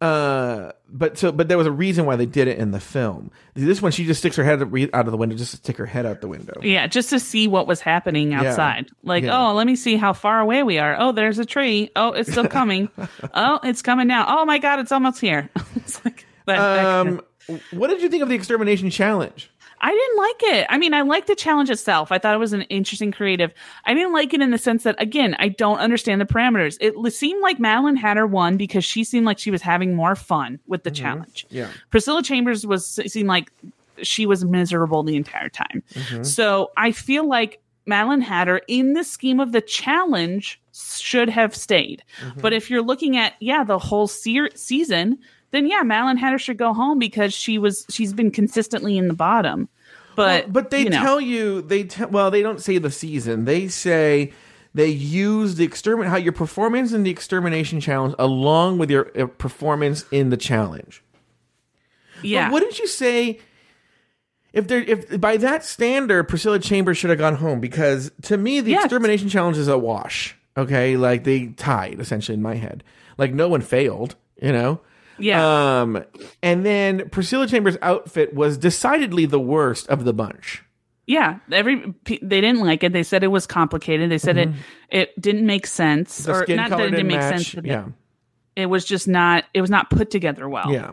uh, 0.00 0.72
but 0.88 1.18
so, 1.18 1.32
but 1.32 1.48
there 1.48 1.58
was 1.58 1.66
a 1.66 1.72
reason 1.72 2.06
why 2.06 2.16
they 2.16 2.26
did 2.26 2.48
it 2.48 2.58
in 2.58 2.70
the 2.70 2.80
film. 2.80 3.30
This 3.54 3.82
one, 3.82 3.92
she 3.92 4.04
just 4.04 4.20
sticks 4.20 4.36
her 4.36 4.44
head 4.44 4.62
out 4.92 5.06
of 5.06 5.10
the 5.10 5.16
window, 5.16 5.36
just 5.36 5.50
to 5.50 5.56
stick 5.56 5.76
her 5.78 5.86
head 5.86 6.06
out 6.06 6.20
the 6.20 6.28
window. 6.28 6.60
Yeah, 6.62 6.86
just 6.86 7.10
to 7.10 7.18
see 7.20 7.48
what 7.48 7.66
was 7.66 7.80
happening 7.80 8.32
outside. 8.32 8.88
Like, 9.02 9.24
Yeah. 9.24 9.36
oh, 9.48 9.54
let 9.54 9.66
me 9.66 9.74
see 9.76 9.96
how 9.96 10.12
far 10.12 10.40
away 10.40 10.62
we 10.62 10.78
are. 10.78 10.96
Oh, 10.98 11.12
there's 11.12 11.38
a 11.38 11.44
tree. 11.44 11.90
Oh, 11.96 12.12
it's 12.12 12.30
still 12.30 12.46
coming. 12.48 12.88
oh, 13.34 13.60
it's 13.64 13.82
coming 13.82 14.06
now. 14.06 14.24
Oh 14.28 14.44
my 14.44 14.58
god, 14.58 14.78
it's 14.78 14.92
almost 14.92 15.20
here. 15.20 15.50
it's 15.76 16.04
like 16.04 16.24
that, 16.46 16.56
that 16.58 16.84
kind 16.84 17.08
of- 17.08 17.18
Um, 17.18 17.60
what 17.72 17.88
did 17.88 18.02
you 18.02 18.08
think 18.10 18.22
of 18.22 18.28
the 18.28 18.34
extermination 18.34 18.90
challenge? 18.90 19.50
I 19.80 19.90
didn't 19.90 20.16
like 20.16 20.58
it. 20.60 20.66
I 20.68 20.78
mean, 20.78 20.94
I 20.94 21.02
liked 21.02 21.26
the 21.26 21.34
challenge 21.34 21.70
itself. 21.70 22.10
I 22.10 22.18
thought 22.18 22.34
it 22.34 22.38
was 22.38 22.52
an 22.52 22.62
interesting 22.62 23.12
creative. 23.12 23.52
I 23.84 23.94
didn't 23.94 24.12
like 24.12 24.34
it 24.34 24.40
in 24.40 24.50
the 24.50 24.58
sense 24.58 24.82
that, 24.82 25.00
again, 25.00 25.36
I 25.38 25.48
don't 25.48 25.78
understand 25.78 26.20
the 26.20 26.24
parameters. 26.24 26.76
It 26.80 27.12
seemed 27.12 27.42
like 27.42 27.58
Maddelynn 27.58 27.96
Hatter 27.96 28.26
won 28.26 28.56
because 28.56 28.84
she 28.84 29.04
seemed 29.04 29.26
like 29.26 29.38
she 29.38 29.50
was 29.50 29.62
having 29.62 29.94
more 29.94 30.14
fun 30.14 30.58
with 30.66 30.84
the 30.84 30.90
challenge. 30.90 31.46
Yeah. 31.50 31.68
Priscilla 31.90 32.22
Chambers 32.22 32.66
was 32.66 32.86
seemed 32.86 33.28
like 33.28 33.52
she 34.02 34.26
was 34.26 34.44
miserable 34.44 35.02
the 35.02 35.16
entire 35.16 35.48
time. 35.48 35.82
Mm-hmm. 35.94 36.22
So 36.22 36.70
I 36.76 36.92
feel 36.92 37.26
like 37.26 37.60
Maddelynn 37.88 38.22
Hatter, 38.22 38.60
in 38.68 38.92
the 38.92 39.04
scheme 39.04 39.40
of 39.40 39.52
the 39.52 39.60
challenge, 39.60 40.60
should 40.72 41.28
have 41.28 41.56
stayed. 41.56 42.04
Mm-hmm. 42.20 42.40
But 42.40 42.52
if 42.52 42.70
you're 42.70 42.82
looking 42.82 43.16
at 43.16 43.34
yeah 43.40 43.64
the 43.64 43.78
whole 43.78 44.06
se- 44.06 44.50
season, 44.54 45.18
then 45.50 45.66
yeah, 45.66 45.82
Maddelynn 45.82 46.18
Hatter 46.18 46.38
should 46.38 46.58
go 46.58 46.72
home 46.74 46.98
because 46.98 47.32
she 47.34 47.58
was 47.58 47.86
she's 47.90 48.12
been 48.12 48.30
consistently 48.30 48.96
in 48.98 49.08
the 49.08 49.14
bottom. 49.14 49.68
But 50.16 50.44
Well, 50.44 50.52
but 50.52 50.70
they 50.70 50.82
you 50.82 50.90
know, 50.90 51.00
tell 51.00 51.20
you 51.20 51.62
they 51.62 51.84
te- 51.84 52.04
well 52.06 52.30
they 52.30 52.42
don't 52.42 52.60
say 52.60 52.78
the 52.78 52.90
season. 52.90 53.44
They 53.44 53.68
say 53.68 54.32
they 54.74 54.88
use 54.88 55.54
the 55.56 55.66
extermin 55.66 56.06
how 56.08 56.16
your 56.16 56.32
performance 56.32 56.92
in 56.92 57.02
the 57.02 57.10
extermination 57.10 57.80
challenge 57.80 58.14
along 58.18 58.78
with 58.78 58.90
your 58.90 59.10
uh, 59.20 59.26
performance 59.26 60.04
in 60.10 60.30
the 60.30 60.36
challenge. 60.36 61.02
yeah, 62.22 62.46
But 62.48 62.54
wouldn't 62.54 62.78
you 62.78 62.86
say 62.86 63.38
if 64.52 64.66
there 64.68 64.82
if 64.82 65.20
by 65.20 65.36
that 65.38 65.64
standard 65.64 66.24
Priscilla 66.24 66.58
Chambers 66.58 66.98
should 66.98 67.10
have 67.10 67.18
gone 67.18 67.36
home 67.36 67.60
because 67.60 68.10
to 68.22 68.36
me 68.36 68.60
the 68.60 68.72
Yes. 68.72 68.84
extermination 68.84 69.28
challenge 69.28 69.56
is 69.56 69.68
a 69.68 69.78
wash. 69.78 70.36
Okay, 70.56 70.96
like 70.96 71.22
they 71.24 71.46
tied 71.48 72.00
essentially 72.00 72.34
in 72.34 72.42
my 72.42 72.56
head. 72.56 72.82
Like 73.16 73.32
no 73.32 73.48
one 73.48 73.60
failed, 73.60 74.16
you 74.42 74.50
know. 74.52 74.80
Yeah, 75.18 75.80
Um, 75.82 76.04
and 76.42 76.64
then 76.64 77.08
Priscilla 77.10 77.46
Chambers' 77.46 77.76
outfit 77.82 78.34
was 78.34 78.56
decidedly 78.58 79.26
the 79.26 79.40
worst 79.40 79.88
of 79.88 80.04
the 80.04 80.12
bunch. 80.12 80.62
yeah. 81.06 81.38
Every 81.50 81.94
they 82.04 82.40
didn't 82.40 82.60
like 82.60 82.82
it. 82.84 82.92
They 82.92 83.02
said 83.02 83.24
it 83.24 83.28
was 83.28 83.46
complicated. 83.46 84.10
They 84.10 84.18
said 84.18 84.36
it 84.38 84.50
it 84.90 85.20
didn't 85.20 85.46
make 85.46 85.66
sense, 85.66 86.20
Mm-hmm. 86.26 86.32
The 86.32 86.52
or 86.52 86.56
not 86.56 86.70
that 86.70 86.80
it 86.80 86.82
didn't 86.82 86.94
didn't 86.94 87.06
make 87.08 87.18
match. 87.20 87.34
sense. 87.42 87.54
But 87.54 87.64
yeah. 87.66 87.86
it, 88.56 88.62
it 88.62 88.66
was 88.66 88.84
just 88.84 89.08
not. 89.08 89.44
It 89.54 89.60
was 89.60 89.70
not 89.70 89.90
put 89.90 90.10
together 90.10 90.48
well. 90.48 90.70
Yeah. 90.72 90.92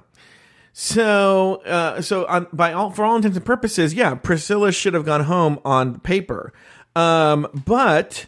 So, 0.78 1.62
uh, 1.66 2.02
so 2.02 2.26
on, 2.26 2.48
by 2.52 2.74
all 2.74 2.90
for 2.92 3.06
all 3.06 3.16
intents 3.16 3.38
and 3.38 3.46
purposes, 3.46 3.94
yeah, 3.94 4.16
Priscilla 4.16 4.72
should 4.74 4.94
have 4.94 5.06
gone 5.06 5.24
home 5.24 5.60
on 5.64 6.00
paper. 6.02 6.52
Um, 6.98 7.48
but 7.66 8.26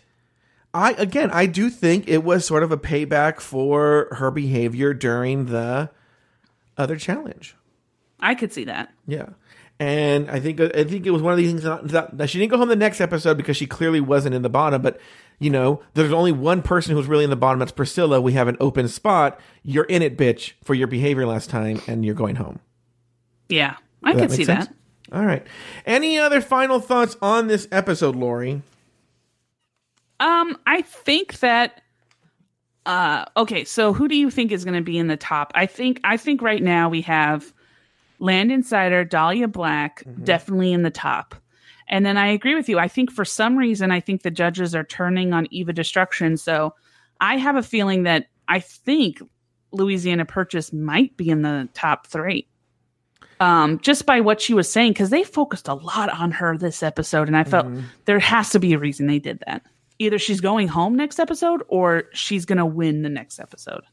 I 0.78 0.92
again, 0.92 1.32
I 1.32 1.48
do 1.48 1.70
think 1.70 2.08
it 2.08 2.24
was 2.24 2.46
sort 2.46 2.62
of 2.62 2.72
a 2.72 2.78
payback 2.78 3.40
for 3.40 4.10
her 4.12 4.30
behavior 4.30 4.94
during 4.94 5.48
the 5.48 5.90
other 6.78 6.98
challenge. 6.98 7.56
I 8.20 8.36
could 8.36 8.54
see 8.54 8.66
that. 8.66 8.94
Yeah. 9.08 9.30
And 9.80 10.30
I 10.30 10.40
think 10.40 10.60
I 10.60 10.84
think 10.84 11.06
it 11.06 11.12
was 11.12 11.22
one 11.22 11.34
of 11.34 11.38
these 11.38 11.50
things 11.50 11.64
that, 11.64 12.18
that, 12.18 12.30
she 12.30 12.40
didn't 12.40 12.52
go 12.52 12.58
home 12.58 12.70
the 12.70 12.76
next 12.76 13.02
episode 13.02 13.38
because 13.38 13.58
she 13.58 13.68
clearly 13.68 14.00
wasn't 14.00 14.36
in 14.36 14.42
the 14.44 14.50
bottom. 14.50 14.82
But 14.82 15.00
you 15.40 15.50
know, 15.50 15.82
there's 15.94 16.14
only 16.14 16.32
one 16.32 16.62
person 16.62 16.96
who's 16.96 17.08
really 17.08 17.24
in 17.24 17.30
the 17.30 17.36
bottom. 17.36 17.60
That's 17.60 17.72
Priscilla. 17.72 18.22
We 18.22 18.34
have 18.34 18.48
an 18.48 18.58
open 18.60 18.88
spot. 18.88 19.40
You're 19.64 19.84
in 19.86 20.02
it, 20.02 20.18
bitch, 20.18 20.54
for 20.64 20.74
your 20.74 20.88
behavior 20.88 21.26
last 21.28 21.50
time, 21.50 21.82
and 21.88 22.04
you're 22.04 22.16
going 22.16 22.36
home. 22.36 22.60
Yeah, 23.50 23.78
I 24.04 24.14
Does 24.14 24.22
could 24.22 24.32
see 24.32 24.46
sense? 24.46 24.68
that. 24.68 24.76
All 25.12 25.26
right. 25.26 25.46
Any 25.86 26.18
other 26.18 26.42
final 26.42 26.80
thoughts 26.80 27.16
on 27.22 27.48
this 27.48 27.68
episode, 27.72 28.16
Lori? 28.16 28.62
Um, 30.20 30.58
I 30.66 30.82
think 30.82 31.40
that. 31.40 31.82
Uh, 32.86 33.26
okay, 33.36 33.66
so 33.66 33.92
who 33.92 34.08
do 34.08 34.16
you 34.16 34.32
think 34.32 34.52
is 34.52 34.64
going 34.64 34.78
to 34.78 34.82
be 34.82 34.98
in 34.98 35.08
the 35.08 35.18
top? 35.18 35.52
I 35.56 35.66
think 35.66 36.00
I 36.06 36.16
think 36.16 36.42
right 36.42 36.64
now 36.64 36.88
we 36.88 37.02
have 37.02 37.54
Landon 38.20 38.64
Cider, 38.64 39.04
Dahlia 39.04 39.50
Black, 39.50 40.04
definitely 40.24 40.72
in 40.72 40.84
the 40.84 40.90
top. 40.90 41.36
And 41.90 42.06
then 42.06 42.18
I 42.18 42.28
agree 42.28 42.56
with 42.56 42.70
you. 42.70 42.80
I 42.80 42.88
think 42.88 43.12
for 43.12 43.26
some 43.26 43.58
reason 43.58 43.92
I 43.92 44.00
think 44.00 44.24
the 44.24 44.32
judges 44.32 44.76
are 44.76 44.84
turning 44.84 45.34
on 45.34 45.48
Evah 45.48 45.74
Destruction. 45.74 46.38
So 46.38 46.74
I 47.22 47.38
have 47.38 47.56
a 47.56 47.64
feeling 47.64 48.04
that 48.04 48.28
I 48.48 48.60
think 48.60 49.22
Louisiana 49.72 50.26
Purchase 50.26 50.74
might 50.74 51.16
be 51.18 51.30
in 51.30 51.42
the 51.42 51.70
top 51.74 52.08
three. 52.08 52.48
Um, 53.40 53.80
just 53.80 54.06
by 54.06 54.20
what 54.22 54.42
she 54.42 54.54
was 54.54 54.72
saying, 54.72 54.94
because 54.94 55.12
they 55.12 55.24
focused 55.24 55.68
a 55.68 55.76
lot 55.76 56.10
on 56.10 56.32
her 56.32 56.58
this 56.58 56.82
episode, 56.82 57.28
and 57.28 57.38
I 57.38 57.44
felt 57.44 57.68
there 58.06 58.18
has 58.18 58.50
to 58.52 58.60
be 58.60 58.74
a 58.74 58.80
reason 58.80 59.06
they 59.06 59.20
did 59.20 59.44
that. 59.46 59.64
Either 60.00 60.20
she's 60.20 60.42
going 60.42 60.68
home 60.68 60.96
next 60.96 61.20
episode 61.20 61.64
or 61.68 62.04
she's 62.14 62.46
gonna 62.46 62.66
win 62.66 63.02
the 63.02 63.10
next 63.10 63.40
episode. 63.40 63.84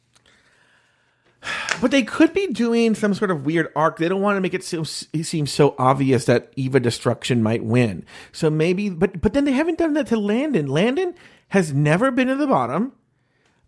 But 1.81 1.91
they 1.91 2.05
could 2.05 2.33
be 2.33 2.47
doing 2.47 2.95
some 2.95 3.15
sort 3.15 3.33
of 3.33 3.45
weird 3.45 3.69
arc. 3.75 3.99
They 3.99 4.09
don't 4.09 4.23
want 4.23 4.37
to 4.37 4.41
make 4.41 4.55
it 4.55 4.63
so, 4.63 4.85
seem 4.85 5.47
so 5.47 5.75
obvious 5.77 6.25
that 6.27 6.55
Evah 6.57 6.81
Destruction 6.81 7.43
might 7.43 7.65
win. 7.65 8.07
So 8.31 8.49
maybe, 8.49 8.91
but 8.91 9.21
but 9.21 9.33
then 9.33 9.45
they 9.45 9.53
haven't 9.53 9.79
done 9.79 9.95
that 9.95 10.07
to 10.07 10.17
Landon. 10.17 10.69
Landon 10.69 11.15
has 11.49 11.73
never 11.73 12.11
been 12.11 12.29
in 12.29 12.39
the 12.39 12.47
bottom. 12.47 12.93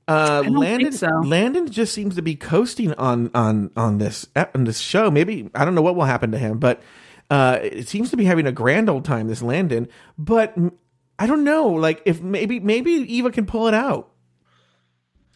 Uh, 0.08 0.44
Landon, 0.46 0.92
so. 0.92 1.08
Landon 1.24 1.68
just 1.70 1.92
seems 1.92 2.14
to 2.14 2.22
be 2.22 2.36
coasting 2.36 2.94
on 2.94 3.30
on 3.34 3.70
on 3.76 3.98
this 3.98 4.26
on 4.54 4.64
this 4.64 4.78
show. 4.78 5.10
Maybe 5.10 5.50
I 5.54 5.64
don't 5.64 5.74
know 5.74 5.82
what 5.82 5.96
will 5.96 6.04
happen 6.04 6.30
to 6.30 6.38
him, 6.38 6.58
but 6.58 6.80
uh, 7.28 7.58
it 7.60 7.88
seems 7.88 8.10
to 8.10 8.16
be 8.16 8.24
having 8.24 8.46
a 8.46 8.52
grand 8.52 8.88
old 8.88 9.04
time. 9.04 9.26
This 9.26 9.42
Landon, 9.42 9.88
but 10.16 10.56
I 11.18 11.26
don't 11.26 11.44
know. 11.44 11.68
Like 11.68 12.02
if 12.04 12.20
maybe 12.20 12.60
maybe 12.60 13.06
Evah 13.06 13.32
can 13.32 13.46
pull 13.46 13.68
it 13.68 13.74
out. 13.74 14.10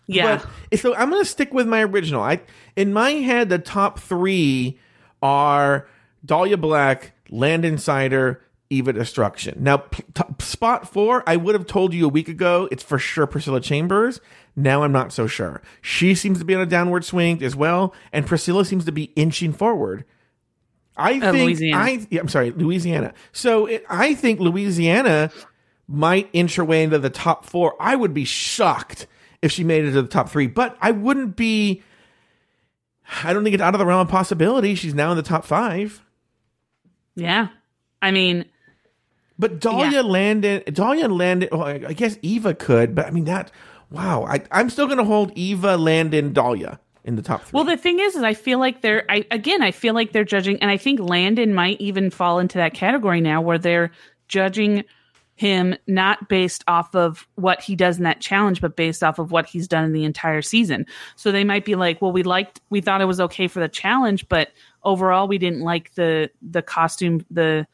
Yeah. 0.06 0.42
But 0.70 0.80
so 0.80 0.94
I'm 0.94 1.08
going 1.10 1.22
to 1.22 1.28
stick 1.28 1.54
with 1.54 1.66
my 1.68 1.82
original. 1.84 2.20
I 2.22 2.40
in 2.76 2.92
my 2.92 3.10
head 3.12 3.48
the 3.48 3.58
top 3.58 3.98
3 4.00 4.78
are 5.22 5.88
Dahlia 6.24 6.56
Black, 6.56 7.12
Landon 7.30 7.78
Cider, 7.78 8.42
Evah 8.72 8.92
Destruction. 8.94 9.58
Now 9.62 9.78
p- 9.78 10.02
t- 10.14 10.22
spot 10.40 10.88
4, 10.92 11.22
I 11.26 11.36
would 11.36 11.54
have 11.54 11.66
told 11.66 11.94
you 11.94 12.06
a 12.06 12.08
week 12.08 12.28
ago, 12.28 12.68
it's 12.72 12.82
for 12.82 12.98
sure 12.98 13.26
Priscilla 13.26 13.60
Chambers. 13.60 14.20
Now 14.56 14.82
I'm 14.82 14.92
not 14.92 15.12
so 15.12 15.26
sure. 15.28 15.62
She 15.80 16.14
seems 16.16 16.40
to 16.40 16.44
be 16.44 16.54
on 16.56 16.60
a 16.60 16.66
downward 16.66 17.04
swing 17.04 17.42
as 17.42 17.54
well, 17.54 17.94
and 18.12 18.26
Priscilla 18.26 18.64
seems 18.64 18.84
to 18.86 18.92
be 18.92 19.04
inching 19.14 19.52
forward. 19.52 20.04
I 20.96 21.18
Uh, 21.18 21.32
think 21.32 21.46
Louisiana. 21.46 21.82
I 21.84 22.06
yeah, 22.10 22.20
I'm 22.20 22.28
sorry, 22.28 22.50
Louisiana. 22.50 23.14
So 23.32 23.66
it, 23.66 23.84
I 23.88 24.14
think 24.14 24.40
Louisiana 24.40 25.30
might 25.90 26.30
inch 26.32 26.54
her 26.56 26.64
way 26.64 26.82
into 26.84 26.98
the 26.98 27.10
top 27.10 27.44
four. 27.44 27.74
I 27.80 27.96
would 27.96 28.14
be 28.14 28.24
shocked 28.24 29.06
if 29.42 29.50
she 29.52 29.64
made 29.64 29.84
it 29.84 29.92
to 29.92 30.02
the 30.02 30.08
top 30.08 30.28
three, 30.30 30.46
but 30.46 30.76
I 30.80 30.92
wouldn't 30.92 31.36
be. 31.36 31.82
I 33.24 33.32
don't 33.32 33.42
think 33.42 33.54
it's 33.54 33.62
out 33.62 33.74
of 33.74 33.80
the 33.80 33.86
realm 33.86 34.02
of 34.02 34.08
possibility. 34.08 34.74
She's 34.76 34.94
now 34.94 35.10
in 35.10 35.16
the 35.16 35.22
top 35.22 35.44
five. 35.44 36.00
Yeah. 37.16 37.48
I 38.00 38.12
mean, 38.12 38.44
But 39.38 39.60
Dahlia 39.60 39.90
Yeah. 39.90 40.00
Landon, 40.02 40.62
Dahlia 40.72 41.08
Landon. 41.08 41.48
Well, 41.50 41.64
I 41.64 41.72
I 41.88 41.92
guess 41.92 42.16
Evah 42.18 42.58
could, 42.58 42.94
but 42.94 43.06
I 43.06 43.10
mean 43.10 43.24
that. 43.24 43.50
Wow, 43.90 44.24
I, 44.24 44.42
I'm 44.52 44.70
still 44.70 44.86
going 44.86 44.98
to 44.98 45.04
hold 45.04 45.34
Evah 45.34 45.76
Landon 45.76 46.32
Dahlia 46.32 46.78
in 47.02 47.16
the 47.16 47.22
top 47.22 47.42
three. 47.42 47.56
well, 47.56 47.64
the 47.64 47.76
thing 47.76 47.98
is, 47.98 48.14
is 48.14 48.22
I 48.22 48.34
feel 48.34 48.60
like 48.60 48.82
they're, 48.82 49.04
I, 49.10 49.26
again, 49.32 49.62
I 49.62 49.72
feel 49.72 49.94
like 49.94 50.12
they're 50.12 50.22
judging, 50.22 50.62
and 50.62 50.70
I 50.70 50.76
think 50.76 51.00
Landon 51.00 51.52
might 51.54 51.80
even 51.80 52.10
fall 52.10 52.38
into 52.38 52.58
that 52.58 52.72
category 52.72 53.20
now 53.20 53.40
where 53.40 53.58
they're 53.58 53.90
judging 54.28 54.84
him 55.40 55.74
not 55.86 56.28
based 56.28 56.62
off 56.68 56.94
of 56.94 57.26
what 57.36 57.62
he 57.62 57.74
does 57.74 57.96
in 57.96 58.04
that 58.04 58.20
challenge, 58.20 58.60
but 58.60 58.76
based 58.76 59.02
off 59.02 59.18
of 59.18 59.32
what 59.32 59.46
he's 59.46 59.66
done 59.66 59.84
in 59.84 59.92
the 59.94 60.04
entire 60.04 60.42
season. 60.42 60.84
So 61.16 61.32
they 61.32 61.44
might 61.44 61.64
be 61.64 61.76
like, 61.76 62.02
well, 62.02 62.12
we 62.12 62.22
liked, 62.22 62.60
we 62.68 62.82
thought 62.82 63.00
it 63.00 63.06
was 63.06 63.20
okay 63.20 63.48
for 63.48 63.58
the 63.58 63.66
challenge, 63.66 64.28
but 64.28 64.50
overall, 64.82 65.28
we 65.28 65.38
didn't 65.38 65.62
like 65.62 65.94
the, 65.94 66.30
the 66.42 66.60
costume, 66.60 67.24
the, 67.30 67.66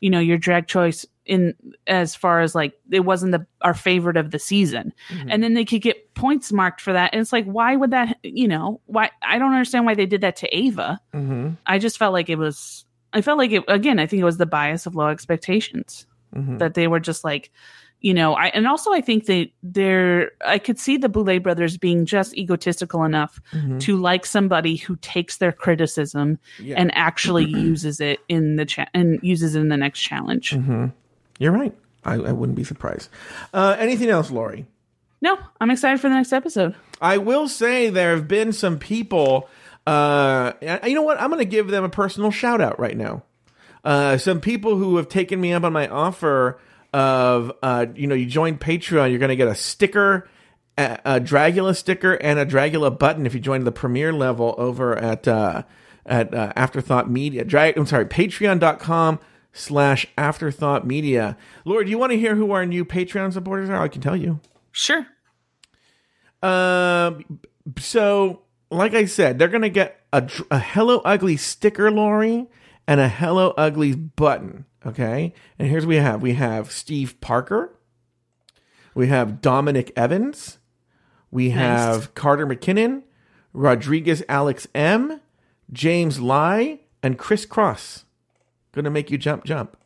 you 0.00 0.10
know, 0.10 0.18
your 0.20 0.36
drag 0.36 0.66
choice 0.66 1.06
in 1.24 1.54
as 1.86 2.14
far 2.14 2.42
as 2.42 2.54
like 2.54 2.74
it 2.90 3.06
wasn't 3.06 3.32
the 3.32 3.46
our 3.62 3.72
favorite 3.72 4.18
of 4.18 4.30
the 4.30 4.38
season. 4.38 4.92
And 5.30 5.42
then 5.42 5.54
they 5.54 5.64
could 5.64 5.80
get 5.80 6.12
points 6.12 6.52
marked 6.52 6.82
for 6.82 6.92
that. 6.92 7.14
And 7.14 7.22
it's 7.22 7.32
like 7.32 7.46
why 7.46 7.74
would 7.74 7.92
that 7.92 8.18
you 8.22 8.46
know 8.46 8.82
why 8.84 9.08
i 9.22 9.38
don't 9.38 9.54
understand 9.54 9.86
why 9.86 9.94
they 9.94 10.04
did 10.04 10.20
that 10.20 10.36
to 10.36 10.50
evah. 10.50 10.98
Hmm 11.12 11.52
i 11.64 11.78
just 11.78 11.96
felt 11.96 12.12
like 12.12 12.28
it 12.28 12.36
was 12.36 12.84
i 13.14 13.22
felt 13.22 13.38
like 13.38 13.52
it 13.52 13.64
again 13.68 13.98
i 13.98 14.06
think 14.06 14.20
it 14.20 14.24
was 14.24 14.36
the 14.36 14.44
bias 14.44 14.84
of 14.84 14.94
low 14.94 15.08
expectations 15.08 16.06
hmm 16.34 16.58
that 16.58 16.74
they 16.74 16.86
were 16.88 17.00
just 17.00 17.24
like 17.24 17.50
you 18.00 18.12
know 18.12 18.34
i 18.34 18.46
and 18.48 18.66
also 18.66 18.92
i 18.92 19.00
think 19.00 19.26
that 19.26 19.48
they're 19.62 20.30
i 20.44 20.58
could 20.58 20.78
see 20.78 20.96
the 20.96 21.08
boulet 21.08 21.42
brothers 21.42 21.76
being 21.78 22.04
just 22.04 22.36
egotistical 22.36 23.04
enough 23.04 23.40
hmm 23.52 23.78
to 23.78 23.96
like 23.96 24.26
somebody 24.26 24.76
who 24.76 24.96
takes 24.96 25.38
their 25.38 25.52
criticism 25.52 26.38
Yeah. 26.58 26.76
and 26.78 26.90
actually 26.94 27.44
uses 27.70 28.00
it 28.00 28.20
in 28.28 28.56
the 28.56 28.86
and 28.94 29.18
uses 29.22 29.54
it 29.54 29.60
in 29.60 29.68
the 29.68 29.76
next 29.76 30.00
challenge 30.00 30.50
hmm 30.52 30.86
You're 31.38 31.52
right. 31.52 31.74
I, 32.04 32.14
I 32.14 32.32
wouldn't 32.32 32.56
be 32.56 32.64
surprised. 32.64 33.08
Uh, 33.54 33.76
anything 33.78 34.10
else, 34.10 34.30
Lori? 34.30 34.66
no 35.22 35.38
i'm 35.60 35.70
excited 35.70 35.98
for 36.00 36.08
the 36.10 36.14
next 36.16 36.32
episode 36.32 36.74
I 37.00 37.18
will 37.18 37.48
say 37.48 37.90
there 37.90 38.14
have 38.14 38.28
been 38.28 38.52
some 38.52 38.78
people. 38.78 39.48
Uh, 39.86 40.52
you 40.86 40.94
know 40.94 41.02
what? 41.02 41.20
I'm 41.20 41.28
going 41.28 41.40
to 41.40 41.44
give 41.44 41.68
them 41.68 41.84
a 41.84 41.88
personal 41.88 42.30
shout 42.30 42.60
out 42.62 42.78
right 42.78 42.96
now. 42.96 43.24
Uh, 43.84 44.16
some 44.16 44.40
people 44.40 44.76
who 44.76 44.96
have 44.96 45.08
taken 45.08 45.40
me 45.40 45.52
up 45.52 45.62
on 45.62 45.72
my 45.72 45.86
offer 45.88 46.58
of, 46.92 47.52
uh, 47.62 47.86
you 47.94 48.06
know, 48.06 48.14
you 48.14 48.26
join 48.26 48.56
Patreon, 48.56 49.10
you're 49.10 49.18
going 49.18 49.28
to 49.28 49.36
get 49.36 49.48
a 49.48 49.54
sticker, 49.54 50.28
a, 50.78 50.98
a 51.04 51.20
Dragula 51.20 51.76
sticker, 51.76 52.14
and 52.14 52.38
a 52.38 52.46
Dragula 52.46 52.96
button 52.96 53.26
if 53.26 53.34
you 53.34 53.40
join 53.40 53.64
the 53.64 53.72
premier 53.72 54.12
level 54.12 54.54
over 54.58 54.96
at 54.96 55.28
uh, 55.28 55.62
at 56.06 56.34
uh, 56.34 56.52
Afterthought 56.56 57.10
Media. 57.10 57.44
Drag, 57.44 57.76
I'm 57.76 57.86
sorry, 57.86 58.06
Patreon.com 58.06 59.18
slash 59.52 60.06
Afterthought 60.16 60.86
Media. 60.86 61.36
Lord, 61.64 61.86
do 61.86 61.90
you 61.90 61.98
want 61.98 62.12
to 62.12 62.18
hear 62.18 62.36
who 62.36 62.52
our 62.52 62.66
new 62.66 62.84
Patreon 62.84 63.32
supporters 63.32 63.70
are? 63.70 63.82
I 63.82 63.88
can 63.88 64.00
tell 64.00 64.16
you. 64.16 64.40
sure 64.72 65.06
Um. 66.42 67.40
So, 67.78 68.42
like 68.70 68.94
I 68.94 69.06
said, 69.06 69.38
they're 69.38 69.48
gonna 69.48 69.70
get 69.70 70.00
a, 70.12 70.28
a 70.50 70.58
Hello 70.58 70.98
Ugly 70.98 71.38
sticker, 71.38 71.90
Lori, 71.90 72.46
and 72.86 73.00
a 73.00 73.08
Hello 73.08 73.54
Ugly 73.56 73.94
button. 73.94 74.66
Okay. 74.86 75.32
And 75.58 75.68
here's 75.68 75.84
what 75.84 75.90
we 75.90 75.96
have: 75.96 76.22
we 76.22 76.34
have 76.34 76.70
Steve 76.70 77.20
Parker, 77.20 77.76
we 78.94 79.08
have 79.08 79.40
Dominic 79.40 79.92
Evans, 79.96 80.58
we 81.30 81.50
have 81.50 82.14
Carter 82.14 82.46
McKinnon, 82.46 83.02
Rodriguez 83.52 84.22
Alex 84.28 84.66
M, 84.74 85.20
James 85.72 86.20
Lai, 86.20 86.80
and 87.02 87.18
Chris 87.18 87.46
Cross. 87.46 88.04
Gonna 88.72 88.90
make 88.90 89.10
you 89.10 89.18
jump, 89.18 89.44
jump, 89.44 89.76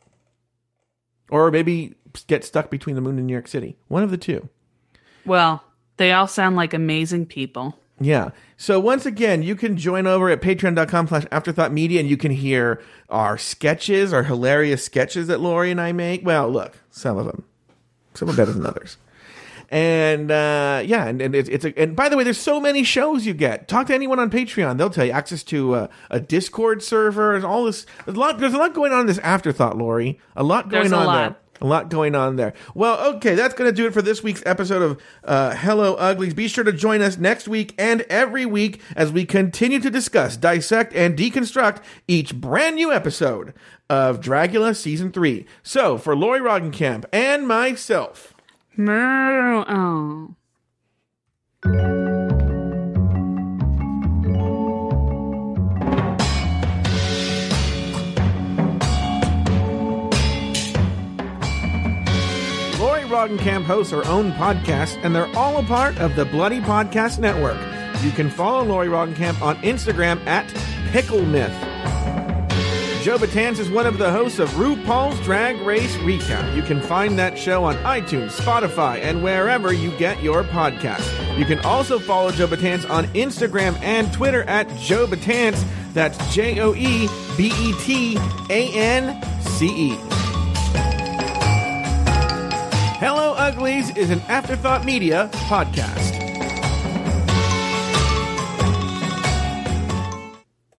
or 1.29 1.51
maybe 1.51 1.95
get 2.27 2.43
stuck 2.43 2.69
between 2.69 2.95
the 2.95 3.01
moon 3.01 3.17
and 3.17 3.27
New 3.27 3.33
York 3.33 3.47
City. 3.47 3.77
One 3.87 4.03
of 4.03 4.11
the 4.11 4.17
two. 4.17 4.49
Well, 5.25 5.63
they 5.97 6.11
all 6.11 6.27
sound 6.27 6.55
like 6.55 6.73
amazing 6.73 7.27
people. 7.27 7.77
Yeah. 7.99 8.29
So 8.57 8.79
once 8.79 9.05
again, 9.05 9.43
you 9.43 9.55
can 9.55 9.77
join 9.77 10.07
over 10.07 10.29
at 10.29 10.41
patreon.com 10.41 11.07
slash 11.07 11.25
afterthought 11.31 11.71
media 11.71 11.99
and 11.99 12.09
you 12.09 12.17
can 12.17 12.31
hear 12.31 12.81
our 13.09 13.37
sketches, 13.37 14.13
our 14.13 14.23
hilarious 14.23 14.83
sketches 14.83 15.27
that 15.27 15.39
Lori 15.39 15.71
and 15.71 15.79
I 15.81 15.91
make. 15.91 16.25
Well, 16.25 16.49
look, 16.49 16.77
some 16.89 17.17
of 17.17 17.25
them. 17.25 17.45
Some 18.13 18.29
are 18.29 18.35
better 18.35 18.51
than 18.51 18.65
others. 18.65 18.97
And 19.71 20.31
uh, 20.31 20.81
yeah, 20.83 21.05
and, 21.05 21.21
and 21.21 21.35
it's, 21.35 21.47
it's 21.47 21.63
a, 21.63 21.77
and 21.79 21.95
by 21.95 22.09
the 22.09 22.17
way, 22.17 22.23
there's 22.23 22.39
so 22.39 22.59
many 22.59 22.83
shows 22.83 23.27
you 23.27 23.35
get. 23.35 23.67
Talk 23.67 23.85
to 23.87 23.93
anyone 23.93 24.17
on 24.17 24.31
Patreon; 24.31 24.79
they'll 24.79 24.89
tell 24.89 25.05
you 25.05 25.11
access 25.11 25.43
to 25.43 25.75
uh, 25.75 25.87
a 26.09 26.19
Discord 26.19 26.81
server 26.81 27.35
and 27.35 27.45
all 27.45 27.65
this. 27.65 27.85
There's 28.05 28.17
a 28.17 28.19
lot. 28.19 28.39
There's 28.39 28.55
a 28.55 28.57
lot 28.57 28.73
going 28.73 28.91
on 28.93 29.01
in 29.01 29.05
this 29.05 29.19
afterthought, 29.19 29.77
Lori. 29.77 30.19
A 30.35 30.43
lot 30.43 30.69
going 30.69 30.89
There's 30.89 30.91
a 30.91 30.95
on 30.97 31.05
lot. 31.05 31.29
there. 31.29 31.37
A 31.61 31.65
lot 31.65 31.89
going 31.89 32.15
on 32.15 32.35
there. 32.37 32.53
Well, 32.73 33.15
okay, 33.15 33.35
that's 33.35 33.53
going 33.53 33.69
to 33.69 33.75
do 33.75 33.85
it 33.85 33.93
for 33.93 34.01
this 34.01 34.23
week's 34.23 34.41
episode 34.45 34.81
of 34.81 35.01
uh, 35.23 35.55
Hello 35.55 35.95
Uglies. 35.95 36.33
Be 36.33 36.47
sure 36.47 36.63
to 36.63 36.71
join 36.71 37.01
us 37.01 37.17
next 37.17 37.47
week 37.47 37.75
and 37.77 38.01
every 38.03 38.45
week 38.45 38.81
as 38.95 39.11
we 39.11 39.25
continue 39.25 39.79
to 39.79 39.89
discuss, 39.89 40.37
dissect, 40.37 40.93
and 40.93 41.17
deconstruct 41.17 41.81
each 42.07 42.33
brand 42.35 42.75
new 42.75 42.91
episode 42.91 43.53
of 43.89 44.21
Dragula 44.21 44.75
Season 44.75 45.11
3. 45.11 45.45
So, 45.63 45.97
for 45.97 46.15
Lori 46.15 46.39
Roggenkamp 46.39 47.05
and 47.11 47.47
myself, 47.47 48.33
Oh. 51.65 52.08
Lori 63.19 63.31
Roggenkamp 63.31 63.63
hosts 63.65 63.91
her 63.91 64.05
own 64.05 64.31
podcast, 64.31 64.97
and 65.03 65.13
they're 65.13 65.35
all 65.35 65.57
a 65.57 65.63
part 65.63 65.97
of 65.97 66.15
the 66.15 66.23
Bloody 66.23 66.61
Podcast 66.61 67.19
Network. 67.19 67.57
You 68.01 68.11
can 68.11 68.29
follow 68.29 68.63
Lori 68.63 68.87
Roggenkamp 68.87 69.41
on 69.41 69.57
Instagram 69.57 70.25
at 70.25 70.47
Pickle 70.91 71.25
Myth. 71.25 71.51
Joe 73.03 73.17
Betance 73.17 73.59
is 73.59 73.69
one 73.69 73.85
of 73.85 73.97
the 73.97 74.09
hosts 74.09 74.39
of 74.39 74.49
RuPaul's 74.51 75.19
Drag 75.25 75.59
Race 75.63 75.93
Recap. 75.97 76.55
You 76.55 76.61
can 76.61 76.81
find 76.81 77.19
that 77.19 77.37
show 77.37 77.65
on 77.65 77.75
iTunes, 77.77 78.31
Spotify, 78.31 79.01
and 79.01 79.21
wherever 79.21 79.73
you 79.73 79.91
get 79.97 80.23
your 80.23 80.45
podcasts. 80.45 81.37
You 81.37 81.43
can 81.43 81.59
also 81.65 81.99
follow 81.99 82.31
Joe 82.31 82.47
Betance 82.47 82.89
on 82.89 83.05
Instagram 83.07 83.77
and 83.81 84.13
Twitter 84.13 84.43
at 84.43 84.69
Joe 84.77 85.07
Betance. 85.07 85.61
That's 85.93 86.33
J 86.33 86.61
O 86.61 86.73
E 86.73 87.09
B 87.35 87.51
E 87.53 87.73
T 87.81 88.17
A 88.49 88.71
N 88.73 89.21
C 89.41 89.65
E. 89.67 90.18
Hello 92.99 93.33
Uglies 93.37 93.95
is 93.95 94.09
an 94.09 94.19
Afterthought 94.27 94.83
Media 94.83 95.29
podcast. 95.47 96.18